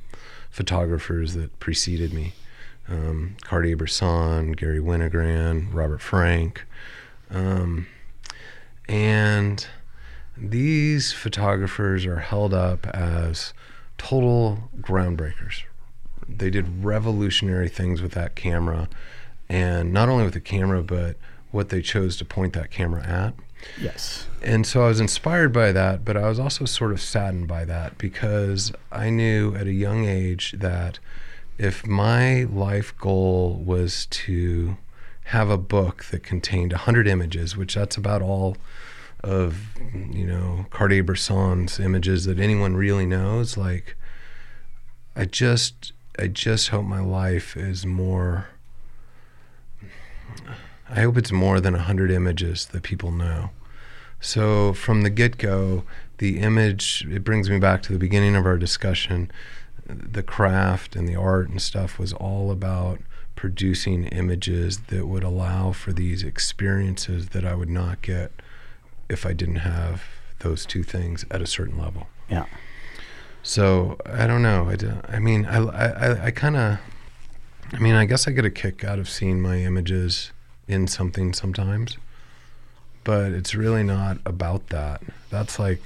photographers 0.50 1.34
that 1.34 1.60
preceded 1.60 2.14
me, 2.14 2.32
um, 2.88 3.36
Cartier-Bresson, 3.42 4.52
Garry 4.52 4.80
Winogrand, 4.80 5.74
Robert 5.74 6.00
Frank. 6.00 6.64
Um, 7.28 7.88
and 8.88 9.66
these 10.34 11.12
photographers 11.12 12.06
are 12.06 12.20
held 12.20 12.54
up 12.54 12.86
as 12.86 13.52
total 13.98 14.70
groundbreakers. 14.80 15.64
They 16.26 16.48
did 16.48 16.82
revolutionary 16.82 17.68
things 17.68 18.00
with 18.00 18.12
that 18.12 18.34
camera, 18.34 18.88
and 19.50 19.92
not 19.92 20.08
only 20.08 20.24
with 20.24 20.32
the 20.32 20.40
camera, 20.40 20.82
but 20.82 21.18
what 21.52 21.68
they 21.68 21.80
chose 21.80 22.16
to 22.16 22.24
point 22.24 22.52
that 22.54 22.70
camera 22.70 23.02
at. 23.06 23.34
yes 23.80 24.26
And 24.42 24.66
so 24.66 24.82
I 24.82 24.88
was 24.88 25.00
inspired 25.00 25.52
by 25.52 25.70
that, 25.72 26.04
but 26.04 26.16
I 26.16 26.28
was 26.28 26.40
also 26.40 26.64
sort 26.64 26.90
of 26.90 27.00
saddened 27.00 27.46
by 27.46 27.64
that 27.66 27.96
because 27.98 28.72
I 28.90 29.10
knew 29.10 29.54
at 29.54 29.66
a 29.66 29.72
young 29.72 30.04
age 30.04 30.56
that 30.58 30.98
if 31.58 31.86
my 31.86 32.44
life 32.44 32.96
goal 32.98 33.62
was 33.64 34.06
to 34.06 34.76
have 35.26 35.48
a 35.48 35.58
book 35.58 36.06
that 36.06 36.22
contained 36.24 36.72
100 36.72 37.06
images, 37.06 37.56
which 37.56 37.74
that's 37.74 37.96
about 37.96 38.22
all 38.22 38.56
of, 39.22 39.78
you 39.94 40.26
know, 40.26 40.66
Cartier-Bresson's 40.70 41.78
images 41.78 42.24
that 42.24 42.40
anyone 42.40 42.74
really 42.76 43.06
knows, 43.06 43.56
like 43.56 43.96
I 45.14 45.24
just 45.26 45.92
I 46.18 46.26
just 46.26 46.68
hope 46.68 46.84
my 46.84 47.00
life 47.00 47.56
is 47.56 47.86
more 47.86 48.48
I 50.94 51.00
hope 51.00 51.16
it's 51.16 51.32
more 51.32 51.60
than 51.60 51.72
100 51.74 52.10
images 52.10 52.66
that 52.66 52.82
people 52.82 53.10
know. 53.10 53.50
So 54.20 54.72
from 54.72 55.02
the 55.02 55.10
get 55.10 55.38
go, 55.38 55.84
the 56.18 56.38
image, 56.38 57.04
it 57.10 57.24
brings 57.24 57.50
me 57.50 57.58
back 57.58 57.82
to 57.84 57.92
the 57.92 57.98
beginning 57.98 58.36
of 58.36 58.46
our 58.46 58.56
discussion. 58.58 59.30
The 59.86 60.22
craft 60.22 60.94
and 60.94 61.08
the 61.08 61.16
art 61.16 61.48
and 61.48 61.60
stuff 61.60 61.98
was 61.98 62.12
all 62.12 62.50
about 62.52 63.00
producing 63.34 64.04
images 64.04 64.78
that 64.88 65.06
would 65.08 65.24
allow 65.24 65.72
for 65.72 65.92
these 65.92 66.22
experiences 66.22 67.30
that 67.30 67.44
I 67.44 67.54
would 67.54 67.70
not 67.70 68.02
get 68.02 68.30
if 69.08 69.26
I 69.26 69.32
didn't 69.32 69.56
have 69.56 70.04
those 70.40 70.64
two 70.66 70.82
things 70.84 71.24
at 71.30 71.40
a 71.42 71.46
certain 71.46 71.78
level. 71.78 72.06
yeah 72.28 72.44
So 73.42 73.98
I 74.06 74.26
don't 74.26 74.42
know. 74.42 74.68
I, 74.68 74.76
do- 74.76 75.00
I 75.08 75.18
mean, 75.18 75.46
I, 75.46 75.58
I, 75.58 76.24
I 76.26 76.30
kind 76.30 76.56
of, 76.56 76.78
I 77.72 77.78
mean, 77.78 77.94
I 77.94 78.04
guess 78.04 78.28
I 78.28 78.30
get 78.32 78.44
a 78.44 78.50
kick 78.50 78.84
out 78.84 78.98
of 79.00 79.08
seeing 79.08 79.40
my 79.40 79.56
images 79.58 80.30
in 80.72 80.86
something 80.88 81.32
sometimes, 81.32 81.96
but 83.04 83.32
it's 83.32 83.54
really 83.54 83.82
not 83.84 84.18
about 84.26 84.68
that. 84.68 85.02
That's 85.30 85.58
like, 85.58 85.82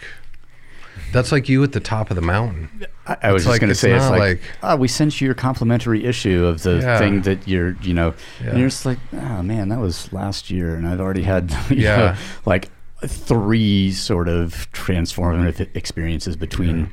that's 1.12 1.30
like 1.32 1.48
you 1.48 1.62
at 1.62 1.72
the 1.72 1.80
top 1.80 2.10
of 2.10 2.16
the 2.16 2.22
mountain. 2.22 2.86
I, 3.06 3.16
I 3.24 3.32
was 3.32 3.42
It's 3.42 3.50
just 3.50 3.60
going 3.60 3.68
to 3.68 3.74
say, 3.74 3.92
it's 3.92 4.08
like, 4.08 4.18
like- 4.20 4.40
"Ah, 4.62 4.76
we 4.76 4.88
sent 4.88 5.20
you 5.20 5.26
your 5.26 5.34
complimentary 5.34 6.04
issue 6.04 6.46
of 6.46 6.62
the 6.62 6.78
Yeah. 6.78 6.98
thing 6.98 7.22
that 7.22 7.46
you're, 7.46 7.76
you 7.82 7.92
know, 7.92 8.14
Yeah. 8.42 8.50
and 8.50 8.58
you're 8.58 8.68
just 8.68 8.86
like, 8.86 8.98
oh 9.12 9.42
man, 9.42 9.68
that 9.68 9.78
was 9.80 10.10
last 10.12 10.50
year, 10.50 10.74
and 10.74 10.86
I've 10.88 11.00
already 11.00 11.22
had, 11.22 11.54
Yeah. 11.70 11.96
know, 11.96 12.14
like 12.46 12.70
three 13.06 13.92
sort 13.92 14.28
of 14.28 14.70
transformative 14.72 15.68
experiences 15.76 16.34
between 16.36 16.90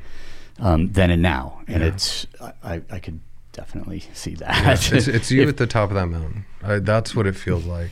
um, 0.60 0.91
then 0.91 1.10
and 1.10 1.22
now, 1.22 1.61
and 1.68 1.82
Yeah. 1.82 1.88
it's, 1.90 2.28
I, 2.41 2.52
I, 2.64 2.82
I 2.91 2.99
could 2.99 3.20
definitely 3.54 4.02
see 4.14 4.36
that. 4.36 4.50
Yeah, 4.50 4.74
it's, 4.98 5.08
it's 5.08 5.32
you 5.32 5.44
If- 5.44 5.50
at 5.50 5.58
the 5.58 5.68
top 5.68 5.90
of 5.90 5.96
that 5.96 6.08
mountain. 6.08 6.46
I, 6.62 6.80
that's 6.80 7.16
what 7.16 7.26
it 7.28 7.36
feels 7.36 7.66
like 7.66 7.92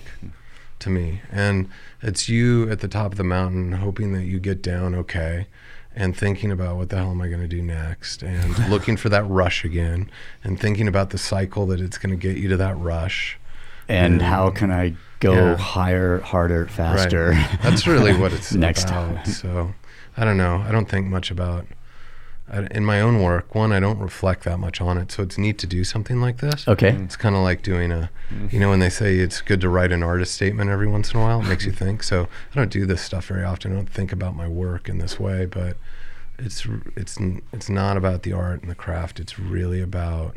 to 0.80 0.90
me. 0.90 1.22
And 1.32 1.70
it's 2.02 2.28
you 2.28 2.70
at 2.70 2.80
the 2.82 2.88
top 2.90 3.12
of 3.14 3.18
the 3.18 3.24
mountain, 3.24 3.72
hoping 3.74 4.12
that 4.14 4.24
you 4.26 4.40
get 4.40 4.62
down 4.62 4.94
okay, 4.96 5.48
and 5.96 6.16
thinking 6.16 6.52
about 6.52 6.78
what 6.78 6.90
the 6.90 6.96
hell 6.98 7.12
am 7.12 7.22
I 7.22 7.28
going 7.28 7.42
to 7.42 7.48
do 7.48 7.62
next, 7.62 8.24
and 8.24 8.58
looking 8.70 8.98
for 8.98 9.10
that 9.10 9.24
rush 9.28 9.64
again, 9.66 10.10
and 10.44 10.60
thinking 10.60 10.88
about 10.88 11.10
the 11.12 11.18
cycle 11.18 11.66
that 11.68 11.80
it's 11.82 11.98
going 11.98 12.12
to 12.12 12.16
get 12.28 12.38
you 12.38 12.48
to 12.50 12.58
that 12.58 12.78
rush. 12.78 13.38
and 13.90 14.22
how 14.22 14.50
can 14.52 14.72
I 14.72 14.96
go 15.20 15.34
Yeah. 15.34 15.58
higher, 15.58 16.20
harder, 16.22 16.66
faster? 16.68 17.32
Right. 17.32 17.60
That's 17.62 17.86
really 17.86 18.16
what 18.18 18.32
it's 18.34 18.54
Next 18.68 18.86
about. 18.86 19.16
time. 19.18 19.26
So 19.26 19.74
I 20.18 20.24
don't 20.24 20.38
know. 20.38 20.64
I 20.68 20.72
don't 20.72 20.88
think 20.90 21.08
much 21.08 21.30
about. 21.30 21.66
I- 22.52 22.68
In 22.72 22.86
my 22.86 22.99
own 22.99 23.22
work, 23.22 23.56
one, 23.56 23.72
I 23.72 23.80
don't 23.80 23.99
reflect 23.99 24.44
that 24.44 24.60
much 24.60 24.82
on 24.82 24.98
it, 24.98 25.11
so 25.11 25.23
it's 25.23 25.38
neat 25.38 25.57
to 25.60 25.68
do 25.68 25.84
something 25.84 26.19
like 26.19 26.38
this. 26.38 26.68
Okay. 26.68 26.91
Mm. 26.91 27.06
It's 27.06 27.15
kind 27.15 27.36
of 27.36 27.41
like 27.44 27.64
doing 27.64 27.91
a, 27.91 28.10
mm. 28.30 28.52
you 28.52 28.60
know, 28.60 28.69
when 28.69 28.80
they 28.80 28.90
say 28.90 29.18
it's 29.19 29.40
good 29.41 29.61
to 29.61 29.69
write 29.69 29.91
an 29.91 30.03
artist 30.03 30.34
statement 30.34 30.69
every 30.69 30.88
once 30.88 31.14
in 31.14 31.19
a 31.19 31.23
while, 31.23 31.41
it 31.41 31.48
makes 31.48 31.65
you 31.65 31.72
think. 31.84 32.03
So 32.03 32.23
I 32.52 32.56
don't 32.56 32.72
do 32.72 32.86
this 32.86 33.02
stuff 33.02 33.28
very 33.28 33.44
often. 33.45 33.72
I 33.72 33.76
don't 33.76 33.90
think 33.90 34.11
about 34.11 34.36
my 34.36 34.48
work 34.49 34.90
in 34.90 34.98
this 34.98 35.19
way, 35.19 35.45
but 35.45 35.78
it's 36.38 36.68
it's 36.95 37.18
it's 37.53 37.69
not 37.69 37.98
about 37.98 38.23
the 38.23 38.34
art 38.34 38.61
and 38.61 38.69
the 38.69 38.76
craft. 38.76 39.19
It's 39.19 39.40
really 39.40 39.82
about 39.82 40.36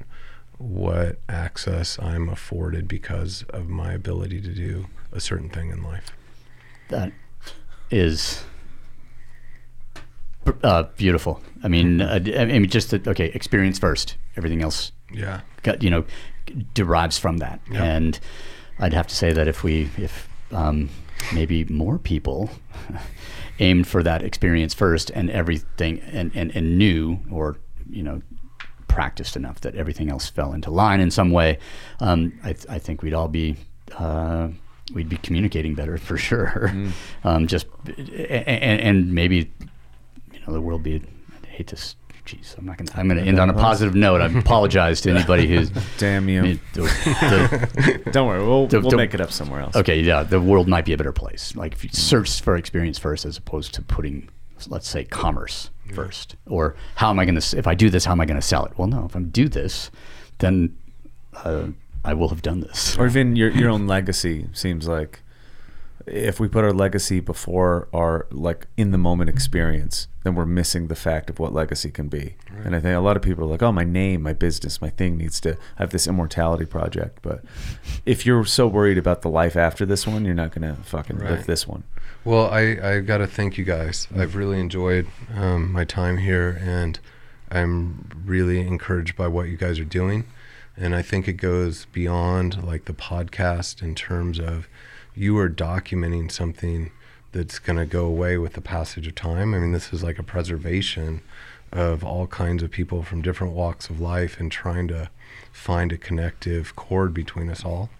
what 0.58 1.18
access 1.28 1.98
I'm 1.98 2.28
afforded 2.28 2.86
because 2.86 3.44
of 3.50 3.68
my 3.68 3.92
ability 3.92 4.40
to 4.42 4.52
do 4.52 4.86
a 5.12 5.20
certain 5.20 5.48
thing 5.48 5.70
in 5.70 5.82
life. 5.82 6.12
That 6.90 7.12
is 7.90 8.44
uh, 10.62 10.84
beautiful. 10.96 11.40
I 11.62 11.68
mean, 11.68 12.00
uh, 12.00 12.20
I 12.36 12.44
mean, 12.44 12.68
just 12.68 12.90
that, 12.90 13.06
okay. 13.08 13.26
Experience 13.34 13.78
first. 13.78 14.16
Everything 14.36 14.62
else, 14.62 14.92
Yeah. 15.12 15.40
got, 15.62 15.82
you 15.82 15.90
know, 15.90 16.04
derives 16.74 17.18
from 17.18 17.38
that. 17.38 17.60
Yeah. 17.70 17.84
And 17.84 18.18
I'd 18.78 18.92
have 18.92 19.06
to 19.06 19.14
say 19.14 19.32
that 19.32 19.48
if 19.48 19.62
we, 19.62 19.88
if 19.96 20.28
um, 20.52 20.90
maybe 21.32 21.64
more 21.66 21.98
people 21.98 22.50
aimed 23.60 23.86
for 23.86 24.02
that 24.02 24.22
experience 24.22 24.74
first, 24.74 25.10
and 25.10 25.30
everything, 25.30 26.00
and 26.12 26.30
and 26.34 26.54
and 26.56 26.76
knew, 26.78 27.18
or 27.30 27.56
you 27.88 28.02
know, 28.02 28.20
practiced 28.88 29.36
enough 29.36 29.60
that 29.60 29.74
everything 29.76 30.10
else 30.10 30.28
fell 30.28 30.52
into 30.52 30.70
line 30.70 31.00
in 31.00 31.10
some 31.10 31.30
way, 31.30 31.58
um, 32.00 32.32
I, 32.42 32.52
th- 32.52 32.66
I 32.68 32.78
think 32.78 33.02
we'd 33.02 33.14
all 33.14 33.28
be. 33.28 33.56
Uh, 33.96 34.48
We'd 34.92 35.08
be 35.08 35.16
communicating 35.16 35.74
better 35.74 35.96
for 36.08 36.18
sure. 36.18 36.70
Um, 37.24 37.46
just 37.46 37.66
and, 37.96 38.80
and 38.82 39.14
maybe 39.14 39.50
you 40.46 40.52
know 40.52 40.52
the 40.54 40.60
world 40.60 40.82
be. 40.82 41.02
I 41.42 41.46
hate 41.46 41.68
this. 41.68 41.96
Jeez, 42.26 42.56
I'm 42.56 42.64
not 42.64 42.78
gonna. 42.78 42.90
I'm 42.94 43.06
gonna 43.06 43.20
end 43.20 43.38
on 43.38 43.50
a 43.50 43.52
positive 43.52 43.94
note. 43.94 44.22
I 44.22 44.26
apologize 44.38 45.00
to 45.02 45.10
anybody 45.10 45.46
who's. 45.46 45.70
Damn 45.98 46.26
you. 46.28 46.58
the- 46.72 46.80
the- 46.82 48.10
Don't 48.12 48.26
worry, 48.26 48.42
we'll, 48.42 48.66
The- 48.66 48.80
we'll 48.80 48.96
make 48.96 49.12
it 49.12 49.20
up 49.20 49.30
somewhere 49.30 49.60
else. 49.60 49.76
okay, 49.76 50.00
yeah, 50.00 50.22
the 50.22 50.40
world 50.40 50.66
might 50.66 50.86
be 50.86 50.94
a 50.94 50.96
better 50.96 51.12
place. 51.12 51.54
Like 51.54 51.72
if 51.74 51.84
you 51.84 51.90
search 51.92 52.40
for 52.40 52.56
experience 52.56 52.98
first, 52.98 53.26
as 53.26 53.36
opposed 53.36 53.74
to 53.74 53.82
putting, 53.82 54.30
let's 54.68 54.88
say, 54.88 55.04
commerce 55.04 55.68
first, 55.94 56.36
or 56.46 56.76
how 56.94 57.10
am 57.10 57.18
I 57.18 57.26
going 57.26 57.38
to? 57.38 57.58
If 57.58 57.66
I 57.66 57.74
do 57.74 57.90
this, 57.90 58.06
how 58.06 58.12
am 58.12 58.20
I 58.22 58.24
going 58.24 58.40
to 58.40 58.46
sell 58.46 58.64
it? 58.64 58.72
Well, 58.78 58.88
no. 58.88 59.04
If 59.04 59.14
I 59.14 59.20
do 59.20 59.46
this, 59.50 59.90
then 60.38 60.74
uh, 61.34 61.66
I 62.06 62.14
will 62.14 62.30
have 62.30 62.40
done 62.40 62.60
this. 62.60 62.96
Or 62.96 63.06
even 63.06 63.36
your 63.36 63.50
your 63.50 63.68
own 63.68 63.86
legacy 63.86 64.46
seems 64.54 64.88
like 64.88 65.20
if 66.06 66.38
we 66.38 66.48
put 66.48 66.64
our 66.64 66.72
legacy 66.72 67.20
before 67.20 67.88
our 67.92 68.26
like 68.30 68.66
in 68.76 68.90
the 68.90 68.98
moment 68.98 69.30
experience, 69.30 70.08
then 70.22 70.34
we're 70.34 70.46
missing 70.46 70.88
the 70.88 70.94
fact 70.94 71.30
of 71.30 71.38
what 71.38 71.52
legacy 71.52 71.90
can 71.90 72.08
be. 72.08 72.36
And 72.64 72.74
I 72.74 72.80
think 72.80 72.96
a 72.96 73.00
lot 73.00 73.16
of 73.16 73.22
people 73.22 73.44
are 73.44 73.48
like, 73.48 73.62
"Oh, 73.62 73.72
my 73.72 73.84
name, 73.84 74.22
my 74.22 74.32
business, 74.32 74.80
my 74.80 74.90
thing 74.90 75.16
needs 75.16 75.40
to 75.40 75.56
have 75.76 75.90
this 75.90 76.06
immortality 76.06 76.66
project." 76.66 77.18
But 77.22 77.42
if 78.04 78.26
you're 78.26 78.44
so 78.44 78.66
worried 78.66 78.98
about 78.98 79.22
the 79.22 79.30
life 79.30 79.56
after 79.56 79.86
this 79.86 80.06
one, 80.06 80.24
you're 80.24 80.34
not 80.34 80.52
gonna 80.52 80.76
fucking 80.82 81.18
live 81.18 81.46
this 81.46 81.66
one. 81.66 81.84
Well, 82.24 82.48
I, 82.48 82.78
I 82.82 83.00
got 83.00 83.18
to 83.18 83.26
thank 83.26 83.58
you 83.58 83.64
guys. 83.64 84.08
I've 84.16 84.34
really 84.34 84.58
enjoyed 84.58 85.06
um, 85.36 85.70
my 85.70 85.84
time 85.84 86.16
here, 86.16 86.58
and 86.62 86.98
I'm 87.50 88.08
really 88.24 88.60
encouraged 88.60 89.14
by 89.14 89.28
what 89.28 89.48
you 89.48 89.58
guys 89.58 89.78
are 89.78 89.84
doing. 89.84 90.24
And 90.74 90.94
I 90.94 91.02
think 91.02 91.28
it 91.28 91.34
goes 91.34 91.84
beyond 91.92 92.64
like 92.64 92.86
the 92.86 92.94
podcast 92.94 93.82
in 93.82 93.94
terms 93.94 94.40
of 94.40 94.68
you 95.14 95.38
are 95.38 95.48
documenting 95.48 96.30
something 96.30 96.90
that's 97.32 97.58
going 97.58 97.78
to 97.78 97.86
go 97.86 98.04
away 98.04 98.36
with 98.38 98.52
the 98.52 98.60
passage 98.60 99.06
of 99.06 99.14
time. 99.14 99.54
I 99.54 99.58
mean, 99.58 99.72
this 99.72 99.92
is 99.92 100.02
like 100.02 100.18
a 100.18 100.22
preservation 100.22 101.20
of 101.72 102.04
all 102.04 102.26
kinds 102.28 102.62
of 102.62 102.70
people 102.70 103.02
from 103.02 103.22
different 103.22 103.52
walks 103.52 103.90
of 103.90 104.00
life 104.00 104.38
and 104.38 104.50
trying 104.50 104.86
to 104.88 105.10
find 105.52 105.90
a 105.92 105.96
connective 105.96 106.76
cord 106.76 107.12
between 107.12 107.50
us 107.50 107.64
all. 107.64 107.90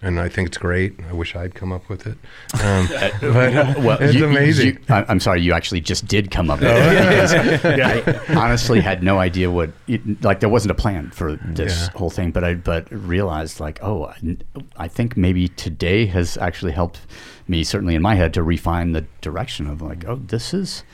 And 0.00 0.20
I 0.20 0.28
think 0.28 0.46
it's 0.48 0.58
great. 0.58 0.94
I 1.08 1.12
wish 1.12 1.34
I'd 1.34 1.54
come 1.56 1.72
up 1.72 1.88
with 1.88 2.06
it. 2.06 2.16
Um, 2.64 2.86
but 2.88 3.54
uh, 3.54 3.74
Well, 3.78 3.98
it's 4.00 4.14
you- 4.14 4.26
amazing. 4.26 4.66
you- 4.66 4.78
I'm 4.88 5.20
sorry, 5.20 5.40
you 5.42 5.52
actually 5.52 5.80
just 5.80 6.06
did 6.06 6.30
come 6.30 6.50
up 6.50 6.60
with 6.60 6.68
it. 6.70 7.64
I 8.30 8.34
honestly 8.36 8.80
had 8.80 9.02
no 9.02 9.18
idea 9.18 9.50
what, 9.50 9.70
it, 9.86 10.22
like, 10.24 10.40
there 10.40 10.48
wasn't 10.48 10.70
a 10.70 10.74
plan 10.74 11.10
for 11.10 11.36
this 11.44 11.88
Yeah. 11.92 11.98
whole 11.98 12.10
thing, 12.10 12.30
but 12.30 12.44
I 12.44 12.54
but 12.54 12.86
realized, 12.90 13.60
like, 13.60 13.78
oh, 13.82 14.04
I, 14.06 14.36
I 14.76 14.88
think 14.88 15.16
maybe 15.16 15.48
today 15.48 16.06
has 16.06 16.36
actually 16.38 16.72
helped 16.72 17.00
me, 17.48 17.64
certainly 17.64 17.94
in 17.94 18.02
my 18.02 18.14
head, 18.14 18.34
to 18.34 18.42
refine 18.42 18.92
the 18.92 19.04
direction 19.20 19.66
of, 19.66 19.82
like, 19.82 20.04
oh, 20.06 20.16
this 20.16 20.54
is. 20.54 20.84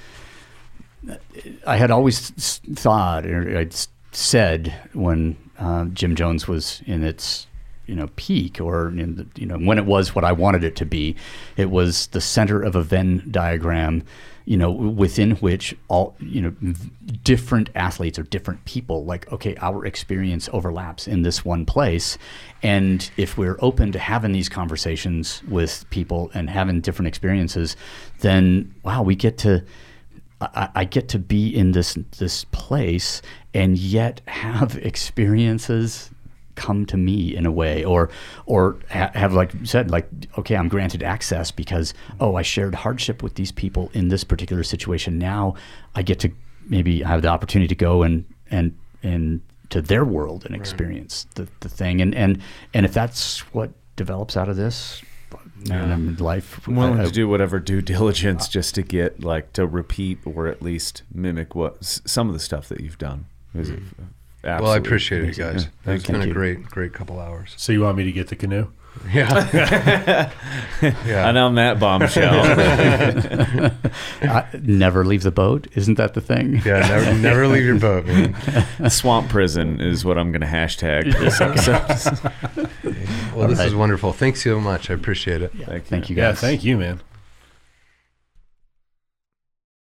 I 1.66 1.76
had 1.76 1.90
always 1.90 2.31
thought, 2.31 3.26
or 3.26 3.59
I'd 3.59 3.74
said 4.12 4.74
when 4.94 5.36
uh, 5.59 5.85
Jim 5.86 6.14
Jones 6.16 6.48
was 6.48 6.82
in 6.86 7.05
its 7.05 7.47
you 7.86 7.94
know 7.94 8.09
peak, 8.16 8.61
or 8.61 8.93
you 8.94 9.47
know 9.47 9.59
when 9.59 9.78
it 9.78 9.86
was 9.86 10.15
what 10.15 10.24
I 10.24 10.32
wanted 10.32 10.65
it 10.65 10.77
to 10.77 10.86
be, 10.86 11.16
it 11.56 11.70
was 11.70 12.09
the 12.09 12.20
center 12.20 12.62
of 12.62 12.74
a 12.74 12.82
Venn 12.82 13.27
diagram, 13.31 14.02
you 14.44 14.56
know, 14.56 14.70
within 14.70 15.32
which 15.36 15.77
all 15.89 16.16
you 16.20 16.40
know 16.40 16.74
different 17.23 17.70
athletes 17.74 18.19
or 18.19 18.23
different 18.24 18.65
people, 18.65 19.05
like 19.05 19.31
okay, 19.32 19.56
our 19.61 19.85
experience 19.85 20.48
overlaps 20.52 21.06
in 21.06 21.23
this 21.23 21.44
one 21.44 21.65
place, 21.65 22.19
and 22.62 23.11
if 23.16 23.36
we're 23.36 23.59
open 23.61 23.93
to 23.93 23.98
having 23.98 24.32
these 24.32 24.48
conversations 24.48 25.43
with 25.48 25.85
people 25.90 26.31
and 26.35 26.51
having 26.51 26.81
different 26.81 27.09
experiences, 27.09 27.77
then 28.20 28.74
wow, 28.82 29.02
we 29.02 29.15
get 29.15 29.39
to. 29.39 29.65
I, 30.40 30.69
I 30.74 30.85
get 30.85 31.09
to 31.11 31.19
be 31.19 31.48
in 31.48 31.73
this 31.73 31.97
this 32.19 32.44
place 32.47 33.23
and 33.55 33.78
yet 33.78 34.20
have 34.27 34.77
experiences 34.82 36.11
come 36.55 36.86
to 36.86 36.97
me 36.97 37.35
in 37.35 37.47
a 37.47 37.52
way 37.52 37.85
or 37.85 38.10
or 38.47 38.76
ha- 38.90 39.10
have 39.14 39.32
like 39.32 39.52
said 39.64 39.90
like 39.90 40.09
okay 40.39 40.56
I'm 40.56 40.68
granted 40.68 41.02
access 41.02 41.51
because 41.51 41.94
oh 42.20 42.36
I 42.36 42.43
shared 42.43 42.74
hardship 42.74 43.22
with 43.22 43.35
these 43.35 43.52
people 43.52 43.90
in 43.94 44.09
this 44.09 44.24
particular 44.24 44.62
situation. 44.62 45.18
Now 45.18 45.55
I 45.94 46.02
get 46.02 46.20
to 46.20 46.31
maybe 46.68 47.02
have 47.02 47.22
the 47.22 47.28
opportunity 47.28 47.68
to 47.68 47.74
go 47.74 48.02
and 48.02 48.24
and 48.51 48.76
and 49.02 49.40
to 49.70 49.82
their 49.82 50.05
world 50.05 50.44
and 50.47 50.55
experience 50.55 51.26
the, 51.35 51.48
the 51.60 51.68
thing. 51.68 52.01
And 52.01 52.14
and 52.14 52.40
and 52.72 52.86
if 52.86 52.93
that's 52.93 53.40
what 53.55 53.70
develops 53.97 54.36
out 54.36 54.48
of 54.48 54.56
this 54.56 55.02
mean, 55.97 56.16
life 56.16 56.66
I'm 56.66 56.76
willing 56.76 56.98
I- 56.98 57.02
I- 57.02 57.06
to 57.06 57.10
do 57.10 57.28
whatever 57.28 57.59
due 57.59 57.82
diligence 57.82 58.48
just 58.48 58.74
to 58.76 58.82
get 58.82 59.22
like 59.22 59.52
to 59.55 59.66
repeat 59.66 60.18
or 60.24 60.47
at 60.47 60.62
least 60.62 61.02
mimic 61.12 61.55
what 61.55 61.85
some 61.85 62.28
of 62.28 62.35
the 62.35 62.40
stuff 62.40 62.68
that 62.68 62.81
you've 62.81 62.98
done. 62.98 63.26
Is 63.55 63.70
mm. 63.70 63.82
It 64.45 64.49
well, 64.49 64.73
I 64.73 64.77
absolutely 64.77 64.89
appreciate 64.89 65.19
it, 65.19 65.25
amazing. 65.25 65.45
guys. 65.45 65.65
Yeah. 65.65 65.93
It's 65.95 66.05
Thank 66.05 66.21
been 66.21 66.31
a 66.31 66.33
great, 66.33 66.65
great 66.66 66.93
couple 66.93 67.19
hours. 67.19 67.55
So 67.57 67.73
you 67.73 67.81
want 67.83 67.97
me 67.97 68.05
to 68.05 68.12
get 68.12 68.29
the 68.29 68.37
canoe? 68.37 68.69
Yeah. 69.12 70.31
yeah. 70.83 71.29
And 71.29 71.37
on 71.37 71.57
that 71.57 71.81
bombshell, 71.81 72.43
I, 74.23 74.47
never 74.62 75.05
leave 75.05 75.23
the 75.23 75.33
boat. 75.33 75.66
Isn't 75.75 75.97
that 75.97 76.15
the 76.15 76.21
thing? 76.21 76.62
Yeah. 76.65 76.81
Never, 76.81 77.15
never 77.15 77.49
leave 77.49 77.65
your 77.65 77.79
boat, 77.79 78.07
man. 78.07 78.35
swamp 78.91 79.31
prison 79.31 79.81
is 79.81 80.05
what 80.05 80.16
I'm 80.16 80.31
going 80.31 80.43
to 80.43 80.47
hashtag 80.47 81.12
this 81.19 81.41
episode. 81.41 82.21
Well, 83.35 83.49
this 83.49 83.59
All 83.59 83.66
is 83.66 83.75
wonderful. 83.75 84.12
Thanks 84.12 84.45
so 84.45 84.61
much. 84.61 84.91
I 84.91 84.95
appreciate 84.95 85.43
it. 85.43 85.53
Thank 85.87 86.09
you 86.09 86.16
guys. 86.16 86.35
Yeah, 86.35 86.35
thank 86.35 86.62
you, 86.62 86.77
man. 86.77 87.01